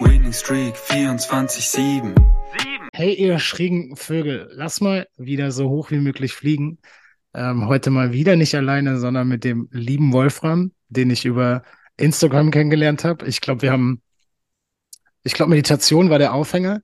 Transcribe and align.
Winning 0.00 0.32
Streak 0.32 0.74
24-7. 0.76 2.14
Hey, 2.92 3.14
ihr 3.14 3.38
schrägen 3.38 3.96
Vögel, 3.96 4.48
lass 4.52 4.80
mal 4.80 5.06
wieder 5.16 5.52
so 5.52 5.68
hoch 5.68 5.90
wie 5.90 5.98
möglich 5.98 6.32
fliegen. 6.32 6.78
Ähm, 7.34 7.68
heute 7.68 7.90
mal 7.90 8.12
wieder 8.12 8.36
nicht 8.36 8.54
alleine, 8.54 8.98
sondern 8.98 9.28
mit 9.28 9.44
dem 9.44 9.68
lieben 9.70 10.12
Wolfram, 10.12 10.72
den 10.88 11.10
ich 11.10 11.24
über 11.24 11.62
Instagram 11.96 12.50
kennengelernt 12.50 13.04
habe. 13.04 13.26
Ich 13.26 13.40
glaube, 13.40 13.62
wir 13.62 13.72
haben, 13.72 14.00
ich 15.22 15.34
glaube, 15.34 15.50
Meditation 15.50 16.08
war 16.08 16.18
der 16.18 16.32
Aufhänger. 16.32 16.80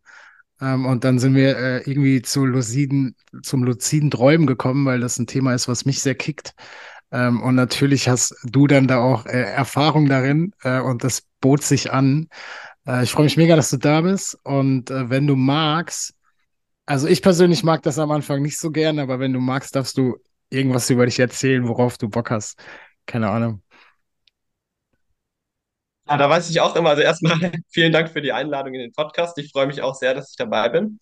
Ähm, 0.60 0.86
und 0.86 1.04
dann 1.04 1.18
sind 1.18 1.34
wir 1.34 1.56
äh, 1.56 1.90
irgendwie 1.90 2.22
zu 2.22 2.44
luziden, 2.44 3.16
zum 3.42 3.64
luziden 3.64 4.10
Träumen 4.10 4.46
gekommen, 4.46 4.84
weil 4.84 5.00
das 5.00 5.18
ein 5.18 5.26
Thema 5.26 5.54
ist, 5.54 5.68
was 5.68 5.84
mich 5.84 6.00
sehr 6.00 6.14
kickt. 6.14 6.54
Ähm, 7.12 7.42
und 7.42 7.54
natürlich 7.54 8.08
hast 8.08 8.34
du 8.44 8.66
dann 8.66 8.88
da 8.88 8.98
auch 8.98 9.26
äh, 9.26 9.40
Erfahrung 9.40 10.06
darin 10.08 10.52
äh, 10.62 10.80
und 10.80 11.04
das 11.04 11.22
bot 11.40 11.62
sich 11.62 11.92
an. 11.92 12.28
Äh, 12.86 13.02
ich 13.04 13.10
freue 13.10 13.24
mich 13.24 13.36
mega, 13.36 13.56
dass 13.56 13.70
du 13.70 13.76
da 13.76 14.00
bist. 14.00 14.38
Und 14.44 14.90
äh, 14.90 15.10
wenn 15.10 15.26
du 15.26 15.36
magst, 15.36 16.14
also 16.86 17.08
ich 17.08 17.22
persönlich 17.22 17.64
mag 17.64 17.82
das 17.82 17.98
am 17.98 18.10
Anfang 18.10 18.42
nicht 18.42 18.58
so 18.58 18.70
gern, 18.70 18.98
aber 18.98 19.18
wenn 19.18 19.32
du 19.32 19.40
magst, 19.40 19.76
darfst 19.76 19.98
du 19.98 20.16
irgendwas 20.50 20.88
über 20.90 21.06
dich 21.06 21.18
erzählen, 21.18 21.66
worauf 21.68 21.98
du 21.98 22.08
Bock 22.08 22.30
hast. 22.30 22.58
Keine 23.06 23.28
Ahnung. 23.30 23.62
Ja, 26.08 26.16
da 26.16 26.30
weiß 26.30 26.48
ich 26.50 26.60
auch 26.60 26.76
immer. 26.76 26.90
Also 26.90 27.02
erstmal 27.02 27.34
vielen 27.70 27.92
Dank 27.92 28.10
für 28.10 28.22
die 28.22 28.32
Einladung 28.32 28.74
in 28.74 28.80
den 28.80 28.92
Podcast. 28.92 29.36
Ich 29.38 29.50
freue 29.50 29.66
mich 29.66 29.82
auch 29.82 29.94
sehr, 29.94 30.14
dass 30.14 30.30
ich 30.30 30.36
dabei 30.36 30.68
bin. 30.68 31.00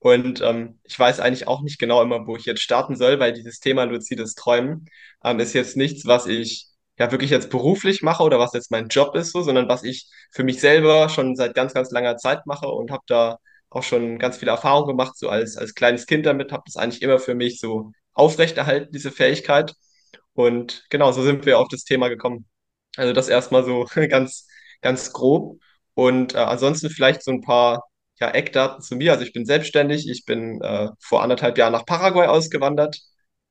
Und 0.00 0.40
ähm, 0.40 0.80
ich 0.84 0.98
weiß 0.98 1.20
eigentlich 1.20 1.46
auch 1.46 1.62
nicht 1.62 1.78
genau 1.78 2.02
immer, 2.02 2.26
wo 2.26 2.34
ich 2.36 2.46
jetzt 2.46 2.62
starten 2.62 2.96
soll, 2.96 3.20
weil 3.20 3.32
dieses 3.32 3.60
Thema 3.60 3.84
luzides 3.84 4.34
Träumen 4.34 4.86
ähm, 5.22 5.38
ist 5.40 5.52
jetzt 5.52 5.76
nichts, 5.76 6.06
was 6.06 6.26
ich 6.26 6.69
ja 7.00 7.10
wirklich 7.10 7.30
jetzt 7.30 7.50
beruflich 7.50 8.02
mache 8.02 8.22
oder 8.22 8.38
was 8.38 8.52
jetzt 8.52 8.70
mein 8.70 8.88
Job 8.88 9.16
ist, 9.16 9.32
so, 9.32 9.42
sondern 9.42 9.68
was 9.68 9.84
ich 9.84 10.08
für 10.32 10.44
mich 10.44 10.60
selber 10.60 11.08
schon 11.08 11.34
seit 11.34 11.54
ganz, 11.54 11.74
ganz 11.74 11.90
langer 11.90 12.18
Zeit 12.18 12.46
mache 12.46 12.68
und 12.68 12.90
habe 12.90 13.02
da 13.06 13.38
auch 13.70 13.82
schon 13.82 14.18
ganz 14.18 14.36
viel 14.38 14.48
Erfahrung 14.48 14.86
gemacht, 14.86 15.16
so 15.16 15.28
als, 15.30 15.56
als 15.56 15.74
kleines 15.74 16.06
Kind 16.06 16.26
damit, 16.26 16.52
habe 16.52 16.64
das 16.66 16.76
eigentlich 16.76 17.02
immer 17.02 17.18
für 17.18 17.34
mich 17.34 17.58
so 17.58 17.92
aufrechterhalten, 18.12 18.92
diese 18.92 19.10
Fähigkeit. 19.10 19.74
Und 20.34 20.84
genau, 20.90 21.12
so 21.12 21.22
sind 21.22 21.46
wir 21.46 21.58
auf 21.58 21.68
das 21.68 21.84
Thema 21.84 22.08
gekommen. 22.08 22.46
Also 22.96 23.12
das 23.14 23.28
erstmal 23.28 23.64
so 23.64 23.86
ganz, 24.10 24.46
ganz 24.82 25.12
grob. 25.12 25.58
Und 25.94 26.34
äh, 26.34 26.38
ansonsten 26.38 26.90
vielleicht 26.90 27.22
so 27.22 27.30
ein 27.30 27.40
paar 27.40 27.84
ja, 28.20 28.30
Eckdaten 28.30 28.82
zu 28.82 28.96
mir. 28.96 29.12
Also 29.12 29.24
ich 29.24 29.32
bin 29.32 29.46
selbstständig, 29.46 30.08
ich 30.08 30.24
bin 30.26 30.60
äh, 30.62 30.88
vor 31.00 31.22
anderthalb 31.22 31.56
Jahren 31.58 31.72
nach 31.72 31.86
Paraguay 31.86 32.26
ausgewandert, 32.26 33.00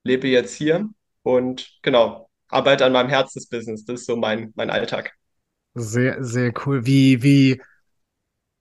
lebe 0.03 0.27
jetzt 0.27 0.53
hier 0.55 0.87
und 1.23 1.79
genau, 1.81 2.28
arbeite 2.49 2.85
an 2.85 2.91
meinem 2.91 3.09
Herzensbusiness. 3.09 3.85
Das 3.85 4.01
ist 4.01 4.05
so 4.07 4.15
mein, 4.15 4.51
mein 4.55 4.69
Alltag. 4.69 5.13
Sehr, 5.75 6.23
sehr 6.23 6.51
cool. 6.65 6.85
Wie, 6.85 7.23
wie, 7.23 7.61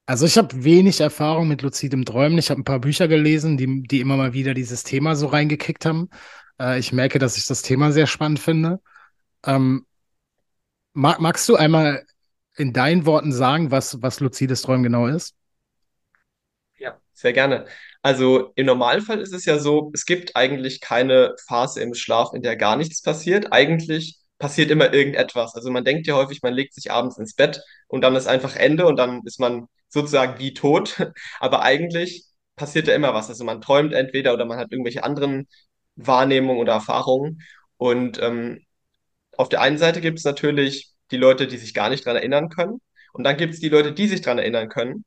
also 0.07 0.27
ich 0.27 0.39
habe 0.39 0.65
wenig 0.65 1.01
Erfahrung 1.01 1.49
mit 1.49 1.63
luzidem 1.63 2.05
Träumen. 2.05 2.39
Ich 2.39 2.51
habe 2.51 2.61
ein 2.61 2.65
paar 2.65 2.81
Bücher 2.81 3.09
gelesen, 3.09 3.57
die, 3.57 3.83
die 3.83 4.01
immer 4.01 4.17
mal 4.17 4.33
wieder 4.33 4.55
dieses 4.55 4.85
Thema 4.85 5.17
so 5.17 5.27
reingekickt 5.27 5.85
haben. 5.85 6.09
Äh, 6.61 6.79
ich 6.79 6.93
merke, 6.93 7.19
dass 7.19 7.37
ich 7.37 7.47
das 7.47 7.63
Thema 7.63 7.93
sehr 7.93 8.07
spannend 8.07 8.39
finde. 8.41 8.81
Ähm, 9.45 9.87
mag, 10.93 11.21
magst 11.21 11.49
du 11.49 11.57
einmal 11.57 12.05
in 12.57 12.73
deinen 12.73 13.07
Worten 13.07 13.33
sagen, 13.33 13.71
was, 13.71 14.03
was 14.03 14.21
luzides 14.21 14.63
Träumen 14.63 14.83
genau 14.83 15.07
ist? 15.07 15.35
Ja, 16.77 17.01
sehr 17.13 17.33
gerne. 17.33 17.67
Also 18.03 18.53
im 18.55 18.67
Normalfall 18.67 19.21
ist 19.21 19.33
es 19.35 19.45
ja 19.45 19.59
so, 19.59 19.91
es 19.95 20.05
gibt 20.07 20.37
eigentlich 20.37 20.81
keine 20.81 21.35
Phase 21.47 21.81
im 21.83 21.95
Schlaf, 21.95 22.33
in 22.33 22.43
der 22.43 22.57
gar 22.57 22.77
nichts 22.77 23.03
passiert. 23.03 23.53
Eigentlich 23.53 24.19
passiert 24.39 24.71
immer 24.71 24.93
irgendetwas. 24.95 25.55
Also 25.55 25.71
man 25.71 25.85
denkt 25.85 26.07
ja 26.07 26.15
häufig, 26.15 26.43
man 26.43 26.55
legt 26.55 26.75
sich 26.75 26.91
abends 26.93 27.19
ins 27.19 27.35
Bett 27.35 27.61
und 27.89 28.03
dann 28.03 28.15
ist 28.17 28.29
einfach 28.29 28.57
Ende 28.57 28.87
und 28.87 28.97
dann 28.97 29.23
ist 29.25 29.41
man 29.41 29.67
sozusagen 29.89 30.39
wie 30.39 30.55
tot. 30.55 30.97
Aber 31.41 31.63
eigentlich 31.63 32.25
passiert 32.57 32.89
ja 32.89 32.95
immer 32.95 33.15
was. 33.15 33.29
Also 33.29 33.45
man 33.45 33.61
träumt 33.61 33.93
entweder 33.93 34.33
oder 34.35 34.45
man 34.45 34.59
hat 34.59 34.73
irgendwelche 34.73 35.03
anderen 35.05 35.49
Wahrnehmungen 35.97 36.61
oder 36.61 36.75
Erfahrungen. 36.75 37.43
Und 37.77 38.21
ähm, 38.23 38.61
auf 39.37 39.49
der 39.49 39.61
einen 39.61 39.79
Seite 39.79 40.01
gibt 40.01 40.19
es 40.19 40.25
natürlich 40.25 40.93
die 41.11 41.17
Leute, 41.17 41.47
die 41.47 41.57
sich 41.59 41.75
gar 41.75 41.91
nicht 41.91 42.05
dran 42.07 42.17
erinnern 42.17 42.49
können. 42.49 42.81
Und 43.13 43.25
dann 43.25 43.37
gibt 43.37 43.55
es 43.55 43.61
die 43.61 43.69
Leute, 43.69 43.93
die 43.93 44.07
sich 44.09 44.21
dran 44.21 44.39
erinnern 44.39 44.69
können. 44.69 45.05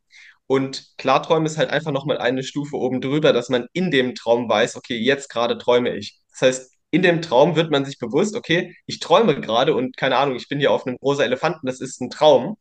Und 0.52 0.98
Klarträumen 0.98 1.46
ist 1.46 1.58
halt 1.58 1.70
einfach 1.70 1.94
nochmal 1.94 2.18
eine 2.18 2.44
Stufe 2.44 2.76
oben 2.76 3.00
drüber, 3.00 3.32
dass 3.32 3.48
man 3.48 3.68
in 3.72 3.90
dem 3.90 4.16
Traum 4.16 4.50
weiß, 4.50 4.76
okay, 4.76 4.98
jetzt 4.98 5.30
gerade 5.30 5.58
träume 5.58 5.96
ich. 5.96 6.20
Das 6.32 6.42
heißt, 6.42 6.74
in 6.92 7.02
dem 7.02 7.22
Traum 7.22 7.56
wird 7.56 7.72
man 7.72 7.86
sich 7.86 7.98
bewusst, 8.00 8.36
okay, 8.36 8.76
ich 8.86 9.00
träume 9.00 9.40
gerade 9.40 9.74
und 9.74 9.96
keine 9.96 10.18
Ahnung, 10.18 10.36
ich 10.36 10.50
bin 10.50 10.60
hier 10.60 10.72
auf 10.74 10.86
einem 10.86 10.98
rosa 11.02 11.24
Elefanten, 11.24 11.68
das 11.68 11.80
ist 11.80 12.02
ein 12.02 12.10
Traum. 12.10 12.58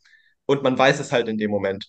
Und 0.47 0.63
man 0.63 0.79
weiß 0.79 1.01
es 1.01 1.11
halt 1.11 1.27
in 1.27 1.37
dem 1.37 1.51
Moment. 1.51 1.87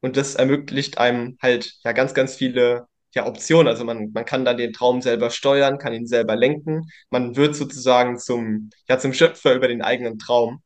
Und 0.00 0.16
das 0.16 0.34
ermöglicht 0.34 0.98
einem 0.98 1.38
halt 1.40 1.72
ja 1.84 1.92
ganz, 1.92 2.14
ganz 2.14 2.34
viele 2.34 2.88
ja, 3.14 3.24
Optionen. 3.24 3.68
Also 3.68 3.84
man, 3.84 4.10
man 4.12 4.24
kann 4.24 4.44
dann 4.44 4.56
den 4.56 4.72
Traum 4.72 5.02
selber 5.02 5.30
steuern, 5.30 5.78
kann 5.78 5.94
ihn 5.94 6.08
selber 6.08 6.34
lenken. 6.34 6.88
Man 7.10 7.36
wird 7.36 7.54
sozusagen 7.54 8.18
zum, 8.18 8.70
ja, 8.88 8.98
zum 8.98 9.12
Schöpfer 9.12 9.54
über 9.54 9.68
den 9.68 9.82
eigenen 9.82 10.18
Traum. 10.18 10.62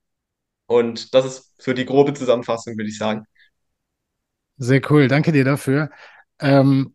Und 0.67 1.15
das 1.15 1.27
ist 1.27 1.63
so 1.63 1.75
die 1.75 1.87
grobe 1.87 2.15
Zusammenfassung, 2.15 2.79
würde 2.79 2.89
ich 2.91 2.99
sagen. 2.99 3.27
Sehr 4.59 4.81
cool, 4.91 5.09
danke 5.09 5.33
dir 5.33 5.45
dafür. 5.45 5.91
Ähm, 6.41 6.95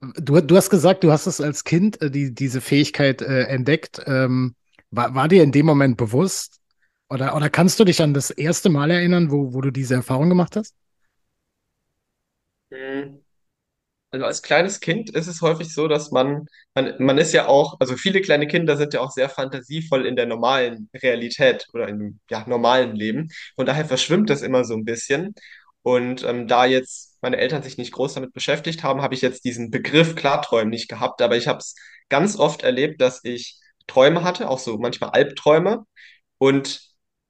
du, 0.00 0.40
du 0.40 0.56
hast 0.56 0.70
gesagt, 0.70 1.04
du 1.04 1.12
hast 1.12 1.26
es 1.26 1.40
als 1.40 1.64
Kind 1.64 2.00
äh, 2.02 2.10
die, 2.10 2.34
diese 2.34 2.60
Fähigkeit 2.60 3.22
äh, 3.22 3.44
entdeckt. 3.44 4.00
Ähm, 4.06 4.54
war, 4.90 5.14
war 5.14 5.28
dir 5.28 5.42
in 5.42 5.52
dem 5.52 5.66
Moment 5.66 5.96
bewusst? 5.96 6.60
Oder, 7.10 7.34
oder 7.36 7.50
kannst 7.50 7.80
du 7.80 7.84
dich 7.84 8.02
an 8.02 8.14
das 8.14 8.30
erste 8.30 8.68
Mal 8.70 8.90
erinnern, 8.90 9.30
wo, 9.30 9.54
wo 9.54 9.60
du 9.62 9.70
diese 9.70 9.94
Erfahrung 9.94 10.28
gemacht 10.28 10.56
hast? 10.56 10.74
Mhm. 12.70 13.22
Also 14.12 14.26
als 14.26 14.42
kleines 14.42 14.80
Kind 14.80 15.10
ist 15.10 15.26
es 15.28 15.42
häufig 15.42 15.74
so, 15.74 15.88
dass 15.88 16.10
man, 16.12 16.46
man, 16.74 16.94
man 16.98 17.18
ist 17.18 17.32
ja 17.34 17.46
auch, 17.48 17.76
also 17.80 17.96
viele 17.96 18.22
kleine 18.22 18.46
Kinder 18.46 18.76
sind 18.76 18.94
ja 18.94 19.00
auch 19.00 19.10
sehr 19.12 19.28
fantasievoll 19.28 20.06
in 20.06 20.16
der 20.16 20.26
normalen 20.26 20.90
Realität 21.02 21.66
oder 21.74 21.88
im 21.88 22.20
ja, 22.30 22.46
normalen 22.48 22.96
Leben. 22.96 23.28
Von 23.56 23.66
daher 23.66 23.84
verschwimmt 23.86 24.30
das 24.30 24.42
immer 24.42 24.64
so 24.64 24.74
ein 24.74 24.84
bisschen. 24.86 25.34
Und 25.88 26.22
ähm, 26.22 26.46
da 26.48 26.66
jetzt 26.66 27.16
meine 27.22 27.38
Eltern 27.38 27.62
sich 27.62 27.78
nicht 27.78 27.92
groß 27.92 28.12
damit 28.12 28.34
beschäftigt 28.34 28.82
haben, 28.82 29.00
habe 29.00 29.14
ich 29.14 29.22
jetzt 29.22 29.44
diesen 29.46 29.70
Begriff 29.70 30.16
Klarträumen 30.16 30.68
nicht 30.68 30.86
gehabt. 30.90 31.22
Aber 31.22 31.34
ich 31.34 31.48
habe 31.48 31.60
es 31.60 31.74
ganz 32.10 32.38
oft 32.38 32.62
erlebt, 32.62 33.00
dass 33.00 33.24
ich 33.24 33.58
Träume 33.86 34.22
hatte, 34.22 34.50
auch 34.50 34.58
so 34.58 34.76
manchmal 34.76 35.10
Albträume. 35.10 35.86
Und 36.36 36.82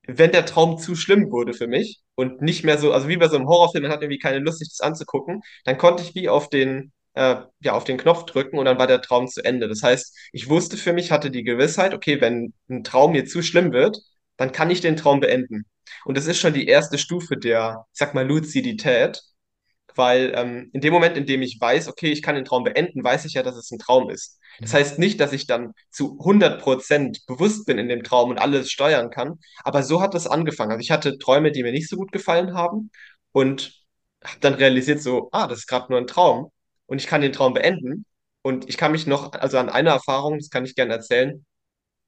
wenn 0.09 0.33
der 0.33 0.45
Traum 0.45 0.77
zu 0.77 0.97
schlimm 0.97 1.31
wurde 1.31 1.55
für 1.55 1.69
mich 1.69 2.01
und 2.17 2.43
nicht 2.43 2.65
mehr 2.65 2.79
so, 2.79 2.93
also 2.93 3.07
wie 3.07 3.17
bei 3.17 3.29
so 3.29 3.37
einem 3.37 3.47
Horrorfilm, 3.47 3.83
man 3.85 3.93
hat 3.93 4.03
irgendwie 4.03 4.19
keine 4.19 4.41
Lust, 4.41 4.59
sich 4.59 4.71
das 4.71 4.81
anzugucken, 4.81 5.41
dann 5.65 5.79
konnte 5.79 6.03
ich 6.03 6.17
wie 6.17 6.29
auf 6.29 6.51
den, 6.51 6.93
äh, 7.15 7.37
ja, 7.61 7.75
auf 7.75 7.85
den 7.85 7.97
Knopf 7.97 8.25
drücken 8.25 8.59
und 8.59 8.65
dann 8.65 8.79
war 8.79 8.89
der 8.89 9.03
Traum 9.03 9.29
zu 9.29 9.45
Ende. 9.45 9.69
Das 9.69 9.85
heißt, 9.85 10.17
ich 10.33 10.49
wusste 10.49 10.77
für 10.77 10.93
mich, 10.93 11.13
hatte 11.13 11.31
die 11.31 11.45
Gewissheit, 11.45 11.95
okay, 11.95 12.21
wenn 12.21 12.55
ein 12.69 12.83
Traum 12.83 13.13
mir 13.13 13.25
zu 13.25 13.41
schlimm 13.41 13.73
wird, 13.73 13.99
dann 14.37 14.51
kann 14.51 14.71
ich 14.71 14.81
den 14.81 14.97
Traum 14.97 15.21
beenden. 15.21 15.65
Und 16.05 16.17
das 16.17 16.27
ist 16.27 16.39
schon 16.39 16.55
die 16.55 16.67
erste 16.67 16.99
Stufe 16.99 17.37
der, 17.37 17.85
ich 17.93 17.99
sag 17.99 18.15
mal, 18.15 18.27
Luzidität, 18.27 19.23
weil 19.95 20.33
ähm, 20.37 20.71
in 20.73 20.81
dem 20.81 20.93
Moment, 20.93 21.17
in 21.17 21.27
dem 21.27 21.43
ich 21.43 21.61
weiß, 21.61 21.89
okay, 21.89 22.13
ich 22.13 22.23
kann 22.23 22.37
den 22.37 22.45
Traum 22.45 22.65
beenden, 22.65 23.03
weiß 23.03 23.25
ich 23.25 23.35
ja, 23.35 23.43
dass 23.43 23.57
es 23.57 23.71
ein 23.71 23.79
Traum 23.79 24.11
ist. 24.11 24.39
Das 24.61 24.75
heißt 24.75 24.99
nicht, 24.99 25.21
dass 25.21 25.33
ich 25.33 25.47
dann 25.47 25.73
zu 25.91 26.19
100% 26.19 27.27
bewusst 27.27 27.67
bin 27.67 27.79
in 27.79 27.89
dem 27.89 28.03
Traum 28.05 28.31
und 28.31 28.39
alles 28.39 28.71
steuern 28.71 29.11
kann, 29.11 29.39
aber 29.65 29.83
so 29.83 30.01
hat 30.01 30.15
es 30.15 30.27
angefangen. 30.27 30.73
Also 30.73 30.81
ich 30.81 30.91
hatte 30.91 31.19
Träume, 31.19 31.53
die 31.53 31.63
mir 31.63 31.73
nicht 31.73 31.89
so 31.89 31.97
gut 31.97 32.13
gefallen 32.13 32.55
haben 32.55 32.91
und 33.33 33.73
habe 34.25 34.41
dann 34.41 34.55
realisiert 34.55 35.03
so, 35.03 35.29
ah, 35.33 35.47
das 35.47 35.61
ist 35.61 35.67
gerade 35.67 35.87
nur 35.91 36.01
ein 36.01 36.07
Traum. 36.07 36.51
und 36.87 36.99
ich 37.01 37.07
kann 37.07 37.21
den 37.21 37.33
Traum 37.33 37.55
beenden. 37.55 38.05
Und 38.43 38.69
ich 38.69 38.77
kann 38.79 38.93
mich 38.93 39.07
noch, 39.07 39.33
also 39.33 39.59
an 39.59 39.69
eine 39.69 39.91
Erfahrung, 39.91 40.39
das 40.39 40.49
kann 40.51 40.65
ich 40.65 40.75
gerne 40.75 40.95
erzählen. 40.95 41.45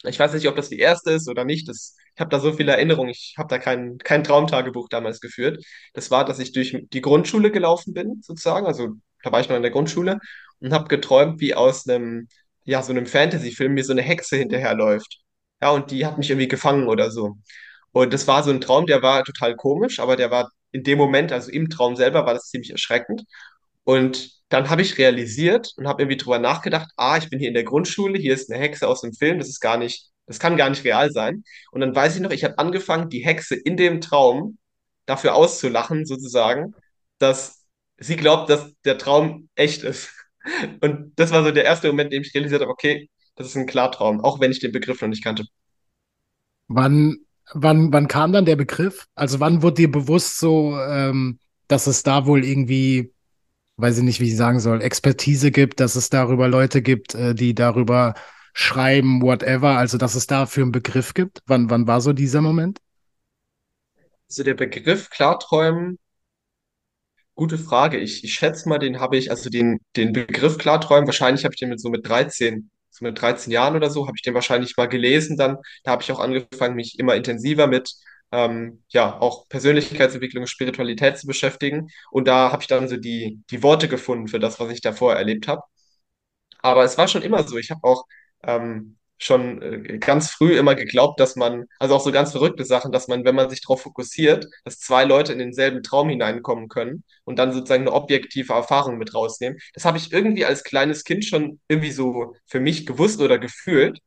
Ich 0.05 0.19
weiß 0.19 0.33
nicht, 0.35 0.49
ob 0.49 0.57
das 0.57 0.69
die 0.71 0.79
erste 0.79 1.13
ist 1.13 1.29
oder 1.29 1.45
nicht. 1.45 1.69
Das, 1.69 1.97
ich 2.21 2.23
habe 2.23 2.31
da 2.31 2.39
so 2.39 2.53
viele 2.53 2.73
Erinnerungen. 2.73 3.09
Ich 3.09 3.35
habe 3.39 3.49
da 3.49 3.59
kein, 3.59 3.97
kein 3.97 4.23
Traumtagebuch 4.23 4.91
damals 4.91 5.21
geführt. 5.21 5.65
Das 5.95 6.11
war, 6.11 6.27
dass 6.27 6.39
ich 6.39 6.53
durch 6.53 6.77
die 6.93 7.01
Grundschule 7.01 7.51
gelaufen 7.51 7.95
bin, 7.95 8.21
sozusagen. 8.21 8.67
Also 8.67 8.89
da 9.23 9.33
war 9.33 9.41
ich 9.41 9.49
noch 9.49 9.57
in 9.57 9.63
der 9.63 9.71
Grundschule 9.71 10.19
und 10.61 10.75
habe 10.75 10.89
geträumt, 10.89 11.41
wie 11.41 11.55
aus 11.55 11.89
einem, 11.89 12.29
ja, 12.65 12.83
so 12.83 12.93
einem 12.93 13.07
Fantasy-Film 13.07 13.73
mir 13.73 13.85
so 13.85 13.93
eine 13.93 14.03
Hexe 14.03 14.37
hinterherläuft. 14.37 15.21
Ja, 15.63 15.71
und 15.71 15.91
die 15.91 16.05
hat 16.05 16.19
mich 16.19 16.29
irgendwie 16.29 16.49
gefangen 16.49 16.89
oder 16.89 17.11
so. 17.11 17.39
Und 17.93 18.13
das 18.13 18.29
war 18.29 18.43
so 18.43 18.51
ein 18.51 18.61
Traum, 18.61 18.85
der 18.85 19.01
war 19.01 19.25
total 19.25 19.57
komisch, 19.57 19.99
aber 19.99 20.17
der 20.17 20.31
war 20.31 20.51
in 20.73 20.83
dem 20.83 20.99
Moment, 20.99 21.33
also 21.33 21.51
im 21.51 21.71
Traum 21.71 21.97
selber, 21.97 22.27
war 22.27 22.35
das 22.35 22.51
ziemlich 22.51 22.71
erschreckend. 22.71 23.25
Und 23.85 24.31
dann 24.51 24.69
habe 24.69 24.83
ich 24.83 24.99
realisiert 24.99 25.73
und 25.77 25.89
habe 25.89 26.03
irgendwie 26.03 26.19
drüber 26.19 26.39
nachgedacht, 26.39 26.91
ah, 26.97 27.17
ich 27.17 27.31
bin 27.31 27.39
hier 27.39 27.49
in 27.49 27.55
der 27.55 27.65
Grundschule, 27.65 28.19
hier 28.19 28.35
ist 28.35 28.51
eine 28.51 28.61
Hexe 28.61 28.87
aus 28.87 29.01
dem 29.01 29.15
Film, 29.15 29.39
das 29.39 29.49
ist 29.49 29.61
gar 29.61 29.79
nicht, 29.79 30.11
das 30.31 30.39
kann 30.39 30.57
gar 30.57 30.71
nicht 30.71 30.85
real 30.85 31.11
sein. 31.11 31.43
Und 31.73 31.81
dann 31.81 31.93
weiß 31.93 32.15
ich 32.15 32.21
noch, 32.23 32.31
ich 32.31 32.45
habe 32.45 32.57
angefangen, 32.57 33.11
die 33.11 33.25
Hexe 33.25 33.57
in 33.57 33.77
dem 33.77 34.01
Traum 34.01 34.59
dafür 35.05 35.35
auszulachen, 35.35 36.07
sozusagen, 36.07 36.73
dass 37.19 37.65
sie 37.99 38.15
glaubt, 38.15 38.49
dass 38.49 38.73
der 38.85 38.97
Traum 38.97 39.49
echt 39.57 39.83
ist. 39.83 40.13
Und 40.83 41.15
das 41.17 41.33
war 41.33 41.43
so 41.43 41.51
der 41.51 41.65
erste 41.65 41.89
Moment, 41.89 42.13
in 42.13 42.21
dem 42.21 42.23
ich 42.23 42.33
realisiert 42.33 42.63
habe, 42.63 42.71
okay, 42.71 43.11
das 43.35 43.49
ist 43.49 43.57
ein 43.57 43.67
Klartraum, 43.67 44.21
auch 44.21 44.39
wenn 44.39 44.53
ich 44.53 44.61
den 44.61 44.71
Begriff 44.71 45.03
noch 45.03 45.09
nicht 45.09 45.25
kannte. 45.25 45.47
Wann, 46.69 47.19
wann, 47.53 47.93
wann 47.93 48.07
kam 48.07 48.33
dann 48.33 48.45
der 48.45 48.55
Begriff? 48.55 49.09
Also 49.17 49.41
wann 49.41 49.63
wurde 49.63 49.83
dir 49.83 49.91
bewusst 49.91 50.39
so, 50.39 50.79
ähm, 50.79 51.41
dass 51.67 51.89
es 51.89 52.05
da 52.05 52.27
wohl 52.27 52.45
irgendwie, 52.45 53.13
weiß 53.79 53.99
ich 53.99 54.05
nicht, 54.05 54.21
wie 54.21 54.29
ich 54.29 54.37
sagen 54.37 54.61
soll, 54.61 54.81
Expertise 54.81 55.51
gibt, 55.51 55.81
dass 55.81 55.97
es 55.97 56.09
darüber 56.09 56.47
Leute 56.47 56.83
gibt, 56.83 57.17
äh, 57.17 57.35
die 57.35 57.53
darüber 57.53 58.15
schreiben, 58.53 59.23
whatever, 59.23 59.77
also 59.77 59.99
dass 59.99 60.15
es 60.15 60.27
dafür 60.27 60.65
einen 60.65 60.73
Begriff 60.73 61.15
gibt? 61.15 61.41
Wann, 61.47 61.71
wann 61.71 61.87
war 61.87 62.01
so 62.01 62.13
dieser 62.13 62.41
Moment? 62.41 62.79
Also 64.29 64.45
der 64.45 64.55
Begriff 64.55 65.11
Klarträumen 65.11 65.99
Gute 67.41 67.57
Frage. 67.57 67.97
Ich, 67.99 68.23
ich 68.23 68.35
schätze 68.35 68.69
mal, 68.69 68.79
den 68.79 69.01
habe 69.01 69.17
ich, 69.17 69.31
also 69.31 69.49
den, 69.49 69.81
den 69.97 70.13
Begriff 70.13 70.59
Klarträumen, 70.59 71.07
wahrscheinlich 71.07 71.45
habe 71.45 71.55
ich 71.55 71.59
den 71.61 71.71
mit 71.71 71.81
so 71.81 71.89
mit 71.89 72.07
13, 72.07 72.71
so 72.91 73.03
mit 73.05 73.19
13 73.19 73.51
Jahren 73.51 73.77
oder 73.77 73.89
so, 73.89 74.07
habe 74.07 74.17
ich 74.17 74.23
den 74.23 74.35
wahrscheinlich 74.35 74.77
mal 74.77 74.89
gelesen 74.89 75.39
dann. 75.39 75.57
Da 75.83 75.93
habe 75.93 76.03
ich 76.03 76.13
auch 76.13 76.21
angefangen, 76.21 76.75
mich 76.77 76.99
immer 76.99 77.15
intensiver 77.15 77.67
mit, 77.67 77.95
ähm, 78.31 78.83
ja, 78.89 79.19
auch 79.19 79.49
Persönlichkeitsentwicklung 79.49 80.47
Spiritualität 80.47 81.17
zu 81.17 81.27
beschäftigen. 81.27 81.89
Und 82.11 82.29
da 82.29 82.53
habe 82.53 82.61
ich 82.63 82.69
dann 82.69 82.89
so 82.89 82.99
die, 82.99 83.41
die 83.51 83.63
Worte 83.63 83.89
gefunden 83.89 84.29
für 84.29 84.39
das, 84.39 84.61
was 84.61 84.71
ich 84.71 84.83
davor 84.83 85.15
erlebt 85.15 85.49
habe. 85.49 85.63
Aber 86.63 86.85
es 86.85 86.99
war 86.99 87.09
schon 87.09 87.23
immer 87.23 87.43
so. 87.47 87.57
Ich 87.59 87.71
habe 87.71 87.85
auch 87.85 88.05
ähm, 88.43 88.97
schon 89.21 89.61
äh, 89.63 89.99
ganz 89.99 90.31
früh 90.31 90.57
immer 90.59 90.75
geglaubt, 90.75 91.21
dass 91.21 91.37
man, 91.37 91.67
also 91.79 91.95
auch 91.95 92.01
so 92.01 92.11
ganz 92.11 92.33
verrückte 92.33 92.65
Sachen, 92.65 92.91
dass 92.91 93.07
man, 93.07 93.25
wenn 93.25 93.35
man 93.35 93.51
sich 93.51 93.61
darauf 93.61 93.83
fokussiert, 93.83 94.47
dass 94.65 94.79
zwei 94.81 95.05
Leute 95.05 95.33
in 95.33 95.39
denselben 95.39 95.83
Traum 95.83 96.09
hineinkommen 96.09 96.69
können 96.69 97.05
und 97.25 97.39
dann 97.39 97.53
sozusagen 97.53 97.83
eine 97.83 97.93
objektive 97.93 98.55
Erfahrung 98.55 98.97
mit 98.97 99.15
rausnehmen. 99.15 99.59
Das 99.75 99.85
habe 99.85 99.99
ich 99.99 100.13
irgendwie 100.13 100.47
als 100.47 100.65
kleines 100.65 101.05
Kind 101.05 101.25
schon 101.25 101.61
irgendwie 101.69 101.93
so 101.93 102.35
für 102.47 102.61
mich 102.61 102.87
gewusst 102.87 103.21
oder 103.21 103.39
gefühlt. 103.39 104.01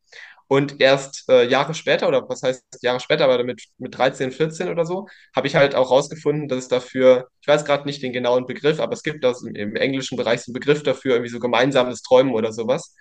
Und 0.48 0.82
erst 0.82 1.30
äh, 1.30 1.48
Jahre 1.48 1.74
später, 1.74 2.08
oder 2.08 2.28
was 2.30 2.44
heißt 2.44 2.64
Jahre 2.82 3.00
später, 3.00 3.26
aber 3.26 3.44
mit, 3.44 3.64
mit 3.78 3.98
13, 3.98 4.32
14 4.32 4.70
oder 4.70 4.86
so, 4.86 5.08
habe 5.36 5.48
ich 5.48 5.56
halt 5.56 5.74
auch 5.74 5.90
rausgefunden, 5.90 6.48
dass 6.48 6.60
es 6.60 6.68
dafür, 6.68 7.28
ich 7.42 7.48
weiß 7.48 7.66
gerade 7.66 7.86
nicht 7.86 8.04
den 8.04 8.14
genauen 8.14 8.46
Begriff, 8.46 8.80
aber 8.80 8.94
es 8.94 9.04
gibt 9.04 9.24
das 9.24 9.42
im, 9.44 9.56
im 9.56 9.76
englischen 9.76 10.18
Bereich 10.18 10.42
so 10.42 10.50
einen 10.50 10.54
Begriff 10.54 10.84
dafür, 10.84 11.14
irgendwie 11.14 11.32
so 11.32 11.40
gemeinsames 11.40 12.02
Träumen 12.02 12.34
oder 12.34 12.52
sowas, 12.54 12.94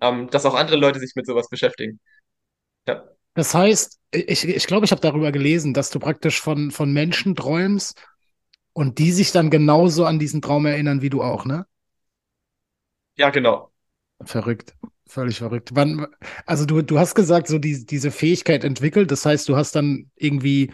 ähm, 0.00 0.28
dass 0.30 0.46
auch 0.46 0.54
andere 0.54 0.76
Leute 0.76 1.00
sich 1.00 1.14
mit 1.14 1.26
sowas 1.26 1.48
beschäftigen. 1.48 2.00
Ja. 2.86 3.04
Das 3.34 3.54
heißt, 3.54 4.00
ich, 4.12 4.48
ich 4.48 4.66
glaube, 4.66 4.86
ich 4.86 4.92
habe 4.92 5.00
darüber 5.00 5.30
gelesen, 5.30 5.74
dass 5.74 5.90
du 5.90 5.98
praktisch 5.98 6.40
von, 6.40 6.70
von 6.70 6.92
Menschen 6.92 7.36
träumst 7.36 8.00
und 8.72 8.98
die 8.98 9.12
sich 9.12 9.32
dann 9.32 9.50
genauso 9.50 10.04
an 10.04 10.18
diesen 10.18 10.40
Traum 10.40 10.66
erinnern 10.66 11.02
wie 11.02 11.10
du 11.10 11.22
auch, 11.22 11.44
ne? 11.44 11.66
Ja, 13.16 13.30
genau. 13.30 13.70
Verrückt. 14.24 14.74
Völlig 15.08 15.38
verrückt. 15.38 15.70
Wann, 15.74 16.06
also 16.46 16.66
du, 16.66 16.82
du 16.82 16.98
hast 16.98 17.14
gesagt, 17.14 17.46
so 17.46 17.58
die, 17.58 17.86
diese 17.86 18.10
Fähigkeit 18.10 18.64
entwickelt. 18.64 19.10
Das 19.10 19.24
heißt, 19.24 19.48
du 19.48 19.56
hast 19.56 19.76
dann 19.76 20.10
irgendwie 20.16 20.72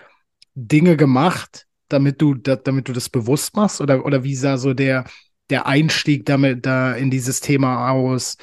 Dinge 0.54 0.96
gemacht, 0.96 1.66
damit 1.88 2.22
du, 2.22 2.34
da, 2.34 2.56
damit 2.56 2.88
du 2.88 2.92
das 2.92 3.08
bewusst 3.08 3.54
machst? 3.56 3.80
Oder, 3.80 4.04
oder 4.06 4.24
wie 4.24 4.34
sah 4.34 4.56
so 4.56 4.72
der, 4.72 5.04
der 5.50 5.66
Einstieg 5.66 6.24
damit 6.24 6.64
da 6.64 6.94
in 6.94 7.10
dieses 7.10 7.40
Thema 7.40 7.90
aus, 7.90 8.36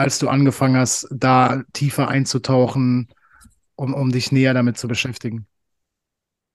als 0.00 0.18
du 0.18 0.28
angefangen 0.28 0.76
hast, 0.76 1.06
da 1.10 1.62
tiefer 1.72 2.08
einzutauchen, 2.08 3.08
um, 3.76 3.94
um 3.94 4.10
dich 4.10 4.32
näher 4.32 4.54
damit 4.54 4.78
zu 4.78 4.88
beschäftigen? 4.88 5.46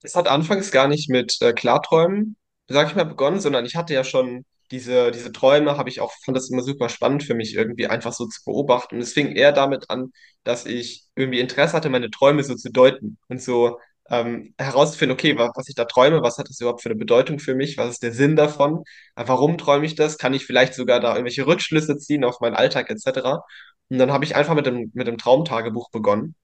Es 0.02 0.14
hat 0.14 0.28
anfangs 0.28 0.70
gar 0.70 0.88
nicht 0.88 1.08
mit 1.08 1.40
äh, 1.40 1.52
Klarträumen, 1.52 2.36
sag 2.68 2.88
ich 2.88 2.94
mal, 2.94 3.04
begonnen, 3.04 3.40
sondern 3.40 3.64
ich 3.64 3.76
hatte 3.76 3.94
ja 3.94 4.04
schon 4.04 4.44
diese, 4.70 5.10
diese 5.12 5.32
Träume, 5.32 5.76
habe 5.78 5.88
ich 5.88 6.00
auch, 6.00 6.12
fand 6.24 6.36
das 6.36 6.50
immer 6.50 6.62
super 6.62 6.88
spannend 6.88 7.22
für 7.22 7.34
mich, 7.34 7.54
irgendwie 7.54 7.86
einfach 7.86 8.12
so 8.12 8.26
zu 8.26 8.44
beobachten. 8.44 8.96
Und 8.96 9.00
es 9.00 9.12
fing 9.12 9.28
eher 9.32 9.52
damit 9.52 9.90
an, 9.90 10.12
dass 10.44 10.66
ich 10.66 11.04
irgendwie 11.14 11.40
Interesse 11.40 11.72
hatte, 11.72 11.88
meine 11.88 12.10
Träume 12.10 12.42
so 12.42 12.54
zu 12.54 12.70
deuten 12.70 13.18
und 13.28 13.40
so 13.40 13.78
ähm, 14.10 14.54
herauszufinden, 14.58 15.14
okay, 15.14 15.36
was, 15.38 15.50
was 15.54 15.68
ich 15.68 15.74
da 15.74 15.84
träume, 15.84 16.22
was 16.22 16.38
hat 16.38 16.48
das 16.48 16.60
überhaupt 16.60 16.82
für 16.82 16.90
eine 16.90 16.98
Bedeutung 16.98 17.38
für 17.38 17.54
mich, 17.54 17.76
was 17.76 17.90
ist 17.90 18.02
der 18.02 18.12
Sinn 18.12 18.36
davon, 18.36 18.84
äh, 19.16 19.24
warum 19.26 19.58
träume 19.58 19.86
ich 19.86 19.94
das, 19.94 20.18
kann 20.18 20.34
ich 20.34 20.46
vielleicht 20.46 20.74
sogar 20.74 21.00
da 21.00 21.10
irgendwelche 21.12 21.46
Rückschlüsse 21.46 21.98
ziehen 21.98 22.24
auf 22.24 22.40
meinen 22.40 22.54
Alltag 22.56 22.90
etc. 22.90 23.42
Und 23.88 23.98
dann 23.98 24.12
habe 24.12 24.24
ich 24.24 24.36
einfach 24.36 24.54
mit 24.54 24.66
dem, 24.66 24.90
mit 24.94 25.06
dem 25.06 25.18
Traumtagebuch 25.18 25.90
begonnen. 25.90 26.34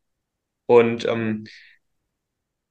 Und 0.67 1.07
ähm, 1.07 1.47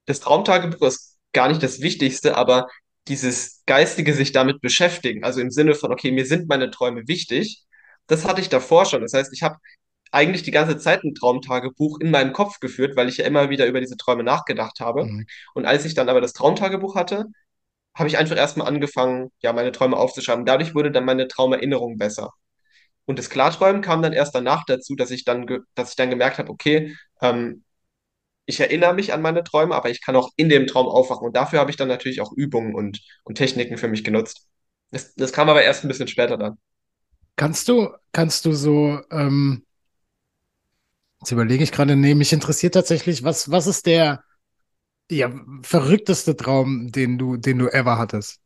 das 0.05 0.19
Traumtagebuch 0.19 0.87
ist 0.87 1.17
gar 1.33 1.47
nicht 1.47 1.63
das 1.63 1.81
Wichtigste, 1.81 2.35
aber 2.37 2.67
dieses 3.07 3.63
geistige 3.65 4.13
sich 4.13 4.31
damit 4.31 4.61
beschäftigen, 4.61 5.23
also 5.23 5.41
im 5.41 5.51
Sinne 5.51 5.75
von, 5.75 5.91
okay, 5.91 6.11
mir 6.11 6.25
sind 6.25 6.47
meine 6.49 6.69
Träume 6.71 7.07
wichtig, 7.07 7.63
das 8.07 8.25
hatte 8.25 8.41
ich 8.41 8.49
davor 8.49 8.85
schon. 8.85 9.01
Das 9.01 9.13
heißt, 9.13 9.31
ich 9.33 9.41
habe 9.43 9.57
eigentlich 10.11 10.43
die 10.43 10.51
ganze 10.51 10.77
Zeit 10.77 11.03
ein 11.03 11.15
Traumtagebuch 11.15 11.99
in 11.99 12.11
meinem 12.11 12.33
Kopf 12.33 12.59
geführt, 12.59 12.95
weil 12.95 13.09
ich 13.09 13.17
ja 13.17 13.25
immer 13.25 13.49
wieder 13.49 13.65
über 13.65 13.79
diese 13.79 13.97
Träume 13.97 14.23
nachgedacht 14.23 14.79
habe. 14.79 15.05
Mhm. 15.05 15.25
Und 15.53 15.65
als 15.65 15.85
ich 15.85 15.93
dann 15.93 16.09
aber 16.09 16.21
das 16.21 16.33
Traumtagebuch 16.33 16.95
hatte, 16.95 17.25
habe 17.95 18.09
ich 18.09 18.17
einfach 18.17 18.37
erstmal 18.37 18.67
angefangen, 18.67 19.31
ja, 19.41 19.53
meine 19.53 19.71
Träume 19.71 19.97
aufzuschreiben. 19.97 20.45
Dadurch 20.45 20.75
wurde 20.75 20.91
dann 20.91 21.05
meine 21.05 21.27
Traumerinnerung 21.27 21.97
besser. 21.97 22.31
Und 23.05 23.19
das 23.19 23.29
Klarträumen 23.29 23.81
kam 23.81 24.01
dann 24.01 24.13
erst 24.13 24.35
danach 24.35 24.63
dazu, 24.65 24.95
dass 24.95 25.11
ich 25.11 25.25
dann, 25.25 25.45
dass 25.75 25.89
ich 25.91 25.95
dann 25.95 26.09
gemerkt 26.09 26.37
habe, 26.37 26.49
okay, 26.49 26.95
ähm, 27.21 27.63
ich 28.45 28.59
erinnere 28.59 28.93
mich 28.93 29.13
an 29.13 29.21
meine 29.21 29.43
Träume, 29.43 29.75
aber 29.75 29.89
ich 29.89 30.01
kann 30.01 30.15
auch 30.15 30.29
in 30.35 30.49
dem 30.49 30.67
Traum 30.67 30.87
aufwachen. 30.87 31.27
Und 31.27 31.35
dafür 31.35 31.59
habe 31.59 31.71
ich 31.71 31.77
dann 31.77 31.87
natürlich 31.87 32.21
auch 32.21 32.31
Übungen 32.33 32.75
und, 32.75 33.01
und 33.23 33.35
Techniken 33.35 33.77
für 33.77 33.87
mich 33.87 34.03
genutzt. 34.03 34.47
Das, 34.91 35.13
das 35.15 35.31
kam 35.31 35.49
aber 35.49 35.63
erst 35.63 35.83
ein 35.83 35.87
bisschen 35.87 36.07
später 36.07 36.37
dann. 36.37 36.57
Kannst 37.35 37.69
du, 37.69 37.89
kannst 38.11 38.45
du 38.45 38.53
so, 38.53 38.99
ähm, 39.09 39.65
jetzt 41.21 41.31
überlege 41.31 41.63
ich 41.63 41.71
gerade, 41.71 41.95
nee, 41.95 42.15
mich 42.15 42.33
interessiert 42.33 42.73
tatsächlich, 42.73 43.23
was, 43.23 43.51
was 43.51 43.67
ist 43.67 43.85
der, 43.85 44.23
ja, 45.09 45.31
verrückteste 45.63 46.35
Traum, 46.35 46.91
den 46.91 47.17
du, 47.17 47.37
den 47.37 47.59
du 47.59 47.67
ever 47.67 47.97
hattest? 47.97 48.39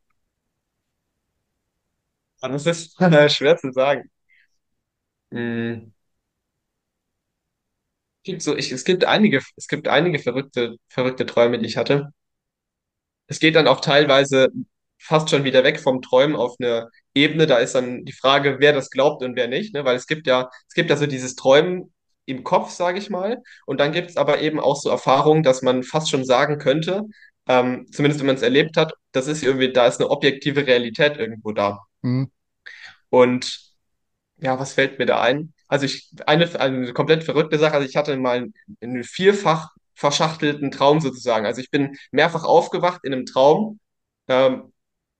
Aber 2.41 2.53
das 2.53 2.65
ist 2.65 2.99
äh, 3.01 3.29
schwer 3.29 3.57
zu 3.57 3.71
sagen. 3.71 4.09
Hm. 5.31 5.91
Gibt 8.23 8.41
so, 8.41 8.55
ich, 8.57 8.71
es 8.71 8.83
gibt 8.83 9.05
einige, 9.05 9.41
es 9.55 9.67
gibt 9.67 9.87
einige 9.87 10.19
verrückte, 10.19 10.77
verrückte 10.89 11.25
Träume, 11.25 11.59
die 11.59 11.67
ich 11.67 11.77
hatte. 11.77 12.09
Es 13.27 13.39
geht 13.39 13.55
dann 13.55 13.67
auch 13.67 13.81
teilweise 13.81 14.49
fast 14.99 15.29
schon 15.29 15.43
wieder 15.43 15.63
weg 15.63 15.79
vom 15.79 16.01
Träumen 16.01 16.35
auf 16.35 16.55
eine 16.59 16.89
Ebene. 17.13 17.47
Da 17.47 17.57
ist 17.57 17.75
dann 17.75 18.03
die 18.05 18.13
Frage, 18.13 18.57
wer 18.59 18.73
das 18.73 18.89
glaubt 18.89 19.23
und 19.23 19.35
wer 19.35 19.47
nicht, 19.47 19.73
ne? 19.73 19.85
Weil 19.85 19.95
es 19.95 20.07
gibt 20.07 20.27
ja, 20.27 20.49
es 20.67 20.73
gibt 20.73 20.89
ja 20.89 20.97
so 20.97 21.05
dieses 21.05 21.35
Träumen 21.35 21.93
im 22.25 22.43
Kopf, 22.43 22.71
sage 22.71 22.97
ich 22.99 23.09
mal. 23.09 23.41
Und 23.65 23.79
dann 23.79 23.91
gibt 23.91 24.09
es 24.09 24.17
aber 24.17 24.41
eben 24.41 24.59
auch 24.59 24.75
so 24.75 24.89
Erfahrungen, 24.89 25.43
dass 25.43 25.61
man 25.61 25.83
fast 25.83 26.09
schon 26.09 26.25
sagen 26.25 26.57
könnte, 26.57 27.03
ähm, 27.47 27.85
zumindest 27.91 28.19
wenn 28.19 28.27
man 28.27 28.35
es 28.35 28.41
erlebt 28.41 28.77
hat, 28.77 28.93
das 29.11 29.27
ist 29.27 29.43
irgendwie, 29.43 29.71
da 29.71 29.87
ist 29.87 29.99
eine 29.99 30.09
objektive 30.09 30.65
Realität 30.65 31.17
irgendwo 31.17 31.51
da. 31.51 31.79
Hm? 32.03 32.31
Und 33.09 33.59
ja, 34.37 34.59
was 34.59 34.73
fällt 34.73 34.99
mir 34.99 35.05
da 35.05 35.21
ein? 35.21 35.53
Also 35.67 35.85
ich, 35.85 36.11
eine, 36.25 36.59
eine 36.59 36.93
komplett 36.93 37.23
verrückte 37.23 37.57
Sache, 37.57 37.75
also 37.75 37.87
ich 37.87 37.95
hatte 37.95 38.17
mal 38.17 38.47
einen 38.81 39.03
vierfach 39.03 39.69
verschachtelten 39.93 40.71
Traum 40.71 40.99
sozusagen. 40.99 41.45
Also 41.45 41.61
ich 41.61 41.71
bin 41.71 41.97
mehrfach 42.11 42.43
aufgewacht 42.43 43.01
in 43.03 43.13
einem 43.13 43.25
Traum 43.25 43.79
ähm, 44.27 44.73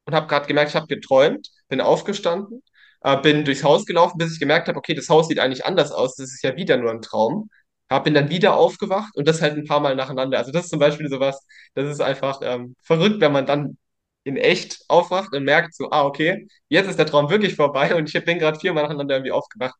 und 0.06 0.14
habe 0.14 0.28
gerade 0.28 0.48
gemerkt, 0.48 0.70
ich 0.72 0.76
habe 0.76 0.88
geträumt, 0.88 1.50
bin 1.70 1.82
aufgestanden, 1.82 2.62
äh, 3.06 3.18
bin 3.22 3.46
durchs 3.46 3.64
Haus 3.64 3.86
gelaufen, 3.86 4.18
bis 4.18 4.34
ich 4.34 4.40
gemerkt 4.40 4.68
habe, 4.68 4.78
okay, 4.80 4.96
das 4.96 5.10
Haus 5.10 5.28
sieht 5.30 5.40
eigentlich 5.40 5.66
anders 5.66 5.92
aus, 5.92 6.16
das 6.16 6.34
ist 6.34 6.44
ja 6.44 6.56
wieder 6.58 6.78
nur 6.78 6.92
ein 6.92 7.02
Traum. 7.04 7.50
Hab, 7.90 8.04
bin 8.06 8.16
dann 8.16 8.30
wieder 8.32 8.56
aufgewacht 8.58 9.16
und 9.16 9.28
das 9.28 9.42
halt 9.44 9.56
ein 9.58 9.66
paar 9.66 9.80
Mal 9.80 9.96
nacheinander. 9.96 10.40
Also 10.40 10.52
das 10.52 10.66
ist 10.66 10.72
zum 10.72 10.80
Beispiel 10.80 11.08
sowas, 11.10 11.46
das 11.76 11.88
ist 11.92 12.02
einfach 12.02 12.42
ähm, 12.44 12.76
verrückt, 12.82 13.22
wenn 13.22 13.32
man 13.32 13.46
dann 13.46 13.78
in 14.24 14.38
echt 14.38 14.84
aufwacht 14.88 15.34
und 15.36 15.44
merkt 15.44 15.76
so, 15.76 15.92
ah, 15.92 16.04
okay, 16.04 16.48
jetzt 16.68 16.90
ist 16.90 16.98
der 16.98 17.06
Traum 17.06 17.30
wirklich 17.30 17.56
vorbei 17.56 17.96
und 17.96 18.14
ich 18.14 18.26
bin 18.26 18.40
gerade 18.40 18.60
viermal 18.60 18.84
nacheinander 18.86 19.16
irgendwie 19.16 19.32
aufgewacht. 19.34 19.76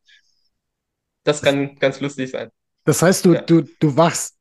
Das 1.24 1.42
kann 1.42 1.76
ganz 1.78 2.00
lustig 2.00 2.32
sein. 2.32 2.52
das 2.86 3.02
heißt, 3.02 3.26
du, 3.26 3.34
Ja. 3.34 3.42
du, 3.42 3.64
du 3.80 3.98
wachst 3.98 4.36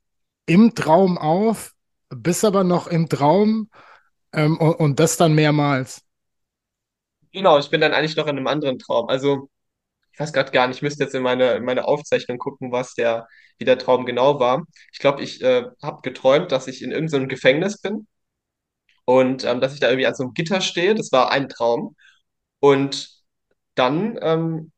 im 0.46 0.74
Traum 0.74 1.16
auf, 1.16 1.72
bist 2.10 2.44
aber 2.44 2.64
noch 2.64 2.86
im 2.86 3.08
Traum 3.08 3.70
ähm, 4.32 4.58
und, 4.58 4.74
und 4.74 5.00
das 5.00 5.16
dann 5.16 5.34
mehrmals. 5.34 6.03
Genau, 7.34 7.58
ich 7.58 7.68
bin 7.70 7.80
dann 7.82 7.92
eigentlich 7.92 8.16
noch 8.16 8.26
in 8.28 8.36
einem 8.38 8.46
anderen 8.46 8.78
Traum. 8.78 9.08
Also, 9.08 9.50
ich 10.12 10.20
weiß 10.20 10.32
gerade 10.32 10.52
gar 10.52 10.68
nicht, 10.68 10.78
ich 10.78 10.82
müsste 10.82 11.04
jetzt 11.04 11.14
in 11.14 11.22
meine, 11.22 11.52
in 11.54 11.64
meine 11.64 11.86
Aufzeichnung 11.86 12.38
gucken, 12.38 12.72
was 12.72 12.94
der, 12.94 13.28
wie 13.58 13.64
der 13.66 13.78
Traum 13.78 14.06
genau 14.06 14.40
war. 14.40 14.64
Ich 14.92 15.00
glaube, 15.00 15.22
ich 15.22 15.42
äh, 15.42 15.64
habe 15.82 16.02
geträumt, 16.02 16.52
dass 16.52 16.68
ich 16.68 16.82
in 16.82 16.92
irgendeinem 16.92 17.28
Gefängnis 17.28 17.80
bin 17.80 18.06
und 19.04 19.44
ähm, 19.44 19.60
dass 19.60 19.74
ich 19.74 19.80
da 19.80 19.88
irgendwie 19.88 20.06
an 20.06 20.14
so 20.14 20.24
einem 20.24 20.34
Gitter 20.34 20.60
stehe. 20.60 20.94
Das 20.94 21.12
war 21.12 21.30
ein 21.32 21.48
Traum. 21.48 21.96
Und 22.60 23.10
dann 23.76 24.18
ähm, 24.22 24.72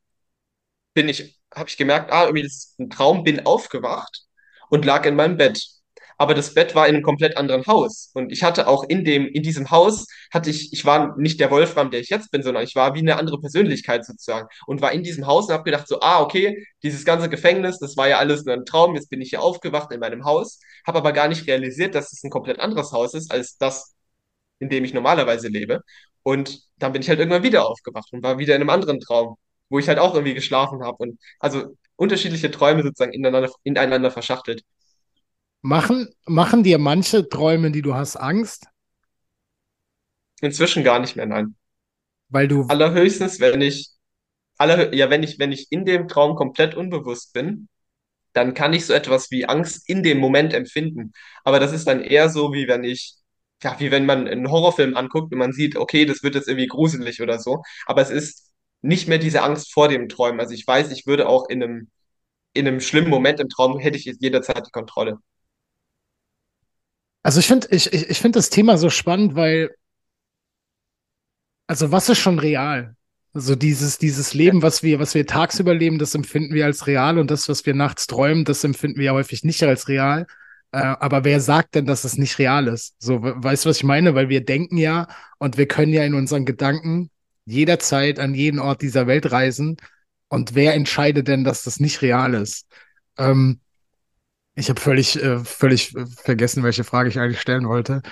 bin 0.94 1.08
ich, 1.08 1.38
habe 1.54 1.68
ich 1.68 1.76
gemerkt, 1.76 2.12
ah, 2.12 2.24
irgendwie 2.24 2.42
das 2.44 2.52
ist 2.54 2.78
ein 2.80 2.90
Traum, 2.90 3.24
bin 3.24 3.46
aufgewacht 3.46 4.24
und 4.70 4.84
lag 4.84 5.04
in 5.06 5.16
meinem 5.16 5.36
Bett. 5.36 5.62
Aber 6.18 6.34
das 6.34 6.54
Bett 6.54 6.74
war 6.74 6.88
in 6.88 6.94
einem 6.94 7.02
komplett 7.02 7.36
anderen 7.36 7.66
Haus. 7.66 8.10
Und 8.14 8.32
ich 8.32 8.42
hatte 8.42 8.68
auch 8.68 8.84
in 8.84 9.04
dem, 9.04 9.26
in 9.26 9.42
diesem 9.42 9.70
Haus, 9.70 10.06
hatte 10.32 10.50
ich, 10.50 10.72
ich 10.72 10.84
war 10.84 11.16
nicht 11.18 11.40
der 11.40 11.50
Wolfram, 11.50 11.90
der 11.90 12.00
ich 12.00 12.08
jetzt 12.08 12.30
bin, 12.30 12.42
sondern 12.42 12.64
ich 12.64 12.74
war 12.74 12.94
wie 12.94 13.00
eine 13.00 13.16
andere 13.16 13.38
Persönlichkeit 13.40 14.04
sozusagen. 14.04 14.48
Und 14.66 14.80
war 14.80 14.92
in 14.92 15.02
diesem 15.02 15.26
Haus 15.26 15.48
und 15.48 15.54
habe 15.54 15.64
gedacht, 15.64 15.88
so, 15.88 16.00
ah, 16.00 16.20
okay, 16.22 16.66
dieses 16.82 17.04
ganze 17.04 17.28
Gefängnis, 17.28 17.78
das 17.78 17.96
war 17.96 18.08
ja 18.08 18.18
alles 18.18 18.44
nur 18.44 18.54
ein 18.54 18.64
Traum, 18.64 18.94
jetzt 18.94 19.10
bin 19.10 19.20
ich 19.20 19.30
hier 19.30 19.42
aufgewacht 19.42 19.92
in 19.92 20.00
meinem 20.00 20.24
Haus, 20.24 20.60
habe 20.86 20.98
aber 20.98 21.12
gar 21.12 21.28
nicht 21.28 21.46
realisiert, 21.46 21.94
dass 21.94 22.12
es 22.12 22.22
ein 22.24 22.30
komplett 22.30 22.60
anderes 22.60 22.92
Haus 22.92 23.14
ist, 23.14 23.30
als 23.30 23.56
das, 23.58 23.94
in 24.58 24.68
dem 24.68 24.84
ich 24.84 24.94
normalerweise 24.94 25.48
lebe. 25.48 25.82
Und 26.22 26.60
dann 26.78 26.92
bin 26.92 27.02
ich 27.02 27.08
halt 27.08 27.18
irgendwann 27.18 27.42
wieder 27.42 27.68
aufgewacht 27.68 28.08
und 28.12 28.22
war 28.22 28.38
wieder 28.38 28.54
in 28.56 28.62
einem 28.62 28.70
anderen 28.70 29.00
Traum, 29.00 29.36
wo 29.68 29.78
ich 29.78 29.88
halt 29.88 29.98
auch 29.98 30.14
irgendwie 30.14 30.34
geschlafen 30.34 30.82
habe. 30.82 30.96
Und 30.98 31.18
also 31.38 31.76
unterschiedliche 31.96 32.50
Träume 32.50 32.82
sozusagen 32.82 33.12
ineinander, 33.12 33.50
ineinander 33.64 34.10
verschachtelt. 34.10 34.62
Machen, 35.60 36.08
machen 36.24 36.62
dir 36.62 36.78
manche 36.78 37.28
Träume, 37.28 37.70
die 37.70 37.82
du 37.82 37.94
hast, 37.94 38.16
Angst, 38.16 38.68
Inzwischen 40.40 40.82
gar 40.82 40.98
nicht 40.98 41.16
mehr, 41.16 41.26
nein. 41.26 41.56
weil 42.28 42.48
du, 42.48 42.68
Allerhöchstens, 42.68 43.40
wenn 43.40 43.60
ich, 43.60 43.90
aller, 44.58 44.94
ja, 44.94 45.10
wenn 45.10 45.22
ich, 45.22 45.38
wenn 45.38 45.52
ich 45.52 45.68
in 45.70 45.84
dem 45.84 46.08
Traum 46.08 46.36
komplett 46.36 46.74
unbewusst 46.74 47.32
bin, 47.32 47.68
dann 48.34 48.54
kann 48.54 48.72
ich 48.74 48.86
so 48.86 48.94
etwas 48.94 49.30
wie 49.32 49.46
Angst 49.46 49.88
in 49.88 50.02
dem 50.02 50.18
Moment 50.18 50.54
empfinden. 50.54 51.12
Aber 51.44 51.60
das 51.60 51.72
ist 51.72 51.86
dann 51.88 52.02
eher 52.02 52.28
so, 52.30 52.52
wie 52.52 52.68
wenn 52.68 52.84
ich, 52.84 53.16
ja, 53.62 53.76
wie 53.80 53.90
wenn 53.92 54.06
man 54.06 54.28
einen 54.28 54.50
Horrorfilm 54.50 54.96
anguckt 54.96 55.32
und 55.32 55.38
man 55.38 55.52
sieht, 55.52 55.76
okay, 55.76 56.06
das 56.06 56.22
wird 56.22 56.34
jetzt 56.36 56.48
irgendwie 56.48 56.68
gruselig 56.68 57.22
oder 57.22 57.38
so. 57.40 57.62
Aber 57.86 58.02
es 58.02 58.10
ist 58.10 58.52
nicht 58.82 59.08
mehr 59.08 59.18
diese 59.18 59.42
Angst 59.42 59.72
vor 59.72 59.88
dem 59.88 60.08
Träumen. 60.08 60.40
Also 60.40 60.54
ich 60.54 60.66
weiß, 60.66 60.92
ich 60.92 61.06
würde 61.06 61.28
auch 61.28 61.48
in 61.48 61.62
einem, 61.62 61.90
in 62.54 62.68
einem 62.68 62.80
schlimmen 62.80 63.10
Moment 63.10 63.40
im 63.40 63.48
Traum, 63.50 63.78
hätte 63.80 63.98
ich 63.98 64.06
jederzeit 64.20 64.66
die 64.66 64.72
Kontrolle. 64.72 65.18
Also 67.26 67.40
ich 67.40 67.46
finde, 67.48 67.66
ich, 67.70 67.92
ich, 67.92 68.08
ich 68.10 68.20
finde 68.20 68.38
das 68.38 68.50
Thema 68.50 68.78
so 68.78 68.88
spannend, 68.88 69.34
weil, 69.34 69.74
also 71.66 71.90
was 71.92 72.08
ist 72.08 72.18
schon 72.18 72.38
real? 72.38 72.94
Also 73.34 73.54
dieses, 73.54 73.98
dieses 73.98 74.32
Leben, 74.32 74.62
was 74.62 74.82
wir, 74.82 74.98
was 74.98 75.14
wir 75.14 75.26
tagsüber 75.26 75.74
leben, 75.74 75.98
das 75.98 76.14
empfinden 76.14 76.54
wir 76.54 76.64
als 76.64 76.86
real 76.86 77.18
und 77.18 77.30
das, 77.30 77.48
was 77.48 77.66
wir 77.66 77.74
nachts 77.74 78.06
träumen, 78.06 78.44
das 78.44 78.64
empfinden 78.64 78.98
wir 78.98 79.06
ja 79.06 79.12
häufig 79.12 79.44
nicht 79.44 79.62
als 79.62 79.88
real. 79.88 80.26
Äh, 80.72 80.78
aber 80.78 81.24
wer 81.24 81.40
sagt 81.40 81.74
denn, 81.74 81.86
dass 81.86 82.04
es 82.04 82.16
nicht 82.16 82.38
real 82.38 82.68
ist? 82.68 82.94
So, 82.98 83.22
we- 83.22 83.34
weißt 83.36 83.64
du, 83.64 83.68
was 83.70 83.78
ich 83.78 83.84
meine? 83.84 84.14
Weil 84.14 84.28
wir 84.28 84.44
denken 84.44 84.78
ja 84.78 85.08
und 85.38 85.58
wir 85.58 85.66
können 85.68 85.92
ja 85.92 86.04
in 86.04 86.14
unseren 86.14 86.46
Gedanken 86.46 87.10
jederzeit 87.44 88.18
an 88.20 88.34
jeden 88.34 88.58
Ort 88.60 88.82
dieser 88.82 89.06
Welt 89.06 89.30
reisen. 89.32 89.76
Und 90.28 90.54
wer 90.54 90.74
entscheidet 90.74 91.28
denn, 91.28 91.44
dass 91.44 91.62
das 91.64 91.78
nicht 91.80 92.02
real 92.02 92.34
ist? 92.34 92.66
Ähm, 93.18 93.60
ich 94.56 94.68
habe 94.68 94.80
völlig, 94.80 95.22
äh, 95.22 95.38
völlig 95.44 95.94
äh, 95.94 96.06
vergessen, 96.06 96.64
welche 96.64 96.82
Frage 96.82 97.08
ich 97.08 97.18
eigentlich 97.20 97.40
stellen 97.40 97.68
wollte. 97.68 98.02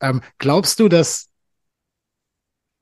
Ähm, 0.00 0.20
glaubst 0.38 0.78
du, 0.78 0.88
dass 0.88 1.28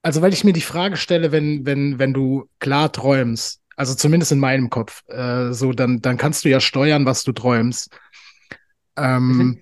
also, 0.05 0.21
weil 0.21 0.35
ich 0.35 0.45
mir 0.45 0.53
die 0.53 0.61
Frage 0.61 0.99
stelle, 0.99 1.33
wenn, 1.33 1.65
wenn, 1.65 1.99
wenn 1.99 2.13
du 2.13 2.47
klar 2.59 2.93
träumst, 2.93 3.63
also 3.75 3.95
zumindest 3.95 4.33
in 4.33 4.39
meinem 4.39 4.69
Kopf, 4.69 5.03
äh, 5.09 5.55
so, 5.55 5.73
dann, 5.73 6.03
dann 6.03 6.19
kannst 6.19 6.45
du 6.45 6.51
ja 6.51 6.61
steuern, 6.61 7.07
was 7.07 7.25
du 7.25 7.33
träumst. 7.33 7.91
mhm. 8.99 9.03
Ähm, 9.03 9.61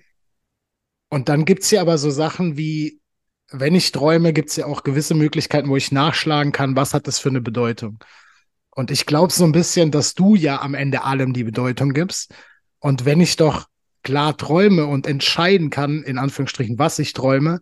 und 1.09 1.29
dann 1.29 1.45
gibt's 1.45 1.71
ja 1.71 1.79
aber 1.79 1.97
so 1.97 2.09
Sachen 2.09 2.57
wie, 2.57 2.99
wenn 3.51 3.73
ich 3.73 3.93
träume, 3.93 4.33
gibt's 4.33 4.57
ja 4.57 4.65
auch 4.65 4.83
gewisse 4.83 5.13
Möglichkeiten, 5.13 5.69
wo 5.69 5.77
ich 5.77 5.93
nachschlagen 5.93 6.51
kann, 6.51 6.75
was 6.75 6.93
hat 6.93 7.07
das 7.07 7.19
für 7.19 7.29
eine 7.29 7.39
Bedeutung. 7.39 7.99
Und 8.71 8.91
ich 8.91 9.05
glaube 9.05 9.31
so 9.31 9.45
ein 9.45 9.51
bisschen, 9.53 9.91
dass 9.91 10.13
du 10.13 10.35
ja 10.35 10.61
am 10.61 10.73
Ende 10.73 11.03
allem 11.03 11.31
die 11.31 11.45
Bedeutung 11.45 11.93
gibst. 11.93 12.33
Und 12.83 13.05
wenn 13.05 13.21
ich 13.21 13.37
doch 13.37 13.67
klar 14.03 14.37
träume 14.37 14.87
und 14.87 15.07
entscheiden 15.07 15.71
kann, 15.71 16.03
in 16.03 16.19
Anführungsstrichen, 16.19 16.79
was 16.79 16.99
ich 16.99 17.13
träume, 17.13 17.61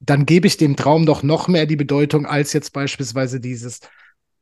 dann 0.00 0.26
gebe 0.26 0.46
ich 0.46 0.56
dem 0.56 0.76
Traum 0.76 1.06
doch 1.06 1.22
noch 1.22 1.48
mehr 1.48 1.66
die 1.66 1.76
Bedeutung 1.76 2.26
als 2.26 2.52
jetzt 2.52 2.72
beispielsweise 2.72 3.40
dieses, 3.40 3.80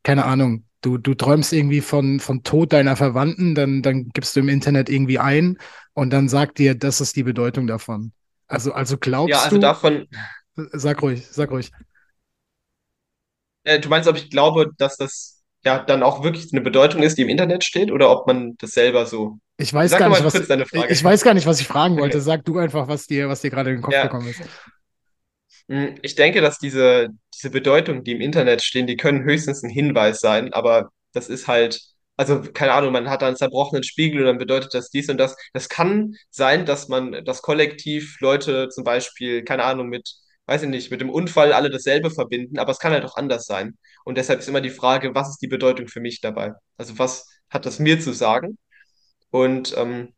keine 0.04 0.24
Ahnung, 0.26 0.64
du, 0.82 0.98
du 0.98 1.14
träumst 1.14 1.52
irgendwie 1.52 1.82
von, 1.82 2.20
von 2.20 2.42
Tod 2.44 2.72
deiner 2.72 2.96
Verwandten, 2.96 3.54
dann, 3.54 3.82
dann 3.82 4.08
gibst 4.14 4.36
du 4.36 4.40
im 4.40 4.48
Internet 4.48 4.88
irgendwie 4.90 5.18
ein 5.18 5.58
und 5.94 6.10
dann 6.10 6.28
sagt 6.28 6.58
dir, 6.58 6.74
das 6.74 7.00
ist 7.00 7.16
die 7.16 7.24
Bedeutung 7.24 7.66
davon. 7.66 8.12
Also, 8.48 8.72
also 8.72 8.98
Ja, 9.24 9.40
glaubst 9.40 9.42
also 9.42 9.58
du, 9.58 9.58
davon, 9.58 10.08
sag 10.56 11.02
ruhig, 11.02 11.26
sag 11.30 11.50
ruhig. 11.50 11.72
äh, 13.64 13.80
du 13.80 13.88
meinst, 13.88 14.08
ob 14.08 14.16
ich 14.16 14.30
glaube, 14.30 14.70
dass 14.78 14.96
das 14.96 15.42
ja 15.64 15.78
dann 15.82 16.02
auch 16.02 16.22
wirklich 16.22 16.52
eine 16.52 16.60
Bedeutung 16.62 17.02
ist, 17.02 17.18
die 17.18 17.22
im 17.22 17.28
Internet 17.28 17.64
steht, 17.64 17.90
oder 17.90 18.10
ob 18.10 18.26
man 18.26 18.56
das 18.58 18.70
selber 18.72 19.06
so. 19.06 19.38
Ich 19.60 19.72
weiß 19.74 19.90
Sag 19.90 19.98
gar 19.98 20.08
nicht, 20.08 20.22
was, 20.24 20.34
ich 20.88 21.04
weiß 21.04 21.22
gar 21.22 21.34
nicht, 21.34 21.46
was 21.46 21.60
ich 21.60 21.66
fragen 21.68 21.98
wollte. 21.98 22.20
Sag 22.20 22.44
du 22.44 22.58
einfach, 22.58 22.88
was 22.88 23.06
dir, 23.06 23.28
was 23.28 23.42
dir 23.42 23.50
gerade 23.50 23.70
in 23.70 23.76
den 23.76 23.82
Kopf 23.82 23.94
Ja, 23.94 24.02
gekommen 24.02 24.28
ist. 24.28 24.42
Mm, 25.68 25.96
Ich 26.02 26.14
denke, 26.14 26.40
dass 26.40 26.58
diese, 26.58 27.08
diese 27.34 27.50
Bedeutungen, 27.50 28.04
die 28.04 28.12
im 28.12 28.20
Internet 28.20 28.62
stehen, 28.62 28.86
die 28.86 28.96
können 28.96 29.24
höchstens 29.24 29.62
ein 29.62 29.70
Hinweis 29.70 30.20
sein, 30.20 30.52
aber 30.52 30.90
das 31.12 31.28
ist 31.28 31.48
halt, 31.48 31.80
also 32.16 32.42
keine 32.52 32.72
Ahnung, 32.72 32.92
man 32.92 33.08
hat 33.10 33.22
da 33.22 33.26
einen 33.28 33.36
zerbrochenen 33.36 33.82
Spiegel 33.82 34.20
und 34.20 34.26
dann 34.26 34.38
bedeutet 34.38 34.74
das 34.74 34.90
dies 34.90 35.08
und 35.08 35.18
das. 35.18 35.36
Das 35.52 35.68
kann 35.68 36.14
sein, 36.30 36.66
dass 36.66 36.88
man 36.88 37.24
das 37.24 37.42
Kollektiv 37.42 38.16
Leute 38.20 38.68
zum 38.68 38.84
Beispiel, 38.84 39.42
keine 39.44 39.64
Ahnung, 39.64 39.88
mit, 39.88 40.08
weiß 40.46 40.62
ich 40.62 40.68
nicht, 40.68 40.90
mit 40.90 41.00
dem 41.00 41.10
Unfall 41.10 41.52
alle 41.52 41.70
dasselbe 41.70 42.10
verbinden, 42.10 42.58
aber 42.58 42.72
es 42.72 42.78
kann 42.78 42.92
halt 42.92 43.04
auch 43.04 43.16
anders 43.16 43.46
sein. 43.46 43.78
Und 44.04 44.18
deshalb 44.18 44.40
ist 44.40 44.48
immer 44.48 44.60
die 44.60 44.70
Frage, 44.70 45.14
was 45.14 45.30
ist 45.30 45.38
die 45.42 45.48
Bedeutung 45.48 45.88
für 45.88 46.00
mich 46.00 46.20
dabei? 46.20 46.52
Also 46.76 46.98
was 46.98 47.26
hat 47.48 47.66
das 47.66 47.78
mir 47.78 48.00
zu 48.00 48.12
sagen? 48.12 48.58
Und 49.30 49.74
ähm, 49.76 50.14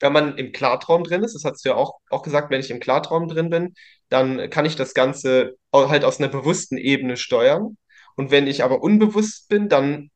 wenn 0.00 0.12
man 0.12 0.36
im 0.38 0.52
Klartraum 0.52 1.02
drin 1.04 1.24
ist, 1.24 1.34
das 1.34 1.44
hast 1.44 1.64
du 1.64 1.70
ja 1.70 1.74
auch, 1.74 1.98
auch 2.10 2.22
gesagt, 2.22 2.50
wenn 2.50 2.60
ich 2.60 2.70
im 2.70 2.80
Klartraum 2.80 3.28
drin 3.28 3.50
bin, 3.50 3.74
dann 4.08 4.48
kann 4.50 4.64
ich 4.64 4.76
das 4.76 4.94
Ganze 4.94 5.56
halt 5.74 6.04
aus 6.04 6.18
einer 6.20 6.28
bewussten 6.28 6.78
Ebene 6.78 7.16
steuern. 7.16 7.76
Und 8.16 8.30
wenn 8.30 8.46
ich 8.46 8.62
aber 8.64 8.82
unbewusst 8.82 9.48
bin, 9.48 9.68
dann, 9.68 10.10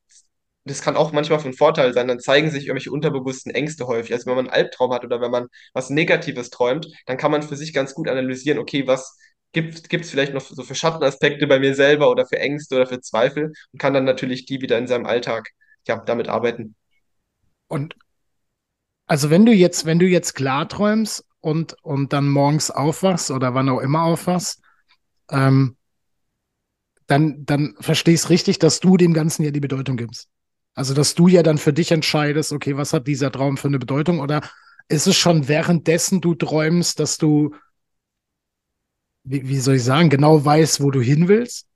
das 0.64 0.82
kann 0.82 0.96
auch 0.96 1.12
manchmal 1.12 1.40
von 1.40 1.54
Vorteil 1.54 1.92
sein, 1.94 2.08
dann 2.08 2.20
zeigen 2.20 2.50
sich 2.50 2.66
irgendwelche 2.66 2.92
unterbewussten 2.92 3.52
Ängste 3.54 3.86
häufig. 3.88 4.12
Also 4.14 4.26
wenn 4.26 4.36
man 4.36 4.46
einen 4.48 4.54
Albtraum 4.54 4.92
hat 4.92 5.04
oder 5.04 5.20
wenn 5.20 5.30
man 5.32 5.48
was 5.74 5.90
Negatives 5.90 6.50
träumt, 6.50 6.88
dann 7.06 7.16
kann 7.18 7.32
man 7.32 7.42
für 7.42 7.56
sich 7.56 7.72
ganz 7.74 7.94
gut 7.94 8.08
analysieren, 8.08 8.58
okay, 8.58 8.86
was 8.86 9.18
gibt 9.52 9.92
es 9.92 10.10
vielleicht 10.10 10.32
noch 10.34 10.40
so 10.42 10.62
für 10.62 10.74
Schattenaspekte 10.74 11.46
bei 11.46 11.58
mir 11.58 11.74
selber 11.74 12.10
oder 12.10 12.26
für 12.26 12.38
Ängste 12.38 12.76
oder 12.76 12.86
für 12.86 13.00
Zweifel 13.00 13.52
und 13.72 13.78
kann 13.80 13.92
dann 13.94 14.04
natürlich 14.04 14.46
die 14.46 14.60
wieder 14.62 14.78
in 14.78 14.86
seinem 14.86 15.06
Alltag, 15.06 15.50
ja, 15.88 15.98
damit 15.98 16.28
arbeiten. 16.28 16.74
Und 17.72 17.96
also 19.06 19.30
wenn 19.30 19.46
du 19.46 19.52
jetzt, 19.52 19.86
wenn 19.86 19.98
du 19.98 20.04
jetzt 20.04 20.34
klar 20.34 20.68
träumst 20.68 21.24
und, 21.40 21.74
und 21.82 22.12
dann 22.12 22.28
morgens 22.28 22.70
aufwachst 22.70 23.30
oder 23.30 23.54
wann 23.54 23.70
auch 23.70 23.80
immer 23.80 24.02
aufwachst, 24.02 24.60
ähm, 25.30 25.78
dann, 27.06 27.46
dann 27.46 27.74
verstehst 27.80 28.28
richtig, 28.28 28.58
dass 28.58 28.80
du 28.80 28.98
dem 28.98 29.14
Ganzen 29.14 29.42
ja 29.42 29.50
die 29.50 29.60
Bedeutung 29.60 29.96
gibst. 29.96 30.28
Also, 30.74 30.92
dass 30.92 31.14
du 31.14 31.28
ja 31.28 31.42
dann 31.42 31.56
für 31.56 31.72
dich 31.72 31.92
entscheidest, 31.92 32.52
okay, 32.52 32.76
was 32.76 32.92
hat 32.92 33.06
dieser 33.06 33.32
Traum 33.32 33.56
für 33.56 33.68
eine 33.68 33.78
Bedeutung? 33.78 34.20
Oder 34.20 34.42
ist 34.88 35.06
es 35.06 35.16
schon 35.16 35.48
währenddessen 35.48 36.20
du 36.20 36.34
träumst, 36.34 37.00
dass 37.00 37.16
du, 37.16 37.54
wie, 39.24 39.48
wie 39.48 39.60
soll 39.60 39.76
ich 39.76 39.84
sagen, 39.84 40.10
genau 40.10 40.44
weißt, 40.44 40.82
wo 40.82 40.90
du 40.90 41.00
hin 41.00 41.26
willst? 41.26 41.66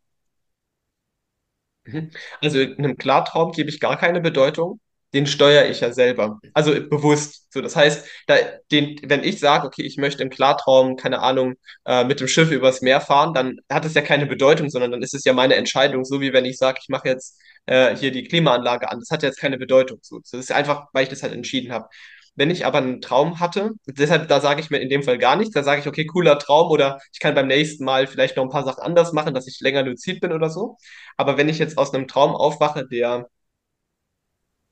Mhm. 1.86 2.10
Also 2.42 2.60
in 2.60 2.76
einem 2.76 2.98
Klartraum 2.98 3.52
gebe 3.52 3.70
ich 3.70 3.80
gar 3.80 3.96
keine 3.96 4.20
Bedeutung. 4.20 4.78
Den 5.14 5.26
steuere 5.26 5.68
ich 5.70 5.80
ja 5.80 5.92
selber. 5.92 6.40
Also 6.52 6.72
bewusst. 6.72 7.46
So, 7.52 7.60
das 7.62 7.76
heißt, 7.76 8.06
da, 8.26 8.36
den, 8.70 8.98
wenn 9.04 9.24
ich 9.24 9.38
sage, 9.40 9.66
okay, 9.66 9.82
ich 9.82 9.96
möchte 9.96 10.22
im 10.22 10.30
Klartraum, 10.30 10.96
keine 10.96 11.20
Ahnung, 11.20 11.54
äh, 11.86 12.04
mit 12.04 12.20
dem 12.20 12.28
Schiff 12.28 12.50
übers 12.50 12.82
Meer 12.82 13.00
fahren, 13.00 13.32
dann 13.32 13.58
hat 13.70 13.84
es 13.84 13.94
ja 13.94 14.02
keine 14.02 14.26
Bedeutung, 14.26 14.68
sondern 14.68 14.90
dann 14.90 15.02
ist 15.02 15.14
es 15.14 15.24
ja 15.24 15.32
meine 15.32 15.54
Entscheidung. 15.54 16.04
So 16.04 16.20
wie 16.20 16.32
wenn 16.32 16.44
ich 16.44 16.58
sage, 16.58 16.78
ich 16.82 16.88
mache 16.88 17.08
jetzt 17.08 17.40
äh, 17.66 17.96
hier 17.96 18.10
die 18.10 18.24
Klimaanlage 18.24 18.90
an. 18.90 18.98
Das 19.00 19.10
hat 19.10 19.22
jetzt 19.22 19.38
keine 19.40 19.58
Bedeutung. 19.58 19.98
So, 20.02 20.18
das 20.18 20.32
ist 20.34 20.52
einfach, 20.52 20.88
weil 20.92 21.04
ich 21.04 21.08
das 21.08 21.22
halt 21.22 21.32
entschieden 21.32 21.72
habe. 21.72 21.88
wenn 22.34 22.50
ich 22.50 22.66
aber 22.66 22.78
einen 22.78 23.00
Traum 23.00 23.40
hatte, 23.40 23.72
deshalb, 23.86 24.28
da 24.28 24.40
sage 24.40 24.60
ich 24.60 24.68
mir 24.70 24.78
in 24.78 24.90
dem 24.90 25.02
Fall 25.02 25.16
gar 25.18 25.36
nichts, 25.36 25.54
da 25.54 25.62
sage 25.62 25.80
ich, 25.80 25.86
okay, 25.88 26.04
cooler 26.06 26.38
Traum 26.38 26.70
oder 26.70 26.98
ich 27.12 27.20
kann 27.20 27.34
beim 27.34 27.46
nächsten 27.46 27.84
Mal 27.84 28.06
vielleicht 28.06 28.36
noch 28.36 28.44
ein 28.44 28.50
paar 28.50 28.64
Sachen 28.64 28.82
anders 28.82 29.12
machen, 29.12 29.32
dass 29.34 29.46
ich 29.48 29.60
länger 29.60 29.82
luzid 29.82 30.20
bin 30.20 30.32
oder 30.32 30.50
so. 30.50 30.76
Aber 31.16 31.38
wenn 31.38 31.48
ich 31.48 31.58
jetzt 31.58 31.78
aus 31.78 31.94
einem 31.94 32.06
Traum 32.08 32.32
aufwache, 32.36 32.86
der 32.86 33.28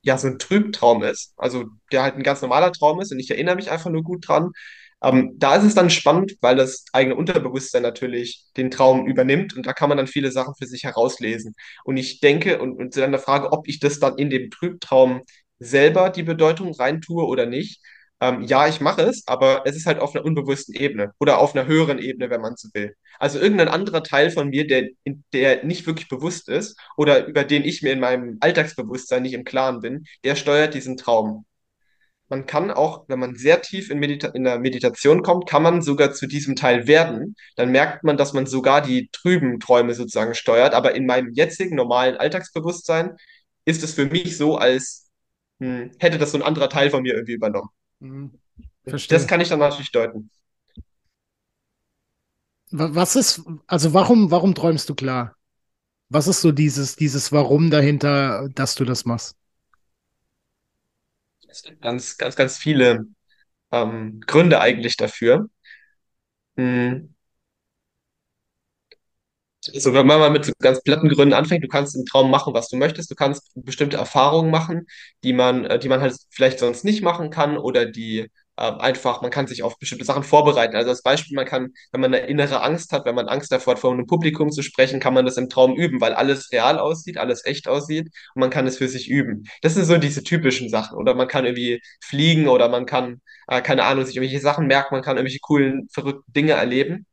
ja 0.05 0.19
so 0.19 0.29
ein 0.29 0.39
Trübtraum 0.39 1.03
ist, 1.03 1.35
also 1.37 1.65
der 1.93 2.03
halt 2.03 2.17
ein 2.17 2.23
ganz 2.23 2.43
normaler 2.43 2.73
Traum 2.73 3.01
ist 3.01 3.13
und 3.13 3.19
ich 3.19 3.31
erinnere 3.31 3.57
mich 3.57 3.71
einfach 3.71 3.91
nur 3.91 4.03
gut 4.03 4.29
dran, 4.29 4.53
ähm, 5.03 5.35
da 5.37 5.57
ist 5.57 5.65
es 5.65 5.75
dann 5.75 5.91
spannend, 5.91 6.37
weil 6.41 6.57
das 6.57 6.85
eigene 6.93 7.17
Unterbewusstsein 7.17 7.83
natürlich 7.83 8.45
den 8.57 8.71
Traum 8.71 9.07
übernimmt 9.07 9.55
und 9.57 9.67
da 9.67 9.73
kann 9.73 9.89
man 9.89 9.99
dann 9.99 10.07
viele 10.07 10.33
Sachen 10.33 10.55
für 10.57 10.67
sich 10.67 10.85
herauslesen. 10.85 11.55
Und 11.85 11.97
ich 11.97 12.21
denke 12.21 12.61
und, 12.61 12.73
und 12.77 12.95
zu 12.95 13.01
deiner 13.01 13.19
Frage, 13.19 13.53
ob 13.53 13.69
ich 13.69 13.81
das 13.81 13.99
dann 14.01 14.17
in 14.19 14.31
dem 14.31 14.51
Trübtraum 14.51 15.23
selber 15.59 16.11
die 16.11 16.23
Bedeutung 16.23 16.73
reintue 16.75 17.25
oder 17.27 17.47
nicht. 17.47 17.81
Ähm, 18.25 18.43
ja, 18.45 18.67
ich 18.69 18.81
mache 18.81 19.03
es, 19.03 19.25
aber 19.27 19.63
es 19.67 19.77
ist 19.77 19.85
halt 19.87 19.99
auf 19.99 20.15
einer 20.15 20.25
unbewussten 20.25 20.75
Ebene 20.75 21.13
oder 21.21 21.39
auf 21.39 21.55
einer 21.55 21.67
höheren 21.67 21.99
Ebene, 21.99 22.31
wenn 22.31 22.41
man 22.41 22.57
so 22.57 22.69
will. 22.73 22.97
Also 23.19 23.39
irgendein 23.39 23.69
anderer 23.69 24.03
Teil 24.03 24.31
von 24.31 24.49
mir, 24.49 24.67
der, 24.67 24.89
der 25.35 25.65
nicht 25.65 25.87
wirklich 25.87 26.09
bewusst 26.09 26.49
ist 26.49 26.79
oder 26.97 27.27
über 27.27 27.45
den 27.45 27.65
ich 27.65 27.83
mir 27.83 27.93
in 27.93 28.01
meinem 28.01 28.39
Alltagsbewusstsein 28.41 29.23
nicht 29.23 29.35
im 29.35 29.45
Klaren 29.45 29.81
bin, 29.81 30.05
der 30.25 30.37
steuert 30.37 30.73
diesen 30.73 30.97
Traum. 30.97 31.45
Man 32.29 32.47
kann 32.47 32.71
auch, 32.71 33.05
wenn 33.09 33.19
man 33.19 33.37
sehr 33.37 33.61
tief 33.63 33.91
in, 33.91 33.99
Medita 33.99 34.29
in 34.29 34.45
der 34.45 34.59
Meditation 34.59 35.23
kommt, 35.23 35.47
kann 35.49 35.63
man 35.63 35.83
sogar 35.83 36.13
zu 36.15 36.27
diesem 36.27 36.57
Teil 36.57 36.87
werden. 36.87 37.37
Dann 37.57 37.71
merkt 37.71 38.05
man, 38.05 38.17
dass 38.17 38.33
man 38.33 38.47
sogar 38.47 38.81
die 38.83 39.09
trüben 39.13 39.61
Träume 39.61 39.95
sozusagen 39.95 40.35
steuert. 40.35 40.75
Aber 40.75 40.95
in 40.95 41.07
meinem 41.07 41.33
jetzigen 41.33 41.77
normalen 41.77 42.17
Alltagsbewusstsein 42.17 43.17
ist 43.67 43.83
es 43.85 43.95
für 43.95 44.07
mich 44.07 44.37
so, 44.39 44.57
als 44.57 45.11
hm, 45.61 45.93
hätte 45.99 46.19
das 46.19 46.33
so 46.33 46.39
ein 46.39 46.43
anderer 46.43 46.69
Teil 46.71 46.91
von 46.91 47.03
mir 47.03 47.15
irgendwie 47.15 47.35
übernommen. 47.35 47.69
Mhm. 48.01 48.39
Verstehe. 48.85 49.19
Das 49.19 49.27
kann 49.27 49.41
ich 49.41 49.49
dann 49.49 49.59
natürlich 49.59 49.91
deuten. 49.91 50.31
Was 52.71 53.15
ist, 53.15 53.43
also 53.67 53.95
warum, 53.95 54.31
warum 54.31 54.55
träumst 54.55 54.89
du 54.89 54.95
klar? 54.95 55.37
Was 56.09 56.29
ist 56.29 56.41
so 56.41 56.53
dieses, 56.53 56.97
dieses 56.97 57.33
Warum 57.33 57.71
dahinter, 57.71 58.49
dass 58.55 58.75
du 58.75 58.85
das 58.85 59.05
machst? 59.05 59.37
Es 61.49 61.63
gibt 61.63 61.83
ganz, 61.83 62.17
ganz, 62.17 62.37
ganz 62.37 62.57
viele 62.59 63.07
ähm, 63.73 64.21
Gründe 64.27 64.61
eigentlich 64.61 64.97
dafür. 64.97 65.49
Hm. 66.57 67.14
Also 69.73 69.95
wenn 69.95 70.07
man 70.07 70.19
mal 70.21 70.31
mit 70.31 70.45
so 70.45 70.53
ganz 70.61 70.83
platten 70.83 71.09
Gründen 71.09 71.35
anfängt, 71.35 71.65
du 71.65 71.69
kannst 71.69 71.97
im 71.97 72.05
Traum 72.05 72.31
machen, 72.31 72.55
was 72.55 72.69
du 72.69 72.77
möchtest, 72.77 73.11
du 73.11 73.15
kannst 73.15 73.51
bestimmte 73.55 73.97
Erfahrungen 73.97 74.51
machen, 74.51 74.87
die 75.23 75.33
man, 75.33 75.65
äh, 75.65 75.79
die 75.79 75.89
man 75.89 76.01
halt 76.01 76.17
vielleicht 76.31 76.59
sonst 76.59 76.85
nicht 76.85 77.03
machen 77.03 77.31
kann 77.31 77.57
oder 77.57 77.87
die 77.87 78.29
äh, 78.57 78.71
einfach, 78.79 79.23
man 79.23 79.31
kann 79.31 79.47
sich 79.47 79.63
auf 79.63 79.79
bestimmte 79.79 80.05
Sachen 80.05 80.23
vorbereiten. 80.23 80.77
Also 80.77 80.91
als 80.91 81.03
Beispiel, 81.03 81.35
man 81.37 81.47
kann, 81.47 81.73
wenn 81.93 82.01
man 82.01 82.15
eine 82.15 82.27
innere 82.27 82.63
Angst 82.63 82.93
hat, 82.93 83.05
wenn 83.05 83.15
man 83.15 83.29
Angst 83.29 83.51
davor 83.53 83.75
hat, 83.75 83.81
vor 83.81 83.93
einem 83.93 84.07
Publikum 84.07 84.51
zu 84.51 84.63
sprechen, 84.63 85.01
kann 85.01 85.15
man 85.15 85.25
das 85.25 85.37
im 85.37 85.49
Traum 85.49 85.75
üben, 85.77 86.01
weil 86.01 86.15
alles 86.15 86.53
real 86.53 86.79
aussieht, 86.79 87.19
alles 87.19 87.45
echt 87.45 87.69
aussieht 87.69 88.09
und 88.35 88.41
man 88.41 88.51
kann 88.51 88.67
es 88.67 88.79
für 88.79 88.89
sich 88.89 89.09
üben. 89.09 89.45
Das 89.63 89.75
sind 89.75 89.85
so 89.85 89.99
diese 89.99 90.23
typischen 90.23 90.69
Sachen. 90.69 90.97
Oder 90.99 91.15
man 91.15 91.29
kann 91.29 91.45
irgendwie 91.45 91.81
fliegen 92.03 92.49
oder 92.49 92.69
man 92.69 92.87
kann, 92.87 93.21
äh, 93.49 93.61
keine 93.63 93.85
Ahnung, 93.85 94.05
sich 94.05 94.17
irgendwelche 94.17 94.41
Sachen 94.43 94.67
merken, 94.67 94.95
man 94.95 95.03
kann 95.03 95.17
irgendwelche 95.17 95.41
coolen, 95.41 95.89
verrückten 95.93 96.33
Dinge 96.33 96.53
erleben. 96.53 97.07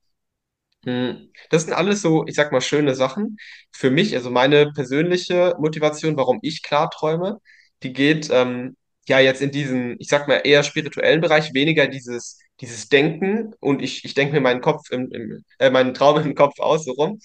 Hm, 0.85 1.29
Das 1.49 1.63
sind 1.63 1.73
alles 1.73 2.01
so, 2.01 2.25
ich 2.27 2.35
sag 2.35 2.51
mal, 2.51 2.61
schöne 2.61 2.95
Sachen. 2.95 3.37
Für 3.71 3.91
mich, 3.91 4.15
also 4.15 4.31
meine 4.31 4.71
persönliche 4.73 5.55
Motivation, 5.59 6.17
warum 6.17 6.39
ich 6.41 6.63
klar 6.63 6.89
träume, 6.89 7.37
die 7.83 7.93
geht 7.93 8.29
ähm, 8.31 8.75
ja 9.07 9.19
jetzt 9.19 9.41
in 9.41 9.51
diesen, 9.51 9.95
ich 9.99 10.07
sag 10.07 10.27
mal, 10.27 10.41
eher 10.43 10.63
spirituellen 10.63 11.21
Bereich, 11.21 11.53
weniger 11.53 11.87
dieses, 11.87 12.39
dieses 12.61 12.89
Denken 12.89 13.53
und 13.59 13.81
ich, 13.81 14.05
ich 14.05 14.13
denke 14.15 14.33
mir 14.33 14.41
meinen 14.41 14.61
Kopf 14.61 14.89
im, 14.91 15.11
im 15.11 15.43
äh, 15.59 15.69
meinen 15.69 15.93
Traum 15.93 16.19
im 16.19 16.35
Kopf 16.35 16.59
aus, 16.59 16.85
so 16.85 16.91
rum. 16.93 17.19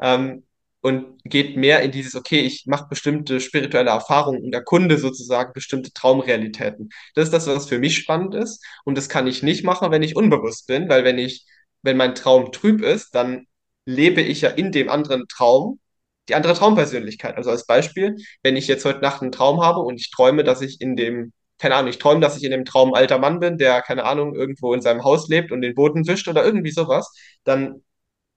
Ähm, 0.00 0.44
und 0.80 1.22
geht 1.24 1.56
mehr 1.56 1.80
in 1.82 1.92
dieses, 1.92 2.16
okay, 2.16 2.40
ich 2.40 2.64
mache 2.66 2.88
bestimmte 2.88 3.38
spirituelle 3.40 3.90
Erfahrungen 3.90 4.42
und 4.42 4.52
erkunde 4.52 4.98
sozusagen 4.98 5.52
bestimmte 5.52 5.92
Traumrealitäten. 5.92 6.88
Das 7.14 7.24
ist 7.26 7.32
das, 7.32 7.46
was 7.46 7.68
für 7.68 7.78
mich 7.78 7.96
spannend 7.98 8.34
ist. 8.34 8.64
Und 8.84 8.98
das 8.98 9.08
kann 9.08 9.28
ich 9.28 9.44
nicht 9.44 9.62
machen, 9.64 9.92
wenn 9.92 10.02
ich 10.02 10.16
unbewusst 10.16 10.66
bin, 10.66 10.88
weil 10.88 11.04
wenn 11.04 11.18
ich 11.18 11.46
wenn 11.82 11.96
mein 11.96 12.14
Traum 12.14 12.52
trüb 12.52 12.82
ist, 12.82 13.14
dann 13.14 13.46
lebe 13.84 14.20
ich 14.20 14.42
ja 14.42 14.50
in 14.50 14.72
dem 14.72 14.88
anderen 14.88 15.26
Traum 15.28 15.80
die 16.28 16.34
andere 16.34 16.54
Traumpersönlichkeit. 16.54 17.36
Also 17.36 17.50
als 17.50 17.66
Beispiel, 17.66 18.16
wenn 18.42 18.56
ich 18.56 18.68
jetzt 18.68 18.84
heute 18.84 19.00
Nacht 19.00 19.22
einen 19.22 19.32
Traum 19.32 19.62
habe 19.62 19.80
und 19.80 19.96
ich 19.96 20.10
träume, 20.10 20.44
dass 20.44 20.60
ich 20.62 20.80
in 20.80 20.96
dem, 20.96 21.32
keine 21.58 21.74
Ahnung, 21.74 21.90
ich 21.90 21.98
träume, 21.98 22.20
dass 22.20 22.36
ich 22.36 22.44
in 22.44 22.52
dem 22.52 22.64
Traum 22.64 22.94
alter 22.94 23.18
Mann 23.18 23.40
bin, 23.40 23.58
der, 23.58 23.82
keine 23.82 24.04
Ahnung, 24.04 24.34
irgendwo 24.34 24.72
in 24.74 24.82
seinem 24.82 25.04
Haus 25.04 25.28
lebt 25.28 25.52
und 25.52 25.62
den 25.62 25.74
Boden 25.74 26.06
wischt 26.06 26.28
oder 26.28 26.44
irgendwie 26.44 26.70
sowas, 26.70 27.12
dann 27.44 27.82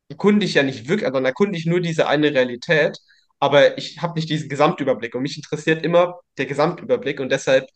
erkunde 0.09 0.45
ich 0.45 0.55
ja 0.55 0.63
nicht 0.63 0.87
wirklich, 0.87 1.11
dann 1.11 1.25
erkunde 1.25 1.57
ich 1.57 1.65
nur 1.65 1.81
diese 1.81 2.07
eine 2.07 2.33
Realität, 2.33 2.97
aber 3.39 3.77
ich 3.77 4.01
habe 4.01 4.15
nicht 4.15 4.29
diesen 4.29 4.49
Gesamtüberblick 4.49 5.15
und 5.15 5.23
mich 5.23 5.37
interessiert 5.37 5.83
immer 5.83 6.19
der 6.37 6.45
Gesamtüberblick 6.45 7.19
und 7.19 7.31
deshalb 7.31 7.67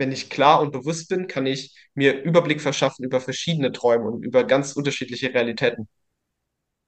wenn 0.00 0.10
ich 0.10 0.30
klar 0.30 0.60
und 0.60 0.72
bewusst 0.72 1.08
bin, 1.08 1.28
kann 1.28 1.46
ich 1.46 1.74
mir 1.94 2.22
Überblick 2.22 2.60
verschaffen 2.60 3.04
über 3.04 3.20
verschiedene 3.20 3.70
Träume 3.70 4.10
und 4.10 4.24
über 4.24 4.44
ganz 4.44 4.72
unterschiedliche 4.72 5.32
Realitäten. 5.32 5.88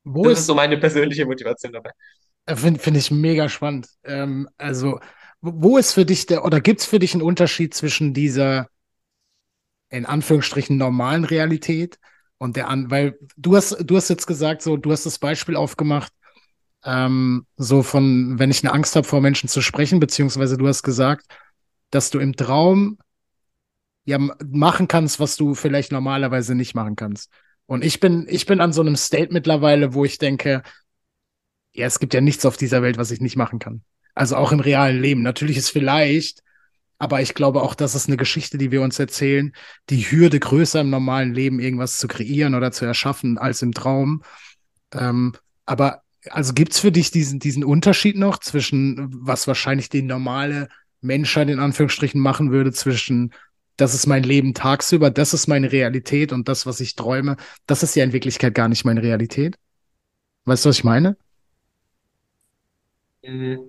Wo 0.02 0.24
Das 0.24 0.32
ist, 0.32 0.38
ist 0.40 0.46
so 0.46 0.54
meine 0.54 0.78
persönliche 0.78 1.24
Motivation 1.24 1.72
dabei. 1.72 1.90
finde 2.54 2.80
find 2.80 2.96
ich 2.96 3.10
mega 3.10 3.48
spannend. 3.48 3.86
Ähm, 4.02 4.48
also, 4.56 4.98
wo 5.40 5.78
ist 5.78 5.92
für 5.92 6.04
dich 6.04 6.26
der, 6.26 6.44
oder 6.44 6.60
gibt 6.60 6.80
es 6.80 6.86
für 6.86 6.98
dich 6.98 7.14
einen 7.14 7.22
Unterschied 7.22 7.74
zwischen 7.74 8.14
dieser, 8.14 8.68
in 9.90 10.06
Anführungsstrichen, 10.06 10.76
normalen 10.76 11.24
Realität 11.24 11.98
und 12.38 12.56
der 12.56 12.68
an, 12.68 12.90
weil 12.90 13.18
du 13.36 13.56
hast, 13.56 13.76
du 13.80 13.96
hast 13.96 14.08
jetzt 14.08 14.26
gesagt, 14.26 14.62
so, 14.62 14.76
du 14.76 14.90
hast 14.90 15.06
das 15.06 15.18
Beispiel 15.18 15.54
aufgemacht, 15.54 16.12
ähm, 16.84 17.46
so 17.56 17.82
von, 17.82 18.38
wenn 18.38 18.50
ich 18.50 18.64
eine 18.64 18.72
Angst 18.72 18.96
habe, 18.96 19.06
vor 19.06 19.20
Menschen 19.20 19.48
zu 19.48 19.60
sprechen, 19.60 20.00
beziehungsweise 20.00 20.56
du 20.56 20.66
hast 20.66 20.82
gesagt, 20.82 21.26
dass 21.92 22.10
du 22.10 22.18
im 22.18 22.34
Traum 22.34 22.98
ja 24.04 24.18
machen 24.18 24.88
kannst, 24.88 25.20
was 25.20 25.36
du 25.36 25.54
vielleicht 25.54 25.92
normalerweise 25.92 26.56
nicht 26.56 26.74
machen 26.74 26.96
kannst. 26.96 27.30
Und 27.66 27.84
ich 27.84 28.00
bin, 28.00 28.26
ich 28.28 28.46
bin 28.46 28.60
an 28.60 28.72
so 28.72 28.80
einem 28.80 28.96
State 28.96 29.32
mittlerweile, 29.32 29.94
wo 29.94 30.04
ich 30.04 30.18
denke, 30.18 30.62
ja, 31.72 31.86
es 31.86 32.00
gibt 32.00 32.12
ja 32.14 32.20
nichts 32.20 32.44
auf 32.44 32.56
dieser 32.56 32.82
Welt, 32.82 32.98
was 32.98 33.12
ich 33.12 33.20
nicht 33.20 33.36
machen 33.36 33.60
kann. 33.60 33.82
Also 34.14 34.36
auch 34.36 34.52
im 34.52 34.60
realen 34.60 35.00
Leben. 35.00 35.22
Natürlich 35.22 35.56
ist 35.56 35.70
vielleicht, 35.70 36.42
aber 36.98 37.22
ich 37.22 37.34
glaube 37.34 37.62
auch, 37.62 37.74
das 37.74 37.94
ist 37.94 38.08
eine 38.08 38.16
Geschichte, 38.16 38.58
die 38.58 38.70
wir 38.70 38.82
uns 38.82 38.98
erzählen, 38.98 39.54
die 39.88 40.02
Hürde 40.02 40.40
größer 40.40 40.80
im 40.80 40.90
normalen 40.90 41.32
Leben 41.32 41.60
irgendwas 41.60 41.98
zu 41.98 42.08
kreieren 42.08 42.54
oder 42.54 42.72
zu 42.72 42.84
erschaffen 42.84 43.38
als 43.38 43.62
im 43.62 43.72
Traum. 43.72 44.22
Ähm, 44.92 45.34
aber 45.64 46.02
also 46.30 46.52
gibt 46.52 46.72
es 46.72 46.80
für 46.80 46.92
dich 46.92 47.10
diesen, 47.10 47.38
diesen 47.38 47.64
Unterschied 47.64 48.16
noch 48.16 48.38
zwischen, 48.38 49.08
was 49.12 49.46
wahrscheinlich 49.46 49.88
die 49.88 50.02
normale 50.02 50.68
Menschheit 51.02 51.50
in 51.50 51.58
Anführungsstrichen 51.58 52.20
machen 52.20 52.50
würde, 52.50 52.72
zwischen 52.72 53.32
das 53.76 53.94
ist 53.94 54.06
mein 54.06 54.22
Leben 54.22 54.54
tagsüber, 54.54 55.10
das 55.10 55.34
ist 55.34 55.46
meine 55.48 55.72
Realität 55.72 56.32
und 56.32 56.48
das, 56.48 56.66
was 56.66 56.80
ich 56.80 56.94
träume, 56.94 57.36
das 57.66 57.82
ist 57.82 57.96
ja 57.96 58.04
in 58.04 58.12
Wirklichkeit 58.12 58.54
gar 58.54 58.68
nicht 58.68 58.84
meine 58.84 59.02
Realität. 59.02 59.56
Weißt 60.44 60.64
du, 60.64 60.68
was 60.68 60.78
ich 60.78 60.84
meine? 60.84 61.16
Mhm. 63.22 63.60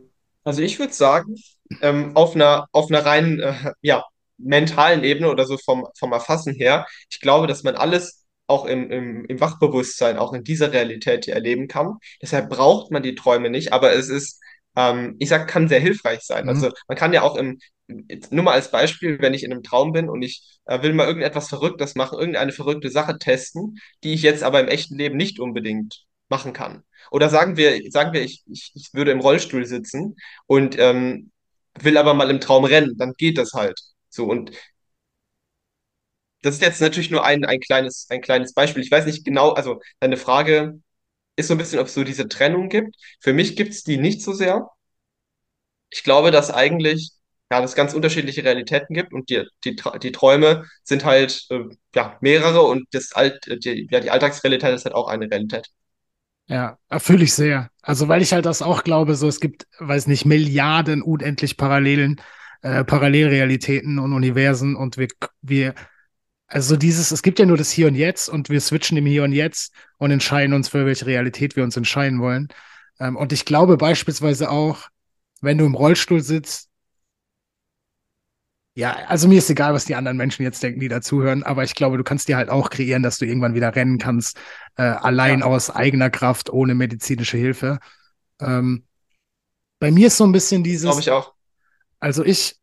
Also 0.44 0.62
ich 0.62 0.78
würde 0.80 0.94
sagen, 0.94 1.36
ähm, 1.82 2.16
auf 2.16 2.36
einer, 2.36 2.68
auf 2.72 2.90
einer 2.90 3.06
rein 3.06 3.40
äh, 3.40 3.72
ja, 3.82 4.04
mentalen 4.38 5.04
Ebene 5.04 5.30
oder 5.30 5.46
so 5.46 5.58
vom, 5.58 5.88
vom 5.98 6.12
Erfassen 6.12 6.54
her, 6.54 6.86
ich 7.10 7.22
glaube, 7.22 7.48
dass 7.48 7.64
man 7.64 7.76
alles 7.76 8.26
auch 8.48 8.66
im, 8.66 8.92
im, 8.92 9.26
im 9.26 9.40
Wachbewusstsein, 9.40 10.18
auch 10.18 10.34
in 10.34 10.44
dieser 10.44 10.74
Realität 10.74 11.28
erleben 11.28 11.68
kann. 11.68 11.98
Deshalb 12.22 12.50
braucht 12.50 12.92
man 12.92 13.02
die 13.02 13.16
Träume 13.16 13.50
nicht, 13.50 13.72
aber 13.72 13.94
es 13.94 14.10
ist, 14.10 14.42
ähm, 14.76 15.16
ich 15.20 15.30
sag, 15.30 15.48
kann 15.48 15.68
sehr 15.68 15.80
hilfreich 15.80 16.22
sein. 16.22 16.44
Mhm. 16.44 16.50
Also 16.50 16.72
man 16.88 16.98
kann 16.98 17.14
ja 17.14 17.22
auch 17.22 17.36
im, 17.36 17.60
nur 17.88 18.44
mal 18.44 18.54
als 18.54 18.72
Beispiel, 18.72 19.20
wenn 19.20 19.34
ich 19.34 19.44
in 19.44 19.52
einem 19.52 19.64
Traum 19.64 19.92
bin 19.92 20.10
und 20.10 20.22
ich 20.22 20.60
äh, 20.66 20.82
will 20.82 20.94
mal 20.94 21.08
irgendetwas 21.08 21.50
Verrücktes 21.50 21.96
machen, 21.96 22.18
irgendeine 22.20 22.52
verrückte 22.52 22.90
Sache 22.90 23.18
testen, 23.18 23.78
die 24.04 24.14
ich 24.14 24.22
jetzt 24.22 24.44
aber 24.44 24.60
im 24.60 24.68
echten 24.68 24.98
Leben 24.98 25.18
nicht 25.18 25.40
unbedingt 25.40 26.06
machen 26.30 26.54
kann. 26.54 26.84
Oder 27.12 27.30
sagen 27.30 27.58
wir, 27.58 27.80
sagen 27.92 28.14
wir, 28.14 28.22
ich, 28.24 28.44
ich, 28.50 28.72
ich 28.76 28.90
würde 28.94 29.12
im 29.12 29.20
Rollstuhl 29.20 29.66
sitzen 29.66 30.16
und 30.48 30.78
ähm, 30.80 31.32
will 31.80 31.98
aber 31.98 32.14
mal 32.14 32.30
im 32.30 32.40
Traum 32.40 32.64
rennen, 32.66 32.98
dann 32.98 33.14
geht 33.18 33.38
das 33.38 33.54
halt. 33.54 33.80
So, 34.10 34.26
und 34.26 34.52
das 36.42 36.56
ist 36.56 36.62
jetzt 36.62 36.82
natürlich 36.82 37.10
nur 37.12 37.24
ein, 37.26 37.46
ein 37.46 37.60
kleines, 37.60 38.08
ein 38.10 38.22
kleines 38.22 38.54
Beispiel. 38.54 38.84
Ich 38.84 38.92
weiß 38.92 39.06
nicht 39.06 39.24
genau, 39.26 39.52
also 39.52 39.82
deine 40.00 40.18
Frage 40.18 40.82
ist 41.36 41.48
so 41.48 41.56
ein 41.56 41.58
bisschen, 41.58 41.80
ob 41.80 41.88
es 41.88 41.94
so 41.94 42.04
diese 42.04 42.28
Trennung 42.28 42.70
gibt. 42.70 42.96
Für 43.20 43.34
mich 43.34 43.56
gibt 43.56 43.72
es 43.74 43.84
die 43.84 43.98
nicht 43.98 44.22
so 44.22 44.34
sehr. 44.34 44.68
Ich 45.90 46.04
glaube, 46.04 46.32
dass 46.32 46.52
eigentlich 46.52 47.12
ja, 47.52 47.64
es 47.64 47.76
ganz 47.76 47.94
unterschiedliche 47.94 48.44
Realitäten 48.44 48.94
gibt 48.96 49.14
und 49.14 49.30
die, 49.30 49.44
die, 49.64 49.76
die 50.02 50.12
Träume 50.12 50.66
sind 50.84 51.06
halt 51.06 51.46
äh, 51.52 51.60
ja, 51.96 52.18
mehrere 52.22 52.64
und 52.64 52.88
das 52.92 53.12
Alt, 53.14 53.46
die, 53.64 53.88
ja, 53.92 54.00
die 54.00 54.10
Alltagsrealität 54.10 54.74
ist 54.74 54.86
halt 54.86 54.96
auch 54.96 55.08
eine 55.08 55.30
Realität. 55.30 55.68
Ja, 56.48 56.78
fühle 56.98 57.24
ich 57.24 57.34
sehr. 57.34 57.70
Also, 57.82 58.08
weil 58.08 58.22
ich 58.22 58.34
halt 58.34 58.46
das 58.46 58.62
auch 58.62 58.84
glaube, 58.84 59.16
so 59.16 59.28
es 59.28 59.40
gibt, 59.40 59.68
weiß 59.80 60.08
nicht, 60.08 60.26
Milliarden 60.26 61.02
unendlich 61.02 61.58
Parallelen 61.58 62.20
äh, 62.62 62.84
Parallelrealitäten 62.84 64.00
und 64.00 64.14
Universen 64.14 64.76
und 64.76 64.98
wir, 64.98 65.08
wir, 65.42 65.76
also 66.48 66.78
dieses, 66.78 67.12
es 67.12 67.24
gibt 67.24 67.40
ja 67.40 67.46
nur 67.46 67.58
das 67.58 67.72
Hier 67.72 67.88
und 67.88 67.96
Jetzt 67.96 68.30
und 68.30 68.50
wir 68.50 68.62
switchen 68.62 68.98
im 68.98 69.06
Hier 69.06 69.24
und 69.24 69.32
Jetzt 69.32 69.74
und 69.98 70.12
entscheiden 70.12 70.54
uns, 70.54 70.70
für 70.70 70.86
welche 70.86 71.06
Realität 71.06 71.56
wir 71.56 71.64
uns 71.64 71.78
entscheiden 71.78 72.22
wollen. 72.22 72.50
Ähm, 73.00 73.16
und 73.16 73.34
ich 73.34 73.46
glaube 73.46 73.78
beispielsweise 73.78 74.50
auch, 74.50 74.88
wenn 75.42 75.58
du 75.58 75.66
im 75.66 75.76
Rollstuhl 75.76 76.22
sitzt, 76.22 76.70
ja, 78.76 78.96
also 79.08 79.28
mir 79.28 79.38
ist 79.38 79.50
egal, 79.52 79.74
was 79.74 79.86
die 79.86 79.94
anderen 79.94 80.18
Menschen 80.18 80.42
jetzt 80.42 80.64
denken, 80.64 80.80
die 80.80 80.88
dazuhören, 80.88 81.44
aber 81.44 81.64
ich 81.64 81.76
glaube, 81.76 81.98
du 81.98 82.04
kannst 82.04 82.28
dir 82.28 82.38
halt 82.38 82.50
auch 82.50 82.72
kreieren, 82.72 83.04
dass 83.04 83.20
du 83.20 83.26
irgendwann 83.26 83.54
wieder 83.54 83.76
rennen 83.76 84.00
kannst, 84.00 84.38
äh, 84.78 84.82
allein 84.82 85.42
ja. 85.42 85.46
aus 85.46 85.70
eigener 85.70 86.10
Kraft, 86.10 86.50
ohne 86.50 86.74
medizinische 86.74 87.38
Hilfe. 87.38 87.80
Ähm, 88.42 88.86
bei 89.80 89.92
mir 89.92 90.08
ist 90.08 90.18
so 90.18 90.24
ein 90.24 90.32
bisschen 90.32 90.64
dieses. 90.64 90.86
Glaube 90.86 91.02
ich 91.02 91.12
auch. 91.12 91.34
Also 92.00 92.26
ich, 92.26 92.60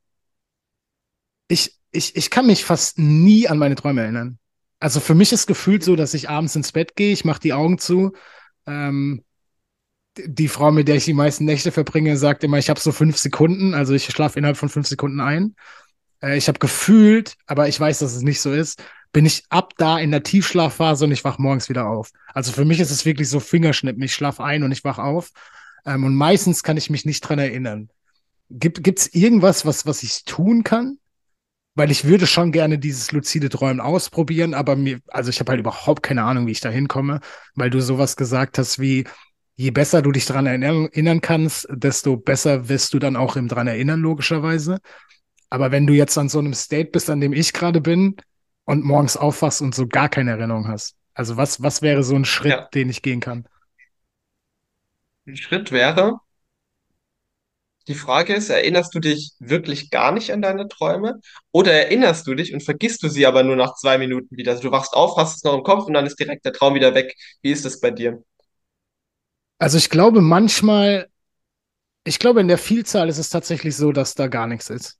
ich, 1.46 1.79
ich, 1.92 2.16
ich 2.16 2.30
kann 2.30 2.46
mich 2.46 2.64
fast 2.64 2.98
nie 2.98 3.48
an 3.48 3.58
meine 3.58 3.74
Träume 3.74 4.02
erinnern. 4.02 4.38
Also 4.78 5.00
für 5.00 5.14
mich 5.14 5.32
ist 5.32 5.46
gefühlt 5.46 5.84
so, 5.84 5.96
dass 5.96 6.14
ich 6.14 6.30
abends 6.30 6.56
ins 6.56 6.72
Bett 6.72 6.96
gehe, 6.96 7.12
ich 7.12 7.24
mache 7.24 7.40
die 7.40 7.52
Augen 7.52 7.78
zu. 7.78 8.12
Ähm, 8.66 9.24
die 10.16 10.48
Frau, 10.48 10.72
mit 10.72 10.88
der 10.88 10.96
ich 10.96 11.04
die 11.04 11.14
meisten 11.14 11.44
Nächte 11.44 11.72
verbringe, 11.72 12.16
sagt 12.16 12.44
immer, 12.44 12.58
ich 12.58 12.70
habe 12.70 12.80
so 12.80 12.92
fünf 12.92 13.18
Sekunden, 13.18 13.74
also 13.74 13.94
ich 13.94 14.06
schlafe 14.06 14.38
innerhalb 14.38 14.56
von 14.56 14.68
fünf 14.68 14.86
Sekunden 14.86 15.20
ein. 15.20 15.54
Äh, 16.22 16.36
ich 16.36 16.48
habe 16.48 16.58
gefühlt, 16.58 17.36
aber 17.46 17.68
ich 17.68 17.78
weiß, 17.78 17.98
dass 18.00 18.14
es 18.14 18.22
nicht 18.22 18.40
so 18.40 18.52
ist, 18.52 18.82
bin 19.12 19.26
ich 19.26 19.44
ab 19.48 19.74
da 19.76 19.98
in 19.98 20.10
der 20.10 20.22
Tiefschlafphase 20.22 21.04
und 21.04 21.12
ich 21.12 21.24
wach 21.24 21.38
morgens 21.38 21.68
wieder 21.68 21.88
auf. 21.88 22.10
Also 22.32 22.52
für 22.52 22.64
mich 22.64 22.80
ist 22.80 22.90
es 22.90 23.04
wirklich 23.04 23.28
so 23.28 23.40
Fingerschnippen. 23.40 24.02
Ich 24.02 24.14
schlafe 24.14 24.44
ein 24.44 24.62
und 24.62 24.72
ich 24.72 24.84
wach 24.84 24.98
auf. 24.98 25.30
Ähm, 25.84 26.04
und 26.04 26.14
meistens 26.14 26.62
kann 26.62 26.76
ich 26.76 26.90
mich 26.90 27.04
nicht 27.04 27.20
dran 27.20 27.38
erinnern. 27.38 27.90
Gibt 28.50 28.98
es 28.98 29.14
irgendwas, 29.14 29.64
was, 29.66 29.86
was 29.86 30.02
ich 30.02 30.24
tun 30.24 30.64
kann? 30.64 30.98
Weil 31.74 31.90
ich 31.90 32.04
würde 32.04 32.26
schon 32.26 32.52
gerne 32.52 32.78
dieses 32.78 33.12
luzide 33.12 33.48
Träumen 33.48 33.80
ausprobieren, 33.80 34.54
aber 34.54 34.76
mir, 34.76 34.98
also 35.08 35.30
ich 35.30 35.40
habe 35.40 35.50
halt 35.50 35.60
überhaupt 35.60 36.02
keine 36.02 36.24
Ahnung, 36.24 36.46
wie 36.46 36.52
ich 36.52 36.60
da 36.60 36.68
hinkomme, 36.68 37.20
weil 37.54 37.70
du 37.70 37.80
sowas 37.80 38.16
gesagt 38.16 38.58
hast 38.58 38.80
wie, 38.80 39.04
je 39.56 39.70
besser 39.70 40.02
du 40.02 40.10
dich 40.10 40.26
dran 40.26 40.46
erinnern 40.46 41.20
kannst, 41.20 41.68
desto 41.70 42.16
besser 42.16 42.68
wirst 42.68 42.94
du 42.94 42.98
dann 42.98 43.14
auch 43.14 43.36
im 43.36 43.46
dran 43.46 43.66
erinnern, 43.66 44.00
logischerweise. 44.00 44.78
Aber 45.50 45.70
wenn 45.70 45.86
du 45.86 45.92
jetzt 45.92 46.16
an 46.16 46.28
so 46.28 46.38
einem 46.38 46.54
State 46.54 46.90
bist, 46.90 47.10
an 47.10 47.20
dem 47.20 47.32
ich 47.32 47.52
gerade 47.52 47.80
bin 47.80 48.16
und 48.64 48.84
morgens 48.84 49.16
aufwachst 49.16 49.60
und 49.60 49.74
so 49.74 49.86
gar 49.86 50.08
keine 50.08 50.30
Erinnerung 50.30 50.66
hast, 50.66 50.96
also 51.12 51.36
was, 51.36 51.62
was 51.62 51.82
wäre 51.82 52.02
so 52.02 52.14
ein 52.14 52.24
Schritt, 52.24 52.52
ja. 52.52 52.68
den 52.72 52.88
ich 52.88 53.02
gehen 53.02 53.20
kann? 53.20 53.46
Ein 55.26 55.36
Schritt 55.36 55.70
wäre, 55.70 56.20
die 57.88 57.94
Frage 57.94 58.34
ist, 58.34 58.50
erinnerst 58.50 58.94
du 58.94 59.00
dich 59.00 59.32
wirklich 59.38 59.90
gar 59.90 60.12
nicht 60.12 60.32
an 60.32 60.42
deine 60.42 60.68
Träume? 60.68 61.20
Oder 61.50 61.72
erinnerst 61.72 62.26
du 62.26 62.34
dich 62.34 62.52
und 62.52 62.62
vergisst 62.62 63.02
du 63.02 63.08
sie 63.08 63.26
aber 63.26 63.42
nur 63.42 63.56
nach 63.56 63.74
zwei 63.74 63.98
Minuten 63.98 64.36
wieder? 64.36 64.52
Also 64.52 64.64
du 64.64 64.70
wachst 64.70 64.94
auf, 64.94 65.16
hast 65.16 65.36
es 65.36 65.44
noch 65.44 65.54
im 65.54 65.62
Kopf 65.62 65.86
und 65.86 65.94
dann 65.94 66.06
ist 66.06 66.18
direkt 66.18 66.44
der 66.44 66.52
Traum 66.52 66.74
wieder 66.74 66.94
weg. 66.94 67.14
Wie 67.42 67.50
ist 67.50 67.64
das 67.64 67.80
bei 67.80 67.90
dir? 67.90 68.22
Also 69.58 69.78
ich 69.78 69.90
glaube 69.90 70.20
manchmal, 70.20 71.08
ich 72.04 72.18
glaube 72.18 72.40
in 72.40 72.48
der 72.48 72.58
Vielzahl 72.58 73.08
ist 73.08 73.18
es 73.18 73.30
tatsächlich 73.30 73.76
so, 73.76 73.92
dass 73.92 74.14
da 74.14 74.26
gar 74.28 74.46
nichts 74.46 74.70
ist. 74.70 74.98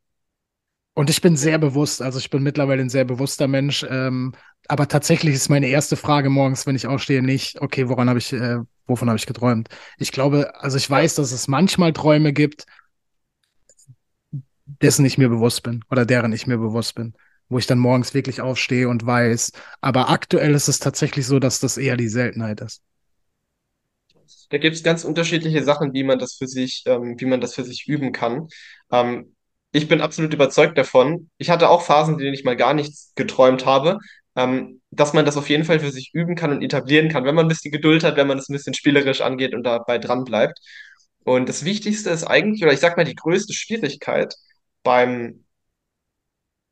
Und 0.94 1.08
ich 1.08 1.22
bin 1.22 1.36
sehr 1.36 1.58
bewusst, 1.58 2.02
also 2.02 2.18
ich 2.18 2.30
bin 2.30 2.42
mittlerweile 2.42 2.82
ein 2.82 2.90
sehr 2.90 3.04
bewusster 3.04 3.48
Mensch. 3.48 3.86
Ähm, 3.88 4.32
aber 4.68 4.88
tatsächlich 4.88 5.34
ist 5.34 5.48
meine 5.48 5.68
erste 5.68 5.96
Frage 5.96 6.30
morgens, 6.30 6.66
wenn 6.66 6.76
ich 6.76 6.86
aufstehe, 6.86 7.22
nicht, 7.22 7.60
okay, 7.60 7.88
woran 7.88 8.08
habe 8.08 8.18
ich, 8.18 8.32
äh, 8.32 8.58
wovon 8.90 9.09
habe 9.09 9.18
ich 9.18 9.26
geträumt? 9.26 9.70
Ich 9.96 10.12
glaube, 10.12 10.53
also 10.61 10.76
ich 10.76 10.90
weiß, 10.90 11.14
dass 11.14 11.33
es 11.33 11.48
manchmal 11.48 11.94
Träume 11.94 12.35
gibt, 12.35 12.66
dessen 14.66 15.05
ich 15.05 15.16
mir 15.16 15.29
bewusst 15.29 15.62
bin 15.62 15.83
oder 15.90 16.05
deren 16.05 16.33
ich 16.33 16.46
mir 16.46 16.59
bewusst 16.59 16.94
bin, 16.94 17.14
wo 17.48 17.59
ich 17.59 17.66
dann 17.66 17.79
morgens 17.79 18.12
wirklich 18.12 18.40
aufstehe 18.42 18.88
und 18.88 19.07
weiß. 19.07 19.53
Aber 19.81 20.11
aktuell 20.11 20.55
ist 20.55 20.68
es 20.68 20.79
tatsächlich 20.79 21.26
so, 21.26 21.38
dass 21.38 21.61
das 21.61 21.79
eher 21.79 21.96
die 21.96 22.09
Seltenheit 22.09 22.61
ist. 22.61 22.83
Da 24.50 24.59
gibt 24.59 24.76
es 24.76 24.83
ganz 24.83 25.05
unterschiedliche 25.05 25.62
Sachen, 25.62 25.92
wie 25.92 26.03
man 26.03 26.18
das 26.18 26.35
für 26.35 26.46
sich, 26.46 26.83
ähm, 26.87 27.14
wie 27.18 27.24
man 27.24 27.40
das 27.40 27.55
für 27.55 27.64
sich 27.64 27.87
üben 27.87 28.12
kann. 28.12 28.48
Ähm, 28.90 29.35
ich 29.72 29.87
bin 29.87 30.00
absolut 30.00 30.35
überzeugt 30.35 30.76
davon. 30.76 31.31
Ich 31.38 31.50
hatte 31.50 31.68
auch 31.68 31.83
Phasen, 31.83 32.14
in 32.14 32.18
denen 32.18 32.35
ich 32.35 32.44
mal 32.44 32.57
gar 32.57 32.74
nichts 32.74 33.12
geträumt 33.14 33.66
habe, 33.66 33.98
ähm, 34.36 34.80
dass 34.90 35.12
man 35.12 35.24
das 35.24 35.36
auf 35.36 35.48
jeden 35.48 35.64
Fall 35.64 35.80
für 35.80 35.90
sich 35.90 36.10
üben 36.14 36.34
kann 36.36 36.52
und 36.52 36.62
etablieren 36.62 37.08
kann, 37.08 37.24
wenn 37.24 37.34
man 37.34 37.46
ein 37.46 37.48
bisschen 37.48 37.72
Geduld 37.72 38.04
hat, 38.04 38.16
wenn 38.16 38.26
man 38.26 38.38
es 38.38 38.48
ein 38.48 38.52
bisschen 38.54 38.74
spielerisch 38.74 39.20
angeht 39.20 39.54
und 39.54 39.64
dabei 39.64 39.98
dran 39.98 40.24
bleibt. 40.24 40.58
Und 41.24 41.48
das 41.48 41.64
Wichtigste 41.64 42.10
ist 42.10 42.24
eigentlich, 42.24 42.62
oder 42.62 42.72
ich 42.72 42.80
sag 42.80 42.96
mal, 42.96 43.04
die 43.04 43.14
größte 43.14 43.52
Schwierigkeit 43.54 44.34
beim, 44.82 45.44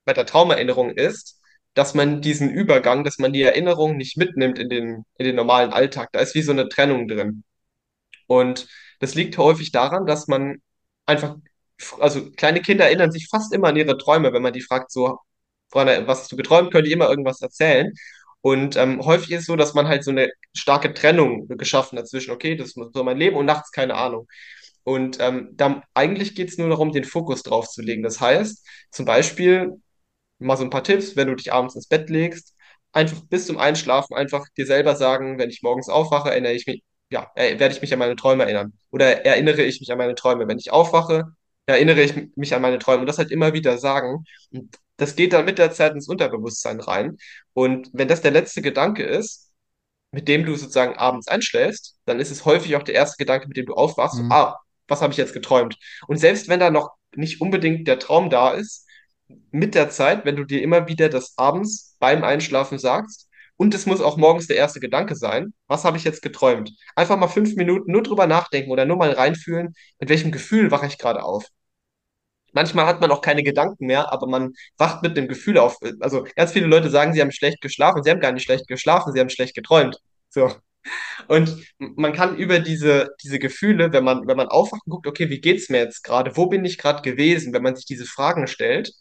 bei 0.05 0.13
der 0.15 0.27
Traumerinnerung 0.27 0.91
ist, 0.91 1.41
dass 1.75 1.95
man 1.95 2.21
diesen 2.23 2.51
Übergang, 2.51 3.05
dass 3.05 3.19
man 3.19 3.33
die 3.33 3.43
Erinnerung 3.43 3.97
nicht 3.97 4.17
mitnimmt 4.17 4.59
in 4.59 4.69
den, 4.69 5.05
in 5.17 5.27
den 5.27 5.37
normalen 5.37 5.73
Alltag. 5.73 6.09
Da 6.13 6.21
ist 6.21 6.35
wie 6.35 6.43
so 6.43 6.53
eine 6.53 6.69
Trennung 6.69 7.09
drin. 7.09 7.45
Und 8.27 8.69
das 9.01 9.15
liegt 9.15 9.39
häufig 9.39 9.73
daran, 9.73 10.07
dass 10.07 10.29
man 10.29 10.63
einfach 11.07 11.37
also 12.01 12.31
kleine 12.33 12.61
Kinder 12.63 12.87
erinnern 12.87 13.13
sich 13.13 13.29
fast 13.31 13.53
immer 13.55 13.69
an 13.69 13.77
ihre 13.77 13.97
Träume, 13.99 14.33
wenn 14.33 14.43
man 14.43 14.53
die 14.53 14.63
fragt, 14.63 14.91
so, 14.91 15.19
Freunde, 15.71 16.07
was 16.07 16.29
du 16.29 16.37
geträumt, 16.37 16.73
können 16.73 16.85
die 16.85 16.93
immer 16.93 17.09
irgendwas 17.09 17.41
erzählen. 17.43 17.93
Und 18.41 18.77
ähm, 18.77 19.05
häufig 19.05 19.33
ist 19.33 19.41
es 19.41 19.47
so, 19.47 19.57
dass 19.57 19.75
man 19.75 19.89
halt 19.89 20.05
so 20.05 20.11
eine 20.11 20.31
starke 20.55 20.95
Trennung 20.95 21.49
geschaffen 21.49 21.99
hat 21.99 22.09
zwischen, 22.09 22.31
okay, 22.31 22.57
das 22.57 22.69
ist 22.69 22.79
so 22.95 23.05
mein 23.05 23.19
Leben 23.19 23.37
und 23.37 23.47
nachts 23.47 23.73
keine 23.73 23.95
Ahnung. 23.95 24.29
Und 24.85 25.19
ähm, 25.21 25.51
dann, 25.53 25.83
eigentlich 25.95 26.35
geht 26.35 26.49
es 26.49 26.59
nur 26.59 26.69
darum, 26.71 26.93
den 26.93 27.05
Fokus 27.05 27.43
drauf 27.43 27.69
zu 27.69 27.83
legen. 27.83 28.03
Das 28.03 28.21
heißt, 28.21 28.67
zum 28.91 29.05
Beispiel, 29.05 29.73
mal 30.39 30.57
so 30.57 30.65
ein 30.65 30.71
paar 30.71 30.85
Tipps, 30.85 31.17
wenn 31.17 31.29
du 31.29 31.35
dich 31.37 31.53
abends 31.53 31.75
ins 31.75 31.89
Bett 31.89 32.09
legst, 32.11 32.55
einfach 32.93 33.21
bis 33.29 33.47
zum 33.47 33.59
Einschlafen 33.59 34.17
einfach 34.17 34.47
dir 34.57 34.67
selber 34.67 34.97
sagen, 34.97 35.39
wenn 35.39 35.51
ich 35.51 35.63
morgens 35.63 35.89
aufwache, 35.89 36.31
erinnere 36.31 36.53
ich 36.55 36.67
mich, 36.67 36.83
ja, 37.11 37.31
werde 37.37 37.69
ich 37.75 37.83
mich 37.83 37.93
an 37.93 37.99
meine 37.99 38.17
Träume 38.17 38.45
erinnern. 38.45 38.73
Oder 38.91 39.25
erinnere 39.27 39.63
ich 39.63 39.81
mich 39.81 39.91
an 39.93 39.99
meine 39.99 40.15
Träume. 40.15 40.49
Wenn 40.49 40.59
ich 40.59 40.73
aufwache, 40.73 41.25
erinnere 41.67 42.03
ich 42.03 42.15
mich 42.37 42.55
an 42.55 42.63
meine 42.63 42.79
Träume 42.79 43.01
und 43.01 43.07
das 43.07 43.19
halt 43.19 43.31
immer 43.31 43.53
wieder 43.53 43.79
sagen. 43.79 44.25
Und 44.53 44.77
das 44.99 45.17
geht 45.17 45.33
dann 45.33 45.47
mit 45.47 45.59
der 45.59 45.73
Zeit 45.73 45.95
ins 45.95 46.09
Unterbewusstsein 46.09 46.81
rein. 46.81 47.17
Und 47.55 47.89
wenn 47.95 48.09
das 48.09 48.21
der 48.21 48.33
letzte 48.33 48.61
Gedanke 48.61 49.05
ist, 49.05 49.51
mit 50.11 50.29
dem 50.29 50.45
du 50.45 50.55
sozusagen 50.57 50.97
abends 50.97 51.29
einschläfst, 51.29 51.97
dann 52.05 52.21
ist 52.21 52.31
es 52.31 52.45
häufig 52.45 52.77
auch 52.77 52.83
der 52.83 52.95
erste 52.95 53.17
Gedanke, 53.17 53.49
mit 53.49 53.57
dem 53.57 53.67
du 53.67 53.75
aufwachst. 53.75 54.21
Mhm. 54.21 54.33
ah, 54.33 54.57
was 54.87 55.01
habe 55.01 55.13
ich 55.13 55.19
jetzt 55.19 55.35
geträumt? 55.35 55.79
Und 56.07 56.19
selbst 56.19 56.49
wenn 56.49 56.61
da 56.61 56.71
noch 56.71 56.91
nicht 57.15 57.41
unbedingt 57.41 57.89
der 57.89 57.99
Traum 57.99 58.29
da 58.31 58.53
ist, 58.53 58.87
mit 59.51 59.75
der 59.75 59.91
Zeit, 59.91 60.25
wenn 60.25 60.37
du 60.37 60.45
dir 60.45 60.63
immer 60.63 60.89
wieder 60.89 61.09
das 61.09 61.35
abends 61.37 61.97
beim 61.99 62.25
Einschlafen 62.25 62.79
sagst, 62.79 63.29
und 63.59 63.75
es 63.75 63.87
muss 63.87 64.01
auch 64.01 64.17
morgens 64.17 64.47
der 64.47 64.57
erste 64.57 64.79
Gedanke 64.79 65.17
sein. 65.17 65.53
Was 65.67 65.85
habe 65.85 65.97
ich 65.97 66.05
jetzt 66.05 66.23
geträumt? 66.23 66.71
Einfach 66.95 67.17
mal 67.19 67.27
fünf 67.27 67.57
Minuten 67.57 67.91
nur 67.91 68.05
drüber 68.05 68.29
nachdenken 68.29 68.71
oder 68.71 68.85
nur 68.85 68.97
mal 68.97 69.11
reinfühlen, 69.11 69.75
mit 69.99 70.09
welchem 70.09 70.31
Gefühl 70.31 70.71
wache 70.71 70.87
ich 70.87 70.97
gerade 70.97 71.25
auf. 71.25 71.45
Manchmal 72.53 72.87
hat 72.87 73.01
man 73.01 73.11
auch 73.11 73.21
keine 73.21 73.43
Gedanken 73.43 73.87
mehr, 73.87 74.13
aber 74.13 74.27
man 74.27 74.55
wacht 74.77 75.03
mit 75.03 75.17
dem 75.17 75.29
Gefühl 75.29 75.59
auf. 75.59 75.77
Also 76.01 76.27
ganz 76.37 76.53
viele 76.53 76.67
Leute 76.67 76.91
sagen, 76.91 77.13
sie 77.13 77.21
haben 77.21 77.33
schlecht 77.33 77.61
geschlafen. 77.61 78.03
Sie 78.03 78.11
haben 78.11 78.21
gar 78.21 78.33
nicht 78.33 78.45
schlecht 78.45 78.67
geschlafen, 78.69 79.13
sie 79.13 79.21
haben 79.21 79.31
schlecht 79.31 79.55
geträumt. 79.55 79.99
So. 80.31 80.51
Und 81.29 81.57
man 81.79 82.13
kann 82.13 82.37
über 82.37 82.59
diese, 82.61 83.11
diese 83.23 83.39
Gefühle, 83.39 83.93
wenn 83.93 84.05
man, 84.05 84.27
wenn 84.27 84.37
man 84.37 84.49
aufwacht 84.49 84.83
und 84.87 84.91
guckt, 84.93 85.07
okay, 85.07 85.29
wie 85.31 85.41
geht's 85.41 85.69
mir 85.69 85.79
jetzt 85.79 86.03
gerade? 86.05 86.37
Wo 86.37 86.47
bin 86.47 86.65
ich 86.65 86.79
gerade 86.79 87.03
gewesen? 87.03 87.53
Wenn 87.53 87.63
man 87.63 87.77
sich 87.77 87.85
diese 87.87 88.07
Fragen 88.07 88.47
stellt, 88.47 88.93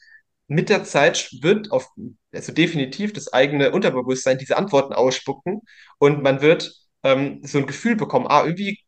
mit 0.47 0.69
der 0.69 0.83
Zeit 0.83 1.29
wird 1.41 1.71
auf, 1.71 1.87
also 2.33 2.53
definitiv 2.53 3.13
das 3.13 3.33
eigene 3.33 3.71
Unterbewusstsein 3.71 4.37
diese 4.37 4.57
Antworten 4.57 4.93
ausspucken 4.93 5.61
und 5.99 6.23
man 6.23 6.41
wird 6.41 6.73
ähm, 7.03 7.41
so 7.43 7.59
ein 7.59 7.67
Gefühl 7.67 7.95
bekommen, 7.95 8.27
ah, 8.27 8.43
irgendwie, 8.45 8.79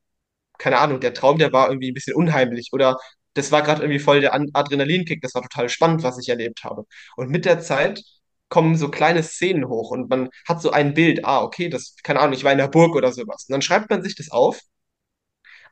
keine 0.58 0.80
Ahnung, 0.80 1.00
der 1.02 1.14
Traum, 1.14 1.38
der 1.40 1.54
war 1.54 1.70
irgendwie 1.70 1.92
ein 1.92 1.94
bisschen 1.94 2.16
unheimlich 2.16 2.70
oder 2.74 2.98
das 3.34 3.52
war 3.52 3.62
gerade 3.62 3.82
irgendwie 3.84 4.00
voll 4.00 4.22
der 4.22 4.34
Adrenalinkick, 4.34 5.22
das 5.22 5.36
war 5.36 5.42
total 5.44 5.70
spannend, 5.70 6.04
was 6.04 6.18
ich 6.20 6.30
erlebt 6.30 6.64
habe. 6.64 6.86
Und 7.16 7.30
mit 7.30 7.46
der 7.46 7.60
Zeit 7.62 8.02
kommen 8.50 8.76
so 8.76 8.90
kleine 8.90 9.24
Szenen 9.24 9.68
hoch 9.68 9.92
und 9.92 10.10
man 10.10 10.30
hat 10.48 10.62
so 10.62 10.72
ein 10.72 10.94
Bild, 10.94 11.24
ah, 11.26 11.44
okay, 11.44 11.70
das, 11.70 11.96
keine 12.04 12.20
Ahnung, 12.20 12.34
ich 12.34 12.44
war 12.44 12.52
in 12.52 12.58
der 12.58 12.68
Burg 12.68 12.96
oder 12.96 13.12
sowas. 13.12 13.46
Und 13.48 13.54
dann 13.54 13.62
schreibt 13.62 13.90
man 13.90 14.04
sich 14.04 14.16
das 14.16 14.32
auf. 14.32 14.60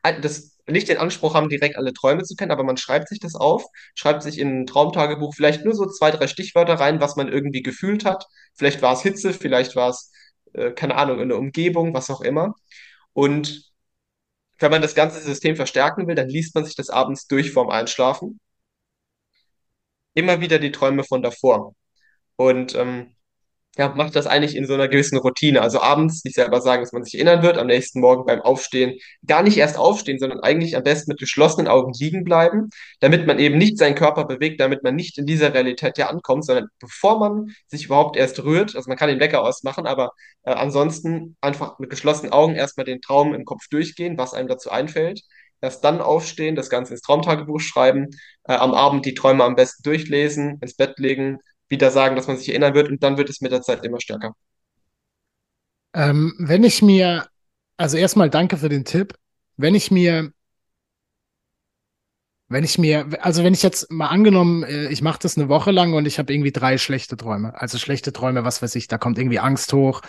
Das 0.02 0.56
nicht 0.66 0.88
den 0.88 0.98
Anspruch 0.98 1.34
haben, 1.34 1.48
direkt 1.48 1.76
alle 1.76 1.92
Träume 1.92 2.22
zu 2.24 2.34
kennen, 2.34 2.50
aber 2.52 2.62
man 2.64 2.76
schreibt 2.76 3.08
sich 3.08 3.20
das 3.20 3.34
auf, 3.34 3.64
schreibt 3.94 4.22
sich 4.22 4.38
in 4.38 4.62
ein 4.62 4.66
Traumtagebuch 4.66 5.34
vielleicht 5.34 5.64
nur 5.64 5.74
so 5.74 5.86
zwei, 5.86 6.10
drei 6.10 6.26
Stichwörter 6.26 6.74
rein, 6.74 7.00
was 7.00 7.16
man 7.16 7.28
irgendwie 7.28 7.62
gefühlt 7.62 8.04
hat. 8.04 8.26
Vielleicht 8.54 8.82
war 8.82 8.92
es 8.94 9.02
Hitze, 9.02 9.32
vielleicht 9.32 9.76
war 9.76 9.90
es, 9.90 10.12
äh, 10.52 10.70
keine 10.72 10.96
Ahnung, 10.96 11.20
eine 11.20 11.36
Umgebung, 11.36 11.94
was 11.94 12.10
auch 12.10 12.20
immer. 12.20 12.54
Und 13.12 13.67
wenn 14.58 14.70
man 14.70 14.82
das 14.82 14.94
ganze 14.94 15.20
System 15.20 15.56
verstärken 15.56 16.06
will, 16.06 16.14
dann 16.14 16.28
liest 16.28 16.54
man 16.54 16.64
sich 16.64 16.74
das 16.76 16.90
abends 16.90 17.26
durch 17.26 17.52
vorm 17.52 17.70
Einschlafen. 17.70 18.40
Immer 20.14 20.40
wieder 20.40 20.58
die 20.58 20.72
Träume 20.72 21.04
von 21.04 21.22
davor. 21.22 21.74
Und 22.36 22.74
ähm, 22.74 23.14
ja, 23.78 23.90
macht 23.94 24.16
das 24.16 24.26
eigentlich 24.26 24.56
in 24.56 24.66
so 24.66 24.74
einer 24.74 24.88
gewissen 24.88 25.18
Routine. 25.18 25.62
Also 25.62 25.80
abends 25.80 26.20
sich 26.22 26.34
selber 26.34 26.60
sagen, 26.60 26.82
dass 26.82 26.92
man 26.92 27.04
sich 27.04 27.14
erinnern 27.14 27.42
wird, 27.42 27.58
am 27.58 27.68
nächsten 27.68 28.00
Morgen 28.00 28.26
beim 28.26 28.40
Aufstehen 28.42 28.98
gar 29.24 29.44
nicht 29.44 29.56
erst 29.56 29.78
aufstehen, 29.78 30.18
sondern 30.18 30.40
eigentlich 30.40 30.76
am 30.76 30.82
besten 30.82 31.12
mit 31.12 31.20
geschlossenen 31.20 31.68
Augen 31.68 31.92
liegen 31.96 32.24
bleiben, 32.24 32.70
damit 32.98 33.26
man 33.28 33.38
eben 33.38 33.56
nicht 33.56 33.78
seinen 33.78 33.94
Körper 33.94 34.24
bewegt, 34.24 34.60
damit 34.60 34.82
man 34.82 34.96
nicht 34.96 35.16
in 35.16 35.26
dieser 35.26 35.54
Realität 35.54 35.96
ja 35.96 36.08
ankommt, 36.08 36.44
sondern 36.44 36.66
bevor 36.80 37.20
man 37.20 37.54
sich 37.68 37.84
überhaupt 37.84 38.16
erst 38.16 38.42
rührt, 38.42 38.74
also 38.74 38.88
man 38.88 38.98
kann 38.98 39.10
den 39.10 39.20
Wecker 39.20 39.42
ausmachen, 39.42 39.86
aber 39.86 40.10
äh, 40.42 40.50
ansonsten 40.50 41.36
einfach 41.40 41.78
mit 41.78 41.90
geschlossenen 41.90 42.32
Augen 42.32 42.56
erstmal 42.56 42.84
den 42.84 43.00
Traum 43.00 43.32
im 43.32 43.44
Kopf 43.44 43.68
durchgehen, 43.70 44.18
was 44.18 44.34
einem 44.34 44.48
dazu 44.48 44.70
einfällt. 44.70 45.22
Erst 45.60 45.84
dann 45.84 46.00
aufstehen, 46.00 46.56
das 46.56 46.70
Ganze 46.70 46.94
ins 46.94 47.02
Traumtagebuch 47.02 47.60
schreiben, 47.60 48.08
äh, 48.44 48.54
am 48.54 48.74
Abend 48.74 49.06
die 49.06 49.14
Träume 49.14 49.44
am 49.44 49.54
besten 49.54 49.84
durchlesen, 49.84 50.58
ins 50.60 50.74
Bett 50.74 50.98
legen, 50.98 51.38
wieder 51.68 51.90
sagen, 51.90 52.16
dass 52.16 52.26
man 52.26 52.36
sich 52.36 52.48
erinnern 52.48 52.74
wird 52.74 52.88
und 52.88 53.02
dann 53.02 53.16
wird 53.16 53.28
es 53.28 53.40
mit 53.40 53.52
der 53.52 53.62
Zeit 53.62 53.84
immer 53.84 54.00
stärker. 54.00 54.34
Ähm, 55.94 56.34
wenn 56.38 56.64
ich 56.64 56.82
mir, 56.82 57.26
also 57.76 57.96
erstmal 57.96 58.30
danke 58.30 58.56
für 58.56 58.68
den 58.68 58.84
Tipp. 58.84 59.14
Wenn 59.56 59.74
ich 59.74 59.90
mir, 59.90 60.32
wenn 62.48 62.64
ich 62.64 62.78
mir, 62.78 63.06
also 63.20 63.44
wenn 63.44 63.52
ich 63.54 63.62
jetzt 63.62 63.90
mal 63.90 64.06
angenommen, 64.08 64.62
äh, 64.62 64.88
ich 64.88 65.02
mache 65.02 65.18
das 65.20 65.36
eine 65.36 65.48
Woche 65.48 65.70
lang 65.70 65.94
und 65.94 66.06
ich 66.06 66.18
habe 66.18 66.32
irgendwie 66.32 66.52
drei 66.52 66.78
schlechte 66.78 67.16
Träume. 67.16 67.60
Also 67.60 67.78
schlechte 67.78 68.12
Träume, 68.12 68.44
was 68.44 68.62
weiß 68.62 68.74
ich, 68.76 68.88
da 68.88 68.98
kommt 68.98 69.18
irgendwie 69.18 69.38
Angst 69.38 69.72
hoch, 69.72 70.02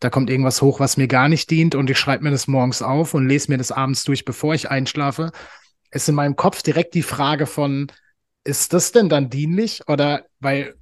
da 0.00 0.10
kommt 0.10 0.30
irgendwas 0.30 0.62
hoch, 0.62 0.80
was 0.80 0.96
mir 0.96 1.08
gar 1.08 1.28
nicht 1.28 1.50
dient 1.50 1.74
und 1.74 1.88
ich 1.90 1.98
schreibe 1.98 2.24
mir 2.24 2.30
das 2.30 2.48
morgens 2.48 2.82
auf 2.82 3.14
und 3.14 3.28
lese 3.28 3.50
mir 3.50 3.58
das 3.58 3.72
abends 3.72 4.04
durch, 4.04 4.24
bevor 4.24 4.54
ich 4.54 4.70
einschlafe. 4.70 5.30
Ist 5.90 6.08
in 6.08 6.14
meinem 6.16 6.36
Kopf 6.36 6.62
direkt 6.62 6.94
die 6.94 7.02
Frage 7.02 7.46
von, 7.46 7.86
ist 8.42 8.72
das 8.72 8.92
denn 8.92 9.08
dann 9.08 9.30
dienlich? 9.30 9.82
Oder 9.88 10.26
weil 10.40 10.74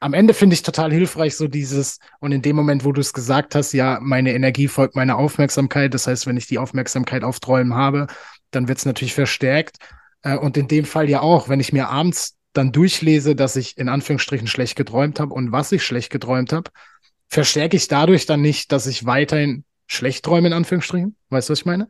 am 0.00 0.14
Ende 0.14 0.32
finde 0.34 0.54
ich 0.54 0.62
total 0.62 0.92
hilfreich, 0.92 1.36
so 1.36 1.48
dieses, 1.48 1.98
und 2.20 2.32
in 2.32 2.42
dem 2.42 2.54
Moment, 2.56 2.84
wo 2.84 2.92
du 2.92 3.00
es 3.00 3.12
gesagt 3.12 3.54
hast, 3.54 3.72
ja, 3.72 3.98
meine 4.00 4.32
Energie 4.32 4.68
folgt 4.68 4.94
meiner 4.96 5.16
Aufmerksamkeit. 5.18 5.92
Das 5.94 6.06
heißt, 6.06 6.26
wenn 6.26 6.36
ich 6.36 6.46
die 6.46 6.58
Aufmerksamkeit 6.58 7.24
auf 7.24 7.40
Träumen 7.40 7.74
habe, 7.74 8.06
dann 8.52 8.68
wird 8.68 8.78
es 8.78 8.84
natürlich 8.86 9.14
verstärkt. 9.14 9.78
Äh, 10.22 10.36
und 10.36 10.56
in 10.56 10.68
dem 10.68 10.84
Fall 10.84 11.08
ja 11.10 11.20
auch, 11.20 11.48
wenn 11.48 11.60
ich 11.60 11.72
mir 11.72 11.88
abends 11.88 12.36
dann 12.52 12.72
durchlese, 12.72 13.34
dass 13.34 13.56
ich 13.56 13.76
in 13.76 13.88
Anführungsstrichen 13.88 14.46
schlecht 14.46 14.76
geträumt 14.76 15.20
habe 15.20 15.34
und 15.34 15.52
was 15.52 15.72
ich 15.72 15.84
schlecht 15.84 16.10
geträumt 16.10 16.52
habe, 16.52 16.70
verstärke 17.28 17.76
ich 17.76 17.88
dadurch 17.88 18.26
dann 18.26 18.40
nicht, 18.40 18.72
dass 18.72 18.86
ich 18.86 19.04
weiterhin 19.06 19.64
schlecht 19.86 20.24
träume, 20.24 20.48
in 20.48 20.54
Anführungsstrichen? 20.54 21.16
Weißt 21.30 21.48
du, 21.48 21.52
was 21.52 21.60
ich 21.60 21.66
meine? 21.66 21.88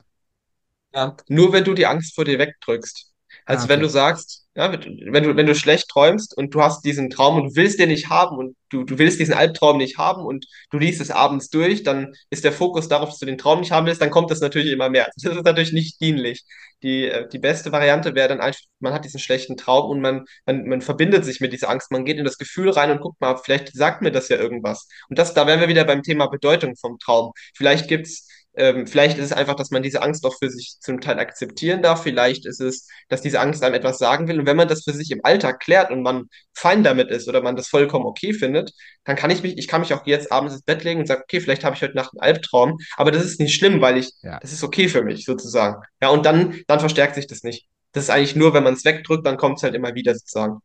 Ja, 0.94 1.16
nur 1.28 1.52
wenn 1.52 1.64
du 1.64 1.74
die 1.74 1.86
Angst 1.86 2.14
vor 2.14 2.24
dir 2.24 2.38
wegdrückst. 2.38 3.12
Also 3.46 3.64
Ah, 3.64 3.68
wenn 3.68 3.80
okay. 3.80 3.86
du 3.86 3.88
sagst, 3.88 4.47
ja, 4.58 4.72
wenn 4.72 5.22
du, 5.22 5.36
wenn 5.36 5.46
du 5.46 5.54
schlecht 5.54 5.88
träumst 5.88 6.36
und 6.36 6.52
du 6.52 6.60
hast 6.60 6.84
diesen 6.84 7.10
Traum 7.10 7.36
und 7.36 7.50
du 7.50 7.54
willst 7.54 7.78
den 7.78 7.90
nicht 7.90 8.08
haben 8.10 8.36
und 8.36 8.56
du, 8.70 8.82
du 8.82 8.98
willst 8.98 9.20
diesen 9.20 9.34
Albtraum 9.34 9.78
nicht 9.78 9.98
haben 9.98 10.24
und 10.26 10.46
du 10.72 10.78
liest 10.78 11.00
es 11.00 11.12
abends 11.12 11.48
durch, 11.48 11.84
dann 11.84 12.12
ist 12.28 12.42
der 12.42 12.50
Fokus 12.50 12.88
darauf, 12.88 13.08
dass 13.08 13.20
du 13.20 13.26
den 13.26 13.38
Traum 13.38 13.60
nicht 13.60 13.70
haben 13.70 13.86
willst, 13.86 14.02
dann 14.02 14.10
kommt 14.10 14.32
das 14.32 14.40
natürlich 14.40 14.72
immer 14.72 14.90
mehr. 14.90 15.08
Das 15.14 15.32
ist 15.32 15.44
natürlich 15.44 15.72
nicht 15.72 16.00
dienlich. 16.00 16.44
Die, 16.82 17.04
äh, 17.04 17.28
die 17.28 17.38
beste 17.38 17.70
Variante 17.70 18.16
wäre 18.16 18.28
dann 18.30 18.40
einfach, 18.40 18.60
man 18.80 18.92
hat 18.92 19.04
diesen 19.04 19.20
schlechten 19.20 19.56
Traum 19.56 19.90
und 19.90 20.00
man, 20.00 20.24
man, 20.44 20.66
man 20.66 20.80
verbindet 20.80 21.24
sich 21.24 21.38
mit 21.40 21.52
dieser 21.52 21.70
Angst, 21.70 21.92
man 21.92 22.04
geht 22.04 22.18
in 22.18 22.24
das 22.24 22.36
Gefühl 22.36 22.70
rein 22.70 22.90
und 22.90 23.00
guckt 23.00 23.20
mal, 23.20 23.36
vielleicht 23.36 23.72
sagt 23.76 24.02
mir 24.02 24.10
das 24.10 24.28
ja 24.28 24.38
irgendwas. 24.38 24.88
Und 25.08 25.20
das, 25.20 25.34
da 25.34 25.46
wären 25.46 25.60
wir 25.60 25.68
wieder 25.68 25.84
beim 25.84 26.02
Thema 26.02 26.26
Bedeutung 26.26 26.74
vom 26.74 26.98
Traum. 26.98 27.30
Vielleicht 27.54 27.86
gibt's 27.86 28.26
ähm, 28.58 28.86
vielleicht 28.86 29.18
ist 29.18 29.26
es 29.26 29.32
einfach, 29.32 29.54
dass 29.54 29.70
man 29.70 29.82
diese 29.82 30.02
Angst 30.02 30.24
auch 30.26 30.36
für 30.38 30.50
sich 30.50 30.76
zum 30.80 31.00
Teil 31.00 31.18
akzeptieren 31.18 31.80
darf. 31.82 32.02
Vielleicht 32.02 32.44
ist 32.46 32.60
es, 32.60 32.88
dass 33.08 33.22
diese 33.22 33.40
Angst 33.40 33.62
einem 33.62 33.74
etwas 33.74 33.98
sagen 33.98 34.28
will. 34.28 34.40
Und 34.40 34.46
wenn 34.46 34.56
man 34.56 34.68
das 34.68 34.84
für 34.84 34.92
sich 34.92 35.10
im 35.10 35.20
Alltag 35.24 35.60
klärt 35.60 35.90
und 35.90 36.02
man 36.02 36.28
fein 36.54 36.82
damit 36.82 37.10
ist 37.10 37.28
oder 37.28 37.40
man 37.42 37.56
das 37.56 37.68
vollkommen 37.68 38.06
okay 38.06 38.32
findet, 38.34 38.72
dann 39.04 39.16
kann 39.16 39.30
ich 39.30 39.42
mich, 39.42 39.56
ich 39.58 39.68
kann 39.68 39.80
mich 39.80 39.94
auch 39.94 40.06
jetzt 40.06 40.32
abends 40.32 40.54
ins 40.54 40.64
Bett 40.64 40.84
legen 40.84 41.00
und 41.00 41.06
sagen, 41.06 41.22
okay, 41.22 41.40
vielleicht 41.40 41.64
habe 41.64 41.76
ich 41.76 41.82
heute 41.82 41.94
Nacht 41.94 42.12
einen 42.12 42.20
Albtraum, 42.20 42.78
aber 42.96 43.10
das 43.12 43.24
ist 43.24 43.40
nicht 43.40 43.54
schlimm, 43.54 43.80
weil 43.80 43.96
ich, 43.96 44.12
Ja, 44.22 44.38
das 44.40 44.52
ist 44.52 44.64
okay 44.64 44.88
für 44.88 45.02
mich 45.02 45.24
sozusagen. 45.24 45.82
Ja, 46.02 46.08
und 46.10 46.26
dann, 46.26 46.60
dann 46.66 46.80
verstärkt 46.80 47.14
sich 47.14 47.26
das 47.26 47.42
nicht. 47.42 47.66
Das 47.92 48.04
ist 48.04 48.10
eigentlich 48.10 48.36
nur, 48.36 48.54
wenn 48.54 48.64
man 48.64 48.74
es 48.74 48.84
wegdrückt, 48.84 49.26
dann 49.26 49.36
kommt 49.36 49.58
es 49.58 49.62
halt 49.62 49.74
immer 49.74 49.94
wieder 49.94 50.14
sozusagen. 50.14 50.58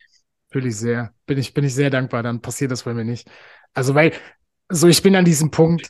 fühle 0.51 0.69
ich 0.69 0.77
sehr. 0.77 1.13
Bin 1.25 1.37
ich, 1.37 1.53
bin 1.53 1.63
ich 1.63 1.73
sehr 1.73 1.89
dankbar, 1.89 2.23
dann 2.23 2.41
passiert 2.41 2.71
das 2.71 2.83
bei 2.83 2.93
mir 2.93 3.03
nicht. 3.05 3.27
Also, 3.73 3.95
weil, 3.95 4.13
so 4.69 4.87
ich 4.87 5.01
bin 5.01 5.15
an 5.15 5.25
diesem 5.25 5.51
Punkt, 5.51 5.89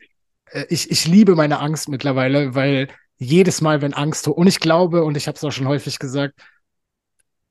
ich, 0.69 0.91
ich 0.91 1.05
liebe 1.07 1.35
meine 1.35 1.59
Angst 1.59 1.89
mittlerweile, 1.89 2.55
weil 2.55 2.87
jedes 3.17 3.61
Mal, 3.61 3.81
wenn 3.81 3.93
Angst, 3.93 4.27
und 4.27 4.47
ich 4.47 4.59
glaube, 4.59 5.03
und 5.03 5.17
ich 5.17 5.27
habe 5.27 5.35
es 5.37 5.43
auch 5.43 5.51
schon 5.51 5.67
häufig 5.67 5.99
gesagt, 5.99 6.35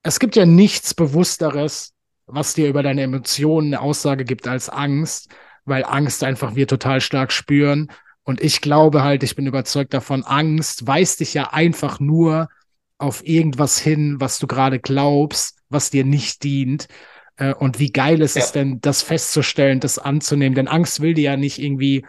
es 0.02 0.18
gibt 0.18 0.37
ja 0.37 0.46
nichts 0.46 0.94
Bewussteres, 0.94 1.92
was 2.26 2.55
dir 2.55 2.68
über 2.68 2.83
deine 2.83 3.02
Emotionen 3.02 3.68
eine 3.74 3.81
Aussage 3.81 4.24
gibt 4.24 4.48
als 4.48 4.68
Angst, 4.68 5.28
weil 5.64 5.85
Angst 5.85 6.24
einfach 6.24 6.55
wir 6.55 6.66
total 6.66 7.00
stark 7.00 7.33
spüren. 7.33 7.90
Und 8.24 8.40
ich 8.40 8.61
glaube 8.61 9.02
halt, 9.02 9.22
ich 9.22 9.37
bin 9.37 9.46
überzeugt 9.46 9.94
davon, 9.94 10.24
Angst 10.24 10.87
weist 10.87 11.20
dich 11.20 11.35
ja 11.35 11.52
einfach 11.52 12.00
nur 12.00 12.48
auf 12.98 13.26
irgendwas 13.26 13.78
hin, 13.78 14.16
was 14.20 14.38
du 14.38 14.46
gerade 14.46 14.78
glaubst, 14.78 15.59
was 15.68 15.90
dir 15.90 16.05
nicht 16.05 16.42
dient. 16.44 16.87
Äh, 17.37 17.55
Und 17.55 17.78
wie 17.78 17.90
geil 17.92 18.20
ist 18.22 18.37
es 18.37 18.50
Ja, 18.50 18.52
denn, 18.52 18.81
das 18.81 19.02
festzustellen, 19.02 19.81
das 19.81 19.98
anzunehmen? 19.98 20.55
Denn 20.55 20.68
Angst 20.68 21.00
will 21.00 21.14
dir 21.14 21.33
ja 21.33 21.37
nicht 21.37 21.59
irgendwie 21.59 22.05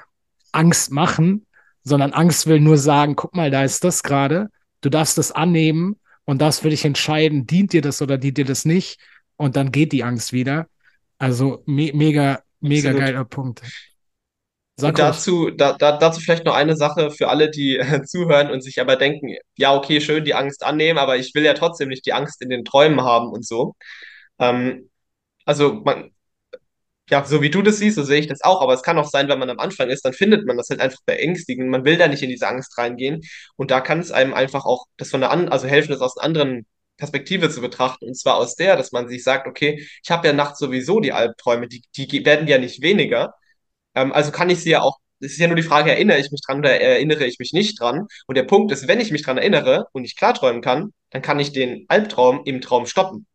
Angst 0.54 0.92
machen, 0.92 1.46
sondern 1.84 2.14
Angst 2.14 2.48
will 2.48 2.60
nur 2.60 2.78
sagen, 2.78 3.16
guck 3.16 3.36
mal, 3.36 3.52
da 3.52 3.64
ist 3.64 3.84
das 3.84 4.04
gerade. 4.04 4.50
Du 4.82 4.90
darfst 4.90 5.18
das 5.18 5.32
annehmen 5.32 6.00
und 6.26 6.42
darfst 6.42 6.62
für 6.62 6.70
dich 6.70 6.86
entscheiden, 6.86 7.46
dient 7.46 7.74
dir 7.74 7.82
das 7.82 8.02
oder 8.02 8.18
dient 8.18 8.38
dir 8.38 8.46
das 8.46 8.66
nicht. 8.66 9.00
Und 9.36 9.56
dann 9.56 9.72
geht 9.72 9.92
die 9.92 10.04
Angst 10.04 10.32
wieder. 10.34 10.68
Also 11.18 11.64
me 11.66 11.92
mega, 11.94 12.42
mega 12.60 12.90
absolut. 12.90 13.00
geiler 13.00 13.26
Punkt. 13.26 13.62
Und 14.76 14.82
Sag 14.82 14.96
dazu, 14.96 15.52
da, 15.52 15.74
da, 15.74 15.98
dazu 15.98 16.20
vielleicht 16.20 16.46
noch 16.46 16.56
eine 16.56 16.76
Sache 16.76 17.12
für 17.12 17.30
alle, 17.30 17.52
die 17.52 17.78
äh, 17.78 18.02
zuhören 18.06 18.50
und 18.50 18.62
sich 18.62 18.82
aber 18.82 18.96
denken, 18.96 19.36
ja, 19.56 19.76
okay, 19.76 20.02
schön 20.02 20.26
die 20.26 20.34
Angst 20.34 20.64
annehmen, 20.64 20.98
aber 20.98 21.18
ich 21.18 21.36
will 21.36 21.44
ja 21.44 21.54
trotzdem 21.54 21.90
nicht 21.90 22.06
die 22.06 22.14
Angst 22.14 22.42
in 22.42 22.50
den 22.50 22.66
Träumen 22.66 23.02
haben 23.02 23.28
und 23.28 23.46
so. 23.46 23.76
Ähm, 24.40 24.90
also 25.46 25.76
man, 25.76 26.13
ja, 27.10 27.26
so 27.26 27.42
wie 27.42 27.50
du 27.50 27.62
das 27.62 27.78
siehst, 27.78 27.96
so 27.98 28.04
sehe 28.04 28.20
ich 28.20 28.28
das 28.28 28.42
auch, 28.42 28.62
aber 28.62 28.74
es 28.74 28.82
kann 28.82 28.98
auch 28.98 29.10
sein, 29.10 29.28
wenn 29.28 29.40
man 29.40 29.50
am 29.50 29.60
Anfang 29.60 29.90
ist, 29.90 30.06
dann 30.06 30.14
findet 30.14 30.46
man 30.46 30.58
das 30.58 30.70
halt 30.70 30.80
einfach 30.80 31.00
beängstigend. 31.06 31.70
Man 31.70 31.86
will 31.86 31.98
da 31.98 32.08
nicht 32.08 32.24
in 32.24 32.30
diese 32.30 32.48
Angst 32.48 32.78
reingehen. 32.78 33.22
Und 33.58 33.72
da 33.72 33.82
kann 33.82 34.00
es 34.00 34.12
einem 34.12 34.34
einfach 34.34 34.66
auch 34.66 34.86
das 34.98 35.10
von 35.10 35.22
der 35.22 35.32
an, 35.32 35.50
also 35.50 35.68
helfen, 35.68 35.92
das 35.92 36.02
aus 36.02 36.18
einer 36.18 36.26
anderen 36.26 36.66
Perspektive 36.98 37.50
zu 37.50 37.62
betrachten. 37.62 38.06
Und 38.06 38.16
zwar 38.18 38.36
aus 38.36 38.56
der, 38.56 38.78
dass 38.78 38.92
man 38.92 39.08
sich 39.10 39.24
sagt, 39.24 39.48
okay, 39.48 39.86
ich 40.04 40.12
habe 40.12 40.28
ja 40.28 40.34
nachts 40.34 40.60
sowieso 40.60 41.00
die 41.00 41.12
Albträume, 41.14 41.68
die, 41.68 41.84
die 41.96 42.26
werden 42.26 42.48
ja 42.48 42.58
nicht 42.58 42.82
weniger. 42.82 43.34
Ähm, 43.96 44.14
also 44.14 44.32
kann 44.32 44.50
ich 44.50 44.60
sie 44.62 44.72
ja 44.72 44.82
auch, 44.82 44.98
es 45.20 45.34
ist 45.34 45.40
ja 45.40 45.48
nur 45.48 45.56
die 45.56 45.64
Frage, 45.64 45.92
erinnere 45.92 46.20
ich 46.20 46.32
mich 46.32 46.42
dran 46.46 46.60
oder 46.60 46.80
erinnere 46.80 47.26
ich 47.26 47.40
mich 47.40 47.54
nicht 47.54 47.80
dran? 47.80 48.08
Und 48.28 48.36
der 48.38 48.44
Punkt 48.44 48.72
ist, 48.72 48.88
wenn 48.88 49.00
ich 49.02 49.12
mich 49.12 49.24
dran 49.24 49.38
erinnere 49.38 49.88
und 49.94 50.06
ich 50.06 50.16
klarträumen 50.16 50.62
kann, 50.62 50.94
dann 51.12 51.22
kann 51.22 51.40
ich 51.40 51.52
den 51.54 51.86
Albtraum 51.90 52.42
im 52.46 52.62
Traum 52.62 52.86
stoppen. 52.86 53.28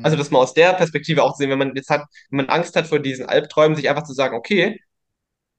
Also 0.00 0.16
Mhm. 0.16 0.18
das 0.18 0.30
mal 0.30 0.38
aus 0.40 0.54
der 0.54 0.72
Perspektive 0.74 1.22
auch 1.22 1.32
zu 1.34 1.38
sehen, 1.38 1.50
wenn 1.50 1.58
man 1.58 1.74
jetzt 1.76 1.90
hat, 1.90 2.02
wenn 2.30 2.38
man 2.38 2.48
Angst 2.48 2.74
hat 2.76 2.86
vor 2.88 2.98
diesen 2.98 3.26
Albträumen, 3.26 3.76
sich 3.76 3.88
einfach 3.88 4.04
zu 4.04 4.14
sagen, 4.14 4.36
okay, 4.36 4.80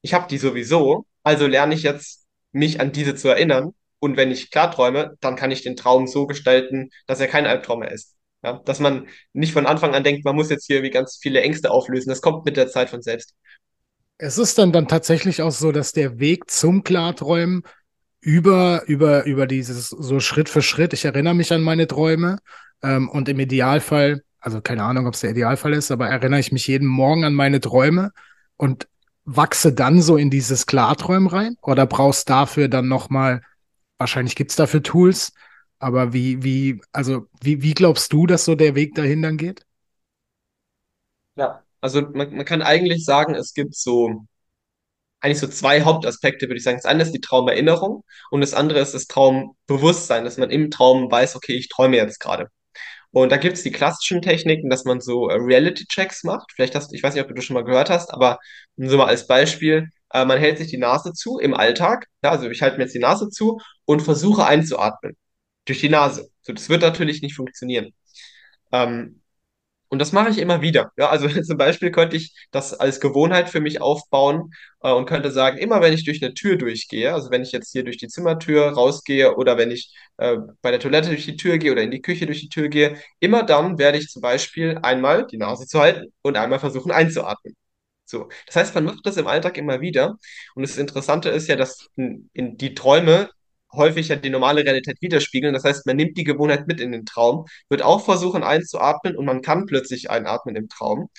ich 0.02 0.14
habe 0.14 0.28
die 0.30 0.38
sowieso, 0.38 1.06
also 1.24 1.48
lerne 1.48 1.76
ich 1.76 1.84
jetzt, 1.84 2.26
mich 2.52 2.80
an 2.80 2.92
diese 2.92 3.16
zu 3.16 3.30
erinnern. 3.30 3.74
Und 4.00 4.18
wenn 4.18 4.32
ich 4.32 4.52
klarträume, 4.52 5.16
dann 5.22 5.36
kann 5.38 5.52
ich 5.52 5.64
den 5.64 5.76
Traum 5.78 6.08
so 6.08 6.28
gestalten, 6.28 6.90
dass 7.08 7.20
er 7.22 7.28
kein 7.28 7.46
Albtraum 7.48 7.80
mehr 7.80 7.92
ist. 7.92 8.16
Ja, 8.44 8.62
dass 8.66 8.80
man 8.80 9.08
nicht 9.34 9.54
von 9.54 9.66
Anfang 9.66 9.96
an 9.96 10.04
denkt, 10.04 10.26
man 10.26 10.36
muss 10.36 10.50
jetzt 10.50 10.66
hier 10.68 10.84
wie 10.84 10.90
ganz 10.90 11.18
viele 11.22 11.42
Ängste 11.42 11.72
auflösen. 11.72 12.10
Das 12.10 12.22
kommt 12.22 12.46
mit 12.46 12.58
der 12.58 12.68
Zeit 12.68 12.90
von 12.90 13.02
selbst. 13.02 13.34
Es 14.18 14.38
ist 14.38 14.58
dann, 14.58 14.72
dann 14.72 14.88
tatsächlich 14.88 15.42
auch 15.42 15.52
so, 15.52 15.72
dass 15.72 15.92
der 15.92 16.20
Weg 16.20 16.50
zum 16.50 16.84
Klarträumen 16.84 17.64
über, 18.22 18.84
über, 18.88 19.26
über 19.26 19.48
dieses 19.48 19.90
so 19.90 20.20
Schritt 20.20 20.50
für 20.50 20.62
Schritt, 20.62 20.94
ich 20.94 21.06
erinnere 21.06 21.36
mich 21.36 21.52
an 21.54 21.62
meine 21.62 21.88
Träume 21.88 22.40
ähm, 22.84 23.10
und 23.10 23.30
im 23.30 23.40
Idealfall, 23.40 24.24
also 24.40 24.62
keine 24.62 24.84
Ahnung, 24.84 25.08
ob 25.08 25.14
es 25.14 25.22
der 25.22 25.32
Idealfall 25.32 25.74
ist, 25.74 25.92
aber 25.92 26.08
erinnere 26.10 26.40
ich 26.40 26.52
mich 26.52 26.68
jeden 26.68 26.88
Morgen 26.88 27.24
an 27.24 27.34
meine 27.34 27.60
Träume 27.60 28.12
und 28.58 28.88
wachse 29.26 29.74
dann 29.74 30.02
so 30.02 30.18
in 30.18 30.30
dieses 30.30 30.66
Klarträumen 30.66 31.28
rein 31.28 31.58
oder 31.62 31.86
brauchst 31.88 32.30
dafür 32.30 32.68
dann 32.68 32.88
nochmal, 32.88 33.42
wahrscheinlich 33.98 34.36
gibt 34.36 34.52
es 34.52 34.58
dafür 34.58 34.84
Tools, 34.84 35.34
aber 35.80 36.14
wie, 36.14 36.44
wie, 36.44 36.82
also 36.92 37.28
wie, 37.42 37.62
wie 37.62 37.74
glaubst 37.74 38.12
du, 38.14 38.28
dass 38.28 38.46
so 38.46 38.56
der 38.56 38.76
Weg 38.76 38.96
dahin 38.96 39.22
dann 39.22 39.38
geht? 39.38 39.66
Ja. 41.36 41.64
Also 41.82 42.02
man, 42.02 42.34
man 42.36 42.46
kann 42.46 42.62
eigentlich 42.62 43.04
sagen, 43.04 43.36
es 43.36 43.54
gibt 43.54 43.76
so 43.76 44.26
eigentlich 45.24 45.40
so 45.40 45.48
zwei 45.48 45.82
Hauptaspekte, 45.84 46.48
würde 46.48 46.58
ich 46.58 46.64
sagen. 46.64 46.78
Das 46.78 46.86
eine 46.86 47.04
ist 47.04 47.14
die 47.14 47.22
Traumerinnerung 47.22 48.04
und 48.30 48.42
das 48.42 48.54
andere 48.54 48.80
ist 48.80 48.94
das 48.94 49.08
Traumbewusstsein, 49.08 50.26
dass 50.26 50.38
man 50.38 50.50
im 50.52 50.70
Traum 50.70 51.10
weiß, 51.10 51.36
okay, 51.36 51.54
ich 51.54 51.70
träume 51.70 51.98
jetzt 51.98 52.20
gerade. 52.20 52.50
Und 53.14 53.32
da 53.32 53.38
gibt 53.38 53.58
es 53.58 53.64
die 53.64 53.72
klassischen 53.72 54.24
Techniken, 54.24 54.70
dass 54.72 54.86
man 54.86 55.00
so 55.00 55.30
äh, 55.30 55.36
Reality-Checks 55.36 56.24
macht. 56.24 56.52
Vielleicht 56.54 56.76
hast 56.76 56.92
du, 56.92 56.96
ich 56.96 57.04
weiß 57.04 57.14
nicht, 57.14 57.22
ob 57.22 57.30
du 57.30 57.36
das 57.36 57.46
schon 57.46 57.54
mal 57.54 57.64
gehört 57.64 57.90
hast, 57.92 58.12
aber 58.12 58.40
so 58.76 58.98
mal 58.98 59.06
als 59.08 59.28
Beispiel, 59.28 59.90
äh, 60.14 60.26
man 60.26 60.40
hält 60.40 60.58
sich 60.58 60.70
die 60.70 60.78
Nase 60.80 61.14
zu 61.14 61.38
im 61.40 61.54
Alltag. 61.54 62.08
Ja, 62.24 62.32
also 62.32 62.50
ich 62.50 62.62
halte 62.64 62.78
mir 62.78 62.84
jetzt 62.86 62.96
die 62.96 63.00
Nase 63.00 63.30
zu 63.30 63.60
und 63.86 64.02
versuche 64.02 64.46
einzuatmen 64.46 65.16
durch 65.66 65.80
die 65.82 65.90
Nase. 65.90 66.30
So, 66.42 66.54
das 66.54 66.70
wird 66.70 66.82
natürlich 66.82 67.22
nicht 67.22 67.36
funktionieren. 67.36 67.94
Ähm, 68.72 69.23
Und 69.94 70.00
das 70.00 70.12
mache 70.12 70.32
ich 70.32 70.40
immer 70.40 70.64
wieder. 70.64 70.92
Ja, 70.98 71.10
also 71.10 71.28
zum 71.44 71.56
Beispiel 71.56 71.92
könnte 71.92 72.18
ich 72.18 72.34
das 72.50 72.74
als 72.74 73.00
Gewohnheit 73.00 73.48
für 73.48 73.62
mich 73.62 73.80
aufbauen 73.80 74.52
äh, 74.82 74.92
und 74.92 75.06
könnte 75.06 75.30
sagen, 75.30 75.60
immer 75.60 75.82
wenn 75.82 75.94
ich 75.94 76.04
durch 76.04 76.24
eine 76.24 76.34
Tür 76.34 76.56
durchgehe, 76.58 77.14
also 77.14 77.30
wenn 77.30 77.44
ich 77.44 77.52
jetzt 77.52 77.72
hier 77.74 77.84
durch 77.84 77.98
die 77.98 78.08
Zimmertür 78.08 78.70
rausgehe 78.70 79.36
oder 79.36 79.56
wenn 79.56 79.70
ich 79.70 79.94
äh, 80.18 80.38
bei 80.64 80.72
der 80.72 80.80
Toilette 80.80 81.10
durch 81.10 81.26
die 81.26 81.36
Tür 81.36 81.60
gehe 81.60 81.72
oder 81.72 81.84
in 81.84 81.92
die 81.92 82.02
Küche 82.02 82.26
durch 82.26 82.42
die 82.42 82.50
Tür 82.50 82.70
gehe, 82.70 82.98
immer 83.20 83.44
dann 83.44 83.78
werde 83.78 84.00
ich 84.00 84.10
zum 84.10 84.24
Beispiel 84.24 84.80
einmal 84.82 85.28
die 85.28 85.38
Nase 85.38 85.68
zu 85.68 85.80
halten 85.80 86.12
und 86.24 86.38
einmal 86.38 86.58
versuchen 86.58 86.92
einzuatmen. 86.92 87.56
So. 88.06 88.30
Das 88.48 88.56
heißt, 88.56 88.74
man 88.76 88.86
macht 88.86 89.06
das 89.06 89.18
im 89.18 89.28
Alltag 89.28 89.58
immer 89.60 89.80
wieder. 89.80 90.18
Und 90.56 90.64
das 90.64 90.78
Interessante 90.78 91.30
ist 91.30 91.48
ja, 91.48 91.56
dass 91.56 91.90
in, 91.98 92.32
in 92.34 92.58
die 92.58 92.74
Träume 92.74 93.30
häufig 93.74 94.08
ja 94.10 94.16
die 94.16 94.30
normale 94.30 94.64
Realität 94.64 95.02
widerspiegeln. 95.02 95.54
Das 95.54 95.64
heißt, 95.64 95.86
man 95.86 95.98
nimmt 95.98 96.18
die 96.18 96.24
Gewohnheit 96.24 96.68
mit 96.68 96.80
in 96.80 96.92
den 96.92 97.06
Traum, 97.06 97.46
wird 97.70 97.82
auch 97.82 98.04
versuchen 98.04 98.44
einzuatmen 98.44 99.16
und 99.16 99.26
man 99.26 99.42
kann 99.42 99.66
plötzlich 99.66 100.10
einatmen 100.10 100.56
im 100.56 100.70
Traum, 100.70 101.10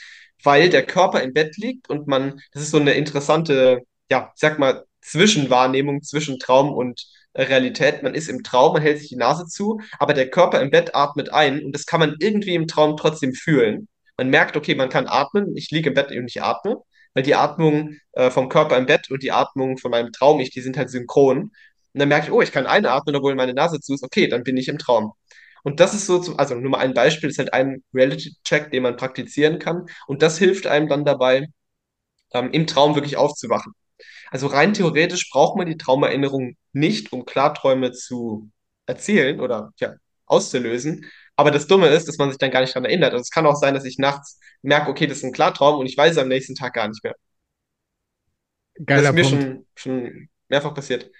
weil 0.43 0.71
der 0.71 0.85
Körper 0.87 1.23
im 1.23 1.33
Bett 1.33 1.57
liegt 1.57 1.89
und 1.91 2.07
man, 2.07 2.41
das 2.53 2.63
ist 2.63 2.71
so 2.71 2.79
eine 2.79 2.95
interessante, 2.95 3.83
ja, 4.11 4.31
ich 4.35 4.41
sag 4.41 4.59
mal, 4.59 4.85
Zwischenwahrnehmung 5.03 6.03
zwischen 6.03 6.39
Traum 6.39 6.73
und 6.73 7.07
Realität. 7.37 8.03
Man 8.03 8.15
ist 8.15 8.29
im 8.29 8.43
Traum, 8.43 8.75
man 8.75 8.83
hält 8.83 8.99
sich 8.99 9.09
die 9.09 9.17
Nase 9.17 9.47
zu, 9.47 9.81
aber 9.99 10.15
der 10.15 10.31
Körper 10.31 10.61
im 10.61 10.71
Bett 10.71 10.95
atmet 10.95 11.33
ein 11.33 11.65
und 11.65 11.73
das 11.73 11.87
kann 11.87 12.01
man 12.01 12.17
irgendwie 12.21 12.55
im 12.55 12.67
Traum 12.69 12.97
trotzdem 12.97 13.35
fühlen. 13.35 13.89
Man 14.17 14.31
merkt, 14.31 14.57
okay, 14.57 14.75
man 14.75 14.89
kann 14.89 15.07
atmen, 15.09 15.57
ich 15.57 15.71
liege 15.71 15.91
im 15.91 15.95
Bett 15.95 16.11
und 16.11 16.29
ich 16.29 16.43
atme, 16.43 16.77
weil 17.15 17.23
die 17.23 17.35
Atmung 17.35 17.97
äh, 18.13 18.31
vom 18.31 18.49
Körper 18.49 18.77
im 18.77 18.87
Bett 18.87 19.11
und 19.11 19.23
die 19.23 19.33
Atmung 19.33 19.79
von 19.79 19.91
meinem 19.91 20.13
Traum, 20.13 20.41
ich, 20.41 20.51
die 20.51 20.61
sind 20.61 20.77
halt 20.77 20.91
synchron. 20.91 21.53
Und 21.95 22.01
dann 22.01 22.09
merke 22.09 22.27
ich, 22.27 22.33
oh, 22.33 22.43
ich 22.43 22.53
kann 22.53 22.67
einatmen, 22.67 23.17
obwohl 23.17 23.35
meine 23.37 23.55
Nase 23.55 23.81
zu 23.81 23.95
ist. 23.95 24.05
Okay, 24.05 24.29
dann 24.29 24.45
bin 24.45 24.57
ich 24.57 24.69
im 24.69 24.79
Traum. 24.79 25.13
Und 25.63 25.81
das 25.81 25.95
ist 25.95 26.07
so, 26.07 26.19
zum, 26.21 26.39
also 26.39 26.55
nur 26.57 26.71
mal 26.73 26.79
ein 26.79 26.95
Beispiel, 26.95 27.31
ist 27.31 27.39
halt 27.39 27.55
ein 27.55 27.83
Reality-Check, 27.95 28.71
den 28.71 28.83
man 28.83 28.97
praktizieren 28.97 29.59
kann. 29.59 29.87
Und 30.07 30.23
das 30.23 30.39
hilft 30.39 30.67
einem 30.67 30.89
dann 30.89 31.05
dabei, 31.05 31.47
ähm, 32.35 32.51
im 32.53 32.67
Traum 32.67 32.95
wirklich 32.95 33.17
aufzuwachen. 33.17 33.73
Also 34.31 34.49
rein 34.49 34.75
theoretisch 34.75 35.31
braucht 35.31 35.57
man 35.57 35.67
die 35.67 35.77
Traumerinnerung 35.79 36.57
nicht, 36.73 37.13
um 37.13 37.25
Klarträume 37.25 37.93
zu 37.93 38.51
erzählen 38.87 39.41
oder 39.41 39.73
ja, 39.79 39.95
auszulösen. 40.27 41.07
Aber 41.37 41.51
das 41.51 41.67
Dumme 41.67 41.89
ist, 41.89 42.09
dass 42.09 42.19
man 42.19 42.31
sich 42.31 42.39
dann 42.39 42.51
gar 42.51 42.61
nicht 42.61 42.75
daran 42.75 42.87
erinnert. 42.87 43.13
Also 43.13 43.23
es 43.23 43.31
kann 43.31 43.47
auch 43.47 43.57
sein, 43.57 43.75
dass 43.75 43.85
ich 43.85 43.99
nachts 43.99 44.39
merke, 44.63 44.91
okay, 44.91 45.07
das 45.07 45.19
ist 45.19 45.25
ein 45.25 45.33
Klartraum 45.33 45.81
und 45.81 45.87
ich 45.87 45.97
weiß 45.97 46.13
es 46.13 46.19
am 46.19 46.29
nächsten 46.29 46.55
Tag 46.55 46.75
gar 46.75 46.89
nicht 46.89 47.03
mehr. 47.05 47.15
Das 48.87 49.03
ist 49.03 49.11
Geiler 49.11 49.13
mir 49.13 49.23
Punkt. 49.23 49.43
schon, 49.43 49.67
schon 49.75 50.29
mehrfach 50.49 50.75
passiert. 50.75 51.11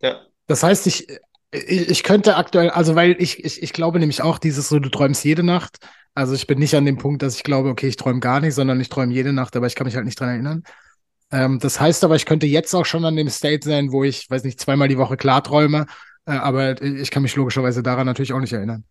Ja. 0.00 0.22
Das 0.46 0.62
heißt, 0.62 0.86
ich, 0.86 1.08
ich, 1.50 1.88
ich 1.90 2.02
könnte 2.02 2.36
aktuell, 2.36 2.70
also 2.70 2.94
weil 2.94 3.16
ich, 3.18 3.44
ich, 3.44 3.62
ich 3.62 3.72
glaube 3.72 3.98
nämlich 3.98 4.22
auch 4.22 4.38
dieses 4.38 4.68
so, 4.68 4.78
du 4.78 4.88
träumst 4.88 5.24
jede 5.24 5.42
Nacht. 5.42 5.78
Also 6.14 6.34
ich 6.34 6.46
bin 6.46 6.58
nicht 6.58 6.74
an 6.74 6.84
dem 6.84 6.98
Punkt, 6.98 7.22
dass 7.22 7.36
ich 7.36 7.42
glaube, 7.42 7.68
okay, 7.68 7.86
ich 7.86 7.96
träume 7.96 8.20
gar 8.20 8.40
nicht, 8.40 8.54
sondern 8.54 8.80
ich 8.80 8.88
träume 8.88 9.12
jede 9.12 9.32
Nacht, 9.32 9.54
aber 9.56 9.66
ich 9.66 9.74
kann 9.74 9.86
mich 9.86 9.94
halt 9.94 10.04
nicht 10.04 10.18
dran 10.18 10.30
erinnern. 10.30 10.62
Ähm, 11.30 11.58
das 11.60 11.80
heißt 11.80 12.04
aber, 12.04 12.16
ich 12.16 12.26
könnte 12.26 12.46
jetzt 12.46 12.74
auch 12.74 12.86
schon 12.86 13.04
an 13.04 13.16
dem 13.16 13.28
State 13.28 13.68
sein, 13.68 13.92
wo 13.92 14.02
ich, 14.04 14.28
weiß 14.28 14.44
nicht, 14.44 14.60
zweimal 14.60 14.88
die 14.88 14.98
Woche 14.98 15.16
klarträume, 15.16 15.86
äh, 16.26 16.32
aber 16.32 16.80
ich 16.82 17.10
kann 17.10 17.22
mich 17.22 17.36
logischerweise 17.36 17.82
daran 17.82 18.06
natürlich 18.06 18.32
auch 18.32 18.40
nicht 18.40 18.52
erinnern. 18.52 18.84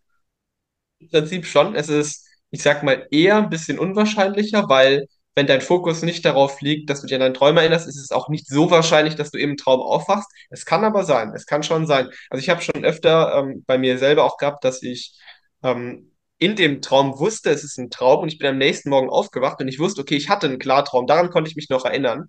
Im 1.00 1.08
Prinzip 1.08 1.46
schon. 1.46 1.74
Es 1.74 1.88
ist, 1.88 2.26
ich 2.50 2.62
sag 2.62 2.82
mal, 2.82 3.06
eher 3.10 3.36
ein 3.36 3.50
bisschen 3.50 3.78
unwahrscheinlicher, 3.78 4.68
weil 4.68 5.06
wenn 5.38 5.46
dein 5.46 5.60
Fokus 5.60 6.02
nicht 6.02 6.24
darauf 6.24 6.60
liegt, 6.62 6.90
dass 6.90 7.00
du 7.00 7.06
dich 7.06 7.14
an 7.14 7.20
deinen 7.20 7.34
Traum 7.34 7.56
erinnerst, 7.56 7.86
ist 7.86 7.96
es 7.96 8.10
auch 8.10 8.28
nicht 8.28 8.48
so 8.48 8.72
wahrscheinlich, 8.72 9.14
dass 9.14 9.30
du 9.30 9.38
im 9.38 9.56
Traum 9.56 9.80
aufwachst. 9.80 10.28
Es 10.50 10.64
kann 10.64 10.84
aber 10.84 11.04
sein, 11.04 11.32
es 11.32 11.46
kann 11.46 11.62
schon 11.62 11.86
sein. 11.86 12.08
Also 12.28 12.42
ich 12.42 12.48
habe 12.50 12.60
schon 12.60 12.84
öfter 12.84 13.36
ähm, 13.38 13.62
bei 13.64 13.78
mir 13.78 13.98
selber 13.98 14.24
auch 14.24 14.36
gehabt, 14.36 14.64
dass 14.64 14.82
ich 14.82 15.16
ähm, 15.62 16.10
in 16.38 16.56
dem 16.56 16.82
Traum 16.82 17.20
wusste, 17.20 17.50
es 17.50 17.62
ist 17.62 17.78
ein 17.78 17.88
Traum 17.88 18.22
und 18.22 18.32
ich 18.32 18.38
bin 18.38 18.48
am 18.48 18.58
nächsten 18.58 18.90
Morgen 18.90 19.10
aufgewacht 19.10 19.60
und 19.60 19.68
ich 19.68 19.78
wusste, 19.78 20.00
okay, 20.00 20.16
ich 20.16 20.28
hatte 20.28 20.48
einen 20.48 20.58
Klartraum. 20.58 21.06
Daran 21.06 21.30
konnte 21.30 21.48
ich 21.50 21.56
mich 21.56 21.68
noch 21.68 21.84
erinnern, 21.84 22.28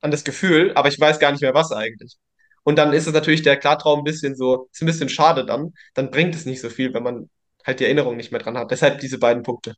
an 0.00 0.10
das 0.10 0.24
Gefühl, 0.24 0.72
aber 0.74 0.88
ich 0.88 0.98
weiß 0.98 1.20
gar 1.20 1.30
nicht 1.30 1.42
mehr, 1.42 1.54
was 1.54 1.70
eigentlich. 1.70 2.16
Und 2.64 2.78
dann 2.78 2.92
ist 2.92 3.06
es 3.06 3.12
natürlich 3.12 3.42
der 3.42 3.56
Klartraum 3.58 4.00
ein 4.00 4.04
bisschen 4.04 4.34
so, 4.34 4.68
ist 4.72 4.82
ein 4.82 4.86
bisschen 4.86 5.08
schade 5.08 5.46
dann. 5.46 5.72
Dann 5.94 6.10
bringt 6.10 6.34
es 6.34 6.46
nicht 6.46 6.60
so 6.60 6.68
viel, 6.68 6.94
wenn 6.94 7.04
man 7.04 7.30
halt 7.64 7.78
die 7.78 7.84
Erinnerung 7.84 8.16
nicht 8.16 8.32
mehr 8.32 8.40
dran 8.40 8.58
hat. 8.58 8.72
Deshalb 8.72 8.98
diese 8.98 9.18
beiden 9.18 9.44
Punkte. 9.44 9.76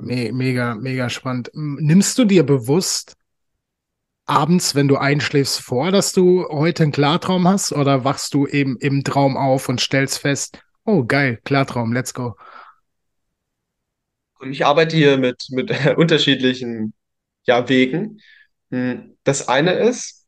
Me 0.00 0.32
mega, 0.32 0.74
mega 0.74 1.08
spannend. 1.08 1.50
Nimmst 1.54 2.18
du 2.18 2.24
dir 2.24 2.44
bewusst 2.44 3.16
abends, 4.26 4.74
wenn 4.74 4.88
du 4.88 4.96
einschläfst, 4.96 5.60
vor, 5.60 5.90
dass 5.90 6.12
du 6.12 6.46
heute 6.48 6.84
einen 6.84 6.92
Klartraum 6.92 7.46
hast 7.46 7.72
oder 7.72 8.04
wachst 8.04 8.34
du 8.34 8.46
eben 8.46 8.76
im 8.78 9.04
Traum 9.04 9.36
auf 9.36 9.68
und 9.68 9.80
stellst 9.80 10.18
fest, 10.18 10.58
oh 10.84 11.04
geil, 11.04 11.40
Klartraum, 11.44 11.92
let's 11.92 12.14
go. 12.14 12.36
Ich 14.42 14.64
arbeite 14.66 14.96
hier 14.96 15.16
mit, 15.16 15.46
mit 15.50 15.70
unterschiedlichen 15.96 16.94
ja, 17.44 17.68
Wegen. 17.68 18.20
Hm, 18.70 19.16
Das 19.24 19.48
eine 19.48 19.74
ist, 19.74 20.23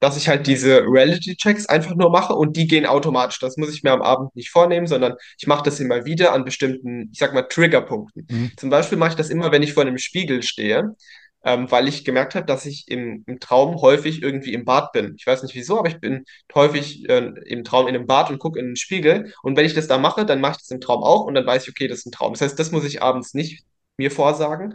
dass 0.00 0.16
ich 0.16 0.28
halt 0.28 0.46
diese 0.46 0.82
Reality-Checks 0.82 1.66
einfach 1.66 1.94
nur 1.94 2.10
mache 2.10 2.34
und 2.34 2.56
die 2.56 2.66
gehen 2.66 2.86
automatisch. 2.86 3.38
Das 3.38 3.56
muss 3.56 3.72
ich 3.72 3.82
mir 3.82 3.92
am 3.92 4.02
Abend 4.02 4.34
nicht 4.34 4.50
vornehmen, 4.50 4.86
sondern 4.86 5.14
ich 5.38 5.46
mache 5.46 5.62
das 5.62 5.78
immer 5.78 6.04
wieder 6.06 6.32
an 6.32 6.44
bestimmten, 6.44 7.10
ich 7.12 7.18
sag 7.18 7.34
mal, 7.34 7.42
Triggerpunkten. 7.42 8.26
Mhm. 8.28 8.52
Zum 8.56 8.70
Beispiel 8.70 8.98
mache 8.98 9.10
ich 9.10 9.16
das 9.16 9.30
immer, 9.30 9.52
wenn 9.52 9.62
ich 9.62 9.74
vor 9.74 9.82
einem 9.82 9.98
Spiegel 9.98 10.42
stehe, 10.42 10.96
ähm, 11.44 11.70
weil 11.70 11.88
ich 11.88 12.04
gemerkt 12.04 12.34
habe, 12.34 12.46
dass 12.46 12.66
ich 12.66 12.84
im, 12.88 13.24
im 13.26 13.40
Traum 13.40 13.80
häufig 13.80 14.22
irgendwie 14.22 14.52
im 14.52 14.64
Bad 14.64 14.92
bin. 14.92 15.14
Ich 15.18 15.26
weiß 15.26 15.42
nicht 15.42 15.54
wieso, 15.54 15.78
aber 15.78 15.88
ich 15.88 16.00
bin 16.00 16.24
häufig 16.54 17.08
äh, 17.08 17.32
im 17.46 17.64
Traum 17.64 17.86
in 17.88 17.94
einem 17.94 18.06
Bad 18.06 18.30
und 18.30 18.38
gucke 18.38 18.58
in 18.58 18.66
den 18.66 18.76
Spiegel. 18.76 19.32
Und 19.42 19.56
wenn 19.56 19.66
ich 19.66 19.74
das 19.74 19.86
da 19.86 19.98
mache, 19.98 20.26
dann 20.26 20.40
mache 20.40 20.52
ich 20.52 20.58
das 20.58 20.70
im 20.70 20.80
Traum 20.80 21.02
auch 21.02 21.24
und 21.24 21.34
dann 21.34 21.46
weiß 21.46 21.64
ich, 21.64 21.70
okay, 21.70 21.88
das 21.88 22.00
ist 22.00 22.06
ein 22.06 22.12
Traum. 22.12 22.32
Das 22.32 22.42
heißt, 22.42 22.58
das 22.58 22.72
muss 22.72 22.84
ich 22.84 23.02
abends 23.02 23.34
nicht 23.34 23.64
mir 23.96 24.10
vorsagen. 24.10 24.74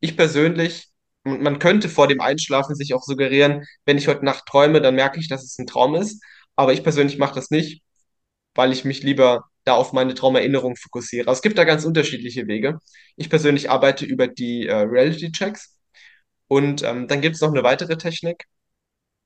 Ich 0.00 0.16
persönlich, 0.16 0.89
m- 1.24 1.42
man 1.42 1.58
könnte 1.58 1.88
vor 1.88 2.08
dem 2.08 2.20
Einschlafen 2.20 2.74
sich 2.74 2.94
auch 2.94 3.02
suggerieren, 3.02 3.64
wenn 3.84 3.98
ich 3.98 4.08
heute 4.08 4.24
Nacht 4.24 4.46
träume, 4.46 4.80
dann 4.80 4.94
merke 4.94 5.20
ich, 5.20 5.28
dass 5.28 5.44
es 5.44 5.58
ein 5.58 5.66
Traum 5.66 5.94
ist. 5.94 6.22
Aber 6.56 6.72
ich 6.72 6.82
persönlich 6.82 7.18
mache 7.18 7.34
das 7.34 7.50
nicht, 7.50 7.82
weil 8.54 8.72
ich 8.72 8.84
mich 8.84 9.02
lieber 9.02 9.44
da 9.64 9.74
auf 9.74 9.92
meine 9.92 10.14
Traumerinnerung 10.14 10.76
fokussiere. 10.76 11.28
Also 11.28 11.38
es 11.38 11.42
gibt 11.42 11.58
da 11.58 11.64
ganz 11.64 11.84
unterschiedliche 11.84 12.46
Wege. 12.48 12.78
Ich 13.16 13.30
persönlich 13.30 13.70
arbeite 13.70 14.04
über 14.06 14.28
die 14.28 14.66
äh, 14.68 14.74
Reality-Checks. 14.74 15.78
Und 16.48 16.82
ähm, 16.82 17.08
dann 17.08 17.20
gibt 17.22 17.36
es 17.36 17.42
noch 17.42 17.50
eine 17.52 17.62
weitere 17.64 17.96
Technik. 17.98 18.46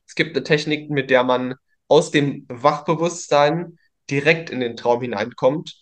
Es 0.06 0.14
gibt 0.14 0.36
eine 0.36 0.44
Technik, 0.44 0.90
mit 0.90 1.10
der 1.10 1.24
man 1.24 1.54
aus 1.88 2.10
dem 2.10 2.46
Wachbewusstsein 2.48 3.78
direkt 4.10 4.50
in 4.50 4.60
den 4.60 4.76
Traum 4.76 5.02
hineinkommt, 5.02 5.76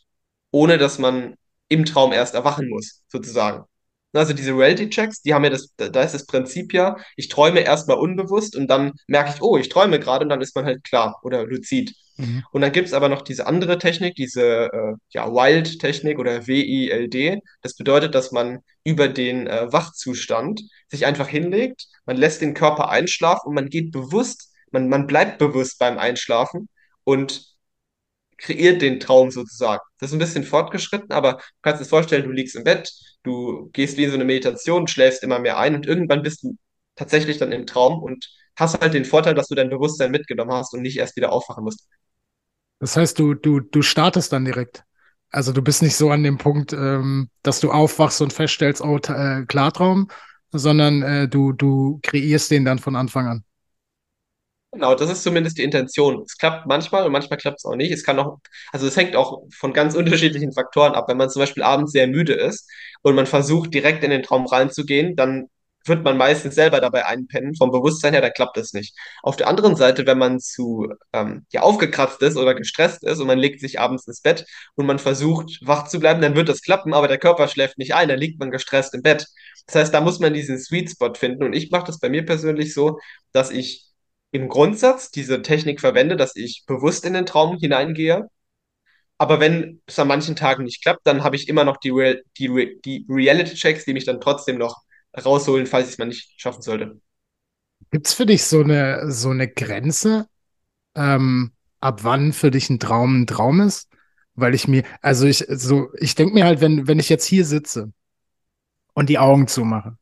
ohne 0.51 0.79
dass 0.79 0.99
man 0.99 1.37
im 1.69 1.85
Traum 1.85 2.13
erst 2.13 2.35
erwachen 2.35 2.69
muss, 2.69 3.05
sozusagen. 3.09 3.65
Also 4.13 4.33
diese 4.33 4.53
Reality-Checks, 4.53 5.23
die 5.23 5.33
haben 5.33 5.45
ja 5.45 5.51
das, 5.51 5.73
da 5.77 6.03
ist 6.03 6.13
das 6.15 6.27
Prinzip 6.27 6.75
ja, 6.75 6.97
ich 7.17 7.29
träume 7.29 7.61
erstmal 7.61 7.99
unbewusst 7.99 8.57
und 8.57 8.69
dann 8.69 8.93
merke 9.07 9.33
ich, 9.35 9.43
oh, 9.43 9.57
ich 9.57 9.69
träume 9.69 9.99
gerade 9.99 10.25
und 10.25 10.29
dann 10.29 10.43
ist 10.43 10.55
man 10.55 10.67
halt 10.67 10.85
klar 10.85 11.19
oder 11.23 11.47
luzid. 11.47 11.95
Mhm. 12.17 12.45
Und 12.53 12.61
dann 12.61 12.73
gibt 12.73 12.89
es 12.89 12.95
aber 12.95 13.09
noch 13.09 13.23
diese 13.23 13.47
andere 13.47 13.79
Technik, 13.79 14.15
diese 14.15 14.71
äh, 14.73 14.95
ja, 15.11 15.33
Wild-Technik 15.33 16.19
oder 16.19 16.47
W-I-L-D. 16.47 17.41
Das 17.63 17.75
bedeutet, 17.75 18.15
dass 18.15 18.33
man 18.33 18.59
über 18.85 19.09
den 19.09 19.47
äh, 19.47 19.73
Wachzustand 19.73 20.63
sich 20.89 21.07
einfach 21.07 21.29
hinlegt, 21.29 21.87
man 22.05 22.17
lässt 22.17 22.41
den 22.41 22.55
Körper 22.55 22.91
einschlafen 22.91 23.49
und 23.49 23.55
man 23.55 23.69
geht 23.69 23.93
bewusst, 23.93 24.53
man, 24.71 24.89
man 24.89 25.07
bleibt 25.07 25.39
bewusst 25.39 25.79
beim 25.79 25.99
Einschlafen 25.99 26.69
und 27.05 27.52
kreiert 28.43 28.83
den 28.83 29.01
Traum 29.01 29.31
sozusagen. 29.31 29.81
Das 29.99 30.11
ist 30.11 30.15
ein 30.15 30.19
bisschen 30.19 30.45
fortgeschritten, 30.45 31.13
aber 31.13 31.35
du 31.35 31.41
kannst 31.63 31.81
dir 31.81 31.87
vorstellen, 31.87 32.25
du 32.25 32.31
liegst 32.31 32.57
im 32.57 32.65
Bett, 32.65 32.93
du 33.23 33.71
gehst 33.73 33.97
wie 33.97 34.05
in 34.05 34.11
so 34.11 34.17
eine 34.17 34.25
Meditation, 34.25 34.89
schläfst 34.89 35.23
immer 35.23 35.39
mehr 35.39 35.59
ein 35.59 35.75
und 35.75 35.87
irgendwann 35.87 36.23
bist 36.23 36.43
du 36.43 36.57
tatsächlich 36.97 37.39
dann 37.39 37.53
im 37.53 37.67
Traum 37.67 38.03
und 38.03 38.29
hast 38.57 38.81
halt 38.81 38.95
den 38.95 39.05
Vorteil, 39.05 39.35
dass 39.35 39.49
du 39.49 39.55
dein 39.55 39.71
Bewusstsein 39.71 40.11
mitgenommen 40.11 40.53
hast 40.53 40.75
und 40.75 40.83
nicht 40.83 40.99
erst 40.99 41.17
wieder 41.17 41.33
aufwachen 41.33 41.65
musst. 41.65 41.89
Das 42.81 42.97
heißt, 42.97 43.19
du, 43.19 43.35
du, 43.35 43.61
du 43.61 43.81
startest 43.83 44.33
dann 44.33 44.45
direkt. 44.45 44.83
Also 45.31 45.53
du 45.53 45.63
bist 45.63 45.83
nicht 45.83 45.97
so 45.97 46.11
an 46.11 46.25
dem 46.25 46.37
Punkt, 46.37 46.73
ähm, 46.73 47.31
dass 47.43 47.61
du 47.61 47.71
aufwachst 47.71 48.21
und 48.21 48.33
feststellst, 48.33 48.83
oh, 48.83 48.99
äh, 48.99 49.47
Klartraum, 49.47 50.09
sondern 50.51 51.03
äh, 51.03 51.29
du, 51.29 51.53
du 51.53 52.01
kreierst 52.03 52.51
den 52.51 52.65
dann 52.65 52.79
von 52.79 52.97
Anfang 52.97 53.27
an. 53.27 53.45
Genau, 54.73 54.95
das 54.95 55.11
ist 55.11 55.23
zumindest 55.23 55.59
die 55.59 55.65
Intention. 55.65 56.23
Es 56.25 56.39
klappt 56.39 56.67
manchmal 56.67 57.05
und 57.05 57.13
manchmal 57.13 57.39
klappt 57.39 57.59
es 57.59 57.65
auch 57.67 57.77
nicht. 57.77 57.93
Es 57.93 58.05
kann 58.05 58.19
auch, 58.19 58.39
also 58.73 58.87
es 58.87 58.97
hängt 58.97 59.17
auch 59.17 59.43
von 59.55 59.75
ganz 59.75 59.95
unterschiedlichen 59.95 60.53
Faktoren 60.53 60.95
ab. 60.95 61.09
Wenn 61.09 61.19
man 61.19 61.29
zum 61.29 61.41
Beispiel 61.41 61.63
abends 61.63 61.93
sehr 61.93 62.07
müde 62.07 62.33
ist 62.33 62.71
und 63.03 63.15
man 63.15 63.27
versucht, 63.27 63.75
direkt 63.75 64.03
in 64.03 64.11
den 64.11 64.23
Traum 64.23 64.47
reinzugehen, 64.47 65.15
dann 65.15 65.49
wird 65.85 66.05
man 66.05 66.17
meistens 66.17 66.55
selber 66.55 66.81
dabei 66.81 67.05
einpennen. 67.05 67.55
Vom 67.57 67.71
Bewusstsein 67.71 68.13
her, 68.15 68.23
da 68.23 68.31
klappt 68.31 68.57
das 68.57 68.73
nicht. 68.73 68.97
Auf 69.23 69.37
der 69.37 69.49
anderen 69.49 69.77
Seite, 69.77 70.07
wenn 70.07 70.17
man 70.17 70.39
zu 70.41 70.89
ähm, 71.13 71.45
ja, 71.51 71.61
aufgekratzt 71.63 72.23
ist 72.23 72.37
oder 72.39 72.55
gestresst 72.55 73.03
ist 73.05 73.19
und 73.19 73.27
man 73.27 73.39
legt 73.39 73.61
sich 73.61 73.79
abends 73.81 74.07
ins 74.07 74.21
Bett 74.23 74.47
und 74.77 74.87
man 74.87 74.99
versucht, 75.01 75.59
wach 75.63 75.89
zu 75.89 75.99
bleiben, 76.01 76.23
dann 76.23 76.37
wird 76.37 76.49
das 76.49 76.63
klappen, 76.63 76.95
aber 76.95 77.09
der 77.09 77.19
Körper 77.19 77.49
schläft 77.49 77.77
nicht 77.79 77.95
ein, 77.95 78.09
dann 78.09 78.19
liegt 78.19 78.39
man 78.39 78.51
gestresst 78.53 78.95
im 78.95 79.03
Bett. 79.03 79.27
Das 79.67 79.75
heißt, 79.75 79.95
da 79.95 80.01
muss 80.01 80.19
man 80.21 80.33
diesen 80.33 80.59
Sweet 80.59 80.91
Spot 80.93 81.13
finden. 81.15 81.43
Und 81.45 81.53
ich 81.53 81.71
mache 81.71 81.85
das 81.87 81.99
bei 81.99 82.09
mir 82.09 82.25
persönlich 82.25 82.73
so, 82.75 82.99
dass 83.33 83.51
ich 83.51 83.92
im 84.33 84.49
Grundsatz 84.49 85.11
diese 85.13 85.43
Technik 85.43 85.81
verwende, 85.81 86.17
dass 86.17 86.37
ich 86.37 86.65
bewusst 86.67 87.05
in 87.07 87.15
den 87.15 87.27
Traum 87.27 87.59
hineingehe, 87.59 88.29
Aber 89.19 89.41
wenn 89.41 89.81
es 89.87 89.99
an 89.99 90.09
manchen 90.09 90.37
Tagen 90.37 90.65
nicht 90.65 90.83
klappt, 90.83 91.07
dann 91.07 91.23
habe 91.25 91.37
ich 91.37 91.49
immer 91.49 91.65
noch 91.65 91.77
die, 91.79 91.91
Real, 91.91 92.23
die, 92.39 92.49
Re- 92.49 92.77
die 92.85 93.07
Reality-Checks, 93.09 93.85
die 93.85 93.95
mich 93.95 94.05
dann 94.05 94.21
trotzdem 94.21 94.59
noch 94.59 94.83
rausholen, 95.25 95.67
falls 95.67 95.87
ich 95.89 95.93
es 95.95 95.99
mal 95.99 96.07
nicht 96.07 96.33
schaffen 96.41 96.63
sollte. 96.63 97.01
Gibt's 97.91 98.15
für 98.15 98.27
dich 98.27 98.45
so 98.45 98.61
eine, 98.63 99.11
so 99.11 99.31
eine 99.31 99.49
Grenze, 99.49 100.27
ähm, 100.97 101.53
ab 101.81 102.05
wann 102.05 102.33
für 102.33 102.51
dich 102.51 102.71
ein 102.71 102.81
Traum 102.81 103.23
ein 103.23 103.27
Traum 103.29 103.61
ist? 103.61 103.89
Weil 104.37 104.55
ich 104.55 104.69
mir, 104.69 104.85
also 105.03 105.27
ich, 105.27 105.47
so, 105.49 105.91
ich 105.99 106.15
denke 106.17 106.35
mir 106.35 106.45
halt, 106.47 106.61
wenn, 106.61 106.89
wenn 106.89 106.99
ich 107.01 107.09
jetzt 107.11 107.27
hier 107.27 107.45
sitze 107.47 107.93
und 108.95 109.09
die 109.09 109.19
Augen 109.19 109.49
zumache 109.49 109.97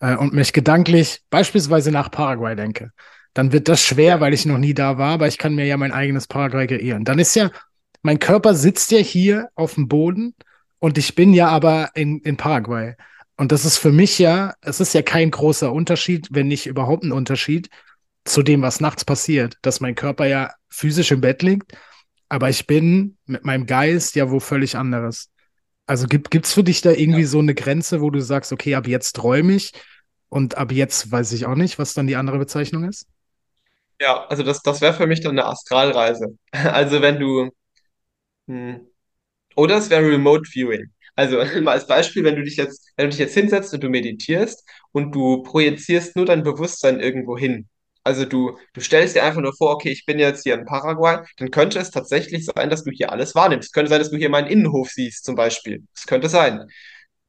äh, 0.00 0.16
und 0.16 0.34
mich 0.34 0.52
gedanklich 0.52 1.22
beispielsweise 1.30 1.92
nach 1.92 2.10
Paraguay 2.10 2.56
denke, 2.56 2.92
dann 3.34 3.52
wird 3.52 3.68
das 3.68 3.82
schwer, 3.82 4.20
weil 4.20 4.34
ich 4.34 4.46
noch 4.46 4.58
nie 4.58 4.74
da 4.74 4.98
war, 4.98 5.12
aber 5.14 5.28
ich 5.28 5.38
kann 5.38 5.54
mir 5.54 5.66
ja 5.66 5.76
mein 5.76 5.92
eigenes 5.92 6.26
Paraguay 6.26 6.66
kreieren. 6.66 7.04
Dann 7.04 7.18
ist 7.18 7.34
ja, 7.34 7.50
mein 8.02 8.18
Körper 8.18 8.54
sitzt 8.54 8.90
ja 8.92 8.98
hier 8.98 9.48
auf 9.54 9.74
dem 9.74 9.88
Boden 9.88 10.34
und 10.78 10.98
ich 10.98 11.14
bin 11.14 11.32
ja 11.34 11.48
aber 11.48 11.90
in, 11.94 12.20
in 12.20 12.36
Paraguay. 12.36 12.94
Und 13.36 13.52
das 13.52 13.64
ist 13.64 13.78
für 13.78 13.92
mich 13.92 14.18
ja, 14.18 14.54
es 14.60 14.80
ist 14.80 14.92
ja 14.94 15.02
kein 15.02 15.30
großer 15.30 15.72
Unterschied, 15.72 16.28
wenn 16.32 16.48
nicht 16.48 16.66
überhaupt 16.66 17.04
ein 17.04 17.12
Unterschied 17.12 17.70
zu 18.24 18.42
dem, 18.42 18.62
was 18.62 18.80
nachts 18.80 19.04
passiert, 19.04 19.56
dass 19.62 19.80
mein 19.80 19.94
Körper 19.94 20.26
ja 20.26 20.52
physisch 20.68 21.10
im 21.12 21.20
Bett 21.20 21.42
liegt, 21.42 21.72
aber 22.28 22.48
ich 22.50 22.66
bin 22.66 23.16
mit 23.26 23.44
meinem 23.44 23.66
Geist 23.66 24.14
ja 24.16 24.30
wo 24.30 24.40
völlig 24.40 24.76
anderes. 24.76 25.30
Also 25.86 26.06
gibt 26.06 26.30
gibt's 26.30 26.52
für 26.54 26.64
dich 26.64 26.80
da 26.82 26.92
irgendwie 26.92 27.22
Ja. 27.22 27.26
so 27.26 27.38
eine 27.40 27.54
Grenze, 27.54 28.00
wo 28.00 28.10
du 28.10 28.20
sagst, 28.20 28.52
okay, 28.52 28.74
ab 28.74 28.86
jetzt 28.86 29.16
träume 29.16 29.54
ich 29.54 29.72
und 30.28 30.56
ab 30.56 30.72
jetzt 30.72 31.10
weiß 31.10 31.32
ich 31.32 31.46
auch 31.46 31.56
nicht, 31.56 31.78
was 31.78 31.94
dann 31.94 32.06
die 32.06 32.16
andere 32.16 32.38
Bezeichnung 32.38 32.84
ist? 32.84 33.06
Ja, 34.02 34.26
also 34.26 34.42
das, 34.42 34.62
das 34.62 34.80
wäre 34.80 34.94
für 34.94 35.06
mich 35.06 35.20
dann 35.20 35.32
eine 35.38 35.46
Astralreise. 35.46 36.36
Also 36.52 37.02
wenn 37.02 37.18
du, 37.20 37.50
hm, 38.48 38.88
Oder 39.56 39.78
es 39.78 39.90
wäre 39.90 40.02
Remote 40.08 40.44
Viewing. 40.52 40.92
Also 41.16 41.38
mal 41.62 41.72
als 41.72 41.86
Beispiel, 41.88 42.24
wenn 42.24 42.36
du 42.36 42.44
dich 42.44 42.56
jetzt, 42.56 42.90
wenn 42.96 43.06
du 43.06 43.10
dich 43.12 43.20
jetzt 43.20 43.34
hinsetzt 43.34 43.74
und 43.74 43.82
du 43.84 43.90
meditierst 43.90 44.64
und 44.92 45.14
du 45.14 45.42
projizierst 45.44 46.16
nur 46.16 46.26
dein 46.26 46.44
Bewusstsein 46.44 47.00
irgendwo 47.00 47.38
hin. 47.38 47.68
Also 48.04 48.24
du, 48.26 48.58
du 48.74 48.80
stellst 48.82 49.16
dir 49.16 49.24
einfach 49.24 49.42
nur 49.42 49.54
vor, 49.56 49.72
okay, 49.74 49.90
ich 49.90 50.06
bin 50.06 50.18
jetzt 50.20 50.44
hier 50.44 50.54
in 50.54 50.66
Paraguay, 50.66 51.18
dann 51.38 51.50
könnte 51.52 51.78
es 51.80 51.90
tatsächlich 51.90 52.46
sein, 52.46 52.70
dass 52.70 52.84
du 52.84 52.92
hier 52.92 53.12
alles 53.12 53.34
wahrnimmst. 53.36 53.68
Es 53.68 53.72
könnte 53.72 53.90
sein, 53.90 54.00
dass 54.00 54.10
du 54.10 54.18
hier 54.18 54.30
meinen 54.30 54.48
Innenhof 54.48 54.90
siehst, 54.90 55.24
zum 55.24 55.36
Beispiel. 55.36 55.82
Das 55.94 56.06
könnte 56.06 56.28
sein. 56.30 56.66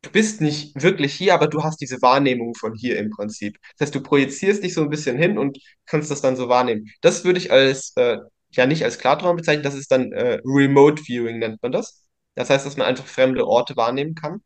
Du 0.03 0.11
bist 0.11 0.41
nicht 0.41 0.81
wirklich 0.83 1.13
hier, 1.15 1.33
aber 1.33 1.47
du 1.47 1.63
hast 1.63 1.77
diese 1.81 2.01
Wahrnehmung 2.01 2.53
von 2.55 2.75
hier 2.75 2.97
im 2.99 3.09
Prinzip. 3.09 3.57
Das 3.77 3.87
heißt, 3.87 3.95
du 3.95 4.03
projizierst 4.03 4.63
dich 4.63 4.73
so 4.73 4.81
ein 4.83 4.89
bisschen 4.89 5.17
hin 5.17 5.37
und 5.39 5.57
kannst 5.85 6.11
das 6.11 6.21
dann 6.21 6.35
so 6.35 6.49
wahrnehmen. 6.49 6.91
Das 7.01 7.23
würde 7.25 7.39
ich 7.39 7.51
als, 7.51 7.93
äh, 7.95 8.17
ja 8.51 8.65
nicht 8.67 8.83
als 8.83 8.99
Klartraum 8.99 9.37
bezeichnen, 9.37 9.63
das 9.63 9.75
ist 9.75 9.91
dann 9.91 10.11
äh, 10.11 10.39
Remote 10.45 11.01
Viewing, 11.03 11.39
nennt 11.39 11.61
man 11.63 11.71
das. 11.71 12.05
Das 12.35 12.49
heißt, 12.49 12.65
dass 12.65 12.77
man 12.77 12.87
einfach 12.87 13.07
fremde 13.07 13.47
Orte 13.47 13.77
wahrnehmen 13.77 14.15
kann. 14.15 14.41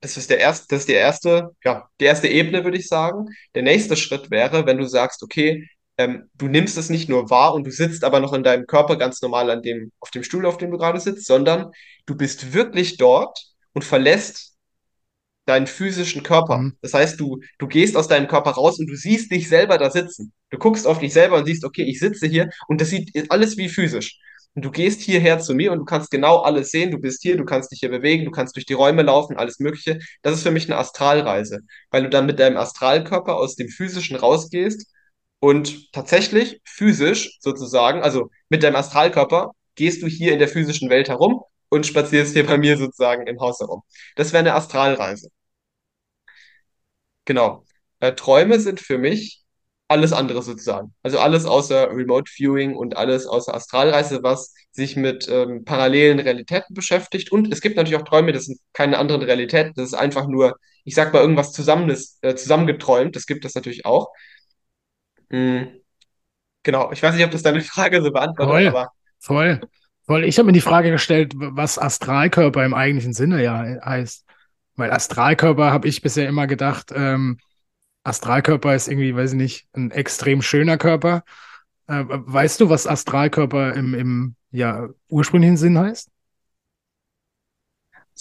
Das 0.00 0.16
ist 0.16 0.30
der 0.30 0.38
erste, 0.38 0.66
das 0.68 0.80
ist 0.80 0.88
die 0.88 0.92
erste, 0.92 1.50
ja, 1.64 1.88
die 2.00 2.04
erste 2.04 2.28
Ebene, 2.28 2.64
würde 2.64 2.78
ich 2.78 2.88
sagen. 2.88 3.26
Der 3.54 3.62
nächste 3.62 3.96
Schritt 3.96 4.30
wäre, 4.30 4.66
wenn 4.66 4.78
du 4.78 4.86
sagst, 4.86 5.22
okay, 5.22 5.68
ähm, 5.98 6.30
du 6.34 6.48
nimmst 6.48 6.76
es 6.78 6.90
nicht 6.90 7.08
nur 7.08 7.30
wahr 7.30 7.54
und 7.54 7.64
du 7.66 7.70
sitzt 7.72 8.04
aber 8.04 8.20
noch 8.20 8.32
in 8.34 8.42
deinem 8.44 8.66
Körper 8.66 8.96
ganz 8.96 9.22
normal 9.22 9.50
an 9.50 9.62
dem, 9.62 9.92
auf 10.00 10.10
dem 10.10 10.22
Stuhl, 10.22 10.46
auf 10.46 10.58
dem 10.58 10.70
du 10.70 10.78
gerade 10.78 11.00
sitzt, 11.00 11.26
sondern 11.26 11.72
du 12.06 12.14
bist 12.16 12.52
wirklich 12.52 12.98
dort 12.98 13.55
und 13.76 13.84
verlässt 13.84 14.54
deinen 15.44 15.66
physischen 15.66 16.22
Körper. 16.22 16.56
Mhm. 16.56 16.78
Das 16.80 16.94
heißt, 16.94 17.20
du, 17.20 17.40
du 17.58 17.66
gehst 17.68 17.94
aus 17.94 18.08
deinem 18.08 18.26
Körper 18.26 18.52
raus 18.52 18.78
und 18.78 18.86
du 18.86 18.96
siehst 18.96 19.30
dich 19.30 19.50
selber 19.50 19.76
da 19.76 19.90
sitzen. 19.90 20.32
Du 20.48 20.56
guckst 20.56 20.86
auf 20.86 20.98
dich 20.98 21.12
selber 21.12 21.36
und 21.36 21.44
siehst, 21.44 21.62
okay, 21.62 21.82
ich 21.82 22.00
sitze 22.00 22.26
hier 22.26 22.48
und 22.68 22.80
das 22.80 22.88
sieht 22.88 23.30
alles 23.30 23.58
wie 23.58 23.68
physisch. 23.68 24.18
Und 24.54 24.64
du 24.64 24.70
gehst 24.70 25.02
hierher 25.02 25.40
zu 25.40 25.54
mir 25.54 25.72
und 25.72 25.80
du 25.80 25.84
kannst 25.84 26.10
genau 26.10 26.38
alles 26.38 26.70
sehen. 26.70 26.90
Du 26.90 26.98
bist 26.98 27.20
hier, 27.20 27.36
du 27.36 27.44
kannst 27.44 27.70
dich 27.70 27.80
hier 27.80 27.90
bewegen, 27.90 28.24
du 28.24 28.30
kannst 28.30 28.56
durch 28.56 28.64
die 28.64 28.72
Räume 28.72 29.02
laufen, 29.02 29.36
alles 29.36 29.58
Mögliche. 29.58 29.98
Das 30.22 30.32
ist 30.32 30.42
für 30.42 30.50
mich 30.50 30.64
eine 30.70 30.78
Astralreise, 30.78 31.60
weil 31.90 32.02
du 32.02 32.08
dann 32.08 32.24
mit 32.24 32.40
deinem 32.40 32.56
Astralkörper 32.56 33.36
aus 33.36 33.56
dem 33.56 33.68
Physischen 33.68 34.16
rausgehst 34.16 34.90
und 35.38 35.92
tatsächlich 35.92 36.62
physisch 36.64 37.36
sozusagen, 37.40 38.00
also 38.00 38.30
mit 38.48 38.62
deinem 38.62 38.76
Astralkörper, 38.76 39.50
gehst 39.74 40.00
du 40.02 40.06
hier 40.06 40.32
in 40.32 40.38
der 40.38 40.48
physischen 40.48 40.88
Welt 40.88 41.10
herum 41.10 41.42
und 41.68 41.86
spazierst 41.86 42.34
hier 42.34 42.46
bei 42.46 42.58
mir 42.58 42.76
sozusagen 42.76 43.26
im 43.26 43.40
Haus 43.40 43.60
herum. 43.60 43.82
Das 44.16 44.32
wäre 44.32 44.40
eine 44.40 44.54
Astralreise. 44.54 45.30
Genau. 47.24 47.64
Äh, 48.00 48.12
Träume 48.14 48.60
sind 48.60 48.80
für 48.80 48.98
mich 48.98 49.42
alles 49.88 50.12
andere 50.12 50.42
sozusagen. 50.42 50.94
Also 51.02 51.18
alles 51.18 51.44
außer 51.44 51.90
Remote 51.90 52.30
Viewing 52.30 52.74
und 52.74 52.96
alles 52.96 53.26
außer 53.26 53.54
Astralreise, 53.54 54.22
was 54.22 54.52
sich 54.72 54.96
mit 54.96 55.28
ähm, 55.28 55.64
parallelen 55.64 56.18
Realitäten 56.18 56.74
beschäftigt. 56.74 57.30
Und 57.30 57.52
es 57.52 57.60
gibt 57.60 57.76
natürlich 57.76 58.00
auch 58.00 58.06
Träume, 58.06 58.32
das 58.32 58.46
sind 58.46 58.58
keine 58.72 58.98
anderen 58.98 59.22
Realitäten. 59.22 59.72
Das 59.76 59.86
ist 59.86 59.94
einfach 59.94 60.26
nur, 60.26 60.56
ich 60.84 60.94
sag 60.94 61.12
mal, 61.12 61.20
irgendwas 61.20 61.52
zusammenes, 61.52 62.18
äh, 62.22 62.34
zusammengeträumt. 62.34 63.14
Das 63.14 63.26
gibt 63.26 63.44
es 63.44 63.54
natürlich 63.54 63.86
auch. 63.86 64.08
Mm, 65.30 65.64
genau. 66.62 66.90
Ich 66.92 67.02
weiß 67.02 67.14
nicht, 67.14 67.24
ob 67.24 67.30
das 67.30 67.42
deine 67.42 67.60
Frage 67.60 68.02
so 68.02 68.10
beantwortet, 68.10 68.52
Voll, 68.52 68.66
aber 68.66 68.88
voll, 69.20 69.60
voll. 70.06 70.24
Ich 70.24 70.38
habe 70.38 70.46
mir 70.46 70.52
die 70.52 70.60
Frage 70.60 70.90
gestellt, 70.90 71.32
was 71.36 71.78
Astralkörper 71.78 72.64
im 72.64 72.74
eigentlichen 72.74 73.12
Sinne 73.12 73.42
ja 73.42 73.64
heißt. 73.84 74.24
Weil 74.76 74.90
Astralkörper 74.90 75.72
habe 75.72 75.88
ich 75.88 76.02
bisher 76.02 76.28
immer 76.28 76.46
gedacht, 76.46 76.92
ähm, 76.94 77.38
Astralkörper 78.04 78.74
ist 78.74 78.88
irgendwie, 78.88 79.16
weiß 79.16 79.32
ich 79.32 79.36
nicht, 79.36 79.68
ein 79.72 79.90
extrem 79.90 80.42
schöner 80.42 80.78
Körper. 80.78 81.24
Äh, 81.88 82.04
weißt 82.06 82.60
du, 82.60 82.68
was 82.68 82.86
Astralkörper 82.86 83.74
im, 83.74 83.94
im 83.94 84.36
ja, 84.50 84.88
ursprünglichen 85.08 85.56
Sinn 85.56 85.78
heißt? 85.78 86.10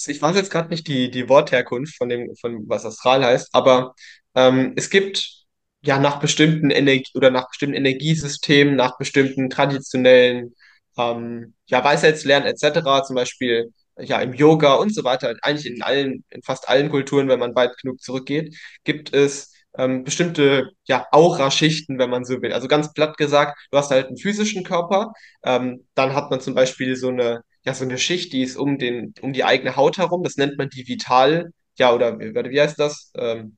ich 0.08 0.22
weiß 0.22 0.36
jetzt 0.36 0.52
gerade 0.52 0.70
nicht 0.70 0.88
die, 0.88 1.10
die 1.10 1.30
Wortherkunft 1.30 1.96
von 1.98 2.10
dem, 2.10 2.36
von 2.36 2.68
was 2.68 2.86
Astral 2.86 3.24
heißt, 3.24 3.50
aber 3.54 3.96
ähm, 4.36 4.74
es 4.76 4.90
gibt 4.90 5.46
ja 5.82 6.00
nach 6.00 6.20
bestimmten 6.20 6.70
Energie 6.70 7.12
oder 7.14 7.32
nach 7.32 7.48
bestimmten 7.50 7.76
Energiesystemen, 7.76 8.76
nach 8.76 8.98
bestimmten 8.98 9.50
traditionellen 9.50 10.56
ähm, 10.98 11.54
ja, 11.68 11.84
Weisheitslernen 11.84 12.48
etc., 12.50 13.04
zum 13.04 13.16
Beispiel 13.16 13.74
ja 13.98 14.20
im 14.22 14.34
Yoga 14.34 14.74
und 14.76 14.94
so 14.94 15.04
weiter, 15.04 15.34
eigentlich 15.42 15.66
in 15.74 15.82
allen, 15.82 16.24
in 16.30 16.42
fast 16.44 16.68
allen 16.70 16.90
Kulturen, 16.90 17.28
wenn 17.30 17.40
man 17.40 17.56
weit 17.56 17.78
genug 17.82 18.02
zurückgeht, 18.02 18.56
gibt 18.84 19.14
es 19.14 19.54
ähm, 19.78 20.04
bestimmte 20.04 20.72
ja, 20.86 21.06
Aura-Schichten, 21.12 21.98
wenn 22.00 22.10
man 22.10 22.26
so 22.26 22.42
will. 22.42 22.54
Also 22.54 22.68
ganz 22.68 22.94
platt 22.94 23.18
gesagt, 23.18 23.58
du 23.72 23.78
hast 23.78 23.92
halt 23.92 24.08
einen 24.08 24.18
physischen 24.18 24.64
Körper, 24.64 25.12
ähm, 25.44 25.86
dann 25.96 26.14
hat 26.14 26.30
man 26.32 26.40
zum 26.42 26.54
Beispiel 26.56 26.96
so 26.96 27.10
eine 27.10 27.42
ja, 27.66 27.74
so 27.74 27.84
eine 27.84 27.98
Schicht, 27.98 28.32
die 28.32 28.44
ist 28.44 28.58
um 28.58 28.78
den, 28.78 29.14
um 29.22 29.34
die 29.34 29.44
eigene 29.44 29.76
Haut 29.76 29.98
herum. 29.98 30.22
Das 30.24 30.38
nennt 30.38 30.56
man 30.58 30.70
die 30.70 30.88
Vital, 30.88 31.50
ja, 31.80 31.92
oder 31.94 32.20
wie, 32.20 32.34
wie 32.36 32.62
heißt 32.62 32.78
das? 32.80 33.12
Ähm, 33.18 33.58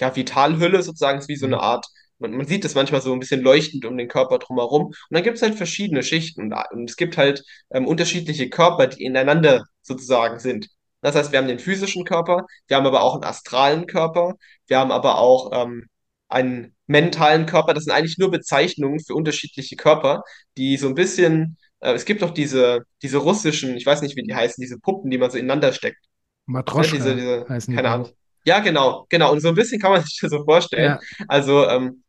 ja, 0.00 0.14
Vitalhülle 0.14 0.82
sozusagen, 0.82 1.18
ist 1.18 1.28
wie 1.28 1.34
so 1.36 1.46
eine 1.46 1.56
Mhm. 1.56 1.60
Art, 1.60 1.86
man, 2.18 2.32
man 2.32 2.46
sieht 2.46 2.64
das 2.64 2.74
manchmal 2.74 3.00
so 3.00 3.12
ein 3.12 3.20
bisschen 3.20 3.42
leuchtend 3.42 3.84
um 3.84 3.96
den 3.96 4.08
Körper 4.08 4.38
drumherum. 4.38 4.86
Und 4.86 4.96
dann 5.10 5.22
gibt 5.22 5.36
es 5.36 5.42
halt 5.42 5.54
verschiedene 5.54 6.02
Schichten 6.02 6.42
und, 6.42 6.54
und 6.72 6.90
es 6.90 6.96
gibt 6.96 7.16
halt 7.16 7.42
ähm, 7.70 7.86
unterschiedliche 7.86 8.48
Körper, 8.50 8.86
die 8.88 9.04
ineinander 9.04 9.64
sozusagen 9.82 10.38
sind. 10.38 10.68
Das 11.00 11.14
heißt, 11.14 11.32
wir 11.32 11.38
haben 11.38 11.48
den 11.48 11.60
physischen 11.60 12.04
Körper, 12.04 12.46
wir 12.66 12.76
haben 12.76 12.86
aber 12.86 13.02
auch 13.02 13.14
einen 13.14 13.24
astralen 13.24 13.86
Körper, 13.86 14.34
wir 14.66 14.78
haben 14.78 14.90
aber 14.90 15.18
auch 15.18 15.50
ähm, 15.52 15.86
einen 16.28 16.74
mentalen 16.86 17.46
Körper. 17.46 17.72
Das 17.74 17.84
sind 17.84 17.92
eigentlich 17.92 18.18
nur 18.18 18.30
Bezeichnungen 18.30 19.00
für 19.00 19.14
unterschiedliche 19.14 19.76
Körper, 19.76 20.22
die 20.56 20.76
so 20.76 20.88
ein 20.88 20.94
bisschen 20.94 21.56
äh, 21.80 21.92
es 21.92 22.04
gibt 22.04 22.22
doch 22.22 22.30
diese, 22.30 22.80
diese 23.02 23.18
russischen, 23.18 23.76
ich 23.76 23.86
weiß 23.86 24.02
nicht, 24.02 24.16
wie 24.16 24.22
die 24.22 24.34
heißen, 24.34 24.60
diese 24.60 24.78
Puppen, 24.78 25.10
die 25.10 25.18
man 25.18 25.30
so 25.30 25.38
ineinander 25.38 25.72
steckt. 25.72 25.98
Ne, 26.46 26.52
diese, 26.52 26.52
Matroschka 26.52 26.96
diese, 26.96 27.46
heißen 27.48 27.72
die, 27.72 27.76
keine 27.76 27.90
Ahnung. 27.90 28.08
Ja, 28.44 28.60
genau, 28.60 29.06
genau. 29.08 29.32
Und 29.32 29.40
so 29.40 29.48
ein 29.48 29.54
bisschen 29.54 29.80
kann 29.80 29.92
man 29.92 30.02
sich 30.02 30.18
das 30.20 30.30
so 30.30 30.44
vorstellen. 30.44 30.98
Ja, 31.00 31.24
Also, 31.28 31.68
ähm, 31.68 32.02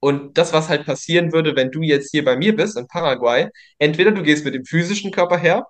und 0.00 0.38
das, 0.38 0.52
was 0.52 0.68
halt 0.68 0.86
passieren 0.86 1.32
würde, 1.32 1.54
wenn 1.56 1.70
du 1.70 1.82
jetzt 1.82 2.10
hier 2.10 2.24
bei 2.24 2.36
mir 2.36 2.56
bist, 2.56 2.76
in 2.76 2.88
Paraguay, 2.88 3.48
entweder 3.78 4.12
du 4.12 4.22
gehst 4.22 4.44
mit 4.44 4.54
dem 4.54 4.64
physischen 4.64 5.10
Körper 5.12 5.38
her, 5.38 5.66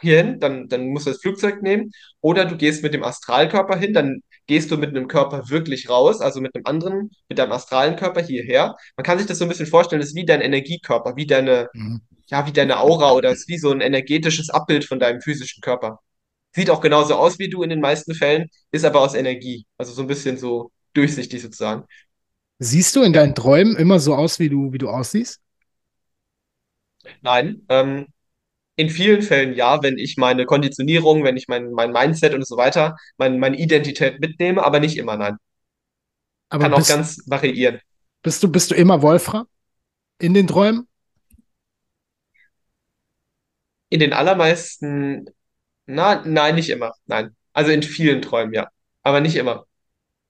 hierhin, 0.00 0.40
dann, 0.40 0.68
dann 0.68 0.88
musst 0.88 1.06
du 1.06 1.10
das 1.10 1.20
Flugzeug 1.20 1.62
nehmen, 1.62 1.90
oder 2.20 2.44
du 2.44 2.56
gehst 2.56 2.82
mit 2.82 2.94
dem 2.94 3.04
Astralkörper 3.04 3.76
hin, 3.76 3.92
dann 3.92 4.22
gehst 4.46 4.70
du 4.70 4.78
mit 4.78 4.90
einem 4.90 5.08
Körper 5.08 5.50
wirklich 5.50 5.88
raus, 5.90 6.20
also 6.20 6.40
mit 6.40 6.54
einem 6.54 6.64
anderen, 6.66 7.10
mit 7.28 7.38
deinem 7.38 7.52
astralen 7.52 7.96
Körper 7.96 8.22
hierher. 8.22 8.74
Man 8.96 9.04
kann 9.04 9.18
sich 9.18 9.26
das 9.26 9.38
so 9.38 9.44
ein 9.44 9.48
bisschen 9.48 9.66
vorstellen, 9.66 10.00
das 10.00 10.10
ist 10.10 10.16
wie 10.16 10.24
dein 10.24 10.40
Energiekörper, 10.40 11.16
wie 11.16 11.26
deine, 11.26 11.68
mhm. 11.74 12.00
ja, 12.28 12.46
wie 12.46 12.52
deine 12.52 12.80
Aura 12.80 13.12
oder 13.12 13.30
ist 13.30 13.48
wie 13.48 13.58
so 13.58 13.70
ein 13.70 13.82
energetisches 13.82 14.50
Abbild 14.50 14.84
von 14.86 14.98
deinem 14.98 15.20
physischen 15.20 15.60
Körper. 15.60 16.00
Sieht 16.54 16.70
auch 16.70 16.80
genauso 16.80 17.14
aus 17.14 17.38
wie 17.38 17.50
du 17.50 17.62
in 17.62 17.70
den 17.70 17.80
meisten 17.80 18.14
Fällen, 18.14 18.48
ist 18.72 18.84
aber 18.84 19.00
aus 19.00 19.14
Energie. 19.14 19.66
Also 19.76 19.92
so 19.92 20.02
ein 20.02 20.08
bisschen 20.08 20.38
so 20.38 20.72
durchsichtig 20.94 21.42
sozusagen. 21.42 21.84
Siehst 22.60 22.94
du 22.94 23.02
in 23.02 23.12
deinen 23.12 23.34
Träumen 23.34 23.74
immer 23.76 23.98
so 23.98 24.14
aus, 24.14 24.38
wie 24.38 24.48
du, 24.48 24.72
wie 24.72 24.78
du 24.78 24.88
aussiehst? 24.88 25.40
Nein, 27.22 27.62
ähm, 27.68 28.06
in 28.76 28.90
vielen 28.90 29.22
Fällen 29.22 29.54
ja, 29.54 29.82
wenn 29.82 29.98
ich 29.98 30.16
meine 30.18 30.46
Konditionierung, 30.46 31.24
wenn 31.24 31.36
ich 31.36 31.48
mein, 31.48 31.72
mein 31.72 31.92
Mindset 31.92 32.34
und 32.34 32.46
so 32.46 32.56
weiter, 32.58 32.96
mein, 33.18 33.38
meine 33.40 33.58
Identität 33.58 34.20
mitnehme, 34.20 34.64
aber 34.64 34.80
nicht 34.80 34.98
immer, 34.98 35.16
nein. 35.18 35.36
Aber 36.50 36.68
Kann 36.68 36.74
auch 36.74 36.78
bist, 36.78 36.88
ganz 36.88 37.22
variieren. 37.26 37.80
bist 38.22 38.42
du, 38.42 38.48
bist 38.50 38.70
du 38.70 38.74
immer 38.74 39.02
Wolfram 39.02 39.46
in 40.20 40.34
den 40.34 40.46
Träumen? 40.48 40.88
In 43.90 44.00
den 44.00 44.12
allermeisten, 44.12 45.26
na, 45.86 46.24
nein, 46.26 46.56
nicht 46.56 46.70
immer. 46.70 46.94
Nein. 47.06 47.36
Also 47.54 47.72
in 47.72 47.84
vielen 47.84 48.22
Träumen, 48.22 48.54
ja. 48.54 48.68
Aber 49.04 49.20
nicht 49.22 49.36
immer. 49.36 49.66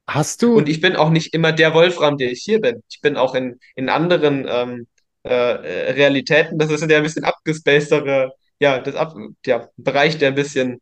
Hast 0.09 0.43
Und 0.53 0.69
du, 0.69 0.69
ich 0.69 0.81
bin 0.81 0.97
auch 0.97 1.11
nicht 1.11 1.35
immer 1.35 1.53
der 1.53 1.75
Wolfram, 1.75 2.17
der 2.17 2.31
ich 2.33 2.43
hier 2.43 2.61
bin. 2.61 2.83
Ich 2.91 3.01
bin 3.01 3.17
auch 3.17 3.35
in, 3.35 3.59
in 3.77 3.89
anderen 3.91 4.47
ähm, 4.49 4.87
äh, 5.25 5.31
äh, 5.31 5.91
Realitäten. 5.93 6.59
Das 6.59 6.71
ist 6.71 6.89
ja 6.91 6.97
ein 6.97 7.03
bisschen 7.03 7.25
abgespacedere, 7.25 8.33
ja, 8.61 8.79
das 8.81 8.95
ab, 8.95 9.15
ja, 9.47 9.69
Bereich, 9.77 10.19
der 10.19 10.29
ein 10.29 10.35
bisschen 10.35 10.81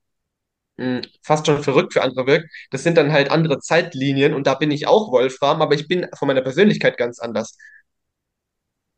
mh, 0.78 1.02
fast 1.22 1.46
schon 1.46 1.62
verrückt 1.64 1.94
für 1.94 2.02
andere 2.02 2.26
wirkt. 2.26 2.48
Das 2.70 2.84
sind 2.84 2.98
dann 2.98 3.12
halt 3.12 3.30
andere 3.30 3.60
Zeitlinien 3.60 4.34
und 4.34 4.46
da 4.46 4.54
bin 4.54 4.70
ich 4.72 4.86
auch 4.88 5.12
Wolfram, 5.12 5.62
aber 5.62 5.74
ich 5.74 5.88
bin 5.88 6.06
von 6.18 6.28
meiner 6.28 6.42
Persönlichkeit 6.42 6.98
ganz 6.98 7.20
anders. 7.20 7.56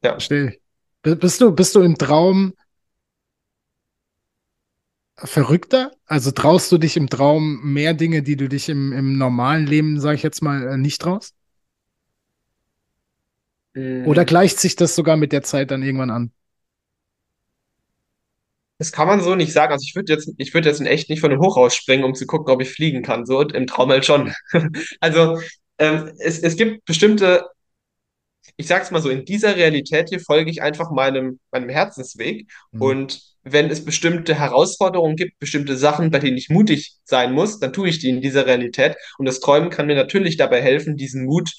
Ja. 0.03 0.29
verstehe 0.29 0.59
bist 1.03 1.41
du, 1.41 1.53
bist 1.53 1.75
du 1.75 1.81
im 1.81 1.97
Traum 1.97 2.55
verrückter? 5.25 5.93
Also 6.07 6.31
traust 6.31 6.71
du 6.73 6.79
dich 6.79 6.97
im 6.97 7.09
Traum 7.09 7.61
mehr 7.63 7.95
Dinge, 7.95 8.23
die 8.23 8.37
du 8.37 8.49
dich 8.49 8.69
im, 8.69 8.93
im 8.93 9.19
normalen 9.19 9.67
Leben, 9.67 10.01
sag 10.01 10.15
ich 10.15 10.23
jetzt 10.23 10.43
mal, 10.43 10.67
äh, 10.67 10.77
nicht 10.77 11.01
traust? 11.01 11.35
Oder 14.03 14.25
Mm, 14.25 14.25
gleicht 14.25 14.59
sich 14.59 14.75
das 14.77 14.95
sogar 14.97 15.17
mit 15.17 15.31
der 15.33 15.43
Zeit 15.45 15.71
dann 15.71 15.83
irgendwann 15.85 16.11
an? 16.11 16.33
Das 18.79 18.93
kann 18.93 19.09
man 19.09 19.21
so 19.21 19.35
nicht 19.35 19.53
sagen. 19.53 19.73
Also 19.73 19.85
ich 19.87 19.95
würde 19.97 20.13
jetzt, 20.13 20.31
ich 20.39 20.55
würde 20.55 20.69
jetzt 20.69 20.81
in 20.81 20.87
echt 20.87 21.11
nicht 21.11 21.21
von 21.21 21.33
einem 21.33 21.41
Hochhaus 21.41 21.75
springen, 21.75 22.05
um 22.05 22.15
zu 22.15 22.27
gucken, 22.27 22.53
ob 22.53 22.63
ich 22.63 22.71
fliegen 22.71 23.03
kann. 23.03 23.27
So 23.27 23.41
im 23.43 23.67
Traum 23.67 23.91
halt 23.91 24.05
schon. 24.07 24.33
Also 25.01 25.41
ähm, 25.79 26.13
es, 26.19 26.39
es 26.41 26.57
gibt 26.57 26.85
bestimmte 26.85 27.45
ich 28.57 28.67
sag's 28.67 28.91
mal 28.91 29.03
so, 29.03 29.11
in 29.11 29.25
dieser 29.25 29.57
Realität 29.57 30.09
hier 30.09 30.21
folge 30.21 30.51
ich 30.51 30.63
einfach 30.63 30.91
meinem, 30.91 31.39
meinem 31.51 31.69
Herzensweg. 31.69 32.51
Hm. 32.73 32.83
Und 32.83 33.21
wenn 33.43 33.71
es 33.71 33.85
bestimmte 33.85 34.35
Herausforderungen 34.35 35.17
gibt, 35.17 35.39
bestimmte 35.39 35.77
Sachen, 35.77 36.11
bei 36.11 36.19
denen 36.19 36.37
ich 36.37 36.49
mutig 36.51 36.97
sein 37.05 37.33
muss, 37.33 37.59
dann 37.59 37.73
tue 37.73 37.89
ich 37.89 37.99
die 37.99 38.11
in 38.11 38.21
dieser 38.21 38.47
Realität. 38.47 38.97
Und 39.19 39.27
das 39.27 39.41
Träumen 39.41 39.71
kann 39.71 39.87
mir 39.87 39.97
natürlich 39.97 40.37
dabei 40.37 40.61
helfen, 40.61 40.97
diesen 40.97 41.25
Mut 41.25 41.51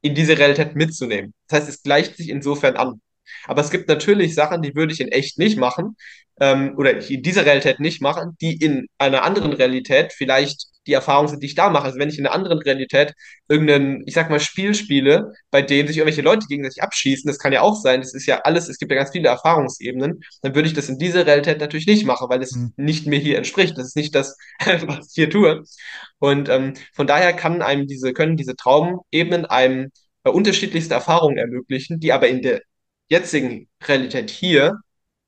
in 0.00 0.14
diese 0.14 0.38
Realität 0.38 0.76
mitzunehmen. 0.76 1.34
Das 1.48 1.60
heißt, 1.60 1.68
es 1.68 1.82
gleicht 1.82 2.16
sich 2.16 2.28
insofern 2.28 2.76
an. 2.76 3.00
Aber 3.46 3.60
es 3.60 3.70
gibt 3.70 3.88
natürlich 3.88 4.34
Sachen, 4.34 4.62
die 4.62 4.74
würde 4.74 4.92
ich 4.92 5.00
in 5.00 5.08
echt 5.08 5.38
nicht 5.38 5.58
machen, 5.58 5.96
ähm, 6.40 6.74
oder 6.76 6.98
in 7.08 7.22
dieser 7.22 7.44
Realität 7.44 7.80
nicht 7.80 8.00
machen, 8.00 8.36
die 8.40 8.56
in 8.56 8.86
einer 8.98 9.22
anderen 9.22 9.52
Realität 9.52 10.12
vielleicht 10.12 10.66
die 10.88 10.92
Erfahrungen 10.94 11.28
sind, 11.28 11.42
die 11.42 11.46
ich 11.46 11.54
da 11.54 11.70
mache. 11.70 11.84
Also 11.84 11.98
wenn 11.98 12.08
ich 12.08 12.18
in 12.18 12.26
einer 12.26 12.34
anderen 12.34 12.58
Realität 12.58 13.14
irgendein, 13.48 14.02
ich 14.06 14.14
sag 14.14 14.30
mal, 14.30 14.40
Spiel 14.40 14.74
spiele, 14.74 15.32
bei 15.50 15.62
dem 15.62 15.86
sich 15.86 15.96
irgendwelche 15.98 16.22
Leute 16.22 16.46
gegenseitig 16.48 16.82
abschießen, 16.82 17.28
das 17.28 17.38
kann 17.38 17.52
ja 17.52 17.62
auch 17.62 17.76
sein, 17.80 18.00
das 18.00 18.14
ist 18.14 18.26
ja 18.26 18.40
alles, 18.40 18.68
es 18.68 18.78
gibt 18.78 18.90
ja 18.92 18.98
ganz 18.98 19.10
viele 19.12 19.28
Erfahrungsebenen, 19.28 20.20
dann 20.42 20.54
würde 20.54 20.68
ich 20.68 20.74
das 20.74 20.88
in 20.88 20.98
dieser 20.98 21.26
Realität 21.26 21.60
natürlich 21.60 21.86
nicht 21.86 22.06
machen, 22.06 22.28
weil 22.30 22.42
es 22.42 22.58
nicht 22.76 23.06
mir 23.06 23.18
hier 23.18 23.36
entspricht. 23.38 23.78
Das 23.78 23.86
ist 23.88 23.96
nicht 23.96 24.14
das, 24.14 24.36
was 24.86 25.08
ich 25.08 25.14
hier 25.14 25.30
tue. 25.30 25.62
Und 26.18 26.48
ähm, 26.48 26.74
von 26.94 27.06
daher 27.06 27.32
kann 27.32 27.62
einem 27.62 27.86
diese, 27.86 28.12
können 28.12 28.36
diese 28.36 28.56
Traumebenen 28.56 29.46
einem 29.46 29.90
äh, 30.24 30.30
unterschiedlichste 30.30 30.94
Erfahrungen 30.94 31.38
ermöglichen, 31.38 32.00
die 32.00 32.12
aber 32.12 32.28
in 32.28 32.42
der 32.42 32.60
jetzigen 33.08 33.68
Realität 33.86 34.30
hier 34.30 34.74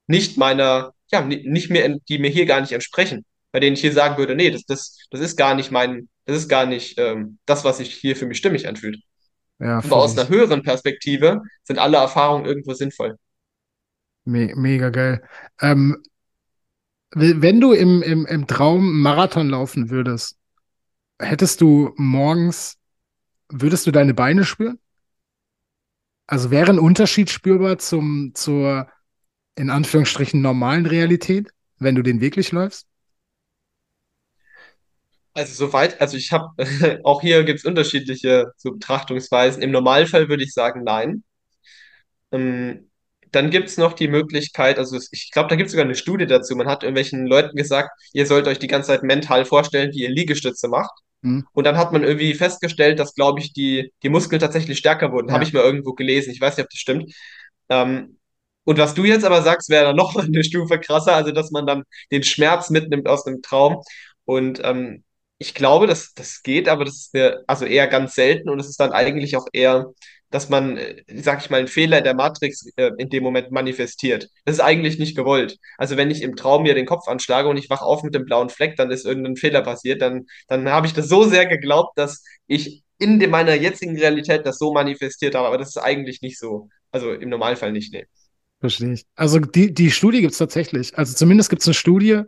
nicht 0.06 0.36
meiner, 0.38 0.94
ja, 1.12 1.22
ni- 1.22 1.44
nicht 1.48 1.70
mehr, 1.70 1.96
die 2.08 2.18
mir 2.18 2.30
hier 2.30 2.46
gar 2.46 2.60
nicht 2.60 2.72
entsprechen. 2.72 3.24
Bei 3.52 3.60
denen 3.60 3.74
ich 3.74 3.80
hier 3.80 3.92
sagen 3.92 4.16
würde, 4.16 4.34
nee, 4.34 4.50
das, 4.50 4.64
das, 4.64 4.98
das 5.10 5.20
ist 5.20 5.36
gar 5.36 5.54
nicht 5.54 5.70
mein, 5.70 6.08
das 6.24 6.36
ist 6.36 6.48
gar 6.48 6.66
nicht 6.66 6.98
ähm, 6.98 7.38
das, 7.46 7.64
was 7.64 7.78
sich 7.78 7.94
hier 7.94 8.16
für 8.16 8.26
mich 8.26 8.38
stimmig 8.38 8.68
anfühlt. 8.68 8.98
Ja, 9.58 9.78
Aber 9.78 9.96
aus 9.96 10.16
einer 10.16 10.28
höheren 10.28 10.62
Perspektive 10.62 11.42
sind 11.64 11.78
alle 11.78 11.98
Erfahrungen 11.98 12.46
irgendwo 12.46 12.72
sinnvoll. 12.72 13.16
Me 14.24 14.52
mega 14.54 14.90
geil. 14.90 15.22
Ähm, 15.60 16.02
wenn 17.12 17.60
du 17.60 17.72
im, 17.72 18.02
im, 18.02 18.24
im 18.26 18.46
Traum 18.46 19.00
Marathon 19.00 19.48
laufen 19.48 19.90
würdest, 19.90 20.36
hättest 21.18 21.60
du 21.60 21.92
morgens, 21.96 22.78
würdest 23.48 23.86
du 23.86 23.90
deine 23.90 24.14
Beine 24.14 24.44
spüren? 24.44 24.78
Also 26.26 26.52
wäre 26.52 26.70
ein 26.70 26.78
Unterschied 26.78 27.30
spürbar 27.30 27.78
zum, 27.78 28.30
zur, 28.34 28.88
in 29.56 29.70
Anführungsstrichen, 29.70 30.40
normalen 30.40 30.86
Realität, 30.86 31.50
wenn 31.78 31.96
du 31.96 32.02
den 32.02 32.20
wirklich 32.20 32.52
läufst? 32.52 32.86
Also 35.34 35.66
soweit, 35.66 36.00
also 36.00 36.16
ich 36.16 36.32
habe, 36.32 36.48
auch 37.04 37.20
hier 37.22 37.44
gibt 37.44 37.60
es 37.60 37.64
unterschiedliche 37.64 38.52
so 38.56 38.72
Betrachtungsweisen. 38.72 39.62
Im 39.62 39.70
Normalfall 39.70 40.28
würde 40.28 40.44
ich 40.44 40.52
sagen, 40.52 40.82
nein. 40.84 41.24
Ähm, 42.32 42.90
dann 43.32 43.50
gibt 43.50 43.68
es 43.68 43.76
noch 43.78 43.92
die 43.92 44.08
Möglichkeit, 44.08 44.78
also 44.78 44.98
ich 45.12 45.30
glaube, 45.30 45.48
da 45.48 45.54
gibt 45.56 45.68
es 45.68 45.72
sogar 45.72 45.84
eine 45.84 45.94
Studie 45.94 46.26
dazu. 46.26 46.56
Man 46.56 46.66
hat 46.68 46.82
irgendwelchen 46.82 47.26
Leuten 47.26 47.56
gesagt, 47.56 47.90
ihr 48.12 48.26
sollt 48.26 48.48
euch 48.48 48.58
die 48.58 48.66
ganze 48.66 48.88
Zeit 48.88 49.02
mental 49.04 49.44
vorstellen, 49.44 49.92
wie 49.92 50.02
ihr 50.02 50.10
Liegestütze 50.10 50.66
macht. 50.68 50.90
Hm? 51.22 51.40
Und 51.52 51.64
dann 51.64 51.76
hat 51.78 51.92
man 51.92 52.02
irgendwie 52.04 52.34
festgestellt, 52.34 52.98
dass, 52.98 53.14
glaube 53.14 53.40
ich, 53.40 53.52
die, 53.52 53.92
die 54.02 54.08
Muskeln 54.08 54.40
tatsächlich 54.40 54.78
stärker 54.78 55.12
wurden. 55.12 55.32
Habe 55.32 55.44
Ja, 55.44 55.44
ich 55.44 55.52
mal 55.52 55.62
irgendwo 55.64 55.92
gelesen. 55.92 56.32
Ich 56.32 56.40
weiß 56.40 56.56
nicht, 56.56 56.64
ob 56.64 56.70
das 56.70 56.80
stimmt. 56.80 57.12
Ähm, 57.68 58.18
und 58.64 58.78
was 58.78 58.94
du 58.94 59.04
jetzt 59.04 59.24
aber 59.24 59.42
sagst, 59.42 59.68
wäre 59.70 59.84
dann 59.86 59.96
noch 59.96 60.16
eine 60.16 60.44
Stufe 60.44 60.80
krasser, 60.80 61.14
also 61.14 61.30
dass 61.32 61.50
man 61.52 61.66
dann 61.66 61.84
den 62.12 62.22
Schmerz 62.24 62.70
mitnimmt 62.70 63.08
aus 63.08 63.24
dem 63.24 63.42
Traum. 63.42 63.82
Und 64.24 64.60
ähm, 64.64 65.04
ich 65.40 65.54
glaube, 65.54 65.88
dass 65.88 66.14
das 66.14 66.42
geht, 66.44 66.68
aber 66.68 66.84
das 66.86 66.96
ist 66.96 67.14
mir 67.14 67.44
also 67.48 67.66
eher 67.66 67.88
ganz 67.88 68.14
selten 68.14 68.50
und 68.50 68.60
es 68.60 68.68
ist 68.68 68.80
dann 68.80 68.92
eigentlich 68.92 69.36
auch 69.36 69.46
eher, 69.52 69.86
dass 70.30 70.50
man, 70.50 70.76
äh, 70.78 71.02
sag 71.22 71.40
ich 71.42 71.50
mal, 71.50 71.58
einen 71.58 71.68
Fehler 71.68 72.02
der 72.02 72.14
Matrix 72.14 72.66
äh, 72.76 72.92
in 72.98 73.10
dem 73.10 73.24
Moment 73.24 73.50
manifestiert. 73.50 74.28
Das 74.44 74.56
ist 74.56 74.60
eigentlich 74.60 74.98
nicht 74.98 75.16
gewollt. 75.16 75.56
Also 75.78 75.96
wenn 75.96 76.10
ich 76.10 76.22
im 76.22 76.36
Traum 76.36 76.62
mir 76.64 76.74
den 76.74 76.86
Kopf 76.86 77.08
anschlage 77.08 77.48
und 77.48 77.56
ich 77.58 77.70
wach 77.70 77.82
auf 77.82 78.04
mit 78.04 78.14
dem 78.14 78.26
blauen 78.26 78.50
Fleck, 78.50 78.76
dann 78.76 78.92
ist 78.92 79.06
irgendein 79.06 79.36
Fehler 79.36 79.62
passiert, 79.62 80.02
dann, 80.02 80.26
dann 80.48 80.68
habe 80.70 80.86
ich 80.86 80.92
das 80.94 81.08
so 81.08 81.24
sehr 81.24 81.46
geglaubt, 81.46 81.98
dass 81.98 82.22
ich 82.46 82.84
in 82.98 83.18
de- 83.18 83.28
meiner 83.28 83.54
jetzigen 83.54 83.98
Realität 83.98 84.46
das 84.46 84.58
so 84.58 84.72
manifestiert 84.74 85.34
habe, 85.34 85.48
aber 85.48 85.58
das 85.58 85.70
ist 85.70 85.78
eigentlich 85.78 86.22
nicht 86.22 86.38
so. 86.38 86.68
Also 86.92 87.12
im 87.12 87.30
Normalfall 87.30 87.72
nicht, 87.72 87.92
nee. 87.94 88.06
verstehe 88.60 88.92
ich. 88.92 89.06
Also 89.14 89.38
die, 89.38 89.72
die 89.72 89.90
Studie 89.90 90.20
gibt 90.20 90.32
es 90.32 90.38
tatsächlich. 90.38 90.96
Also 90.98 91.14
zumindest 91.14 91.50
gibt 91.50 91.62
es 91.62 91.68
eine 91.68 91.74
Studie, 91.74 92.22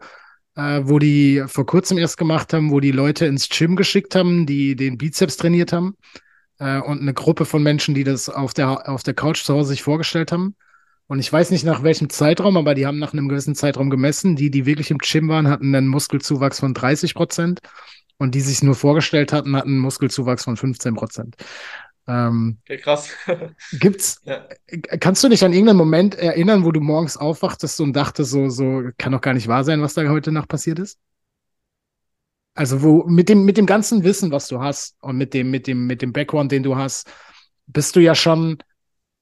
äh, 0.56 0.80
wo 0.84 0.98
die 0.98 1.44
vor 1.46 1.66
kurzem 1.66 1.98
erst 1.98 2.18
gemacht 2.18 2.52
haben, 2.52 2.70
wo 2.70 2.80
die 2.80 2.92
Leute 2.92 3.26
ins 3.26 3.48
Gym 3.48 3.76
geschickt 3.76 4.14
haben, 4.14 4.46
die 4.46 4.76
den 4.76 4.98
Bizeps 4.98 5.36
trainiert 5.36 5.72
haben. 5.72 5.96
Äh, 6.58 6.80
und 6.80 7.00
eine 7.00 7.14
Gruppe 7.14 7.44
von 7.44 7.62
Menschen, 7.62 7.94
die 7.94 8.04
das 8.04 8.28
auf 8.28 8.54
der, 8.54 8.88
auf 8.88 9.02
der 9.02 9.14
Couch 9.14 9.44
zu 9.44 9.54
Hause 9.54 9.70
sich 9.70 9.82
vorgestellt 9.82 10.32
haben. 10.32 10.54
Und 11.06 11.18
ich 11.18 11.32
weiß 11.32 11.50
nicht 11.50 11.64
nach 11.64 11.82
welchem 11.82 12.08
Zeitraum, 12.08 12.56
aber 12.56 12.74
die 12.74 12.86
haben 12.86 12.98
nach 12.98 13.12
einem 13.12 13.28
gewissen 13.28 13.54
Zeitraum 13.54 13.90
gemessen. 13.90 14.36
Die, 14.36 14.50
die 14.50 14.66
wirklich 14.66 14.90
im 14.90 14.98
Gym 14.98 15.28
waren, 15.28 15.48
hatten 15.48 15.74
einen 15.74 15.88
Muskelzuwachs 15.88 16.60
von 16.60 16.74
30 16.74 17.14
Prozent. 17.14 17.60
Und 18.18 18.34
die 18.34 18.40
sich 18.40 18.62
nur 18.62 18.76
vorgestellt 18.76 19.32
hatten, 19.32 19.56
hatten 19.56 19.70
einen 19.70 19.78
Muskelzuwachs 19.78 20.44
von 20.44 20.56
15 20.56 20.94
Prozent. 20.94 21.34
Ähm, 22.08 22.58
Okay, 22.64 22.78
krass. 22.78 23.10
gibt's, 23.72 24.20
Ja. 24.24 24.46
kannst 25.00 25.22
du 25.22 25.28
dich 25.28 25.44
an 25.44 25.52
irgendeinen 25.52 25.78
Moment 25.78 26.14
erinnern, 26.14 26.64
wo 26.64 26.72
du 26.72 26.80
morgens 26.80 27.16
aufwachtest 27.16 27.80
und 27.80 27.94
dachtest, 27.94 28.30
so, 28.30 28.48
so, 28.48 28.82
kann 28.98 29.12
doch 29.12 29.20
gar 29.20 29.34
nicht 29.34 29.48
wahr 29.48 29.64
sein, 29.64 29.82
was 29.82 29.94
da 29.94 30.08
heute 30.08 30.32
Nacht 30.32 30.48
passiert 30.48 30.78
ist? 30.78 30.98
Also, 32.54 32.82
wo, 32.82 33.04
mit 33.04 33.28
dem, 33.28 33.44
mit 33.44 33.56
dem 33.56 33.66
ganzen 33.66 34.04
Wissen, 34.04 34.30
was 34.30 34.48
du 34.48 34.60
hast 34.60 34.96
und 35.00 35.16
mit 35.16 35.32
dem, 35.32 35.50
mit 35.50 35.66
dem, 35.66 35.86
mit 35.86 36.02
dem 36.02 36.12
Background, 36.12 36.52
den 36.52 36.62
du 36.62 36.76
hast, 36.76 37.10
bist 37.66 37.96
du 37.96 38.00
ja 38.00 38.14
schon, 38.14 38.58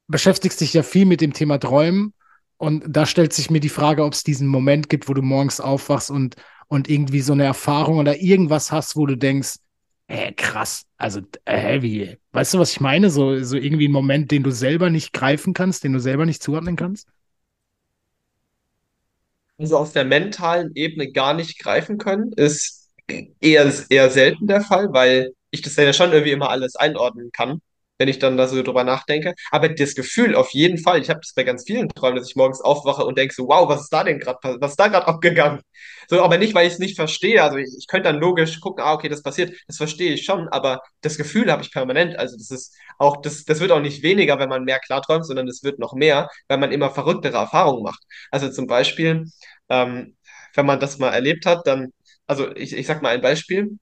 beschäftigst 0.08 0.60
dich 0.60 0.72
ja 0.72 0.82
viel 0.82 1.06
mit 1.06 1.20
dem 1.20 1.32
Thema 1.32 1.58
Träumen. 1.58 2.14
Und 2.56 2.84
da 2.88 3.06
stellt 3.06 3.32
sich 3.32 3.48
mir 3.50 3.60
die 3.60 3.68
Frage, 3.68 4.04
ob 4.04 4.12
es 4.12 4.24
diesen 4.24 4.46
Moment 4.48 4.88
gibt, 4.88 5.08
wo 5.08 5.14
du 5.14 5.22
morgens 5.22 5.60
aufwachst 5.60 6.10
und, 6.10 6.36
und 6.68 6.88
irgendwie 6.90 7.20
so 7.20 7.32
eine 7.32 7.44
Erfahrung 7.44 7.98
oder 7.98 8.20
irgendwas 8.20 8.72
hast, 8.72 8.96
wo 8.96 9.06
du 9.06 9.16
denkst, 9.16 9.56
äh, 10.10 10.32
krass, 10.32 10.86
also, 10.96 11.20
äh, 11.44 11.82
wie, 11.82 12.18
weißt 12.32 12.54
du, 12.54 12.58
was 12.58 12.72
ich 12.72 12.80
meine? 12.80 13.10
So, 13.10 13.42
so 13.44 13.56
irgendwie 13.56 13.88
ein 13.88 13.92
Moment, 13.92 14.30
den 14.32 14.42
du 14.42 14.50
selber 14.50 14.90
nicht 14.90 15.12
greifen 15.12 15.54
kannst, 15.54 15.84
den 15.84 15.92
du 15.92 16.00
selber 16.00 16.26
nicht 16.26 16.42
zuordnen 16.42 16.74
kannst? 16.76 17.08
Also 19.58 19.76
auf 19.76 19.92
der 19.92 20.04
mentalen 20.04 20.72
Ebene 20.74 21.12
gar 21.12 21.34
nicht 21.34 21.58
greifen 21.60 21.98
können, 21.98 22.32
ist 22.32 22.88
eher, 23.40 23.72
eher 23.88 24.10
selten 24.10 24.46
der 24.48 24.62
Fall, 24.62 24.92
weil 24.92 25.32
ich 25.50 25.62
das 25.62 25.76
ja 25.76 25.92
schon 25.92 26.12
irgendwie 26.12 26.32
immer 26.32 26.50
alles 26.50 26.74
einordnen 26.76 27.30
kann, 27.32 27.60
wenn 28.00 28.08
ich 28.08 28.18
dann 28.18 28.36
da 28.38 28.48
so 28.48 28.62
drüber 28.62 28.82
nachdenke. 28.84 29.34
Aber 29.50 29.68
das 29.68 29.94
Gefühl 29.94 30.34
auf 30.34 30.50
jeden 30.50 30.78
Fall, 30.78 31.00
ich 31.02 31.10
habe 31.10 31.20
das 31.20 31.34
bei 31.34 31.44
ganz 31.44 31.64
vielen 31.66 31.88
Träumen, 31.90 32.16
dass 32.16 32.28
ich 32.28 32.36
morgens 32.36 32.60
aufwache 32.62 33.04
und 33.04 33.18
denke 33.18 33.34
so, 33.34 33.46
wow, 33.48 33.68
was 33.68 33.82
ist 33.82 33.92
da 33.92 34.04
denn 34.04 34.18
gerade, 34.18 34.38
was 34.60 34.72
ist 34.72 34.80
da 34.80 34.88
gerade 34.88 35.06
abgegangen? 35.06 35.60
So, 36.08 36.22
aber 36.22 36.38
nicht, 36.38 36.54
weil 36.54 36.66
ich 36.66 36.74
es 36.74 36.78
nicht 36.78 36.96
verstehe. 36.96 37.42
Also 37.42 37.58
ich, 37.58 37.68
ich 37.78 37.86
könnte 37.86 38.08
dann 38.10 38.20
logisch 38.20 38.58
gucken, 38.60 38.82
ah, 38.84 38.94
okay, 38.94 39.08
das 39.08 39.22
passiert, 39.22 39.54
das 39.68 39.76
verstehe 39.76 40.12
ich 40.14 40.24
schon, 40.24 40.48
aber 40.48 40.80
das 41.02 41.16
Gefühl 41.18 41.50
habe 41.52 41.62
ich 41.62 41.70
permanent. 41.72 42.18
Also 42.18 42.36
das 42.36 42.50
ist 42.50 42.74
auch, 42.98 43.20
das, 43.22 43.44
das 43.44 43.60
wird 43.60 43.70
auch 43.70 43.80
nicht 43.80 44.02
weniger, 44.02 44.38
wenn 44.38 44.48
man 44.48 44.64
mehr 44.64 44.80
klarträumt, 44.80 45.26
sondern 45.26 45.46
es 45.48 45.62
wird 45.62 45.78
noch 45.78 45.92
mehr, 45.94 46.28
weil 46.48 46.58
man 46.58 46.72
immer 46.72 46.90
verrücktere 46.90 47.36
Erfahrungen 47.36 47.82
macht. 47.82 48.02
Also 48.30 48.50
zum 48.50 48.66
Beispiel, 48.66 49.26
ähm, 49.68 50.16
wenn 50.54 50.66
man 50.66 50.80
das 50.80 50.98
mal 50.98 51.10
erlebt 51.10 51.46
hat, 51.46 51.66
dann, 51.66 51.92
also 52.26 52.50
ich, 52.56 52.72
ich 52.72 52.86
sag 52.86 53.02
mal 53.02 53.10
ein 53.14 53.20
Beispiel. 53.20 53.78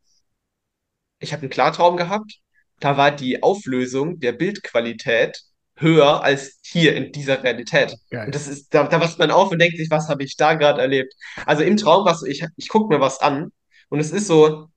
Ich 1.20 1.32
habe 1.32 1.42
einen 1.42 1.50
Klartraum 1.50 1.96
gehabt. 1.96 2.40
Da 2.80 2.96
war 2.96 3.10
die 3.10 3.42
Auflösung 3.42 4.20
der 4.20 4.32
Bildqualität 4.32 5.42
höher 5.76 6.22
als 6.22 6.58
hier 6.62 6.96
in 6.96 7.12
dieser 7.12 7.42
Realität. 7.42 7.94
Geil. 8.10 8.26
Und 8.26 8.34
das 8.34 8.48
ist, 8.48 8.74
da, 8.74 8.84
da 8.84 9.00
wacht 9.00 9.18
man 9.18 9.30
auf 9.30 9.50
und 9.50 9.60
denkt 9.60 9.76
sich, 9.76 9.90
was 9.90 10.08
habe 10.08 10.24
ich 10.24 10.36
da 10.36 10.54
gerade 10.54 10.80
erlebt? 10.80 11.14
Also 11.46 11.62
im 11.62 11.76
Traum, 11.76 12.04
was 12.04 12.22
ich, 12.22 12.44
ich 12.56 12.68
gucke 12.68 12.92
mir 12.92 13.00
was 13.00 13.20
an 13.20 13.52
und 13.88 14.00
es 14.00 14.10
ist 14.10 14.26
so, 14.26 14.68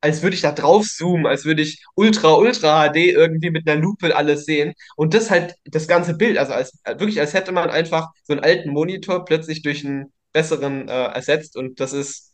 als 0.00 0.22
würde 0.22 0.36
ich 0.36 0.42
da 0.42 0.52
drauf 0.52 0.86
zoomen, 0.86 1.26
als 1.26 1.46
würde 1.46 1.62
ich 1.62 1.82
Ultra, 1.94 2.34
Ultra 2.34 2.88
HD 2.90 2.96
irgendwie 2.96 3.50
mit 3.50 3.66
einer 3.66 3.80
Lupe 3.80 4.14
alles 4.14 4.44
sehen. 4.44 4.74
Und 4.96 5.14
das 5.14 5.30
halt, 5.30 5.54
das 5.64 5.88
ganze 5.88 6.14
Bild, 6.14 6.36
also 6.36 6.52
als, 6.52 6.78
wirklich, 6.84 7.20
als 7.20 7.32
hätte 7.32 7.52
man 7.52 7.70
einfach 7.70 8.08
so 8.22 8.34
einen 8.34 8.44
alten 8.44 8.70
Monitor 8.70 9.24
plötzlich 9.24 9.62
durch 9.62 9.84
einen 9.84 10.12
besseren 10.32 10.88
äh, 10.88 11.04
ersetzt. 11.06 11.56
Und 11.56 11.80
das 11.80 11.94
ist, 11.94 12.33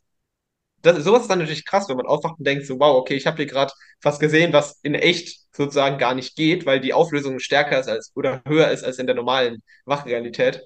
das, 0.82 1.04
sowas 1.04 1.22
ist 1.22 1.28
dann 1.30 1.38
natürlich 1.38 1.64
krass, 1.64 1.88
wenn 1.88 1.96
man 1.96 2.06
aufwacht 2.06 2.38
und 2.38 2.46
denkt 2.46 2.66
so, 2.66 2.78
wow, 2.78 2.96
okay, 2.96 3.14
ich 3.14 3.26
habe 3.26 3.36
hier 3.36 3.46
gerade 3.46 3.72
was 4.02 4.18
gesehen, 4.18 4.52
was 4.52 4.78
in 4.82 4.94
echt 4.94 5.40
sozusagen 5.54 5.98
gar 5.98 6.14
nicht 6.14 6.36
geht, 6.36 6.66
weil 6.66 6.80
die 6.80 6.94
Auflösung 6.94 7.38
stärker 7.38 7.80
ist 7.80 7.88
als 7.88 8.12
oder 8.14 8.42
höher 8.46 8.70
ist 8.70 8.84
als 8.84 8.98
in 8.98 9.06
der 9.06 9.16
normalen 9.16 9.62
Wachrealität. 9.84 10.62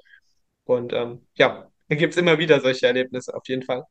Und 0.64 0.92
ähm, 0.92 1.26
ja, 1.34 1.68
da 1.88 1.96
gibt 1.96 2.14
es 2.14 2.18
immer 2.18 2.38
wieder 2.38 2.60
solche 2.60 2.86
Erlebnisse, 2.86 3.34
auf 3.34 3.46
jeden 3.46 3.62
Fall. 3.62 3.84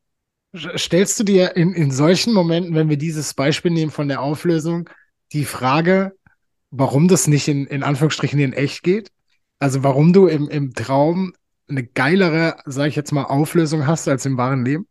Stellst 0.56 1.20
du 1.20 1.24
dir 1.24 1.56
in, 1.56 1.74
in 1.74 1.92
solchen 1.92 2.34
Momenten, 2.34 2.76
wenn 2.76 2.90
wir 2.90 2.98
dieses 2.98 3.34
Beispiel 3.34 3.72
nehmen 3.72 3.92
von 3.92 4.08
der 4.08 4.22
Auflösung, 4.22 4.90
die 5.32 5.46
Frage, 5.46 6.14
warum 6.70 7.08
das 7.08 7.28
nicht 7.28 7.48
in, 7.48 7.66
in 7.66 7.84
Anführungsstrichen 7.84 8.40
in 8.40 8.54
echt 8.54 8.84
geht? 8.84 9.12
Also 9.60 9.84
warum 9.84 10.14
du 10.14 10.28
im, 10.28 10.50
im 10.50 10.74
Traum 10.74 11.34
eine 11.68 11.84
geilere, 11.84 12.58
sage 12.66 12.90
ich 12.90 12.96
jetzt 12.96 13.12
mal, 13.12 13.24
Auflösung 13.24 13.88
hast 13.88 14.08
als 14.08 14.26
im 14.26 14.38
wahren 14.38 14.64
Leben? 14.64 14.88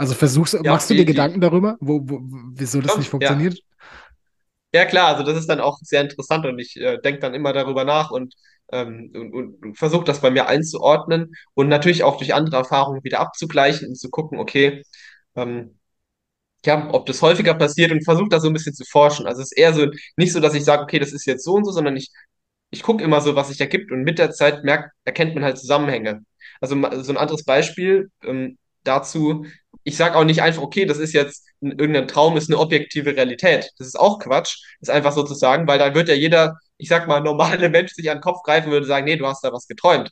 Also 0.00 0.14
versuchst, 0.14 0.54
Ja, 0.54 0.72
machst 0.72 0.88
du 0.88 0.94
dir 0.94 1.00
die, 1.00 1.12
Gedanken 1.12 1.42
darüber, 1.42 1.76
wo, 1.78 2.00
wo, 2.02 2.20
wieso 2.54 2.80
das 2.80 2.92
schon, 2.92 3.00
nicht 3.00 3.08
ja. 3.08 3.10
funktioniert? 3.10 3.60
Ja, 4.72 4.86
klar, 4.86 5.08
also 5.08 5.24
das 5.24 5.36
ist 5.36 5.46
dann 5.46 5.60
auch 5.60 5.78
sehr 5.82 6.00
interessant 6.00 6.46
und 6.46 6.58
ich 6.58 6.74
äh, 6.78 6.96
denke 7.04 7.20
dann 7.20 7.34
immer 7.34 7.52
darüber 7.52 7.84
nach 7.84 8.10
und, 8.10 8.34
ähm, 8.72 9.10
und, 9.14 9.62
und, 9.62 9.76
versuche 9.76 10.04
das 10.04 10.22
bei 10.22 10.30
mir 10.30 10.46
einzuordnen 10.46 11.34
und 11.52 11.68
natürlich 11.68 12.02
auch 12.02 12.16
durch 12.16 12.32
andere 12.32 12.56
Erfahrungen 12.56 13.04
wieder 13.04 13.20
abzugleichen 13.20 13.88
und 13.88 13.96
zu 13.96 14.08
gucken, 14.08 14.38
okay, 14.38 14.82
ähm, 15.36 15.78
ja, 16.64 16.88
ob 16.92 17.04
das 17.04 17.20
häufiger 17.20 17.52
passiert 17.52 17.92
und 17.92 18.02
versuche 18.04 18.30
da 18.30 18.40
so 18.40 18.48
ein 18.48 18.54
bisschen 18.54 18.74
zu 18.74 18.84
forschen. 18.84 19.26
Also 19.26 19.42
es 19.42 19.52
ist 19.52 19.58
eher 19.58 19.74
so, 19.74 19.86
nicht 20.16 20.32
so, 20.32 20.40
dass 20.40 20.54
ich 20.54 20.64
sage, 20.64 20.82
okay, 20.82 20.98
das 20.98 21.12
ist 21.12 21.26
jetzt 21.26 21.44
so 21.44 21.54
und 21.54 21.64
so, 21.66 21.72
sondern 21.72 21.96
ich, 21.96 22.10
ich 22.70 22.82
gucke 22.82 23.04
immer 23.04 23.20
so, 23.20 23.36
was 23.36 23.48
sich 23.48 23.60
ergibt 23.60 23.92
und 23.92 24.02
mit 24.02 24.18
der 24.18 24.30
Zeit 24.30 24.64
merkt, 24.64 24.92
erkennt 25.04 25.34
man 25.34 25.44
halt 25.44 25.58
Zusammenhänge. 25.58 26.22
Also 26.60 26.74
so 27.02 27.12
ein 27.12 27.18
anderes 27.18 27.44
Beispiel 27.44 28.10
ähm, 28.22 28.56
dazu, 28.84 29.46
ich 29.84 29.96
sage 29.96 30.16
auch 30.16 30.24
nicht 30.24 30.42
einfach, 30.42 30.62
okay, 30.62 30.84
das 30.86 30.98
ist 30.98 31.12
jetzt 31.12 31.46
ein, 31.62 31.72
irgendein 31.72 32.08
Traum, 32.08 32.36
ist 32.36 32.50
eine 32.50 32.58
objektive 32.58 33.16
Realität. 33.16 33.70
Das 33.78 33.86
ist 33.86 33.98
auch 33.98 34.18
Quatsch. 34.18 34.58
Ist 34.80 34.90
einfach 34.90 35.12
so 35.12 35.22
zu 35.22 35.34
sagen, 35.34 35.66
weil 35.66 35.78
dann 35.78 35.94
wird 35.94 36.08
ja 36.08 36.14
jeder, 36.14 36.58
ich 36.76 36.88
sag 36.88 37.08
mal, 37.08 37.20
normale 37.22 37.68
Mensch 37.68 37.92
sich 37.92 38.10
an 38.10 38.18
den 38.18 38.22
Kopf 38.22 38.42
greifen 38.42 38.70
würde 38.70 38.86
sagen, 38.86 39.06
nee, 39.06 39.16
du 39.16 39.26
hast 39.26 39.42
da 39.44 39.52
was 39.52 39.66
geträumt. 39.66 40.10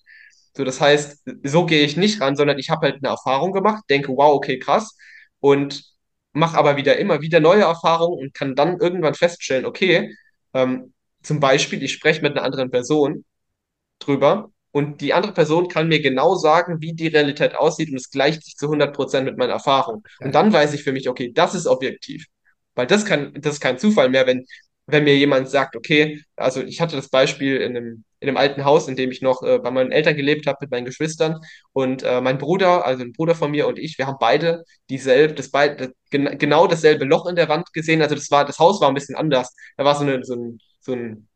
So, 0.56 0.64
das 0.64 0.80
heißt, 0.80 1.22
so 1.44 1.66
gehe 1.66 1.84
ich 1.84 1.96
nicht 1.96 2.20
ran, 2.20 2.36
sondern 2.36 2.58
ich 2.58 2.70
habe 2.70 2.86
halt 2.86 2.96
eine 2.96 3.08
Erfahrung 3.08 3.52
gemacht, 3.52 3.84
denke, 3.90 4.08
wow, 4.10 4.32
okay, 4.34 4.58
krass, 4.58 4.96
und 5.40 5.84
mache 6.32 6.58
aber 6.58 6.76
wieder 6.76 6.96
immer 6.98 7.20
wieder 7.20 7.40
neue 7.40 7.62
Erfahrungen 7.62 8.18
und 8.18 8.34
kann 8.34 8.54
dann 8.56 8.78
irgendwann 8.80 9.14
feststellen, 9.14 9.66
okay, 9.66 10.14
ähm, 10.54 10.94
zum 11.22 11.40
Beispiel, 11.40 11.82
ich 11.82 11.92
spreche 11.92 12.22
mit 12.22 12.36
einer 12.36 12.44
anderen 12.44 12.70
Person 12.70 13.24
drüber 13.98 14.50
und 14.72 15.00
die 15.00 15.14
andere 15.14 15.32
Person 15.32 15.68
kann 15.68 15.88
mir 15.88 16.00
genau 16.00 16.34
sagen, 16.36 16.80
wie 16.80 16.92
die 16.94 17.08
Realität 17.08 17.56
aussieht 17.56 17.90
und 17.90 17.96
es 17.96 18.10
gleicht 18.10 18.44
sich 18.44 18.56
zu 18.56 18.68
100% 18.68 19.24
mit 19.24 19.38
meiner 19.38 19.54
Erfahrung. 19.54 20.04
Und 20.20 20.34
dann 20.34 20.52
weiß 20.52 20.74
ich 20.74 20.82
für 20.84 20.92
mich, 20.92 21.08
okay, 21.08 21.32
das 21.34 21.54
ist 21.54 21.66
objektiv. 21.66 22.26
Weil 22.74 22.86
das 22.86 23.04
kann, 23.04 23.32
das 23.34 23.54
ist 23.54 23.60
kein 23.60 23.78
Zufall 23.78 24.08
mehr, 24.08 24.26
wenn, 24.26 24.44
wenn 24.86 25.04
mir 25.04 25.16
jemand 25.16 25.48
sagt, 25.48 25.76
okay, 25.76 26.22
also 26.36 26.62
ich 26.62 26.80
hatte 26.80 26.96
das 26.96 27.08
Beispiel 27.08 27.56
in 27.56 27.76
einem, 27.76 28.04
in 28.20 28.28
einem 28.28 28.36
alten 28.36 28.64
Haus, 28.64 28.88
in 28.88 28.96
dem 28.96 29.10
ich 29.10 29.22
noch 29.22 29.42
äh, 29.42 29.58
bei 29.58 29.70
meinen 29.70 29.92
Eltern 29.92 30.16
gelebt 30.16 30.46
habe 30.46 30.58
mit 30.62 30.70
meinen 30.70 30.84
Geschwistern 30.84 31.40
und 31.72 32.02
äh, 32.02 32.20
mein 32.20 32.38
Bruder, 32.38 32.86
also 32.86 33.02
ein 33.02 33.12
Bruder 33.12 33.34
von 33.34 33.50
mir 33.50 33.66
und 33.68 33.78
ich, 33.78 33.98
wir 33.98 34.06
haben 34.06 34.16
beide 34.20 34.64
dieselbe, 34.90 35.34
das 35.34 35.50
beid, 35.50 35.80
das, 35.80 35.90
gen 36.10 36.38
genau 36.38 36.66
dasselbe 36.66 37.04
Loch 37.04 37.26
in 37.26 37.36
der 37.36 37.48
Wand 37.48 37.72
gesehen. 37.72 38.00
Also 38.02 38.14
das 38.14 38.30
war, 38.30 38.44
das 38.44 38.58
Haus 38.58 38.80
war 38.80 38.88
ein 38.88 38.94
bisschen 38.94 39.16
anders. 39.16 39.54
Da 39.76 39.84
war 39.84 39.94
so 39.94 40.02
eine, 40.04 40.24
so 40.24 40.34
ein, 40.34 40.58
so 40.80 40.92
ein 40.94 41.27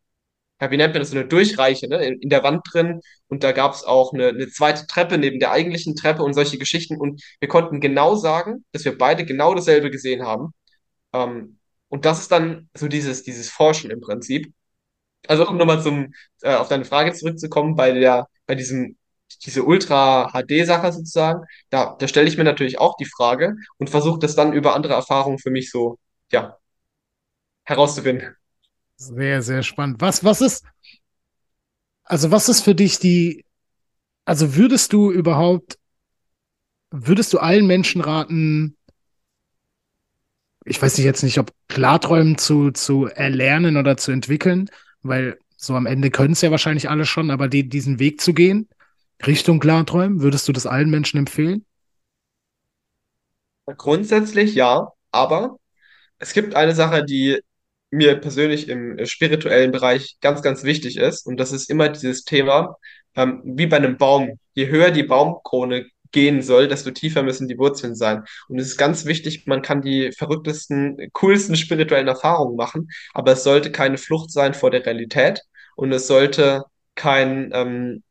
ja, 0.63 0.71
wie 0.71 0.77
nennt 0.77 0.95
man 0.95 1.01
das, 1.03 1.11
so 1.11 1.17
eine 1.19 1.27
Durchreiche, 1.27 1.89
ne, 1.89 2.05
in, 2.05 2.29
der 2.31 2.45
Wand 2.45 2.63
drin. 2.73 3.01
Und 3.29 3.43
da 3.43 3.51
gab 3.53 3.75
es 3.75 3.83
auch 3.85 4.13
eine, 4.13 4.29
eine 4.29 4.49
zweite 4.49 4.87
Treppe 4.87 5.19
neben 5.19 5.41
der 5.41 5.51
eigentlichen 5.51 5.97
Treppe 5.97 6.23
und 6.23 6.35
solche 6.35 6.57
Geschichten. 6.57 6.97
Und 6.99 7.21
wir 7.41 7.49
konnten 7.49 7.81
genau 7.81 8.15
sagen, 8.15 8.65
dass 8.73 8.85
wir 8.85 8.97
beide 8.97 9.25
genau 9.25 9.55
dasselbe 9.55 9.91
gesehen 9.91 10.25
haben. 10.25 10.55
Ähm, 11.13 11.59
und 11.89 12.05
das 12.05 12.21
ist 12.21 12.33
dann 12.33 12.71
so 12.77 12.89
dieses, 12.89 13.25
dieses 13.25 13.51
Forschen 13.51 13.91
im 13.91 14.01
Prinzip. 14.01 14.53
Also 15.29 15.49
um 15.49 15.57
nochmal 15.57 15.83
zum, 15.83 16.15
äh, 16.43 16.55
auf 16.55 16.69
deine 16.69 16.85
Frage 16.85 17.13
zurückzukommen, 17.13 17.77
bei 17.77 17.93
der, 17.93 18.29
bei 18.47 18.55
diesem, 18.55 18.97
diese 19.45 19.65
Ultra-HD-Sache 19.65 20.93
sozusagen, 20.93 21.45
da, 21.71 21.97
da 21.99 22.09
stelle 22.09 22.29
ich 22.29 22.39
mir 22.39 22.45
natürlich 22.45 22.79
auch 22.81 22.97
die 22.97 23.07
Frage 23.07 23.57
und 23.79 23.91
versuche 23.91 24.21
das 24.21 24.37
dann 24.37 24.53
über 24.53 24.75
andere 24.75 24.95
Erfahrungen 24.95 25.39
für 25.39 25.51
mich 25.51 25.71
so, 25.71 25.99
ja, 26.33 26.59
herauszufinden. 27.65 28.37
Sehr, 28.97 29.43
sehr 29.43 29.63
spannend. 29.63 30.01
Was, 30.01 30.25
was 30.25 30.41
ist, 30.41 30.65
also 32.05 32.31
was 32.31 32.49
ist 32.49 32.63
für 32.63 32.75
dich 32.75 32.99
die, 32.99 33.45
also 34.25 34.55
würdest 34.55 34.93
du 34.93 35.11
überhaupt, 35.11 35.79
würdest 36.91 37.33
du 37.33 37.39
allen 37.39 37.67
Menschen 37.67 38.01
raten, 38.01 38.77
ich 40.65 40.81
weiß 40.81 40.97
nicht 40.97 41.05
jetzt 41.05 41.23
nicht, 41.23 41.39
ob 41.39 41.53
Klarträumen 41.69 42.39
zu, 42.39 42.71
zu 42.71 43.07
erlernen 43.07 43.77
oder 43.77 43.97
zu 43.97 44.13
entwickeln, 44.13 44.71
weil 45.03 45.39
so 45.57 45.75
am 45.75 45.87
Ende 45.87 46.11
können 46.11 46.33
es 46.33 46.41
ja 46.41 46.51
wahrscheinlich 46.51 46.89
alle 46.91 47.05
schon, 47.05 47.31
aber 47.31 47.49
die, 47.49 47.69
diesen 47.69 47.99
Weg 47.99 48.21
zu 48.21 48.35
gehen, 48.35 48.69
Richtung 49.27 49.61
Klarträumen, 49.61 50.21
würdest 50.21 50.47
du 50.49 50.53
das 50.53 50.67
allen 50.67 50.91
Menschen 50.91 51.19
empfehlen? 51.19 51.65
Grundsätzlich 53.77 54.55
ja, 54.55 54.89
aber 55.13 55.57
es 56.19 56.33
gibt 56.33 56.55
eine 56.55 56.75
Sache, 56.75 57.05
die 57.05 57.41
mir 57.93 58.17
persönlich 58.17 58.69
im 58.69 58.99
äh, 58.99 59.07
spirituellen 59.07 59.73
Bereich 59.73 60.17
ganz, 60.21 60.43
ganz 60.43 60.65
wichtig 60.65 60.99
ist. 60.99 61.27
Und 61.27 61.39
das 61.39 61.53
ist 61.53 61.71
immer 61.71 61.91
dieses 61.91 62.25
Thema, 62.25 62.77
ähm, 63.17 63.43
wie 63.45 63.67
bei 63.69 63.77
einem 63.79 63.99
Baum. 63.99 64.39
Je 64.55 64.69
höher 64.69 64.91
die 64.91 65.05
Baumkrone 65.05 65.87
gehen 66.13 66.43
soll, 66.43 66.69
desto 66.69 66.91
tiefer 66.91 67.23
müssen 67.23 67.49
die 67.49 67.59
Wurzeln 67.59 67.95
sein. 67.95 68.25
Und 68.49 68.59
es 68.59 68.69
ist 68.69 68.77
ganz 68.79 69.07
wichtig, 69.07 69.47
man 69.47 69.63
kann 69.63 69.83
die 69.83 70.13
verrücktesten, 70.13 70.99
coolsten 71.13 71.57
spirituellen 71.57 72.09
Erfahrungen 72.09 72.57
machen, 72.57 72.89
aber 73.15 73.33
es 73.33 73.45
sollte 73.45 73.73
keine 73.73 73.99
Flucht 73.99 74.31
sein 74.31 74.55
vor 74.55 74.71
der 74.71 74.85
Realität. 74.85 75.43
Und 75.77 75.93
es 75.93 76.07
sollte 76.07 76.65
kein, 76.95 77.51
ähm, 77.55 78.03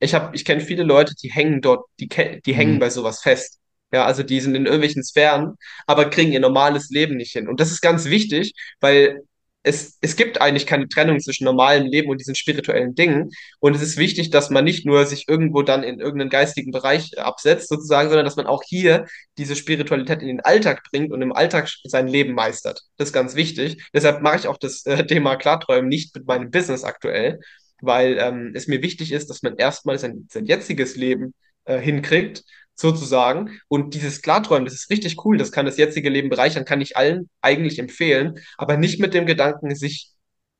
ich 0.00 0.14
habe, 0.14 0.34
ich 0.36 0.44
kenne 0.46 0.62
viele 0.62 0.84
Leute, 0.84 1.14
die 1.22 1.30
hängen 1.32 1.62
dort, 1.62 1.86
die, 2.00 2.08
die 2.46 2.54
hängen 2.54 2.76
Mhm. 2.76 2.80
bei 2.80 2.90
sowas 2.90 3.22
fest. 3.22 3.59
Ja, 3.92 4.04
also 4.04 4.22
die 4.22 4.40
sind 4.40 4.54
in 4.54 4.66
irgendwelchen 4.66 5.02
Sphären, 5.02 5.56
aber 5.86 6.10
kriegen 6.10 6.32
ihr 6.32 6.40
normales 6.40 6.90
Leben 6.90 7.16
nicht 7.16 7.32
hin. 7.32 7.48
Und 7.48 7.60
das 7.60 7.70
ist 7.70 7.80
ganz 7.80 8.04
wichtig, 8.06 8.54
weil 8.80 9.22
es, 9.62 9.98
es 10.00 10.16
gibt 10.16 10.40
eigentlich 10.40 10.66
keine 10.66 10.88
Trennung 10.88 11.20
zwischen 11.20 11.44
normalem 11.44 11.86
Leben 11.86 12.08
und 12.08 12.18
diesen 12.18 12.34
spirituellen 12.34 12.94
Dingen. 12.94 13.30
Und 13.58 13.76
es 13.76 13.82
ist 13.82 13.98
wichtig, 13.98 14.30
dass 14.30 14.48
man 14.50 14.64
nicht 14.64 14.86
nur 14.86 15.04
sich 15.06 15.28
irgendwo 15.28 15.62
dann 15.62 15.82
in 15.82 16.00
irgendeinen 16.00 16.30
geistigen 16.30 16.70
Bereich 16.70 17.18
absetzt, 17.18 17.68
sozusagen, 17.68 18.08
sondern 18.08 18.24
dass 18.24 18.36
man 18.36 18.46
auch 18.46 18.62
hier 18.66 19.06
diese 19.36 19.56
Spiritualität 19.56 20.22
in 20.22 20.28
den 20.28 20.40
Alltag 20.40 20.82
bringt 20.90 21.12
und 21.12 21.20
im 21.20 21.32
Alltag 21.32 21.68
sein 21.84 22.08
Leben 22.08 22.32
meistert. 22.34 22.80
Das 22.96 23.08
ist 23.08 23.12
ganz 23.12 23.34
wichtig. 23.34 23.82
Deshalb 23.92 24.22
mache 24.22 24.36
ich 24.36 24.48
auch 24.48 24.56
das 24.56 24.86
äh, 24.86 25.04
Thema 25.06 25.36
Klarträumen 25.36 25.88
nicht 25.88 26.14
mit 26.14 26.26
meinem 26.26 26.50
Business 26.50 26.84
aktuell, 26.84 27.40
weil 27.82 28.18
ähm, 28.18 28.52
es 28.54 28.66
mir 28.66 28.82
wichtig 28.82 29.12
ist, 29.12 29.28
dass 29.28 29.42
man 29.42 29.56
erstmal 29.56 29.98
sein, 29.98 30.26
sein 30.30 30.46
jetziges 30.46 30.96
Leben 30.96 31.34
äh, 31.64 31.78
hinkriegt, 31.78 32.44
sozusagen. 32.80 33.60
Und 33.68 33.94
dieses 33.94 34.22
Klarträumen, 34.22 34.64
das 34.64 34.74
ist 34.74 34.90
richtig 34.90 35.24
cool, 35.24 35.36
das 35.36 35.52
kann 35.52 35.66
das 35.66 35.76
jetzige 35.76 36.08
Leben 36.08 36.30
bereichern, 36.30 36.64
kann 36.64 36.80
ich 36.80 36.96
allen 36.96 37.28
eigentlich 37.40 37.78
empfehlen, 37.78 38.38
aber 38.56 38.76
nicht 38.76 39.00
mit 39.00 39.14
dem 39.14 39.26
Gedanken, 39.26 39.74
sich 39.74 40.10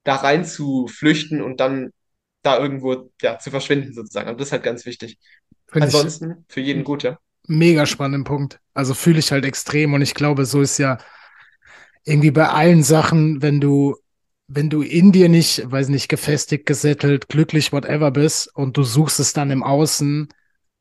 da 0.05 0.17
rein 0.17 0.45
zu 0.45 0.87
flüchten 0.87 1.43
und 1.43 1.61
dann 1.61 1.91
da 2.43 2.59
irgendwo 2.59 3.11
ja, 3.21 3.39
zu 3.39 3.51
verschwinden, 3.51 3.93
sozusagen. 3.93 4.31
Und 4.31 4.41
das 4.41 4.49
ist 4.49 4.53
halt 4.53 4.63
ganz 4.63 4.87
wichtig. 4.87 5.19
Finde 5.67 5.89
ich 5.89 5.95
Ansonsten 5.95 6.45
für 6.49 6.61
jeden 6.61 6.85
gut, 6.85 7.03
ja. 7.03 7.19
mega 7.47 7.87
spannenden 7.87 8.25
Punkt. 8.25 8.61
Also 8.75 8.95
fühle 8.95 9.19
ich 9.19 9.33
halt 9.33 9.45
extrem 9.45 9.95
und 9.95 10.03
ich 10.03 10.15
glaube, 10.15 10.47
so 10.47 10.61
ist 10.61 10.79
ja 10.79 10.99
irgendwie 12.05 12.31
bei 12.31 12.49
allen 12.49 12.83
Sachen, 12.83 13.43
wenn 13.43 13.61
du, 13.61 13.97
wenn 14.49 14.71
du 14.71 14.83
in 14.83 15.13
dir 15.13 15.29
nicht, 15.29 15.71
weiß 15.71 15.89
nicht, 15.89 16.09
gefestigt, 16.09 16.67
gesettelt, 16.67 17.29
glücklich, 17.29 17.73
whatever 17.73 18.11
bist 18.11 18.55
und 18.55 18.77
du 18.77 18.83
suchst 18.83 19.21
es 19.21 19.33
dann 19.33 19.51
im 19.51 19.63
Außen. 19.63 20.29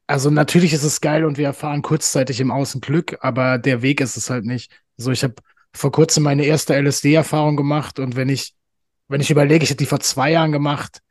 Also 0.10 0.32
natürlich 0.32 0.74
ist 0.74 0.84
es 0.84 1.02
geil 1.02 1.24
und 1.24 1.38
wir 1.38 1.46
erfahren 1.46 1.84
kurzzeitig 1.84 2.40
im 2.40 2.50
Außen 2.50 2.82
Glück, 2.82 3.20
aber 3.22 3.60
der 3.60 3.84
Weg 3.84 4.02
ist 4.02 4.18
es 4.18 4.32
halt 4.32 4.44
nicht. 4.44 4.72
So, 4.98 5.12
ich 5.12 5.24
habe 5.24 5.36
vor 5.72 5.92
kurzem 5.92 6.24
meine 6.24 6.46
erste 6.46 6.74
LSD-Erfahrung 6.74 7.56
gemacht 7.56 8.00
und 8.00 8.16
wenn 8.16 8.28
ich, 8.28 8.56
wenn 9.08 9.22
ich 9.22 9.30
überlege, 9.30 9.64
ich 9.64 9.70
hätte 9.70 9.84
die 9.84 9.86
vor 9.86 10.00
zwei 10.00 10.32
Jahren 10.32 10.52
gemacht, 10.52 11.02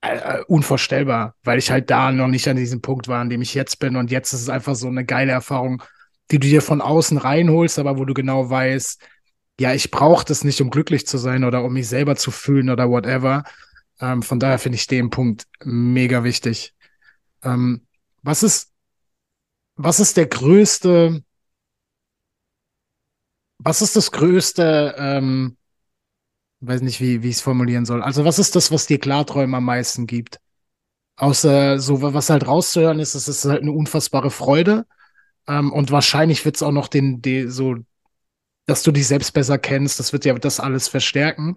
äh, 0.00 0.16
äh, 0.16 0.44
unvorstellbar, 0.48 1.36
weil 1.44 1.60
ich 1.60 1.70
halt 1.70 1.88
da 1.88 2.10
noch 2.10 2.26
nicht 2.26 2.48
an 2.48 2.56
diesem 2.56 2.80
Punkt 2.80 3.06
war, 3.06 3.20
an 3.20 3.30
dem 3.30 3.42
ich 3.42 3.54
jetzt 3.54 3.78
bin 3.78 3.94
und 3.94 4.10
jetzt 4.10 4.32
ist 4.32 4.42
es 4.42 4.48
einfach 4.48 4.74
so 4.74 4.88
eine 4.88 5.04
geile 5.04 5.30
Erfahrung, 5.30 5.80
die 6.32 6.40
du 6.40 6.48
dir 6.48 6.62
von 6.62 6.80
außen 6.80 7.18
reinholst, 7.18 7.78
aber 7.78 7.96
wo 7.96 8.04
du 8.04 8.12
genau 8.12 8.50
weißt, 8.50 9.00
ja, 9.60 9.72
ich 9.72 9.92
brauche 9.92 10.24
das 10.24 10.42
nicht, 10.42 10.60
um 10.60 10.70
glücklich 10.70 11.06
zu 11.06 11.16
sein 11.16 11.44
oder 11.44 11.62
um 11.62 11.74
mich 11.74 11.86
selber 11.86 12.16
zu 12.16 12.32
fühlen 12.32 12.70
oder 12.70 12.90
whatever. 12.90 13.44
Ähm, 14.00 14.20
von 14.20 14.40
daher 14.40 14.58
finde 14.58 14.78
ich 14.78 14.88
den 14.88 15.10
Punkt 15.10 15.44
mega 15.62 16.24
wichtig. 16.24 16.74
Ähm, 17.44 17.82
was 18.22 18.42
ist, 18.42 18.72
was 19.76 20.00
ist 20.00 20.16
der 20.16 20.26
größte, 20.26 21.22
was 23.58 23.82
ist 23.82 23.96
das 23.96 24.10
größte, 24.12 24.94
ähm, 24.98 25.56
weiß 26.60 26.82
nicht, 26.82 27.00
wie, 27.00 27.22
wie 27.22 27.28
ich 27.30 27.36
es 27.36 27.42
formulieren 27.42 27.84
soll. 27.84 28.02
Also, 28.02 28.24
was 28.24 28.38
ist 28.38 28.56
das, 28.56 28.70
was 28.70 28.86
dir 28.86 28.98
Klarträume 28.98 29.56
am 29.56 29.64
meisten 29.64 30.06
gibt? 30.06 30.38
Außer 31.16 31.78
so, 31.78 32.02
was 32.02 32.30
halt 32.30 32.46
rauszuhören 32.46 33.00
ist, 33.00 33.14
es 33.14 33.28
ist 33.28 33.44
halt 33.44 33.62
eine 33.62 33.72
unfassbare 33.72 34.30
Freude. 34.30 34.86
Ähm, 35.48 35.72
und 35.72 35.90
wahrscheinlich 35.90 36.44
wird 36.44 36.56
es 36.56 36.62
auch 36.62 36.72
noch 36.72 36.88
den, 36.88 37.22
den, 37.22 37.50
so, 37.50 37.76
dass 38.66 38.82
du 38.82 38.92
dich 38.92 39.06
selbst 39.06 39.32
besser 39.32 39.58
kennst, 39.58 39.98
das 40.00 40.12
wird 40.12 40.24
ja 40.24 40.34
das 40.34 40.60
alles 40.60 40.88
verstärken. 40.88 41.56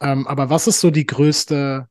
Ähm, 0.00 0.26
aber 0.26 0.50
was 0.50 0.66
ist 0.66 0.80
so 0.80 0.90
die 0.90 1.06
größte, 1.06 1.88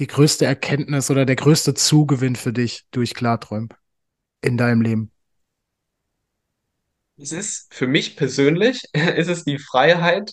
die 0.00 0.06
größte 0.06 0.46
Erkenntnis 0.46 1.10
oder 1.10 1.26
der 1.26 1.36
größte 1.36 1.74
Zugewinn 1.74 2.34
für 2.34 2.52
dich 2.52 2.86
durch 2.90 3.14
Klarträumen 3.14 3.68
in 4.42 4.56
deinem 4.56 4.80
Leben? 4.80 5.12
Es 7.18 7.32
ist 7.32 7.72
für 7.72 7.86
mich 7.86 8.16
persönlich, 8.16 8.82
ist 8.92 9.28
es 9.28 9.44
die 9.44 9.58
Freiheit, 9.58 10.32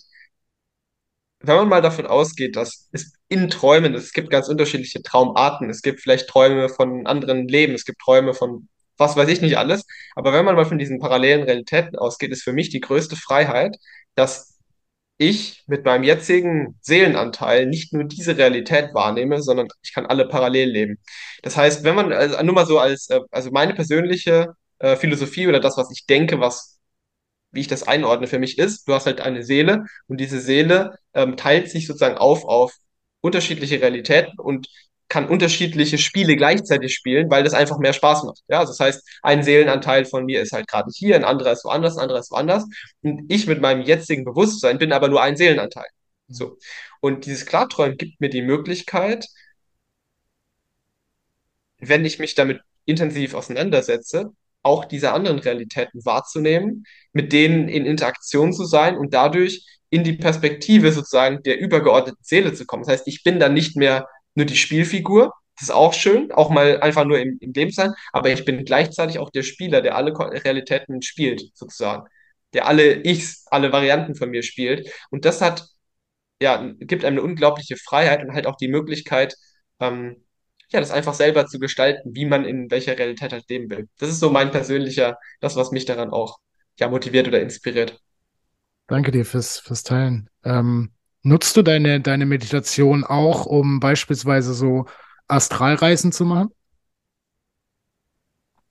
wenn 1.40 1.54
man 1.54 1.68
mal 1.68 1.82
davon 1.82 2.06
ausgeht, 2.06 2.56
dass 2.56 2.88
es 2.92 3.12
in 3.28 3.48
Träumen, 3.48 3.94
es 3.94 4.12
gibt 4.12 4.30
ganz 4.30 4.48
unterschiedliche 4.48 5.02
Traumarten, 5.02 5.70
es 5.70 5.82
gibt 5.82 6.00
vielleicht 6.00 6.28
Träume 6.28 6.68
von 6.68 7.06
anderen 7.06 7.46
Leben, 7.46 7.74
es 7.74 7.84
gibt 7.84 8.00
Träume 8.00 8.34
von 8.34 8.68
was 8.98 9.14
weiß 9.14 9.28
ich 9.28 9.40
nicht 9.40 9.56
alles, 9.56 9.84
aber 10.16 10.32
wenn 10.32 10.44
man 10.44 10.56
mal 10.56 10.64
von 10.64 10.78
diesen 10.78 10.98
parallelen 10.98 11.44
Realitäten 11.44 11.96
ausgeht, 11.96 12.32
ist 12.32 12.42
für 12.42 12.52
mich 12.52 12.70
die 12.70 12.80
größte 12.80 13.14
Freiheit, 13.14 13.76
dass 14.16 14.57
ich 15.18 15.64
mit 15.66 15.84
meinem 15.84 16.04
jetzigen 16.04 16.78
Seelenanteil 16.80 17.66
nicht 17.66 17.92
nur 17.92 18.04
diese 18.04 18.36
Realität 18.36 18.94
wahrnehme, 18.94 19.42
sondern 19.42 19.68
ich 19.82 19.92
kann 19.94 20.06
alle 20.06 20.28
parallel 20.28 20.70
leben. 20.70 20.98
Das 21.42 21.56
heißt, 21.56 21.84
wenn 21.84 21.94
man, 21.96 22.12
also 22.12 22.40
nur 22.42 22.54
mal 22.54 22.66
so 22.66 22.78
als, 22.78 23.10
äh, 23.10 23.20
also 23.30 23.50
meine 23.50 23.74
persönliche 23.74 24.54
äh, 24.78 24.96
Philosophie 24.96 25.48
oder 25.48 25.60
das, 25.60 25.76
was 25.76 25.90
ich 25.92 26.06
denke, 26.06 26.40
was 26.40 26.78
wie 27.50 27.60
ich 27.60 27.68
das 27.68 27.86
einordne 27.88 28.26
für 28.26 28.38
mich 28.38 28.58
ist, 28.58 28.86
du 28.88 28.94
hast 28.94 29.06
halt 29.06 29.20
eine 29.20 29.42
Seele 29.42 29.84
und 30.06 30.18
diese 30.20 30.40
Seele 30.40 30.98
ähm, 31.14 31.36
teilt 31.36 31.70
sich 31.70 31.86
sozusagen 31.86 32.18
auf 32.18 32.44
auf 32.44 32.76
unterschiedliche 33.20 33.80
Realitäten 33.80 34.38
und 34.38 34.68
kann 35.08 35.28
unterschiedliche 35.28 35.98
Spiele 35.98 36.36
gleichzeitig 36.36 36.94
spielen, 36.94 37.30
weil 37.30 37.42
das 37.42 37.54
einfach 37.54 37.78
mehr 37.78 37.92
Spaß 37.92 38.24
macht. 38.24 38.40
Ja, 38.48 38.60
also 38.60 38.72
das 38.72 38.80
heißt, 38.80 39.08
ein 39.22 39.42
Seelenanteil 39.42 40.04
von 40.04 40.24
mir 40.24 40.42
ist 40.42 40.52
halt 40.52 40.68
gerade 40.68 40.90
hier, 40.94 41.16
ein 41.16 41.24
anderer 41.24 41.52
ist 41.52 41.64
woanders, 41.64 41.96
ein 41.96 42.02
anderer 42.02 42.20
ist 42.20 42.30
woanders. 42.30 42.64
Und 43.02 43.24
ich 43.28 43.46
mit 43.46 43.60
meinem 43.60 43.82
jetzigen 43.82 44.24
Bewusstsein 44.24 44.78
bin 44.78 44.92
aber 44.92 45.08
nur 45.08 45.22
ein 45.22 45.36
Seelenanteil. 45.36 45.86
So. 46.28 46.58
Und 47.00 47.26
dieses 47.26 47.46
Klarträumen 47.46 47.96
gibt 47.96 48.20
mir 48.20 48.28
die 48.28 48.42
Möglichkeit, 48.42 49.26
wenn 51.78 52.04
ich 52.04 52.18
mich 52.18 52.34
damit 52.34 52.60
intensiv 52.84 53.34
auseinandersetze, 53.34 54.32
auch 54.62 54.84
diese 54.84 55.12
anderen 55.12 55.38
Realitäten 55.38 56.04
wahrzunehmen, 56.04 56.84
mit 57.12 57.32
denen 57.32 57.68
in 57.68 57.86
Interaktion 57.86 58.52
zu 58.52 58.64
sein 58.64 58.96
und 58.96 59.14
dadurch 59.14 59.64
in 59.90 60.04
die 60.04 60.14
Perspektive 60.14 60.92
sozusagen 60.92 61.42
der 61.44 61.58
übergeordneten 61.60 62.22
Seele 62.22 62.52
zu 62.52 62.66
kommen. 62.66 62.82
Das 62.82 62.92
heißt, 62.92 63.08
ich 63.08 63.22
bin 63.22 63.40
dann 63.40 63.54
nicht 63.54 63.76
mehr 63.76 64.06
nur 64.38 64.46
die 64.46 64.56
Spielfigur, 64.56 65.34
das 65.56 65.64
ist 65.64 65.74
auch 65.74 65.92
schön, 65.92 66.30
auch 66.32 66.50
mal 66.50 66.80
einfach 66.80 67.04
nur 67.04 67.18
im, 67.18 67.36
im 67.40 67.52
Leben 67.52 67.72
sein, 67.72 67.92
aber 68.12 68.30
ich 68.30 68.44
bin 68.44 68.64
gleichzeitig 68.64 69.18
auch 69.18 69.30
der 69.30 69.42
Spieler, 69.42 69.82
der 69.82 69.96
alle 69.96 70.12
Realitäten 70.16 71.02
spielt, 71.02 71.42
sozusagen. 71.54 72.08
Der 72.54 72.66
alle 72.66 73.04
Ichs, 73.04 73.44
alle 73.50 73.72
Varianten 73.72 74.14
von 74.14 74.30
mir 74.30 74.42
spielt. 74.42 74.88
Und 75.10 75.24
das 75.24 75.42
hat, 75.42 75.66
ja, 76.40 76.72
gibt 76.78 77.04
einem 77.04 77.18
eine 77.18 77.22
unglaubliche 77.26 77.76
Freiheit 77.76 78.22
und 78.22 78.32
halt 78.34 78.46
auch 78.46 78.56
die 78.56 78.68
Möglichkeit, 78.68 79.34
ähm, 79.80 80.24
ja, 80.70 80.80
das 80.80 80.92
einfach 80.92 81.14
selber 81.14 81.46
zu 81.46 81.58
gestalten, 81.58 82.14
wie 82.14 82.26
man 82.26 82.44
in 82.44 82.70
welcher 82.70 82.96
Realität 82.96 83.32
halt 83.32 83.48
leben 83.50 83.68
will. 83.70 83.88
Das 83.98 84.10
ist 84.10 84.20
so 84.20 84.30
mein 84.30 84.50
persönlicher, 84.52 85.18
das, 85.40 85.56
was 85.56 85.72
mich 85.72 85.86
daran 85.86 86.10
auch 86.10 86.38
ja, 86.78 86.88
motiviert 86.88 87.26
oder 87.26 87.40
inspiriert. 87.40 88.00
Danke 88.86 89.10
dir 89.10 89.24
fürs, 89.24 89.58
fürs 89.58 89.82
Teilen. 89.82 90.30
Ähm, 90.44 90.92
nutzt 91.28 91.56
du 91.56 91.62
deine, 91.62 92.00
deine 92.00 92.26
Meditation 92.26 93.04
auch, 93.04 93.46
um 93.46 93.80
beispielsweise 93.80 94.54
so 94.54 94.86
Astralreisen 95.28 96.12
zu 96.12 96.24
machen? 96.24 96.50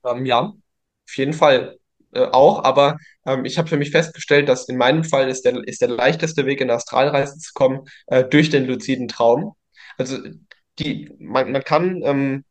Ähm, 0.04 0.26
ja, 0.26 0.40
auf 0.40 1.16
jeden 1.16 1.32
Fall 1.32 1.78
äh, 2.12 2.24
auch, 2.24 2.64
aber 2.64 2.98
ähm, 3.26 3.44
ich 3.44 3.58
habe 3.58 3.68
für 3.68 3.76
mich 3.76 3.90
festgestellt, 3.90 4.48
dass 4.48 4.68
in 4.68 4.76
meinem 4.76 5.04
Fall 5.04 5.28
ist 5.28 5.44
der, 5.44 5.56
ist 5.66 5.80
der 5.80 5.88
leichteste 5.88 6.46
Weg 6.46 6.60
in 6.60 6.70
Astralreisen 6.70 7.40
zu 7.40 7.52
kommen 7.54 7.86
äh, 8.06 8.24
durch 8.24 8.50
den 8.50 8.66
luziden 8.66 9.08
Traum. 9.08 9.54
Also 9.96 10.18
die, 10.78 11.10
man, 11.18 11.52
man 11.52 11.64
kann 11.64 12.02
ähm, 12.04 12.44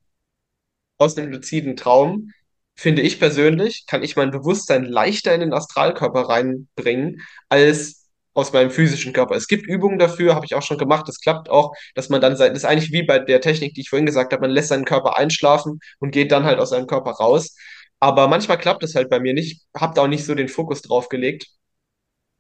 aus 0.98 1.18
einem 1.18 1.32
luziden 1.32 1.76
Traum, 1.76 2.32
finde 2.76 3.02
ich 3.02 3.20
persönlich, 3.20 3.86
kann 3.88 4.04
ich 4.04 4.16
mein 4.16 4.32
Bewusstsein 4.32 4.86
leichter 4.86 5.34
in 5.34 5.42
den 5.42 5.54
Astralkörper 5.54 6.30
reinbringen 6.30 7.22
als 7.50 8.07
aus 8.38 8.54
meinem 8.54 8.72
physischen 8.72 9.14
Körper. 9.14 9.36
Es 9.36 9.48
gibt 9.48 9.68
Übungen 9.68 10.00
dafür, 10.00 10.36
habe 10.36 10.46
ich 10.46 10.56
auch 10.56 10.62
schon 10.62 10.78
gemacht, 10.78 11.08
das 11.08 11.20
klappt 11.22 11.50
auch, 11.50 11.74
dass 11.96 12.10
man 12.10 12.22
dann, 12.22 12.34
das 12.38 12.42
ist 12.52 12.66
eigentlich 12.66 12.92
wie 12.92 13.04
bei 13.04 13.20
der 13.20 13.42
Technik, 13.42 13.74
die 13.74 13.82
ich 13.82 13.90
vorhin 13.90 14.06
gesagt 14.06 14.34
habe, 14.34 14.42
man 14.42 14.52
lässt 14.52 14.70
seinen 14.70 14.86
Körper 14.86 15.18
einschlafen 15.18 15.80
und 16.00 16.12
geht 16.12 16.32
dann 16.32 16.44
halt 16.46 16.60
aus 16.60 16.70
seinem 16.72 16.88
Körper 16.88 17.12
raus. 17.12 17.56
Aber 18.00 18.28
manchmal 18.28 18.58
klappt 18.60 18.84
es 18.84 18.96
halt 18.96 19.10
bei 19.10 19.20
mir 19.20 19.34
nicht, 19.34 19.64
habe 19.76 19.94
da 19.96 20.04
auch 20.04 20.08
nicht 20.08 20.26
so 20.26 20.36
den 20.36 20.50
Fokus 20.50 20.82
drauf 20.84 21.10
gelegt. 21.10 21.48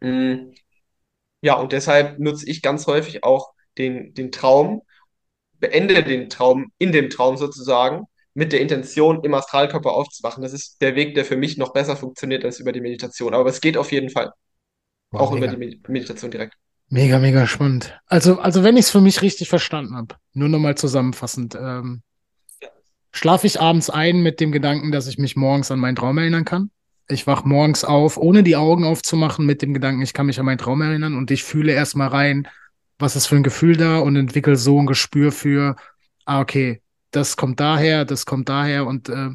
Mm, 0.02 0.52
Ja, 1.42 1.56
und 1.56 1.72
deshalb 1.74 2.20
nutze 2.20 2.50
ich 2.50 2.62
ganz 2.62 2.88
häufig 2.88 3.24
auch 3.24 3.54
den, 3.78 4.14
den 4.14 4.32
Traum, 4.32 4.82
beende 5.60 6.04
den 6.04 6.30
Traum 6.30 6.72
in 6.80 6.92
dem 6.94 7.10
Traum 7.12 7.38
sozusagen, 7.38 8.06
mit 8.36 8.54
der 8.54 8.62
Intention, 8.62 9.24
im 9.26 9.34
Astralkörper 9.36 9.92
aufzuwachen. 9.94 10.44
Das 10.44 10.54
ist 10.54 10.82
der 10.82 10.96
Weg, 10.96 11.16
der 11.16 11.26
für 11.26 11.38
mich 11.38 11.58
noch 11.58 11.74
besser 11.74 11.98
funktioniert 11.98 12.46
als 12.46 12.60
über 12.60 12.72
die 12.74 12.82
Meditation. 12.82 13.34
Aber 13.36 13.50
es 13.50 13.62
geht 13.62 13.78
auf 13.78 13.92
jeden 13.92 14.10
Fall. 14.12 14.32
Boah, 15.12 15.22
Auch 15.22 15.32
über 15.32 15.48
mega. 15.48 15.56
die 15.56 15.82
Meditation 15.88 16.32
direkt. 16.32 16.56
Mega, 16.90 17.20
mega 17.20 17.46
spannend. 17.48 18.00
Also, 18.08 18.40
also 18.40 18.64
wenn 18.64 18.78
ich 18.78 18.86
es 18.86 18.92
für 18.92 19.02
mich 19.02 19.22
richtig 19.22 19.50
verstanden 19.50 19.96
habe, 19.96 20.16
nur 20.34 20.48
nochmal 20.48 20.76
zusammenfassend, 20.76 21.56
ähm, 21.60 22.02
schlafe 23.12 23.48
ich 23.48 23.60
abends 23.60 23.90
ein 23.90 24.22
mit 24.22 24.40
dem 24.40 24.52
Gedanken, 24.52 24.92
dass 24.92 25.08
ich 25.08 25.18
mich 25.18 25.36
morgens 25.36 25.72
an 25.72 25.80
meinen 25.80 25.96
Traum 25.96 26.18
erinnern 26.18 26.46
kann. 26.46 26.72
Ich 27.10 27.26
wach 27.26 27.44
morgens 27.46 27.84
auf, 27.84 28.18
ohne 28.18 28.44
die 28.44 28.56
Augen 28.56 28.84
aufzumachen, 28.84 29.46
mit 29.46 29.62
dem 29.62 29.74
Gedanken, 29.74 30.02
ich 30.02 30.14
kann 30.14 30.26
mich 30.26 30.40
an 30.40 30.46
meinen 30.46 30.58
Traum 30.58 30.82
erinnern 30.82 31.16
und 31.16 31.32
ich 31.32 31.44
fühle 31.44 31.72
erstmal 31.72 32.10
rein, 32.10 32.48
was 33.00 33.16
ist 33.16 33.28
für 33.28 33.36
ein 33.36 33.44
Gefühl 33.44 33.78
da 33.78 34.00
und 34.00 34.16
entwickle 34.16 34.56
so 34.56 34.80
ein 34.80 34.86
Gespür 34.88 35.32
für, 35.32 35.76
ah, 36.26 36.42
okay, 36.42 36.82
das 37.12 37.38
kommt 37.38 37.60
daher, 37.60 38.06
das 38.06 38.26
kommt 38.26 38.50
daher 38.50 38.86
und 38.86 39.10
äh, 39.10 39.30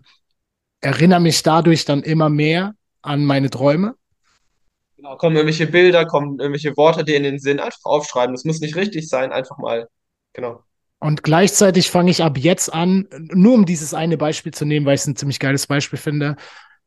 erinnere 0.80 1.20
mich 1.20 1.42
dadurch 1.42 1.84
dann 1.84 2.02
immer 2.02 2.28
mehr 2.28 2.74
an 3.00 3.24
meine 3.24 3.50
Träume. 3.50 3.94
Genau, 5.02 5.16
kommen 5.16 5.34
irgendwelche 5.34 5.66
Bilder, 5.66 6.06
kommen 6.06 6.38
irgendwelche 6.38 6.76
Worte 6.76 7.04
dir 7.04 7.16
in 7.16 7.24
den 7.24 7.40
Sinn, 7.40 7.58
einfach 7.58 7.80
aufschreiben. 7.82 8.32
Das 8.36 8.44
muss 8.44 8.60
nicht 8.60 8.76
richtig 8.76 9.08
sein, 9.08 9.32
einfach 9.32 9.58
mal. 9.58 9.88
Genau. 10.32 10.62
Und 11.00 11.24
gleichzeitig 11.24 11.90
fange 11.90 12.12
ich 12.12 12.22
ab 12.22 12.38
jetzt 12.38 12.72
an, 12.72 13.08
nur 13.18 13.54
um 13.54 13.66
dieses 13.66 13.94
eine 13.94 14.16
Beispiel 14.16 14.54
zu 14.54 14.64
nehmen, 14.64 14.86
weil 14.86 14.94
ich 14.94 15.00
es 15.00 15.08
ein 15.08 15.16
ziemlich 15.16 15.40
geiles 15.40 15.66
Beispiel 15.66 15.98
finde. 15.98 16.36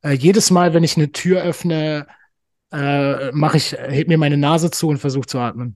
Äh, 0.02 0.12
jedes 0.14 0.50
Mal, 0.50 0.74
wenn 0.74 0.86
ich 0.86 0.96
eine 0.96 1.12
Tür 1.12 1.42
öffne, 1.42 2.08
äh, 2.72 3.34
mache 3.34 3.58
ich, 3.58 3.74
heb 3.74 4.08
mir 4.08 4.18
meine 4.18 4.38
Nase 4.38 4.72
zu 4.72 4.88
und 4.88 5.00
versuche 5.00 5.28
zu 5.28 5.40
atmen. 5.40 5.76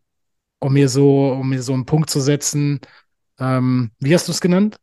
Um 0.59 0.71
mir 0.71 0.87
so, 0.87 1.31
um 1.33 1.49
mir 1.49 1.61
so 1.61 1.73
einen 1.73 1.85
Punkt 1.85 2.09
zu 2.09 2.21
setzen. 2.21 2.79
Ähm, 3.37 3.91
wie 3.99 4.13
hast 4.13 4.29
du 4.29 4.31
es 4.31 4.39
genannt? 4.39 4.77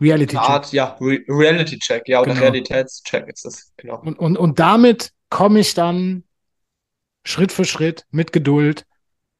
Reality 0.00 0.36
Eine 0.36 0.46
Check. 0.46 0.54
Art, 0.54 0.72
ja, 0.72 0.96
Re 1.00 1.20
Reality 1.28 1.78
Check, 1.78 2.08
ja, 2.08 2.20
oder 2.20 2.32
Genau. 2.32 2.46
Realitätscheck 2.46 3.28
ist 3.28 3.44
das, 3.44 3.72
genau. 3.76 4.00
Und, 4.00 4.18
und, 4.18 4.36
und 4.36 4.58
damit 4.58 5.12
komme 5.34 5.58
ich 5.58 5.74
dann 5.74 6.22
Schritt 7.26 7.50
für 7.50 7.64
Schritt 7.64 8.06
mit 8.12 8.32
Geduld 8.32 8.86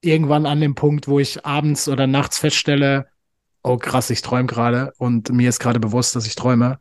irgendwann 0.00 0.44
an 0.44 0.60
den 0.60 0.74
Punkt, 0.74 1.06
wo 1.06 1.20
ich 1.20 1.46
abends 1.46 1.88
oder 1.88 2.08
nachts 2.08 2.36
feststelle, 2.36 3.06
oh 3.62 3.76
krass, 3.76 4.10
ich 4.10 4.20
träume 4.20 4.46
gerade 4.46 4.92
und 4.98 5.30
mir 5.30 5.48
ist 5.48 5.60
gerade 5.60 5.78
bewusst, 5.78 6.16
dass 6.16 6.26
ich 6.26 6.34
träume. 6.34 6.80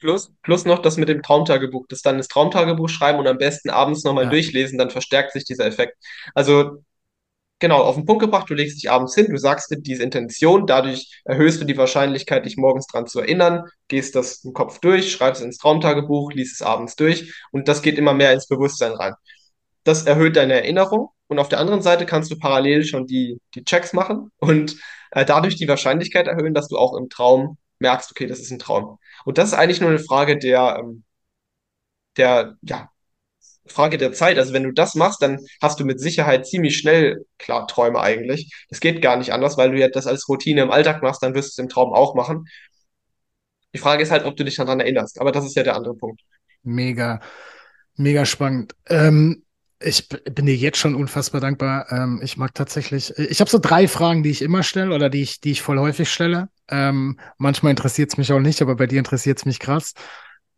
Plus, 0.00 0.34
plus 0.42 0.66
noch 0.66 0.80
das 0.80 0.98
mit 0.98 1.08
dem 1.08 1.22
Traumtagebuch, 1.22 1.86
das 1.88 2.02
dann 2.02 2.18
das 2.18 2.28
Traumtagebuch 2.28 2.90
schreiben 2.90 3.18
und 3.18 3.26
am 3.26 3.38
besten 3.38 3.70
abends 3.70 4.04
nochmal 4.04 4.24
Ja. 4.24 4.30
durchlesen, 4.30 4.76
dann 4.76 4.90
verstärkt 4.90 5.32
sich 5.32 5.44
dieser 5.44 5.64
Effekt. 5.64 5.96
Also 6.34 6.84
genau, 7.60 7.82
auf 7.82 7.94
den 7.94 8.06
Punkt 8.06 8.22
gebracht, 8.22 8.50
du 8.50 8.54
legst 8.54 8.82
dich 8.82 8.90
abends 8.90 9.14
hin, 9.14 9.26
du 9.30 9.36
sagst 9.36 9.70
dir 9.70 9.76
diese 9.80 10.02
Intention, 10.02 10.66
dadurch 10.66 11.22
erhöhst 11.24 11.60
du 11.60 11.64
die 11.64 11.76
Wahrscheinlichkeit, 11.76 12.44
dich 12.46 12.56
morgens 12.56 12.86
dran 12.86 13.06
zu 13.06 13.20
erinnern, 13.20 13.64
gehst 13.88 14.16
das 14.16 14.42
im 14.44 14.52
Kopf 14.52 14.80
durch, 14.80 15.12
schreibst 15.12 15.42
ins 15.42 15.58
Traumtagebuch, 15.58 16.32
liest 16.32 16.60
es 16.60 16.66
abends 16.66 16.96
durch 16.96 17.32
und 17.52 17.68
das 17.68 17.82
geht 17.82 17.98
immer 17.98 18.14
mehr 18.14 18.32
ins 18.32 18.48
Bewusstsein 18.48 18.92
rein. 18.92 19.14
Das 19.84 20.06
erhöht 20.06 20.36
deine 20.36 20.54
Erinnerung 20.54 21.10
und 21.28 21.38
auf 21.38 21.48
der 21.48 21.60
anderen 21.60 21.82
Seite 21.82 22.06
kannst 22.06 22.30
du 22.30 22.38
parallel 22.38 22.84
schon 22.84 23.06
die, 23.06 23.40
die 23.54 23.64
Checks 23.64 23.92
machen 23.92 24.32
und 24.38 24.76
äh, 25.12 25.24
dadurch 25.24 25.56
die 25.56 25.68
Wahrscheinlichkeit 25.68 26.26
erhöhen, 26.26 26.54
dass 26.54 26.68
du 26.68 26.76
auch 26.76 26.96
im 26.96 27.08
Traum 27.08 27.58
merkst, 27.78 28.10
okay, 28.10 28.26
das 28.26 28.40
ist 28.40 28.50
ein 28.50 28.58
Traum. 28.58 28.98
Und 29.24 29.38
das 29.38 29.48
ist 29.48 29.54
eigentlich 29.54 29.80
nur 29.80 29.90
eine 29.90 29.98
Frage 29.98 30.38
der, 30.38 30.78
ähm, 30.80 31.04
der 32.16 32.56
ja, 32.62 32.90
Frage 33.70 33.98
der 33.98 34.12
Zeit. 34.12 34.38
Also 34.38 34.52
wenn 34.52 34.64
du 34.64 34.72
das 34.72 34.94
machst, 34.94 35.22
dann 35.22 35.38
hast 35.60 35.80
du 35.80 35.84
mit 35.84 36.00
Sicherheit 36.00 36.46
ziemlich 36.46 36.76
schnell 36.76 37.24
Klarträume 37.38 38.00
eigentlich. 38.00 38.52
Das 38.68 38.80
geht 38.80 39.02
gar 39.02 39.16
nicht 39.16 39.32
anders, 39.32 39.56
weil 39.56 39.70
du 39.70 39.78
ja 39.78 39.88
das 39.88 40.06
als 40.06 40.28
Routine 40.28 40.62
im 40.62 40.70
Alltag 40.70 41.02
machst, 41.02 41.22
dann 41.22 41.34
wirst 41.34 41.48
du 41.48 41.52
es 41.52 41.64
im 41.64 41.68
Traum 41.68 41.92
auch 41.92 42.14
machen. 42.14 42.46
Die 43.74 43.78
Frage 43.78 44.02
ist 44.02 44.10
halt, 44.10 44.24
ob 44.24 44.36
du 44.36 44.44
dich 44.44 44.56
daran 44.56 44.80
erinnerst. 44.80 45.20
Aber 45.20 45.32
das 45.32 45.44
ist 45.44 45.56
ja 45.56 45.62
der 45.62 45.76
andere 45.76 45.94
Punkt. 45.94 46.20
Mega, 46.62 47.20
mega 47.94 48.24
spannend. 48.26 48.74
Ähm, 48.88 49.44
ich 49.82 50.08
bin 50.08 50.46
dir 50.46 50.56
jetzt 50.56 50.78
schon 50.78 50.94
unfassbar 50.94 51.40
dankbar. 51.40 51.86
Ähm, 51.90 52.20
ich 52.22 52.36
mag 52.36 52.54
tatsächlich, 52.54 53.16
ich 53.16 53.40
habe 53.40 53.50
so 53.50 53.58
drei 53.58 53.88
Fragen, 53.88 54.22
die 54.22 54.30
ich 54.30 54.42
immer 54.42 54.62
stelle 54.62 54.94
oder 54.94 55.08
die 55.08 55.22
ich, 55.22 55.40
die 55.40 55.52
ich 55.52 55.62
voll 55.62 55.78
häufig 55.78 56.10
stelle. 56.10 56.48
Ähm, 56.68 57.18
manchmal 57.38 57.70
interessiert 57.70 58.10
es 58.10 58.18
mich 58.18 58.32
auch 58.32 58.40
nicht, 58.40 58.60
aber 58.60 58.76
bei 58.76 58.86
dir 58.86 58.98
interessiert 58.98 59.38
es 59.38 59.46
mich 59.46 59.58
krass. 59.58 59.94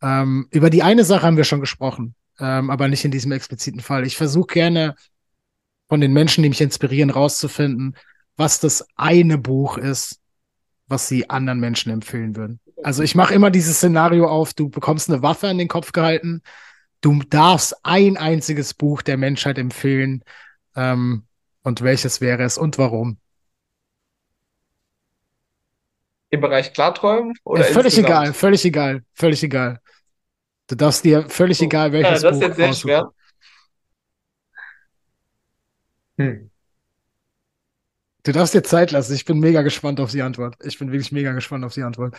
Ähm, 0.01 0.47
über 0.51 0.69
die 0.69 0.83
eine 0.83 1.05
Sache 1.05 1.25
haben 1.25 1.37
wir 1.37 1.45
schon 1.45 1.61
gesprochen, 1.61 2.15
ähm, 2.39 2.69
aber 2.69 2.87
nicht 2.87 3.05
in 3.05 3.11
diesem 3.11 3.31
expliziten 3.31 3.81
Fall. 3.81 4.05
Ich 4.05 4.17
versuche 4.17 4.47
gerne 4.47 4.95
von 5.89 6.01
den 6.01 6.13
Menschen, 6.13 6.43
die 6.43 6.49
mich 6.49 6.61
inspirieren, 6.61 7.09
rauszufinden, 7.09 7.95
was 8.35 8.59
das 8.59 8.85
eine 8.95 9.37
Buch 9.37 9.77
ist, 9.77 10.19
was 10.87 11.07
sie 11.07 11.29
anderen 11.29 11.59
Menschen 11.59 11.91
empfehlen 11.91 12.35
würden. 12.35 12.59
Also 12.83 13.03
ich 13.03 13.15
mache 13.15 13.33
immer 13.33 13.51
dieses 13.51 13.77
Szenario 13.77 14.27
auf, 14.27 14.53
du 14.53 14.69
bekommst 14.69 15.09
eine 15.09 15.21
Waffe 15.21 15.47
an 15.47 15.57
den 15.57 15.67
Kopf 15.67 15.91
gehalten, 15.91 16.41
du 17.01 17.21
darfst 17.29 17.75
ein 17.83 18.17
einziges 18.17 18.73
Buch 18.73 19.01
der 19.01 19.17
Menschheit 19.17 19.57
empfehlen. 19.57 20.23
Ähm, 20.75 21.23
und 21.63 21.81
welches 21.81 22.21
wäre 22.21 22.43
es 22.43 22.57
und 22.57 22.77
warum? 22.77 23.17
Im 26.29 26.41
Bereich 26.41 26.73
Klarträumen 26.73 27.35
oder 27.43 27.61
ja, 27.61 27.71
völlig 27.71 27.97
insgesamt? 27.97 28.07
egal, 28.07 28.33
völlig 28.33 28.65
egal, 28.65 29.03
völlig 29.13 29.43
egal. 29.43 29.79
Du 30.73 30.77
darfst 30.77 31.05
dir 31.05 31.29
völlig 31.29 31.61
Oh, 31.61 31.63
egal 31.65 31.91
ja, 32.01 32.11
welches 32.11 32.19
das 32.19 32.35
ist 32.37 32.41
Buch 32.41 32.41
jetzt 32.41 32.55
sehr 32.57 32.69
aussuchen. 32.69 32.73
schwer. 32.73 33.13
Hm. 36.17 36.47
Du 38.23 38.31
darfst 38.31 38.53
dir 38.53 38.63
Zeit 38.63 38.91
lassen. 38.91 39.13
Ich 39.13 39.25
bin 39.25 39.39
mega 39.39 39.61
gespannt 39.61 39.99
auf 39.99 40.11
die 40.11 40.21
Antwort. 40.21 40.55
Ich 40.63 40.79
bin 40.79 40.91
wirklich 40.91 41.11
mega 41.11 41.33
gespannt 41.33 41.65
auf 41.65 41.73
die 41.73 41.83
Antwort. 41.83 42.15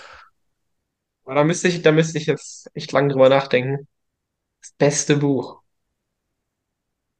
Aber 1.25 1.35
Da 1.37 1.45
müsste 1.45 1.69
ich, 1.69 1.83
da 1.83 1.93
müsste 1.93 2.19
ich 2.19 2.27
jetzt 2.27 2.71
echt 2.75 2.93
lange 2.93 3.09
drüber 3.13 3.29
nachdenken. 3.29 3.89
Das 4.63 4.73
beste 4.75 5.17
Buch 5.19 5.63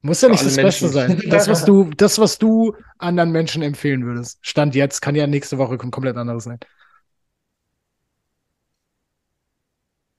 Muss 0.03 0.21
ja 0.21 0.29
nicht 0.29 0.45
das 0.45 0.57
Beste 0.57 0.85
Menschen. 0.85 0.89
sein. 0.89 1.23
Das, 1.31 1.49
was 1.49 1.65
du, 1.65 1.85
das, 1.97 2.19
was 2.19 2.39
du 2.39 2.75
anderen 2.99 3.33
Menschen 3.33 3.63
empfehlen 3.63 4.05
würdest. 4.05 4.39
Stand 4.43 4.75
jetzt, 4.75 5.01
kann 5.01 5.15
ja 5.15 5.27
nächste 5.27 5.57
Woche 5.59 5.77
kom- 5.77 5.91
komplett 5.91 6.17
anderes 6.17 6.45
sein. 6.45 6.59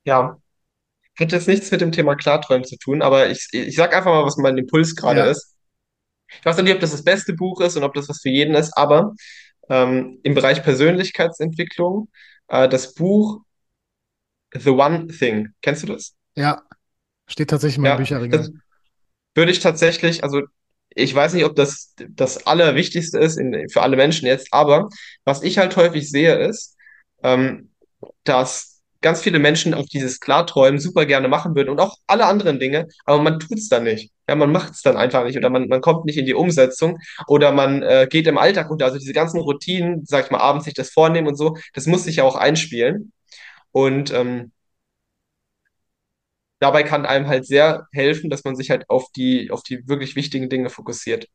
Ja, 0.03 0.39
hat 1.22 1.32
jetzt 1.32 1.47
nichts 1.47 1.72
mit 1.72 1.82
dem 1.82 1.91
Thema 1.91 2.16
Klarträumen 2.16 2.66
zu 2.66 2.78
tun, 2.78 3.01
aber 3.01 3.30
ich, 3.30 3.47
ich 3.51 3.76
sag 3.76 3.95
einfach 3.95 4.11
mal, 4.11 4.26
was 4.26 4.38
mein 4.38 4.57
Impuls 4.57 4.95
gerade 4.95 5.22
Ja. 5.22 5.30
ist. 5.30 5.55
Ich 6.30 6.45
weiß 6.45 6.57
noch 6.57 6.63
nicht, 6.66 6.74
ob 6.76 6.82
das 6.82 6.91
das 6.91 7.03
beste 7.03 7.34
Buch 7.34 7.61
ist 7.61 7.78
und 7.78 7.84
ob 7.84 7.93
das 7.93 8.09
was 8.09 8.22
für 8.22 8.30
jeden 8.30 8.55
ist, 8.55 8.78
aber 8.78 9.13
ähm, 9.70 10.20
im 10.24 10.36
Bereich 10.36 10.63
Persönlichkeitsentwicklung, 10.63 12.09
äh, 12.49 12.70
das 12.70 12.93
Buch 12.95 13.41
The 14.55 14.72
One 14.72 15.07
Thing, 15.07 15.53
kennst 15.61 15.84
du 15.84 15.88
das? 15.93 16.16
Ja, 16.36 16.63
steht 17.28 17.49
tatsächlich 17.51 17.78
in 17.78 17.84
meinem 17.84 17.95
Ja, 17.95 17.97
Bücherregal. 17.97 18.51
würde 19.36 19.51
ich 19.51 19.59
tatsächlich, 19.59 20.24
also 20.24 20.41
ich 20.89 21.13
weiß 21.13 21.34
nicht, 21.34 21.45
ob 21.45 21.55
das 21.55 21.93
das 22.09 22.47
Allerwichtigste 22.47 23.20
ist 23.20 23.38
in, 23.38 23.68
für 23.70 23.82
alle 23.82 23.97
Menschen 23.97 24.28
jetzt, 24.28 24.47
aber 24.51 24.89
was 25.26 25.43
ich 25.43 25.57
halt 25.57 25.76
häufig 25.76 26.09
sehe, 26.09 26.36
ist, 26.47 26.76
ähm, 27.24 27.72
dass 28.24 28.74
ganz 29.06 29.22
viele 29.22 29.38
Menschen 29.38 29.76
auch 29.76 29.86
dieses 29.86 30.20
Klarträumen 30.20 30.80
super 30.80 31.06
gerne 31.06 31.28
machen 31.28 31.56
würden 31.56 31.70
und 31.70 31.80
auch 31.80 31.97
alle 32.08 32.26
anderen 32.26 32.60
Dinge, 32.60 32.88
aber 33.06 33.22
man 33.22 33.39
tut's 33.39 33.70
dann 33.70 33.84
nicht. 33.84 34.12
Ja, 34.28 34.34
man 34.36 34.51
macht's 34.51 34.82
dann 34.82 34.97
einfach 34.97 35.24
nicht 35.26 35.38
oder 35.38 35.51
man, 35.51 35.68
man 35.68 35.80
kommt 35.80 36.06
nicht 36.06 36.18
in 36.18 36.26
die 36.26 36.34
Umsetzung 36.34 36.97
oder 37.28 37.51
man 37.51 37.84
äh, 37.84 38.08
geht 38.10 38.26
im 38.26 38.39
Alltag 38.39 38.72
unter. 38.72 38.86
Also 38.86 38.97
diese 38.97 39.14
ganzen 39.14 39.39
Routinen, 39.41 40.03
sag 40.08 40.26
ich 40.26 40.32
mal, 40.32 40.39
abends 40.39 40.66
sich 40.66 40.74
das 40.74 40.89
vornehmen 40.89 41.28
und 41.28 41.36
so, 41.36 41.56
das 41.76 41.86
muss 41.86 42.03
sich 42.06 42.16
ja 42.16 42.24
auch 42.24 42.36
einspielen. 42.36 43.12
Und 43.72 44.12
ähm, 44.12 44.51
dabei 46.60 46.82
kann 46.82 47.06
einem 47.06 47.28
halt 47.28 47.45
sehr 47.45 47.88
helfen, 47.91 48.32
dass 48.32 48.43
man 48.43 48.56
sich 48.56 48.72
halt 48.72 48.89
auf 48.89 49.12
die, 49.16 49.51
auf 49.51 49.62
die 49.62 49.88
wirklich 49.88 50.16
wichtigen 50.16 50.49
Dinge 50.49 50.70
fokussiert. 50.72 51.28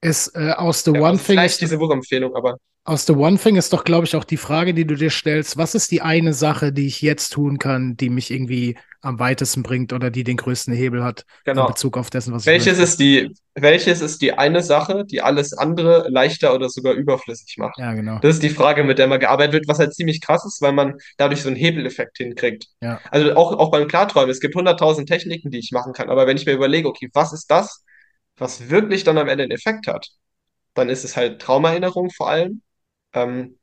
Ist 0.00 0.34
äh, 0.36 0.52
aus 0.52 0.84
The 0.84 0.92
Ja, 0.92 1.00
One 1.00 1.06
also 1.10 1.24
Thing 1.24 1.24
vielleicht 1.24 1.54
ist, 1.54 1.60
diese 1.60 1.78
Buchempfehlung, 1.78 2.34
aber 2.34 2.58
aus 2.84 3.06
The 3.06 3.14
One 3.14 3.38
Thing 3.38 3.56
ist 3.56 3.72
doch, 3.72 3.84
glaube 3.84 4.06
ich, 4.06 4.14
auch 4.16 4.24
die 4.24 4.36
Frage, 4.36 4.72
die 4.74 4.86
du 4.86 4.94
dir 4.94 5.10
stellst, 5.10 5.56
was 5.56 5.74
ist 5.74 5.90
die 5.90 6.02
eine 6.02 6.32
Sache, 6.32 6.72
die 6.72 6.86
ich 6.86 7.02
jetzt 7.02 7.30
tun 7.30 7.58
kann, 7.58 7.96
die 7.96 8.10
mich 8.10 8.30
irgendwie 8.30 8.78
am 9.00 9.18
weitesten 9.18 9.62
bringt 9.62 9.92
oder 9.92 10.10
die 10.10 10.24
den 10.24 10.36
größten 10.36 10.74
Hebel 10.74 11.02
hat 11.02 11.24
in 11.52 11.54
genau. 11.54 11.66
Bezug 11.66 11.96
auf 11.96 12.10
dessen, 12.10 12.32
was 12.32 12.46
ich 12.46 12.46
Welches 12.46 12.78
möchte? 12.78 12.82
ist 12.82 13.00
die, 13.00 13.30
welches 13.54 14.00
ist 14.00 14.22
die 14.22 14.32
eine 14.32 14.62
Sache, 14.62 15.04
die 15.04 15.20
alles 15.20 15.52
andere 15.52 16.08
leichter 16.08 16.54
oder 16.54 16.68
sogar 16.68 16.92
überflüssig 16.94 17.56
macht? 17.58 17.78
Ja, 17.78 17.92
genau. 17.94 18.18
Das 18.20 18.34
ist 18.36 18.42
die 18.42 18.50
Frage, 18.50 18.84
mit 18.84 18.98
der 18.98 19.08
man 19.08 19.18
gearbeitet 19.18 19.52
wird, 19.54 19.68
was 19.68 19.78
halt 19.80 19.94
ziemlich 19.94 20.20
krass 20.20 20.44
ist, 20.44 20.62
weil 20.62 20.72
man 20.72 20.94
dadurch 21.16 21.42
so 21.42 21.48
einen 21.48 21.56
Hebeleffekt 21.56 22.18
hinkriegt. 22.18 22.66
Ja. 22.80 23.00
Also 23.10 23.34
auch, 23.34 23.52
auch 23.58 23.70
beim 23.70 23.88
Klarträumen, 23.88 24.30
es 24.30 24.40
gibt 24.40 24.54
hunderttausend 24.54 25.08
Techniken, 25.08 25.50
die 25.50 25.58
ich 25.58 25.72
machen 25.72 25.92
kann, 25.92 26.08
aber 26.08 26.26
wenn 26.26 26.36
ich 26.36 26.46
mir 26.46 26.52
überlege, 26.52 26.88
okay, 26.88 27.10
was 27.14 27.32
ist 27.32 27.50
das, 27.50 27.82
was 28.36 28.70
wirklich 28.70 29.04
dann 29.04 29.18
am 29.18 29.28
Ende 29.28 29.44
einen 29.44 29.52
Effekt 29.52 29.86
hat, 29.86 30.08
dann 30.74 30.88
ist 30.88 31.04
es 31.04 31.16
halt 31.16 31.40
Traumerinnerung 31.42 32.10
vor 32.10 32.28
allem. 32.30 32.62
Ähm, 33.14 33.58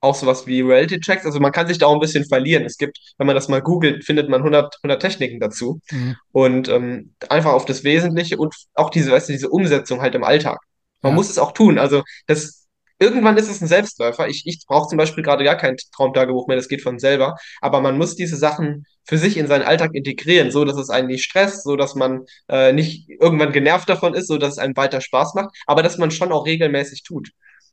auch 0.00 0.14
sowas 0.14 0.46
wie 0.46 0.62
Reality-Checks. 0.62 1.26
Also 1.26 1.40
man 1.40 1.52
kann 1.52 1.66
sich 1.66 1.78
da 1.78 1.86
auch 1.86 1.94
ein 1.94 2.00
bisschen 2.00 2.24
verlieren. 2.26 2.64
Es 2.64 2.78
gibt, 2.78 2.98
wenn 3.18 3.26
man 3.26 3.36
das 3.36 3.48
mal 3.48 3.60
googelt, 3.60 4.04
findet 4.04 4.28
man 4.30 4.42
100, 4.42 4.78
100 4.82 5.02
Techniken 5.02 5.40
dazu. 5.40 5.80
Mhm. 5.90 6.16
Und 6.32 6.68
ähm, 6.68 7.14
einfach 7.28 7.52
auf 7.52 7.66
das 7.66 7.84
Wesentliche 7.84 8.38
und 8.38 8.54
auch 8.74 8.90
diese, 8.90 9.10
weißt 9.12 9.28
du, 9.28 9.32
diese 9.34 9.50
Umsetzung 9.50 10.00
halt 10.00 10.14
im 10.14 10.24
Alltag. 10.24 10.58
Man 11.02 11.12
Ja. 11.12 11.16
muss 11.16 11.28
es 11.30 11.38
auch 11.38 11.52
tun. 11.52 11.78
Also 11.78 12.02
das, 12.26 12.59
irgendwann 13.00 13.36
ist 13.38 13.48
es 13.50 13.60
ein 13.60 13.66
Selbstläufer. 13.68 14.28
Ich, 14.28 14.44
ich 14.46 14.64
brauche 14.66 14.88
zum 14.88 14.98
Beispiel 14.98 15.24
gerade 15.24 15.44
gar 15.44 15.56
kein 15.56 15.76
Traumtagebuch 15.96 16.46
mehr, 16.46 16.56
das 16.56 16.68
geht 16.68 16.82
von 16.82 16.98
selber. 16.98 17.36
Aber 17.60 17.80
man 17.80 17.98
muss 17.98 18.16
diese 18.16 18.36
Sachen 18.36 18.84
für 19.04 19.18
sich 19.18 19.36
in 19.36 19.46
seinen 19.48 19.62
Alltag 19.64 19.92
integrieren, 19.94 20.50
so 20.50 20.64
dass 20.64 20.76
es 20.76 20.90
einen 20.90 21.08
nicht 21.08 21.24
stresst, 21.24 21.64
so 21.64 21.76
dass 21.76 21.94
man 21.96 22.24
äh, 22.48 22.72
nicht 22.72 23.08
irgendwann 23.08 23.52
genervt 23.52 23.88
davon 23.88 24.14
ist, 24.14 24.28
so 24.28 24.38
dass 24.38 24.52
es 24.54 24.58
einem 24.58 24.76
weiter 24.76 25.00
Spaß 25.00 25.34
macht, 25.34 25.50
aber 25.66 25.82
dass 25.82 25.98
man 25.98 26.10
schon 26.10 26.32
auch 26.32 26.46
regelmäßig 26.46 27.02
tut. 27.02 27.30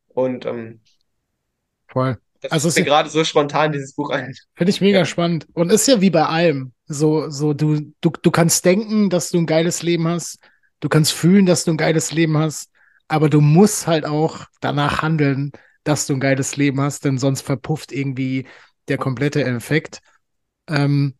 Und 0.09 0.45
ähm, 0.45 0.81
Voll. 1.87 2.17
das 2.41 2.51
Also 2.51 2.69
ist 2.69 2.77
mir 2.77 2.83
gerade 2.85 3.09
so 3.09 3.23
spontan, 3.23 3.71
dieses 3.71 3.93
Buch 3.93 4.09
ein. 4.09 4.33
Finde 4.55 4.71
ich 4.71 4.81
mega 4.81 4.99
Ja. 4.99 5.05
spannend. 5.05 5.47
Und 5.53 5.71
ist 5.71 5.87
ja 5.87 6.01
wie 6.01 6.09
bei 6.09 6.25
allem. 6.25 6.73
So, 6.87 7.29
so, 7.29 7.53
du, 7.53 7.93
du, 8.01 8.11
du 8.21 8.31
kannst 8.31 8.65
denken, 8.65 9.09
dass 9.09 9.31
du 9.31 9.37
ein 9.39 9.45
geiles 9.45 9.83
Leben 9.83 10.07
hast. 10.07 10.39
Du 10.79 10.89
kannst 10.89 11.13
fühlen, 11.13 11.45
dass 11.45 11.63
du 11.65 11.71
ein 11.71 11.77
geiles 11.77 12.11
Leben 12.11 12.37
hast. 12.37 12.69
Aber 13.07 13.29
du 13.29 13.41
musst 13.41 13.87
halt 13.87 14.05
auch 14.05 14.45
danach 14.61 15.01
handeln, 15.01 15.51
dass 15.83 16.07
du 16.07 16.13
ein 16.13 16.19
geiles 16.19 16.57
Leben 16.57 16.81
hast, 16.81 17.05
denn 17.05 17.17
sonst 17.17 17.41
verpufft 17.41 17.91
irgendwie 17.91 18.47
der 18.89 18.97
komplette 18.97 19.43
Effekt. 19.43 19.99
Ähm, 20.69 21.15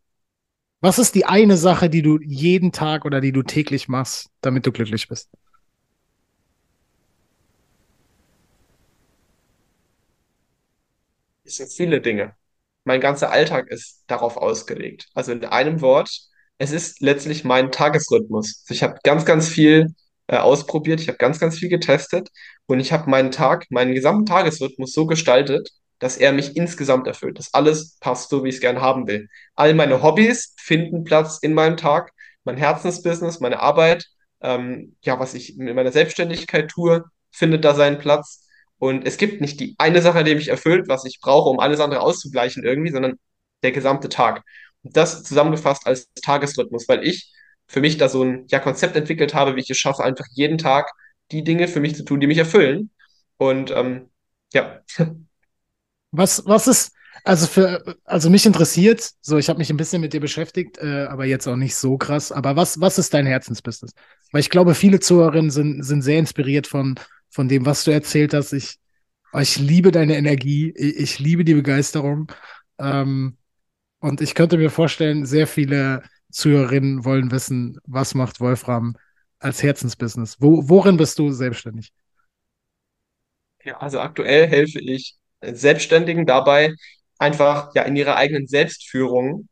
was 0.82 1.00
ist 1.00 1.16
die 1.16 1.26
eine 1.26 1.58
Sache, 1.58 1.90
die 1.90 2.04
du 2.04 2.20
jeden 2.22 2.72
Tag 2.72 3.06
oder 3.06 3.22
die 3.22 3.32
du 3.34 3.44
täglich 3.44 3.88
machst, 3.90 4.30
damit 4.42 4.66
du 4.66 4.72
glücklich 4.72 5.08
bist? 5.08 5.30
Es 11.44 11.58
sind 11.58 11.72
viele 11.72 12.02
Dinge. 12.02 12.36
Mein 12.84 13.02
ganzer 13.02 13.32
Alltag 13.32 13.68
ist 13.70 14.04
darauf 14.08 14.38
ausgelegt. 14.38 15.08
Also 15.14 15.32
in 15.32 15.44
einem 15.46 15.82
Wort, 15.82 16.10
es 16.58 16.72
ist 16.72 17.02
letztlich 17.02 17.44
mein 17.44 17.72
Tagesrhythmus. 17.72 18.64
Ich 18.70 18.84
habe 18.84 19.00
ganz, 19.04 19.26
ganz 19.26 19.48
viel 19.50 19.88
äh, 20.28 20.38
ausprobiert, 20.38 21.02
ich 21.02 21.08
habe 21.08 21.18
ganz, 21.18 21.40
ganz 21.40 21.58
viel 21.58 21.70
getestet 21.70 22.30
und 22.66 22.80
ich 22.80 22.92
habe 22.92 23.10
meinen 23.10 23.32
Tag, 23.32 23.66
meinen 23.70 23.94
gesamten 23.94 24.26
Tagesrhythmus 24.26 24.94
so 24.94 25.06
gestaltet, 25.06 25.70
dass 26.00 26.18
er 26.18 26.32
mich 26.34 26.56
insgesamt 26.56 27.08
erfüllt, 27.08 27.40
dass 27.40 27.54
alles 27.54 27.98
passt, 28.00 28.30
so 28.30 28.44
wie 28.44 28.50
ich 28.50 28.56
es 28.56 28.62
gern 28.62 28.82
haben 28.82 29.08
will. 29.08 29.28
All 29.56 29.74
meine 29.74 30.04
Hobbys 30.04 30.54
finden 30.58 31.04
Platz 31.04 31.40
in 31.42 31.54
meinem 31.54 31.78
Tag, 31.78 32.12
mein 32.44 32.58
Herzensbusiness, 32.58 33.40
meine 33.40 33.60
Arbeit, 33.60 34.06
ähm, 34.42 34.96
ja, 35.02 35.20
was 35.20 35.34
ich 35.34 35.58
in 35.58 35.74
meiner 35.76 35.92
Selbstständigkeit 35.92 36.70
tue, 36.70 37.04
findet 37.32 37.66
da 37.66 37.74
seinen 37.74 37.98
Platz. 38.00 38.48
Und 38.80 39.08
es 39.08 39.18
gibt 39.18 39.42
nicht 39.42 39.60
die 39.60 39.76
eine 39.80 40.02
Sache, 40.02 40.24
die 40.24 40.36
mich 40.36 40.50
erfüllt, 40.50 40.88
was 40.88 41.06
ich 41.06 41.20
brauche, 41.20 41.50
um 41.50 41.60
alles 41.60 41.80
andere 41.80 42.02
auszugleichen 42.02 42.64
irgendwie, 42.64 42.92
sondern 42.92 43.18
der 43.64 43.72
gesamte 43.72 44.10
Tag. 44.10 44.44
Und 44.84 44.96
das 44.96 45.24
zusammengefasst 45.24 45.88
als 45.88 46.10
Tagesrhythmus, 46.24 46.88
weil 46.88 47.04
ich 47.06 47.34
für 47.68 47.82
mich 47.82 47.98
da 47.98 48.10
so 48.10 48.24
ein 48.24 48.46
ja, 48.50 48.60
Konzept 48.60 48.96
entwickelt 48.96 49.34
habe, 49.34 49.56
wie 49.56 49.62
ich 49.62 49.70
es 49.70 49.78
schaffe, 49.78 50.04
einfach 50.04 50.26
jeden 50.34 50.58
Tag 50.58 50.92
die 51.32 51.44
Dinge 51.44 51.68
für 51.68 51.80
mich 51.82 51.96
zu 51.96 52.04
tun, 52.06 52.20
die 52.20 52.28
mich 52.28 52.38
erfüllen. 52.38 52.92
Und 53.38 53.72
ähm, 53.72 54.10
ja, 54.54 54.82
Was, 56.12 56.44
was 56.46 56.68
ist, 56.68 56.94
also 57.24 57.48
für, 57.48 57.98
also 58.06 58.30
mich 58.30 58.46
interessiert, 58.46 59.12
so 59.22 59.38
ich 59.38 59.50
habe 59.50 59.60
mich 59.60 59.70
ein 59.70 59.78
bisschen 59.78 60.02
mit 60.02 60.14
dir 60.14 60.22
beschäftigt, 60.22 60.78
äh, 60.78 61.06
aber 61.10 61.26
jetzt 61.26 61.48
auch 61.48 61.56
nicht 61.56 61.76
so 61.76 61.98
krass. 61.98 62.32
Aber 62.32 62.56
was, 62.56 62.80
was 62.80 62.98
ist 62.98 63.14
dein 63.14 63.26
Herzensbusiness? 63.26 63.94
Weil 64.32 64.42
ich 64.42 64.50
glaube, 64.50 64.74
viele 64.76 65.00
Zuhörerinnen 65.00 65.52
sind, 65.52 65.84
sind 65.84 66.02
sehr 66.02 66.20
inspiriert 66.20 66.68
von, 66.68 66.96
von 67.30 67.48
dem, 67.50 67.66
was 67.66 67.84
du 67.84 67.92
erzählt 67.92 68.34
hast. 68.34 68.54
Ich, 68.54 68.78
ich 69.38 69.58
liebe 69.60 69.92
deine 69.92 70.16
Energie, 70.18 70.74
ich, 70.76 70.98
ich 70.98 71.20
liebe 71.20 71.44
die 71.44 71.54
Begeisterung. 71.56 72.32
Ähm, 72.80 73.38
und 74.00 74.22
ich 74.22 74.36
könnte 74.36 74.58
mir 74.58 74.70
vorstellen, 74.70 75.26
sehr 75.26 75.48
viele 75.48 76.04
Zuhörerinnen 76.32 77.06
wollen 77.06 77.32
wissen, 77.32 77.80
was 77.86 78.14
macht 78.14 78.40
Wolfram 78.40 78.96
als 79.40 79.64
Herzensbusiness? 79.64 80.38
Wo, 80.40 80.68
worin 80.68 80.98
bist 80.98 81.20
du 81.20 81.32
selbstständig? 81.32 81.92
Ja, 83.64 83.78
also 83.78 84.00
aktuell 84.00 84.48
helfe 84.48 84.80
ich 84.80 85.16
Selbstständigen 85.42 86.26
dabei, 86.26 86.74
einfach 87.18 87.74
ja 87.76 87.84
in 87.84 87.96
ihrer 87.96 88.16
eigenen 88.16 88.48
Selbstführung 88.48 89.48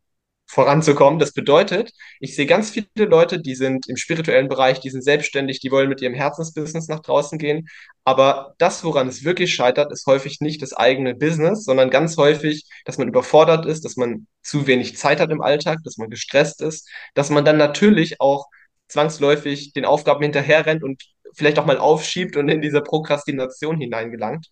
voranzukommen. 0.47 1.19
Das 1.19 1.33
bedeutet, 1.33 1.91
ich 2.19 2.35
sehe 2.35 2.45
ganz 2.45 2.69
viele 2.69 3.05
Leute, 3.05 3.41
die 3.41 3.55
sind 3.55 3.87
im 3.89 3.97
spirituellen 3.97 4.47
Bereich, 4.47 4.79
die 4.79 4.89
sind 4.89 5.03
selbstständig, 5.03 5.59
die 5.59 5.71
wollen 5.71 5.89
mit 5.89 6.01
ihrem 6.01 6.13
Herzensbusiness 6.13 6.87
nach 6.87 6.99
draußen 6.99 7.37
gehen. 7.39 7.67
Aber 8.03 8.53
das, 8.57 8.83
woran 8.83 9.07
es 9.07 9.23
wirklich 9.23 9.53
scheitert, 9.55 9.91
ist 9.91 10.05
häufig 10.05 10.41
nicht 10.41 10.61
das 10.61 10.73
eigene 10.73 11.15
Business, 11.15 11.63
sondern 11.65 11.89
ganz 11.89 12.17
häufig, 12.17 12.65
dass 12.85 12.97
man 12.97 13.07
überfordert 13.07 13.65
ist, 13.65 13.85
dass 13.85 13.95
man 13.97 14.27
zu 14.43 14.67
wenig 14.67 14.97
Zeit 14.97 15.19
hat 15.19 15.31
im 15.31 15.41
Alltag, 15.41 15.79
dass 15.83 15.97
man 15.97 16.09
gestresst 16.09 16.61
ist, 16.61 16.87
dass 17.15 17.29
man 17.29 17.45
dann 17.45 17.57
natürlich 17.57 18.21
auch 18.21 18.47
zwangsläufig 18.87 19.73
den 19.73 19.85
Aufgaben 19.85 20.21
hinterherrennt 20.21 20.83
und 20.83 21.03
vielleicht 21.33 21.59
auch 21.59 21.65
mal 21.65 21.77
aufschiebt 21.79 22.37
und 22.37 22.49
in 22.49 22.61
diese 22.61 22.81
Prokrastination 22.81 23.79
hineingelangt. 23.79 24.47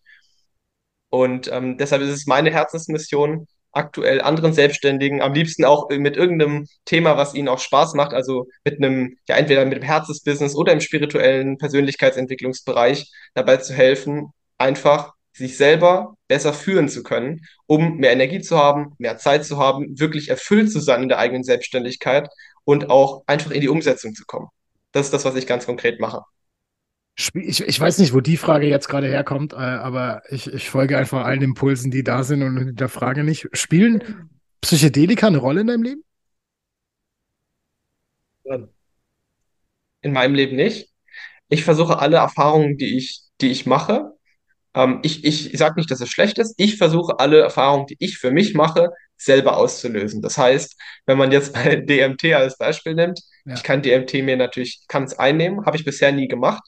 Und 1.09 1.47
ähm, 1.51 1.77
deshalb 1.77 2.01
ist 2.01 2.09
es 2.09 2.25
meine 2.25 2.51
Herzensmission, 2.51 3.47
aktuell 3.74 4.21
anderen 4.21 4.53
Selbstständigen, 4.53 5.21
am 5.21 5.34
liebsten 5.34 5.65
auch 5.65 5.89
mit 5.89 6.15
irgendeinem 6.15 6.67
Thema, 6.86 7.17
was 7.17 7.34
ihnen 7.34 7.47
auch 7.49 7.59
Spaß 7.59 7.95
macht, 7.95 8.13
also 8.13 8.47
mit 8.63 8.78
einem, 8.78 9.17
ja, 9.28 9.36
entweder 9.36 9.65
mit 9.65 9.78
dem 9.78 9.84
Herzensbusiness 9.84 10.55
oder 10.55 10.71
im 10.71 10.80
spirituellen 10.80 11.57
Persönlichkeitsentwicklungsbereich 11.57 13.11
dabei 13.34 13.57
zu 13.57 13.74
helfen, 13.74 14.32
einfach 14.57 15.13
sich 15.34 15.57
selber 15.57 16.15
besser 16.28 16.53
führen 16.53 16.88
zu 16.89 17.03
können, 17.03 17.41
um 17.65 17.97
mehr 17.97 18.11
Energie 18.11 18.41
zu 18.41 18.57
haben, 18.57 18.93
mehr 18.99 19.17
Zeit 19.17 19.45
zu 19.45 19.57
haben, 19.57 19.99
wirklich 19.99 20.30
erfüllt 20.30 20.71
zu 20.71 20.80
sein 20.80 21.03
in 21.03 21.09
der 21.09 21.19
eigenen 21.19 21.43
Selbstständigkeit 21.43 22.30
und 22.65 22.89
auch 22.89 23.24
einfach 23.26 23.51
in 23.51 23.61
die 23.61 23.69
Umsetzung 23.69 24.13
zu 24.13 24.24
kommen. 24.26 24.47
Das 24.91 25.07
ist 25.07 25.13
das, 25.13 25.26
was 25.26 25.36
ich 25.36 25.47
ganz 25.47 25.65
konkret 25.65 25.99
mache. 25.99 26.21
Ich, 27.16 27.61
ich 27.61 27.80
weiß 27.80 27.99
nicht, 27.99 28.14
wo 28.14 28.22
die 28.22 28.38
Frage 28.38 28.68
jetzt 28.68 28.88
gerade 28.89 29.07
herkommt, 29.07 29.53
äh, 29.53 29.57
aber 29.57 30.24
ich, 30.30 30.51
ich 30.51 30.70
folge 30.70 30.97
einfach 30.97 31.24
allen 31.26 31.43
Impulsen, 31.43 31.91
die 31.91 32.03
da 32.03 32.24
sind 32.24 32.41
und 32.41 32.57
hinterfrage 32.57 33.24
nicht. 33.24 33.47
Spielen 33.53 34.30
Psychedelika 34.61 35.28
eine 35.28 35.38
Rolle 35.38 35.61
in 35.61 35.68
deinem 35.68 35.84
Leben? 35.84 36.03
In 40.01 40.11
meinem 40.14 40.36
Leben 40.36 40.55
nicht. 40.55 40.89
Ich 41.49 41.64
versuche 41.64 41.99
alle 41.99 42.18
Erfahrungen, 42.18 42.78
die 42.78 42.97
ich, 42.97 43.22
die 43.41 43.51
ich 43.51 43.66
mache, 43.66 44.11
ähm, 44.76 44.99
ich, 45.03 45.26
ich 45.26 45.57
sage 45.57 45.76
nicht, 45.78 45.91
dass 45.91 46.01
es 46.01 46.09
schlecht 46.09 46.39
ist. 46.39 46.55
Ich 46.57 46.78
versuche 46.78 47.20
alle 47.20 47.39
Erfahrungen, 47.41 47.88
die 47.88 47.97
ich 47.99 48.18
für 48.20 48.32
mich 48.32 48.53
mache, 48.55 48.89
selber 49.18 49.57
auszulösen. 49.57 50.22
Das 50.22 50.38
heißt, 50.38 50.78
wenn 51.07 51.18
man 51.18 51.32
jetzt 51.32 51.53
bei 51.53 51.78
DMT 51.78 52.26
als 52.36 52.57
Beispiel 52.57 52.95
nimmt, 52.95 53.22
Ja. 53.45 53.55
ich 53.55 53.64
kann 53.64 53.82
DMT 53.84 54.24
mir 54.24 54.38
natürlich, 54.38 54.84
kann 54.88 55.03
es 55.05 55.20
einnehmen, 55.20 55.66
habe 55.66 55.78
ich 55.78 55.86
bisher 55.86 56.11
nie 56.14 56.28
gemacht. 56.28 56.64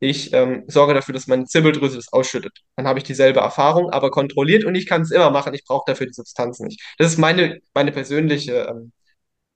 Ich 0.00 0.32
ähm, 0.32 0.64
sorge 0.68 0.94
dafür, 0.94 1.12
dass 1.12 1.26
meine 1.26 1.44
Zirbeldrüse 1.46 1.96
das 1.96 2.12
ausschüttet. 2.12 2.52
Dann 2.76 2.86
habe 2.86 2.98
ich 3.00 3.04
dieselbe 3.04 3.40
Erfahrung, 3.40 3.90
aber 3.90 4.10
kontrolliert 4.10 4.64
und 4.64 4.74
ich 4.74 4.86
kann 4.86 5.02
es 5.02 5.10
immer 5.10 5.30
machen. 5.30 5.54
Ich 5.54 5.64
brauche 5.64 5.84
dafür 5.86 6.06
die 6.06 6.12
Substanz 6.12 6.60
nicht. 6.60 6.80
Das 6.98 7.12
ist 7.12 7.18
meine, 7.18 7.60
meine 7.74 7.90
persönliche 7.90 8.68
ähm, 8.70 8.92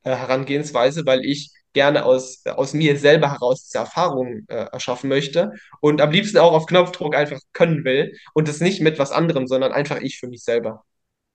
äh, 0.05 0.17
Herangehensweise, 0.17 1.07
weil 1.07 1.25
ich 1.25 1.53
gerne 1.73 2.05
aus, 2.05 2.45
aus 2.47 2.75
mir 2.75 2.99
selber 2.99 3.31
heraus 3.31 3.65
diese 3.65 3.79
Erfahrungen 3.79 4.45
äh, 4.49 4.67
erschaffen 4.73 5.09
möchte 5.09 5.53
und 5.81 6.01
am 6.01 6.11
liebsten 6.11 6.39
auch 6.39 6.53
auf 6.53 6.67
Knopfdruck 6.67 7.15
einfach 7.15 7.41
können 7.53 7.85
will 7.85 8.13
und 8.35 8.49
es 8.49 8.61
nicht 8.61 8.81
mit 8.81 8.99
was 8.99 9.13
anderem, 9.13 9.47
sondern 9.47 9.73
einfach 9.73 10.01
ich 10.01 10.19
für 10.19 10.29
mich 10.29 10.43
selber. 10.43 10.85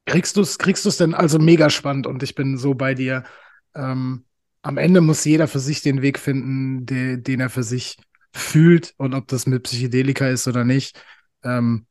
Kriegst 0.06 0.38
du 0.38 0.42
es 0.42 0.58
kriegst 0.58 0.86
du's 0.86 0.98
denn 0.98 1.14
also 1.14 1.40
mega 1.40 1.70
spannend 1.70 2.08
und 2.08 2.24
ich 2.24 2.36
bin 2.36 2.58
so 2.58 2.76
bei 2.76 2.94
dir. 2.94 3.24
Ähm, 3.74 4.26
am 4.62 4.78
Ende 4.78 5.02
muss 5.02 5.24
jeder 5.24 5.48
für 5.48 5.60
sich 5.60 5.82
den 5.82 6.02
Weg 6.02 6.20
finden, 6.20 6.86
de, 6.86 7.18
den 7.18 7.40
er 7.40 7.50
für 7.50 7.64
sich 7.64 7.98
fühlt 8.34 8.94
und 8.98 9.14
ob 9.14 9.28
das 9.28 9.48
mit 9.48 9.64
Psychedelika 9.64 10.28
ist 10.28 10.48
oder 10.48 10.64
nicht. 10.64 11.00
Ähm, 11.44 11.86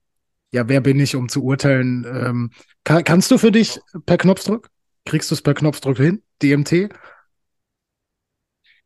ja, 0.52 0.68
wer 0.68 0.80
bin 0.80 1.00
ich, 1.00 1.16
um 1.16 1.28
zu 1.28 1.42
urteilen? 1.42 2.06
Ähm, 2.08 2.50
kann, 2.84 3.04
kannst 3.04 3.30
du 3.30 3.38
für 3.38 3.52
dich 3.52 3.80
per 4.06 4.18
Knopfdruck? 4.18 4.70
Kriegst 5.04 5.30
du 5.30 5.34
es 5.34 5.42
per 5.42 5.54
Knopfdruck 5.54 5.96
hin? 5.96 6.22
DMT? 6.42 6.90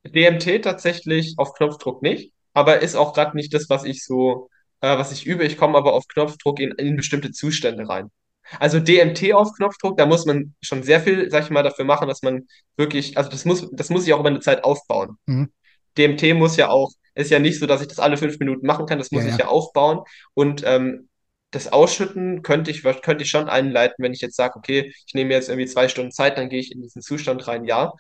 DMT 0.05 0.63
tatsächlich 0.63 1.35
auf 1.37 1.53
Knopfdruck 1.55 2.03
nicht, 2.03 2.33
aber 2.55 2.81
ist 2.81 2.95
auch 2.95 3.13
gerade 3.13 3.37
nicht 3.37 3.53
das, 3.53 3.69
was 3.69 3.85
ich 3.85 4.05
so, 4.05 4.49
äh, 4.81 4.97
was 4.97 5.13
ich 5.13 5.27
übe. 5.27 5.45
Ich 5.45 5.57
komme 5.57 5.77
aber 5.77 5.93
auf 5.93 6.07
Knopfdruck 6.09 6.61
in, 6.61 6.73
in 6.73 6.97
bestimmte 6.97 7.31
Zustände 7.33 7.89
rein. 7.89 8.11
Also 8.59 8.81
DMT 8.81 9.33
auf 9.35 9.53
Knopfdruck, 9.53 9.97
da 9.97 10.07
muss 10.07 10.27
man 10.27 10.55
schon 10.61 10.83
sehr 10.83 11.01
viel, 11.01 11.31
sag 11.31 11.45
ich 11.45 11.51
mal, 11.51 11.63
dafür 11.63 11.85
machen, 11.85 12.09
dass 12.09 12.23
man 12.23 12.49
wirklich, 12.77 13.17
also 13.17 13.31
das 13.31 13.45
muss, 13.45 13.69
das 13.73 13.91
muss 13.91 14.07
ich 14.07 14.13
auch 14.13 14.21
über 14.21 14.31
eine 14.31 14.41
Zeit 14.41 14.65
aufbauen. 14.65 15.17
Mhm. 15.27 15.53
DMT 15.97 16.35
muss 16.35 16.57
ja 16.57 16.69
auch, 16.69 16.91
ist 17.15 17.31
ja 17.31 17.39
nicht 17.39 17.59
so, 17.59 17.67
dass 17.67 17.81
ich 17.81 17.89
das 17.89 17.99
alle 17.99 18.17
fünf 18.17 18.39
Minuten 18.39 18.67
machen 18.67 18.87
kann, 18.87 18.99
das 18.99 19.11
Ja, 19.11 19.19
muss 19.19 19.25
ich 19.27 19.33
ja. 19.33 19.41
ja 19.41 19.49
aufbauen. 19.49 20.01
Und 20.35 20.63
ähm, 20.65 21.09
das 21.51 21.73
Ausschütten 21.73 22.43
könnte 22.43 22.71
ich, 22.71 22.83
könnte 22.83 23.25
ich 23.25 23.31
schon 23.31 23.49
einleiten, 23.49 23.97
wenn 23.99 24.13
ich 24.13 24.21
jetzt 24.21 24.37
sage, 24.37 24.57
okay, 24.57 24.93
ich 25.07 25.15
nehme 25.15 25.35
jetzt 25.35 25.49
irgendwie 25.49 25.67
zwei 25.69 25.89
Stunden 25.89 26.13
Zeit, 26.13 26.39
dann 26.39 26.49
gehe 26.49 26.61
ich 26.61 26.73
in 26.73 26.83
diesen 26.83 27.03
Zustand 27.03 27.47
rein, 27.49 27.65
ja. 27.65 27.93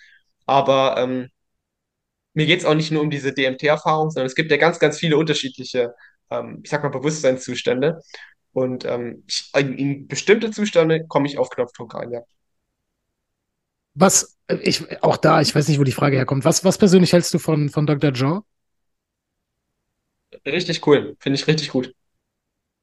Aber 0.46 0.96
ähm, 0.98 1.28
mir 2.34 2.46
geht 2.46 2.60
es 2.60 2.64
auch 2.64 2.74
nicht 2.74 2.92
nur 2.92 3.02
um 3.02 3.10
diese 3.10 3.32
DMT-Erfahrung, 3.32 4.10
sondern 4.10 4.26
es 4.26 4.34
gibt 4.34 4.50
ja 4.50 4.56
ganz, 4.56 4.78
ganz 4.78 4.98
viele 4.98 5.16
unterschiedliche, 5.16 5.94
ähm, 6.30 6.60
ich 6.62 6.70
sag 6.70 6.82
mal, 6.82 6.90
Bewusstseinszustände. 6.90 8.00
Und 8.52 8.84
ähm, 8.84 9.24
ich, 9.26 9.50
in, 9.54 10.06
bestimmte 10.08 10.50
Zustände 10.50 11.06
komme 11.06 11.26
ich 11.26 11.38
auf 11.38 11.50
Knopfdruck 11.50 11.94
rein, 11.94 12.12
ja. 12.12 12.20
Was, 13.94 14.36
äh, 14.46 14.56
ich, 14.62 15.02
auch 15.02 15.16
da, 15.16 15.40
ich 15.40 15.54
weiß 15.54 15.68
nicht, 15.68 15.80
wo 15.80 15.84
die 15.84 15.92
Frage 15.92 16.16
herkommt. 16.16 16.44
Was, 16.44 16.64
was 16.64 16.78
persönlich 16.78 17.12
hältst 17.12 17.34
du 17.34 17.38
von, 17.38 17.68
von 17.68 17.86
Dr. 17.86 18.10
Joe? 18.10 18.42
Richtig 20.46 20.86
cool, 20.86 21.16
finde 21.20 21.38
ich 21.38 21.46
richtig 21.46 21.70
gut. 21.70 21.94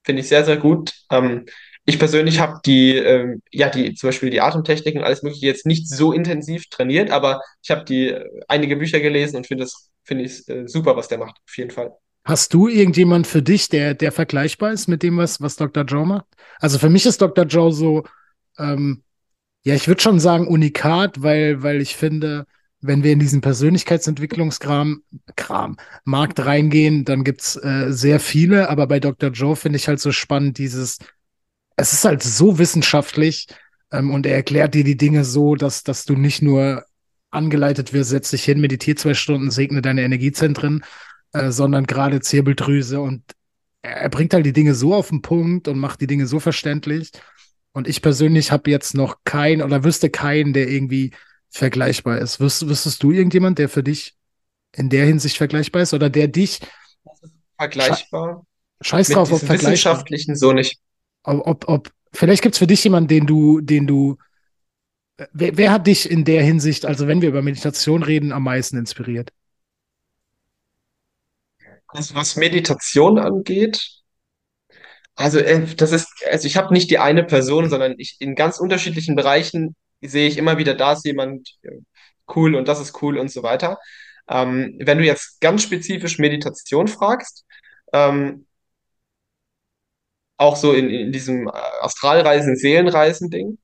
Finde 0.04 0.22
ich 0.22 0.28
sehr, 0.30 0.46
sehr 0.46 0.58
gut. 0.58 0.94
Ähm, 1.12 1.46
ich 1.86 2.00
persönlich 2.00 2.40
habe 2.40 2.60
die, 2.66 2.96
ähm, 2.98 3.42
ja, 3.52 3.70
die, 3.70 3.94
zum 3.94 4.10
Beispiel 4.10 4.30
die 4.30 4.42
Atemtechniken 4.42 5.00
und 5.00 5.06
alles 5.06 5.24
Mögliche 5.24 5.46
jetzt 5.46 5.66
nicht 5.66 5.88
so 5.88 6.12
intensiv 6.12 6.70
trainiert, 6.70 7.12
aber 7.12 7.42
ich 7.64 7.72
habe 7.72 7.86
die 7.86 8.10
äh, 8.10 8.26
einige 8.48 8.76
Bücher 8.76 9.00
gelesen 9.00 9.38
und 9.38 9.48
finde 9.48 9.64
es, 9.64 9.90
finde 10.04 10.26
ich 10.26 10.48
äh, 10.50 10.68
super, 10.68 10.96
was 10.98 11.08
der 11.08 11.18
macht, 11.18 11.38
auf 11.48 11.58
jeden 11.58 11.72
Fall. 11.72 11.94
Hast 12.26 12.54
du 12.54 12.68
irgendjemand 12.68 13.26
für 13.26 13.42
dich, 13.42 13.70
der, 13.70 13.94
der 13.94 14.12
vergleichbar 14.12 14.74
ist 14.74 14.88
mit 14.88 15.02
dem, 15.02 15.18
was, 15.18 15.40
was 15.40 15.56
Dr. 15.56 15.86
Joe 15.86 16.06
macht? 16.06 16.26
Also 16.60 16.78
für 16.78 16.90
mich 16.90 17.06
ist 17.06 17.22
Dr. 17.22 17.46
Joe 17.46 17.72
so, 17.72 18.04
ähm, 18.58 19.04
ja, 19.64 19.76
ich 19.76 19.88
würde 19.88 20.02
schon 20.02 20.20
sagen 20.20 20.48
Unikat, 20.48 21.22
weil, 21.22 21.64
weil 21.64 21.82
ich 21.82 21.96
finde, 21.96 22.46
wenn 22.88 23.04
wir 23.04 23.12
in 23.12 23.20
diesen 23.20 23.42
Persönlichkeitsentwicklungskram, 23.42 25.04
Kram, 25.36 25.78
Markt 26.04 26.40
reingehen, 26.46 27.06
dann 27.06 27.24
gibt's 27.24 27.56
äh, 27.58 27.92
sehr 27.92 28.20
viele, 28.20 28.70
aber 28.70 28.88
bei 28.88 29.00
Dr. 29.00 29.32
Joe 29.32 29.56
finde 29.56 29.78
ich 29.78 29.88
halt 29.88 30.00
so 30.00 30.12
spannend 30.12 30.58
dieses, 30.58 30.98
es 31.76 31.94
ist 31.94 32.06
halt 32.06 32.24
so 32.24 32.58
wissenschaftlich 32.58 33.48
ähm, 33.92 34.12
und 34.12 34.26
er 34.26 34.36
erklärt 34.36 34.74
dir 34.74 34.84
die 34.84 34.98
Dinge 34.98 35.26
so, 35.26 35.56
dass, 35.56 35.84
dass 35.84 36.06
du 36.06 36.16
nicht 36.16 36.42
nur 36.42 36.86
angeleitet 37.30 37.94
wirst, 37.94 38.10
setz 38.10 38.32
dich 38.32 38.44
hin, 38.44 38.62
meditier 38.62 38.96
zwei 38.96 39.14
Stunden, 39.14 39.52
segne 39.52 39.82
deine 39.82 40.04
Energiezentren, 40.04 40.84
äh, 41.34 41.52
sondern 41.52 41.86
gerade 41.86 42.22
Zirbeldrüse 42.22 43.00
und 43.00 43.24
er 43.82 44.10
bringt 44.10 44.34
halt 44.34 44.46
die 44.46 44.54
Dinge 44.54 44.74
so 44.74 44.94
auf 44.94 45.10
den 45.10 45.22
Punkt 45.22 45.68
und 45.68 45.80
macht 45.80 46.02
die 46.02 46.08
Dinge 46.08 46.28
so 46.28 46.40
verständlich. 46.40 47.12
Und 47.72 47.88
ich 47.88 48.02
persönlich 48.02 48.52
habe 48.52 48.72
jetzt 48.72 48.96
noch 48.96 49.18
keinen 49.24 49.62
oder 49.62 49.84
wüsste 49.84 50.10
keinen, 50.10 50.54
der 50.54 50.68
irgendwie 50.68 51.12
vergleichbar 51.58 52.20
ist. 52.20 52.40
Wüs 52.40 52.68
wüsstest 52.68 53.04
du 53.04 53.12
irgendjemand, 53.12 53.60
der 53.60 53.70
für 53.70 53.84
dich 53.84 54.16
in 54.74 54.90
der 54.90 55.06
Hinsicht 55.06 55.38
vergleichbar 55.38 55.82
ist 55.82 55.94
oder 55.94 56.10
der 56.10 56.28
dich, 56.28 56.60
Vergleichbar 57.58 58.46
scheiß 58.82 59.10
drauf, 59.10 59.32
ob 59.32 59.40
vergleichbar, 59.40 59.72
wissenschaftlichen 59.72 60.36
so 60.36 60.54
nicht. 60.54 60.80
ob, 61.24 61.48
ob, 61.48 61.68
ob 61.68 61.92
vielleicht 62.14 62.44
gibt 62.44 62.56
es 62.56 62.60
für 62.60 62.68
dich 62.68 62.84
jemanden, 62.84 63.08
den 63.08 63.26
du, 63.26 63.62
den 63.62 63.88
du, 63.88 64.18
wer, 65.34 65.58
wer 65.58 65.72
hat 65.72 65.88
dich 65.88 66.10
in 66.10 66.26
der 66.26 66.44
Hinsicht, 66.44 66.86
also 66.86 67.08
wenn 67.08 67.22
wir 67.22 67.30
über 67.30 67.42
Meditation 67.42 68.04
reden, 68.04 68.32
am 68.32 68.44
meisten 68.44 68.78
inspiriert? 68.78 69.32
Also 71.88 72.16
was 72.16 72.36
Meditation 72.36 73.18
angeht, 73.18 74.04
also 75.16 75.40
äh, 75.40 75.66
das 75.76 75.92
ist, 75.92 76.10
also 76.30 76.46
ich 76.46 76.58
habe 76.58 76.74
nicht 76.74 76.92
die 76.92 77.00
eine 77.00 77.24
Person, 77.24 77.70
sondern 77.70 77.96
ich 77.98 78.18
in 78.20 78.36
ganz 78.36 78.60
unterschiedlichen 78.60 79.16
Bereichen 79.16 79.76
sehe 80.02 80.28
ich 80.28 80.38
immer 80.38 80.58
wieder, 80.58 80.76
da 80.76 80.94
ist 80.94 81.06
jemand 81.06 81.58
äh, 81.64 81.80
cool 82.36 82.56
und 82.56 82.68
das 82.68 82.80
ist 82.80 83.02
cool 83.02 83.18
und 83.18 83.32
so 83.32 83.44
weiter. 83.44 83.80
Ähm, 84.30 84.76
wenn 84.80 84.98
du 85.00 85.06
jetzt 85.06 85.40
ganz 85.42 85.64
spezifisch 85.64 86.20
Meditation 86.20 86.88
fragst, 86.88 87.46
ähm, 87.94 88.46
auch 90.38 90.56
so 90.56 90.74
in, 90.74 90.90
in 90.90 91.12
diesem 91.12 91.48
äh, 91.48 91.52
Astralreisen, 91.82 92.56
Seelenreisen-Ding, 92.56 93.58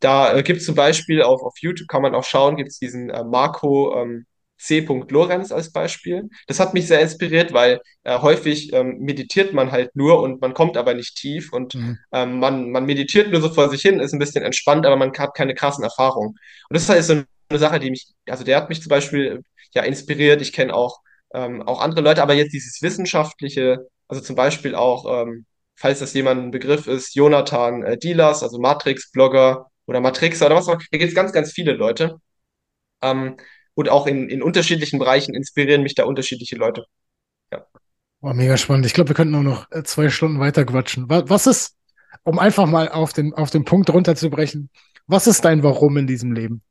da 0.00 0.36
äh, 0.36 0.42
gibt 0.42 0.60
es 0.60 0.66
zum 0.66 0.74
Beispiel 0.74 1.22
auf, 1.22 1.42
auf 1.42 1.54
YouTube, 1.60 1.88
kann 1.88 2.02
man 2.02 2.14
auch 2.14 2.24
schauen, 2.24 2.56
gibt 2.56 2.70
es 2.70 2.78
diesen 2.78 3.10
äh, 3.10 3.24
Marco 3.24 3.96
ähm, 4.00 4.26
C. 4.62 4.86
Lorenz 5.10 5.52
als 5.52 5.72
Beispiel. 5.72 6.28
Das 6.46 6.60
hat 6.60 6.74
mich 6.74 6.86
sehr 6.86 7.00
inspiriert, 7.00 7.52
weil 7.52 7.80
äh, 8.04 8.18
häufig 8.18 8.72
ähm, 8.72 8.98
meditiert 9.00 9.52
man 9.52 9.72
halt 9.72 9.94
nur 9.96 10.20
und 10.22 10.40
man 10.40 10.54
kommt 10.54 10.76
aber 10.76 10.94
nicht 10.94 11.16
tief 11.16 11.52
und 11.52 11.74
Mhm. 11.74 11.98
ähm, 12.12 12.38
man, 12.38 12.70
man 12.70 12.84
meditiert 12.86 13.30
nur 13.30 13.40
so 13.40 13.48
vor 13.50 13.68
sich 13.70 13.82
hin, 13.82 14.00
ist 14.00 14.12
ein 14.12 14.18
bisschen 14.18 14.44
entspannt, 14.44 14.86
aber 14.86 14.96
man 14.96 15.12
hat 15.18 15.34
keine 15.34 15.54
krassen 15.54 15.84
Erfahrungen. 15.84 16.30
Und 16.30 16.38
das 16.74 16.82
ist 16.84 16.88
halt 16.88 17.04
so 17.04 17.12
ein 17.14 17.24
eine 17.48 17.58
Sache, 17.58 17.78
die 17.80 17.90
mich, 17.90 18.06
also 18.26 18.44
der 18.44 18.56
hat 18.56 18.70
mich 18.70 18.80
zum 18.80 18.88
Beispiel 18.88 19.42
ja 19.74 19.82
inspiriert. 19.82 20.40
Ich 20.40 20.52
kenne 20.54 20.74
auch, 20.74 21.00
ähm, 21.34 21.60
auch 21.62 21.80
andere 21.82 22.00
Leute, 22.00 22.22
aber 22.22 22.32
jetzt 22.34 22.52
dieses 22.54 22.80
wissenschaftliche, 22.80 23.88
also 24.08 24.22
zum 24.22 24.36
Beispiel 24.36 24.74
auch, 24.74 25.04
ähm, 25.26 25.44
falls 25.76 25.98
das 26.00 26.14
jemand 26.14 26.42
ein 26.42 26.50
Begriff 26.50 26.86
ist, 26.86 27.14
Jonathan 27.14 27.82
äh, 27.82 27.98
Dilas, 27.98 28.42
also 28.42 28.58
Matrix-Blogger 28.58 29.66
oder 29.86 30.00
Matrixer 30.00 30.46
oder 30.46 30.56
was 30.56 30.68
auch 30.68 30.72
immer. 30.74 30.82
Da 30.90 30.98
gibt 30.98 31.10
es 31.10 31.14
ganz, 31.14 31.32
ganz 31.32 31.52
viele 31.52 31.72
Leute. 31.74 32.16
Ähm, 33.02 33.36
und 33.74 33.88
auch 33.88 34.06
in, 34.06 34.28
in 34.28 34.42
unterschiedlichen 34.42 34.98
Bereichen 34.98 35.34
inspirieren 35.34 35.82
mich 35.82 35.94
da 35.94 36.04
unterschiedliche 36.04 36.56
Leute. 36.56 36.84
Ja. 37.52 37.66
Oh, 38.20 38.32
mega 38.32 38.56
spannend. 38.56 38.86
Ich 38.86 38.94
glaube, 38.94 39.10
wir 39.10 39.14
könnten 39.14 39.32
nur 39.32 39.42
noch 39.42 39.70
äh, 39.70 39.82
zwei 39.82 40.08
Stunden 40.08 40.38
weiter 40.38 40.64
quatschen. 40.64 41.08
Was, 41.08 41.46
ist, 41.46 41.76
um 42.22 42.38
einfach 42.38 42.66
mal 42.66 42.88
auf 42.88 43.12
den, 43.12 43.34
auf 43.34 43.50
den 43.50 43.64
Punkt 43.64 43.90
runterzubrechen, 43.90 44.70
was 45.06 45.26
ist 45.26 45.44
dein 45.44 45.62
Warum 45.62 45.96
in 45.96 46.06
diesem 46.06 46.32
Leben? 46.32 46.62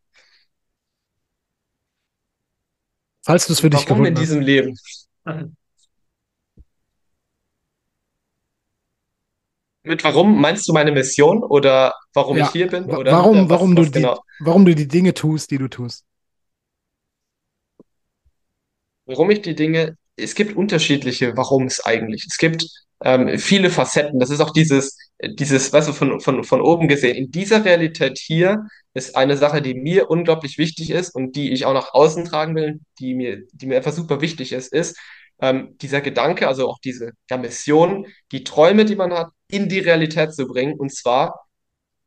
Falls 3.24 3.48
du 3.48 3.54
es 3.54 3.60
für 3.60 3.70
dich 3.70 3.88
Warum 3.90 4.06
in 4.06 4.16
hast. 4.16 4.22
diesem 4.22 4.42
Leben? 4.42 4.78
Mit 9.84 10.04
warum 10.04 10.40
meinst 10.40 10.68
du 10.68 10.74
meine 10.74 10.92
Mission 10.92 11.44
oder 11.44 11.96
warum 12.14 12.38
ich 12.38 12.44
Ja, 12.44 12.54
hier 12.54 12.68
bin 12.68 12.86
oder 12.86 13.12
warum, 13.14 13.50
warum 13.50 13.76
du 13.76 13.86
die, 13.86 13.92
genau? 13.94 14.20
warum 14.40 14.64
du 14.66 14.76
die 14.76 14.88
Dinge 14.88 15.14
tust, 15.16 15.50
die 15.50 15.58
du 15.58 15.68
tust. 15.70 16.06
Warum 19.12 19.30
ich 19.30 19.42
die 19.42 19.56
Dinge, 19.56 19.98
es 20.16 20.36
gibt 20.36 20.56
unterschiedliche 20.56 21.36
Warums 21.36 21.82
eigentlich. 21.82 22.26
Es 22.30 22.38
gibt 22.38 22.66
ähm, 23.04 23.38
viele 23.40 23.70
Facetten. 23.70 24.20
Das 24.20 24.30
ist 24.30 24.40
auch 24.40 24.52
dieses, 24.52 24.98
dieses, 25.22 25.74
weißt 25.74 25.90
du, 25.90 25.94
von, 25.94 26.20
von, 26.22 26.44
von 26.44 26.62
oben 26.62 26.88
gesehen. 26.88 27.16
In 27.16 27.32
dieser 27.32 27.66
Realität 27.66 28.18
hier 28.20 28.68
ist 28.94 29.16
eine 29.16 29.38
Sache, 29.38 29.62
die 29.62 29.74
mir 29.74 30.10
unglaublich 30.10 30.58
wichtig 30.58 30.92
ist 30.92 31.14
und 31.16 31.36
die 31.36 31.52
ich 31.52 31.66
auch 31.66 31.74
nach 31.74 31.94
außen 31.94 32.26
tragen 32.26 32.56
will, 32.56 32.80
die 33.00 33.14
mir, 33.16 33.44
die 33.52 33.66
mir 33.66 33.78
einfach 33.78 33.94
super 33.94 34.22
wichtig 34.22 34.54
ist, 34.54 34.72
ist 34.72 34.98
ähm, 35.42 35.76
dieser 35.82 36.02
Gedanke, 36.02 36.48
also 36.48 36.70
auch 36.70 36.80
diese 36.80 37.12
ja, 37.30 37.38
Mission, 37.38 38.08
die 38.32 38.44
Träume, 38.44 38.86
die 38.86 38.96
man 38.96 39.12
hat, 39.12 39.30
in 39.50 39.68
die 39.68 39.80
Realität 39.80 40.34
zu 40.34 40.48
bringen. 40.48 40.80
Und 40.80 40.94
zwar 40.94 41.48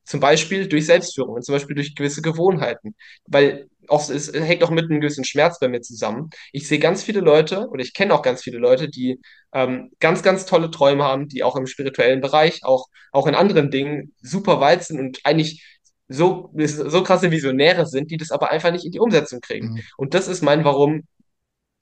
zum 0.04 0.20
Beispiel 0.20 0.68
durch 0.68 0.86
Selbstführung 0.86 1.34
und 1.34 1.44
zum 1.44 1.54
Beispiel 1.54 1.74
durch 1.74 1.94
gewisse 1.94 2.22
Gewohnheiten. 2.22 2.94
Weil 3.26 3.68
auch, 3.88 4.08
es 4.10 4.32
hängt 4.32 4.62
auch 4.64 4.70
mit 4.70 4.90
einem 4.90 5.00
gewissen 5.00 5.24
Schmerz 5.24 5.58
bei 5.58 5.68
mir 5.68 5.80
zusammen. 5.80 6.30
Ich 6.52 6.68
sehe 6.68 6.78
ganz 6.78 7.02
viele 7.02 7.20
Leute 7.20 7.68
oder 7.68 7.82
ich 7.82 7.94
kenne 7.94 8.14
auch 8.14 8.22
ganz 8.22 8.42
viele 8.42 8.58
Leute, 8.58 8.88
die 8.88 9.20
ähm, 9.52 9.90
ganz, 10.00 10.22
ganz 10.22 10.46
tolle 10.46 10.70
Träume 10.70 11.04
haben, 11.04 11.28
die 11.28 11.42
auch 11.42 11.56
im 11.56 11.66
spirituellen 11.66 12.20
Bereich, 12.20 12.64
auch, 12.64 12.86
auch 13.12 13.26
in 13.26 13.34
anderen 13.34 13.70
Dingen 13.70 14.14
super 14.22 14.60
weit 14.60 14.84
sind 14.84 15.00
und 15.00 15.20
eigentlich 15.24 15.64
so, 16.08 16.52
so 16.66 17.02
krasse 17.02 17.30
Visionäre 17.30 17.86
sind, 17.86 18.10
die 18.10 18.16
das 18.16 18.30
aber 18.30 18.50
einfach 18.50 18.72
nicht 18.72 18.84
in 18.84 18.92
die 18.92 19.00
Umsetzung 19.00 19.40
kriegen. 19.40 19.72
Mhm. 19.72 19.80
Und 19.96 20.14
das 20.14 20.28
ist 20.28 20.42
mein 20.42 20.64
Warum. 20.64 21.02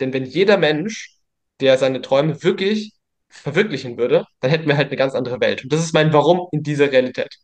Denn 0.00 0.12
wenn 0.12 0.24
jeder 0.24 0.56
Mensch, 0.56 1.16
der 1.60 1.78
seine 1.78 2.02
Träume 2.02 2.42
wirklich 2.42 2.92
verwirklichen 3.28 3.96
würde, 3.96 4.26
dann 4.40 4.50
hätten 4.50 4.66
wir 4.66 4.76
halt 4.76 4.88
eine 4.88 4.96
ganz 4.96 5.14
andere 5.14 5.40
Welt. 5.40 5.64
Und 5.64 5.72
das 5.72 5.80
ist 5.80 5.94
mein 5.94 6.12
Warum 6.12 6.48
in 6.52 6.62
dieser 6.62 6.92
Realität. 6.92 7.34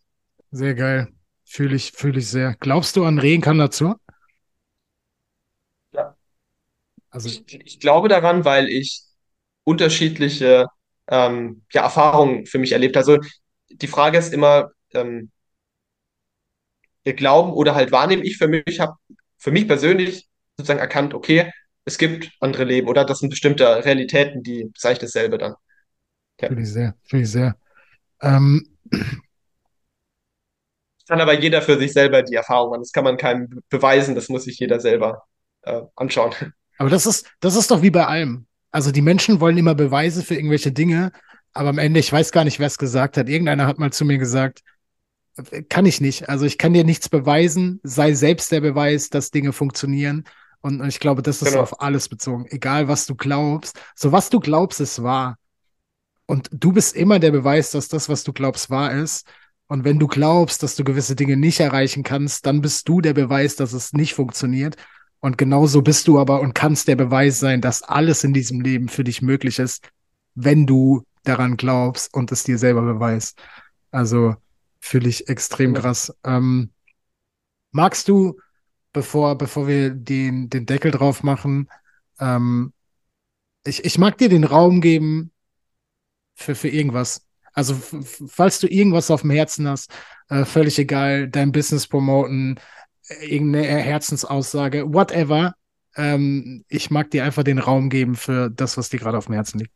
Sehr 0.51 0.75
geil. 0.75 1.09
Fühle 1.45 1.77
ich, 1.77 1.93
fühle 1.93 2.19
ich 2.19 2.29
sehr. 2.29 2.57
Glaubst 2.61 2.97
du 2.97 3.05
an 3.05 3.19
Reinkarnation? 3.19 3.95
Ja. 5.93 6.15
Also, 7.11 7.29
Ich, 7.29 7.55
ich 7.65 7.81
glaube 7.81 8.09
daran, 8.09 8.45
weil 8.45 8.69
ich 8.69 9.03
unterschiedliche 9.65 10.67
ähm, 11.09 11.65
ja, 11.73 11.83
Erfahrungen 11.83 12.47
für 12.47 12.59
mich 12.59 12.73
erlebt 12.73 12.97
habe. 12.97 13.07
Also 13.07 13.19
die 13.71 13.87
Frage 13.89 14.19
ist 14.19 14.33
immer, 14.33 14.71
ähm, 14.95 15.31
Glauben 17.05 17.53
oder 17.55 17.75
halt 17.75 17.91
wahrnehmen. 17.91 18.23
Ich 18.25 18.37
für 18.37 18.49
mich 18.49 18.81
habe 18.81 18.95
für 19.39 19.51
mich 19.51 19.67
persönlich 19.67 20.29
sozusagen 20.57 20.81
erkannt, 20.81 21.15
okay, 21.15 21.51
es 21.85 21.97
gibt 21.97 22.31
andere 22.41 22.65
Leben 22.65 22.89
oder 22.89 23.05
das 23.05 23.21
sind 23.21 23.31
bestimmte 23.31 23.85
Realitäten, 23.85 24.43
die 24.43 24.71
sage 24.77 24.95
ich 24.95 24.99
dasselbe 24.99 25.39
dann. 25.39 25.55
Ja. 26.41 26.51
fühle 26.51 26.63
ich 26.63 26.73
sehr, 26.73 26.95
fühle 27.05 27.23
ich 27.23 27.31
sehr. 27.31 27.57
Ähm, 28.23 28.67
Kann 31.09 31.21
aber 31.21 31.33
jeder 31.41 31.63
für 31.63 31.79
sich 31.79 31.93
selber 31.93 32.23
die 32.23 32.35
Erfahrung 32.35 32.71
machen. 32.71 32.83
Das 32.83 32.93
kann 32.93 33.05
man 33.05 33.17
keinem 33.17 33.49
be- 33.49 33.61
beweisen, 33.71 34.15
das 34.15 34.29
muss 34.29 34.45
sich 34.45 34.59
jeder 34.59 34.81
selber 34.81 35.23
äh, 35.63 35.83
anschauen. 35.97 36.35
Aber 36.79 36.91
das 36.91 37.07
ist, 37.07 37.27
das 37.41 37.57
ist 37.57 37.71
doch 37.71 37.83
wie 37.83 37.91
bei 37.91 38.07
allem. 38.07 38.47
Also 38.71 38.93
die 38.93 39.03
Menschen 39.03 39.41
wollen 39.41 39.59
immer 39.59 39.75
Beweise 39.75 40.23
für 40.23 40.35
irgendwelche 40.35 40.73
Dinge, 40.73 41.13
aber 41.53 41.71
am 41.71 41.79
Ende, 41.79 42.01
ich 42.01 42.13
weiß 42.13 42.33
gar 42.33 42.45
nicht, 42.45 42.59
wer 42.59 42.67
es 42.67 42.79
gesagt 42.79 43.17
hat. 43.17 43.29
Irgendeiner 43.29 43.67
hat 43.67 43.79
mal 43.79 43.93
zu 43.93 44.05
mir 44.05 44.19
gesagt, 44.19 44.63
kann 45.69 45.87
ich 45.87 46.01
nicht. 46.01 46.29
Also 46.29 46.45
ich 46.47 46.59
kann 46.59 46.73
dir 46.73 46.85
nichts 46.85 47.09
beweisen, 47.09 47.81
sei 47.83 48.15
selbst 48.15 48.51
der 48.53 48.61
Beweis, 48.61 49.09
dass 49.09 49.31
Dinge 49.31 49.53
funktionieren. 49.53 50.25
Und, 50.61 50.81
und 50.81 50.89
ich 50.89 50.99
glaube, 51.01 51.23
das 51.23 51.43
ist 51.43 51.51
Genau. 51.51 51.63
auf 51.63 51.81
alles 51.81 52.09
bezogen. 52.09 52.47
Egal, 52.49 52.89
was 52.89 53.07
du 53.07 53.15
glaubst. 53.15 53.79
So, 53.95 54.11
was 54.13 54.31
du 54.31 54.41
glaubst, 54.41 54.81
ist 54.81 55.03
wahr. 55.03 55.39
Und 56.27 56.49
du 56.53 56.73
bist 56.73 56.95
immer 56.97 57.19
der 57.19 57.31
Beweis, 57.31 57.71
dass 57.71 57.89
das, 57.89 58.09
was 58.09 58.25
du 58.25 58.33
glaubst, 58.33 58.69
wahr 58.69 58.93
ist. 58.93 59.27
Und 59.69 59.85
wenn 59.85 59.99
du 59.99 60.07
glaubst, 60.09 60.63
dass 60.63 60.77
du 60.77 60.85
gewisse 60.85 61.15
Dinge 61.15 61.37
nicht 61.37 61.61
erreichen 61.61 62.03
kannst, 62.03 62.45
dann 62.47 62.61
bist 62.61 62.89
du 62.89 63.01
der 63.01 63.15
Beweis, 63.15 63.57
dass 63.57 63.73
es 63.73 63.93
nicht 63.93 64.15
funktioniert. 64.15 64.77
Und 65.21 65.37
genauso 65.39 65.83
bist 65.83 66.07
du 66.09 66.19
aber 66.19 66.41
und 66.41 66.55
kannst 66.55 66.89
der 66.89 66.97
Beweis 66.97 67.41
sein, 67.41 67.61
dass 67.61 67.83
alles 67.83 68.23
in 68.25 68.33
diesem 68.33 68.61
Leben 68.61 68.89
für 68.89 69.05
dich 69.05 69.21
möglich 69.23 69.59
ist, 69.59 69.89
wenn 70.35 70.67
du 70.67 71.03
daran 71.25 71.57
glaubst 71.57 72.15
und 72.15 72.31
es 72.33 72.45
dir 72.45 72.59
selber 72.59 72.83
beweist. 72.83 73.41
Also 73.91 74.37
fühle 74.81 75.09
ich 75.09 75.29
extrem 75.29 75.75
Genau. 75.75 75.81
krass. 75.83 76.15
Ähm, 76.25 76.71
magst 77.73 78.09
du, 78.09 78.39
bevor, 78.93 79.37
bevor 79.37 79.67
wir 79.67 79.91
den, 79.91 80.49
den 80.51 80.67
Deckel 80.67 80.91
drauf 80.93 81.23
machen, 81.23 81.69
ähm, 82.21 82.73
ich, 83.65 83.85
ich 83.85 83.99
mag 83.99 84.19
dir 84.19 84.29
den 84.29 84.45
Raum 84.45 84.81
geben 84.81 85.33
für, 86.35 86.55
für 86.55 86.69
irgendwas. 86.69 87.27
Also, 87.53 87.75
falls 88.29 88.61
du 88.61 88.69
irgendwas 88.69 89.11
auf 89.11 89.23
dem 89.23 89.31
Herzen 89.31 89.67
hast, 89.69 89.91
äh, 90.29 90.45
völlig 90.45 90.79
egal, 90.79 91.29
dein 91.29 91.51
Business 91.51 91.87
promoten, 91.89 92.61
irgendeine 93.21 93.67
Herzensaussage, 93.67 94.93
whatever. 94.93 95.55
Ähm, 95.97 96.65
ich 96.69 96.91
mag 96.91 97.11
dir 97.11 97.25
einfach 97.25 97.43
den 97.45 97.59
Raum 97.59 97.91
geben 97.91 98.15
für 98.17 98.51
das, 98.51 98.77
was 98.77 98.89
dir 98.91 98.99
gerade 99.01 99.19
auf 99.19 99.27
dem 99.27 99.35
Herzen 99.35 99.59
liegt. 99.61 99.73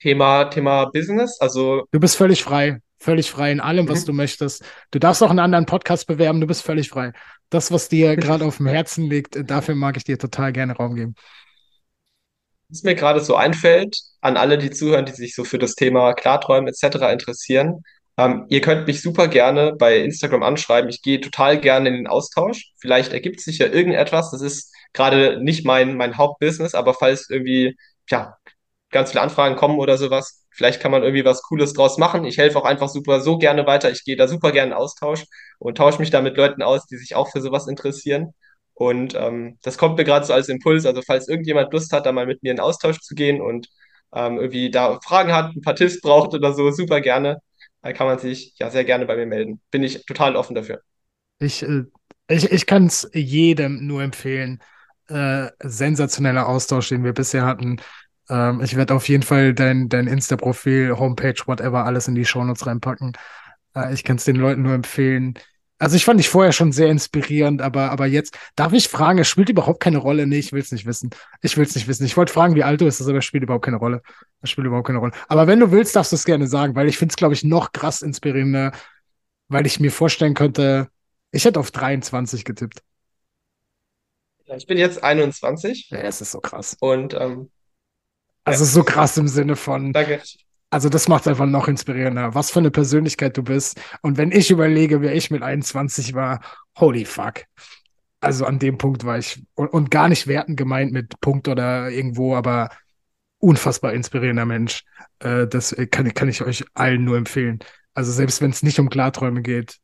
Thema, 0.00 0.44
Thema 0.50 0.86
Business, 0.86 1.38
also 1.40 1.84
Du 1.90 2.00
bist 2.00 2.16
völlig 2.16 2.42
frei. 2.44 2.80
Völlig 2.98 3.30
frei 3.30 3.52
in 3.52 3.60
allem, 3.60 3.88
was 3.88 4.02
Mhm. 4.02 4.06
du 4.06 4.12
möchtest. 4.14 4.64
Du 4.90 4.98
darfst 4.98 5.22
auch 5.22 5.30
einen 5.30 5.38
anderen 5.38 5.66
Podcast 5.66 6.06
bewerben, 6.06 6.40
du 6.40 6.46
bist 6.46 6.62
völlig 6.62 6.88
frei. 6.88 7.12
Das, 7.50 7.70
was 7.70 7.88
dir 7.88 8.16
gerade 8.16 8.44
auf 8.44 8.56
dem 8.56 8.66
Herzen 8.66 9.08
liegt, 9.08 9.38
dafür 9.50 9.74
mag 9.74 9.96
ich 9.96 10.04
dir 10.04 10.18
total 10.18 10.52
gerne 10.52 10.72
Raum 10.74 10.94
geben. 10.94 11.14
Was 12.68 12.82
mir 12.82 12.94
gerade 12.94 13.20
so 13.20 13.36
einfällt, 13.36 13.96
an 14.20 14.36
alle, 14.36 14.58
die 14.58 14.70
zuhören, 14.70 15.06
die 15.06 15.12
sich 15.12 15.34
so 15.34 15.44
für 15.44 15.58
das 15.58 15.74
Thema 15.74 16.14
Klarträumen 16.14 16.68
etc. 16.68 17.12
interessieren, 17.12 17.82
ähm, 18.18 18.46
ihr 18.48 18.60
könnt 18.60 18.86
mich 18.86 19.02
super 19.02 19.28
gerne 19.28 19.74
bei 19.78 19.98
Instagram 19.98 20.42
anschreiben. 20.42 20.88
Ich 20.90 21.02
gehe 21.02 21.20
total 21.20 21.60
gerne 21.60 21.88
in 21.90 21.94
den 21.96 22.06
Austausch. 22.06 22.72
Vielleicht 22.78 23.12
ergibt 23.12 23.40
sich 23.40 23.58
ja 23.58 23.66
irgendetwas. 23.66 24.30
Das 24.30 24.40
ist 24.42 24.74
gerade 24.92 25.42
nicht 25.42 25.66
mein, 25.66 25.96
mein 25.96 26.16
Hauptbusiness, 26.16 26.74
aber 26.74 26.94
falls 26.94 27.28
irgendwie, 27.30 27.76
ja, 28.10 28.36
ganz 28.90 29.10
viele 29.10 29.22
Anfragen 29.22 29.56
kommen 29.56 29.78
oder 29.78 29.98
sowas, 29.98 30.46
vielleicht 30.50 30.80
kann 30.80 30.90
man 30.92 31.02
irgendwie 31.02 31.24
was 31.24 31.42
Cooles 31.42 31.74
draus 31.74 31.98
machen. 31.98 32.24
Ich 32.24 32.38
helfe 32.38 32.58
auch 32.58 32.64
einfach 32.64 32.88
super 32.88 33.20
so 33.20 33.38
gerne 33.38 33.66
weiter. 33.66 33.90
Ich 33.90 34.04
gehe 34.04 34.16
da 34.16 34.28
super 34.28 34.52
gerne 34.52 34.72
in 34.72 34.76
Austausch 34.78 35.24
und 35.58 35.76
tausche 35.76 35.98
mich 35.98 36.10
da 36.10 36.22
mit 36.22 36.36
Leuten 36.36 36.62
aus, 36.62 36.86
die 36.86 36.96
sich 36.96 37.14
auch 37.14 37.30
für 37.30 37.40
sowas 37.42 37.66
interessieren. 37.68 38.32
Und 38.74 39.14
ähm, 39.14 39.58
das 39.62 39.78
kommt 39.78 39.98
mir 39.98 40.04
gerade 40.04 40.24
so 40.26 40.32
als 40.32 40.48
Impuls. 40.48 40.86
Also 40.86 41.02
falls 41.06 41.28
irgendjemand 41.28 41.72
Lust 41.72 41.92
hat, 41.92 42.06
da 42.06 42.12
mal 42.12 42.26
mit 42.26 42.42
mir 42.42 42.52
in 42.52 42.60
Austausch 42.60 43.00
zu 43.00 43.14
gehen 43.14 43.40
und 43.40 43.68
ähm, 44.14 44.38
irgendwie 44.38 44.70
da 44.70 44.98
Fragen 45.02 45.32
hat, 45.34 45.54
ein 45.54 45.62
paar 45.62 45.74
Tipps 45.76 46.00
braucht 46.00 46.34
oder 46.34 46.52
so, 46.54 46.70
super 46.70 47.00
gerne, 47.00 47.38
dann 47.86 47.94
kann 47.94 48.08
man 48.08 48.18
sich 48.18 48.54
ja 48.58 48.68
sehr 48.68 48.84
gerne 48.84 49.06
bei 49.06 49.16
mir 49.16 49.26
melden. 49.26 49.60
Bin 49.70 49.84
ich 49.84 50.04
total 50.06 50.34
offen 50.34 50.56
dafür. 50.56 50.82
Ich, 51.38 51.62
äh, 51.62 51.84
ich, 52.28 52.50
ich 52.50 52.66
kann 52.66 52.86
es 52.86 53.08
jedem 53.14 53.86
nur 53.86 54.02
empfehlen. 54.02 54.60
Äh, 55.08 55.50
sensationeller 55.62 56.48
Austausch, 56.48 56.88
den 56.88 57.04
wir 57.04 57.12
bisher 57.12 57.46
hatten. 57.46 57.80
Ähm, 58.28 58.60
ich 58.60 58.74
werde 58.74 58.94
auf 58.94 59.08
jeden 59.08 59.22
Fall 59.22 59.54
dein, 59.54 59.88
dein 59.88 60.08
Insta-Profil, 60.08 60.98
Homepage, 60.98 61.40
whatever, 61.46 61.84
alles 61.84 62.08
in 62.08 62.16
die 62.16 62.24
Shownotes 62.24 62.66
reinpacken. 62.66 63.12
Äh, 63.76 63.94
ich 63.94 64.02
kann 64.02 64.16
es 64.16 64.24
den 64.24 64.36
Leuten 64.36 64.62
nur 64.62 64.74
empfehlen. 64.74 65.34
Also 65.78 65.96
ich 65.96 66.04
fand 66.06 66.18
dich 66.18 66.30
vorher 66.30 66.52
schon 66.52 66.72
sehr 66.72 66.88
inspirierend, 66.88 67.60
aber, 67.60 67.90
aber 67.90 68.06
jetzt 68.06 68.38
darf 68.56 68.72
ich 68.72 68.88
fragen, 68.88 69.18
es 69.18 69.28
spielt 69.28 69.50
überhaupt 69.50 69.80
keine 69.80 69.98
Rolle. 69.98 70.26
Nee, 70.26 70.38
ich 70.38 70.52
will 70.52 70.60
es 70.62 70.72
nicht 70.72 70.86
wissen. 70.86 71.10
Ich 71.42 71.56
will 71.56 71.64
es 71.66 71.74
nicht 71.74 71.86
wissen. 71.86 72.06
Ich 72.06 72.16
wollte 72.16 72.32
fragen, 72.32 72.54
wie 72.54 72.64
alt 72.64 72.80
du 72.80 72.86
bist, 72.86 73.02
aber 73.02 73.18
es 73.18 73.24
spielt 73.26 73.42
überhaupt 73.42 73.64
keine 73.66 73.76
Rolle. 73.76 74.00
Es 74.40 74.48
spielt 74.50 74.66
überhaupt 74.66 74.86
keine 74.86 75.00
Rolle. 75.00 75.12
Aber 75.28 75.46
wenn 75.46 75.60
du 75.60 75.70
willst, 75.70 75.94
darfst 75.94 76.12
du 76.12 76.16
es 76.16 76.24
gerne 76.24 76.46
sagen, 76.46 76.74
weil 76.76 76.88
ich 76.88 76.96
finde 76.96 77.12
es, 77.12 77.16
glaube 77.16 77.34
ich, 77.34 77.44
noch 77.44 77.72
krass 77.72 78.00
inspirierender, 78.00 78.72
weil 79.48 79.66
ich 79.66 79.80
mir 79.80 79.92
vorstellen 79.92 80.34
könnte, 80.34 80.88
ich 81.32 81.44
hätte 81.44 81.60
auf 81.60 81.70
23 81.70 82.44
getippt. 82.44 82.80
Ja, 84.46 84.56
Ich 84.56 84.66
bin 84.66 84.78
jetzt 84.78 85.02
21 85.02 85.90
Ja, 85.90 85.98
es 85.98 86.20
ist 86.20 86.30
so 86.30 86.40
krass. 86.40 86.76
und 86.80 87.14
ähm, 87.14 87.50
Also 88.44 88.64
so 88.64 88.82
krass 88.84 89.16
im 89.18 89.28
Sinne 89.28 89.56
von, 89.56 89.92
danke. 89.92 90.22
Also 90.76 90.90
das 90.90 91.08
macht 91.08 91.26
einfach 91.26 91.46
noch 91.46 91.68
inspirierender, 91.68 92.34
was 92.34 92.50
für 92.50 92.58
eine 92.58 92.70
Persönlichkeit 92.70 93.34
du 93.38 93.42
bist. 93.42 93.80
Und 94.02 94.18
wenn 94.18 94.30
ich 94.30 94.50
überlege, 94.50 95.00
wer 95.00 95.14
ich 95.14 95.30
mit 95.30 95.42
21 95.42 96.12
war, 96.12 96.42
holy 96.78 97.06
fuck. 97.06 97.44
Also 98.20 98.44
an 98.44 98.58
dem 98.58 98.76
Punkt 98.76 99.06
war 99.06 99.16
ich 99.16 99.42
und, 99.54 99.68
und 99.68 99.90
gar 99.90 100.10
nicht 100.10 100.26
wertend 100.26 100.58
gemeint 100.58 100.92
mit 100.92 101.18
Punkt 101.22 101.48
oder 101.48 101.88
irgendwo, 101.88 102.36
aber 102.36 102.68
unfassbar 103.38 103.94
inspirierender 103.94 104.44
Mensch. 104.44 104.84
Äh, 105.20 105.46
das 105.46 105.74
kann, 105.90 106.12
kann 106.12 106.28
ich 106.28 106.42
euch 106.42 106.62
allen 106.74 107.04
nur 107.04 107.16
empfehlen. 107.16 107.60
Also 107.94 108.12
selbst 108.12 108.42
wenn 108.42 108.50
es 108.50 108.62
nicht 108.62 108.78
um 108.78 108.90
Klarträume 108.90 109.40
geht, 109.40 109.78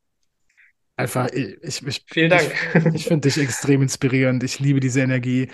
einfach, 0.95 1.27
ich, 1.29 1.81
ich, 1.87 2.05
Vielen 2.05 2.29
Dank. 2.29 2.51
Ich, 2.75 2.85
ich 2.93 3.05
finde 3.05 3.27
dich 3.27 3.39
extrem 3.39 3.81
inspirierend. 3.81 4.43
Ich 4.43 4.59
liebe 4.59 4.79
diese 4.79 5.01
Energie. 5.01 5.49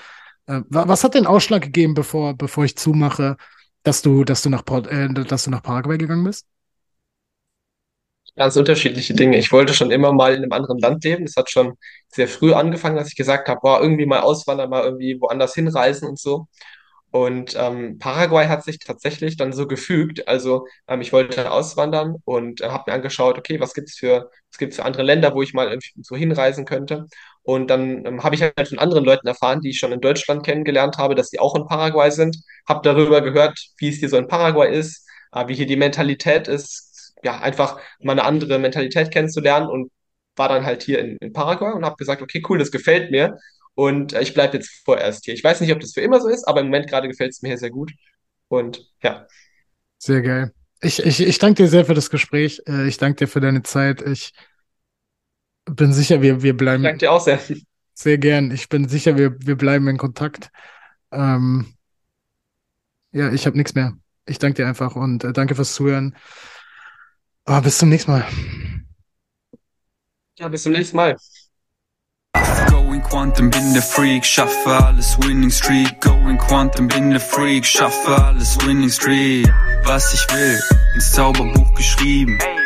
Äh, 0.47 0.63
was 0.67 1.05
hat 1.05 1.13
den 1.13 1.27
Ausschlag 1.27 1.61
gegeben, 1.61 1.93
bevor, 1.93 2.33
bevor 2.33 2.65
ich 2.65 2.75
zumache, 2.75 3.37
dass 3.83 4.01
du, 4.01 4.23
dass 4.23 4.41
du 4.43 4.49
nach, 4.49 4.63
äh, 4.89 5.09
dass 5.13 5.43
du 5.45 5.51
nach 5.51 5.63
Paraguay 5.63 5.97
gegangen 5.97 6.23
bist? 6.23 6.47
Ganz 8.35 8.55
unterschiedliche 8.55 9.13
Dinge. 9.13 9.37
Ich 9.37 9.51
wollte 9.51 9.73
schon 9.73 9.91
immer 9.91 10.13
mal 10.13 10.33
in 10.33 10.43
einem 10.43 10.53
anderen 10.53 10.79
Land 10.79 11.03
leben. 11.03 11.25
Das 11.25 11.35
hat 11.35 11.49
schon 11.51 11.73
sehr 12.07 12.27
früh 12.27 12.53
angefangen, 12.53 12.95
dass 12.95 13.09
ich 13.09 13.15
gesagt 13.17 13.49
habe, 13.49 13.59
boah, 13.61 13.81
irgendwie 13.81 14.05
mal 14.05 14.21
auswandern, 14.21 14.69
mal 14.69 14.83
irgendwie 14.85 15.19
woanders 15.19 15.53
hinreisen 15.55 16.07
und 16.07 16.19
so. 16.19 16.47
Und 17.11 17.55
ähm, 17.57 17.99
Paraguay 17.99 18.47
hat 18.47 18.63
sich 18.63 18.79
tatsächlich 18.79 19.37
dann 19.37 19.53
so 19.53 19.67
gefügt. 19.67 20.27
Also 20.27 20.67
ähm, 20.87 21.01
ich 21.01 21.13
wollte 21.13 21.51
auswandern 21.51 22.17
und 22.25 22.61
äh, 22.61 22.69
habe 22.69 22.85
mir 22.91 22.95
angeschaut, 22.95 23.37
okay, 23.37 23.59
was 23.59 23.73
gibt's 23.73 23.97
für, 23.97 24.31
für 24.51 24.85
andere 24.85 25.03
Länder, 25.03 25.35
wo 25.35 25.41
ich 25.41 25.53
mal 25.53 25.77
so 26.01 26.15
hinreisen 26.15 26.65
könnte. 26.65 27.07
Und 27.43 27.69
dann 27.69 28.05
ähm, 28.05 28.23
habe 28.23 28.35
ich 28.35 28.41
halt 28.41 28.67
von 28.67 28.79
anderen 28.79 29.05
Leuten 29.05 29.27
erfahren, 29.27 29.61
die 29.61 29.69
ich 29.69 29.79
schon 29.79 29.91
in 29.91 30.01
Deutschland 30.01 30.45
kennengelernt 30.45 30.97
habe, 30.97 31.15
dass 31.15 31.29
die 31.29 31.39
auch 31.39 31.55
in 31.55 31.65
Paraguay 31.65 32.11
sind. 32.11 32.37
Habe 32.67 32.81
darüber 32.83 33.21
gehört, 33.21 33.59
wie 33.77 33.89
es 33.89 33.97
hier 33.97 34.09
so 34.09 34.17
in 34.17 34.27
Paraguay 34.27 34.71
ist, 34.71 35.07
äh, 35.33 35.47
wie 35.47 35.55
hier 35.55 35.65
die 35.65 35.75
Mentalität 35.75 36.47
ist. 36.47 37.13
Ja, 37.23 37.39
einfach 37.39 37.79
mal 38.01 38.13
eine 38.13 38.23
andere 38.23 38.59
Mentalität 38.59 39.11
kennenzulernen 39.11 39.67
und 39.67 39.91
war 40.35 40.49
dann 40.49 40.65
halt 40.65 40.83
hier 40.83 40.99
in, 40.99 41.17
in 41.17 41.33
Paraguay 41.33 41.73
und 41.73 41.85
habe 41.85 41.97
gesagt, 41.97 42.21
okay, 42.21 42.41
cool, 42.47 42.57
das 42.59 42.71
gefällt 42.71 43.11
mir. 43.11 43.37
Und 43.75 44.13
äh, 44.13 44.21
ich 44.21 44.33
bleibe 44.33 44.57
jetzt 44.57 44.83
vorerst 44.83 45.25
hier. 45.25 45.33
Ich 45.33 45.43
weiß 45.43 45.61
nicht, 45.61 45.71
ob 45.71 45.79
das 45.79 45.93
für 45.93 46.01
immer 46.01 46.19
so 46.21 46.27
ist, 46.27 46.47
aber 46.47 46.61
im 46.61 46.67
Moment 46.67 46.89
gerade 46.89 47.07
gefällt 47.07 47.31
es 47.31 47.41
mir 47.41 47.49
hier 47.49 47.57
sehr 47.57 47.69
gut. 47.69 47.91
Und 48.47 48.89
ja. 49.01 49.27
Sehr 49.97 50.21
geil. 50.21 50.53
Ich, 50.81 51.03
ich, 51.05 51.21
ich 51.21 51.39
danke 51.39 51.63
dir 51.63 51.69
sehr 51.69 51.85
für 51.85 51.93
das 51.93 52.09
Gespräch. 52.09 52.61
Äh, 52.67 52.87
ich 52.87 52.97
danke 52.97 53.17
dir 53.17 53.27
für 53.27 53.41
deine 53.41 53.63
Zeit. 53.63 54.01
Ich 54.01 54.31
bin 55.69 55.93
sicher, 55.93 56.21
wir, 56.21 56.41
wir 56.41 56.55
bleiben. 56.55 56.83
Ich 56.83 56.87
danke 56.87 56.99
dir 56.99 57.11
auch 57.11 57.21
sehr. 57.21 57.39
Sehr 57.93 58.17
gern. 58.17 58.51
Ich 58.51 58.69
bin 58.69 58.87
sicher, 58.87 59.17
wir, 59.17 59.35
wir 59.39 59.57
bleiben 59.57 59.87
in 59.87 59.97
Kontakt. 59.97 60.51
Ähm, 61.11 61.73
ja, 63.11 63.31
ich 63.31 63.45
habe 63.45 63.57
nichts 63.57 63.75
mehr. 63.75 63.93
Ich 64.25 64.39
danke 64.39 64.61
dir 64.61 64.67
einfach 64.67 64.95
und 64.95 65.23
äh, 65.23 65.33
danke 65.33 65.55
fürs 65.55 65.73
Zuhören. 65.73 66.15
Oh, 67.45 67.59
bis 67.61 67.79
zum 67.79 67.89
nächsten 67.89 68.11
Mal. 68.11 68.25
Ja, 70.37 70.47
bis 70.47 70.63
zum 70.63 70.71
nächsten 70.71 70.95
Mal. 70.95 71.17
Going 72.69 73.01
Quantum, 73.01 73.49
bin 73.49 73.73
der 73.73 73.81
Freak, 73.81 74.23
schaffe 74.23 74.69
alles 74.69 75.17
Winning 75.19 75.49
Streak. 75.49 75.99
Going 75.99 76.37
Quantum, 76.37 76.87
bin 76.87 77.09
der 77.09 77.19
Freak, 77.19 77.65
schaffe 77.65 78.15
alles 78.23 78.57
Winning 78.65 78.89
Streak. 78.89 79.51
Was 79.83 80.13
ich 80.13 80.25
will, 80.31 80.61
ins 80.93 81.11
Zauberbuch 81.11 81.73
geschrieben. 81.73 82.39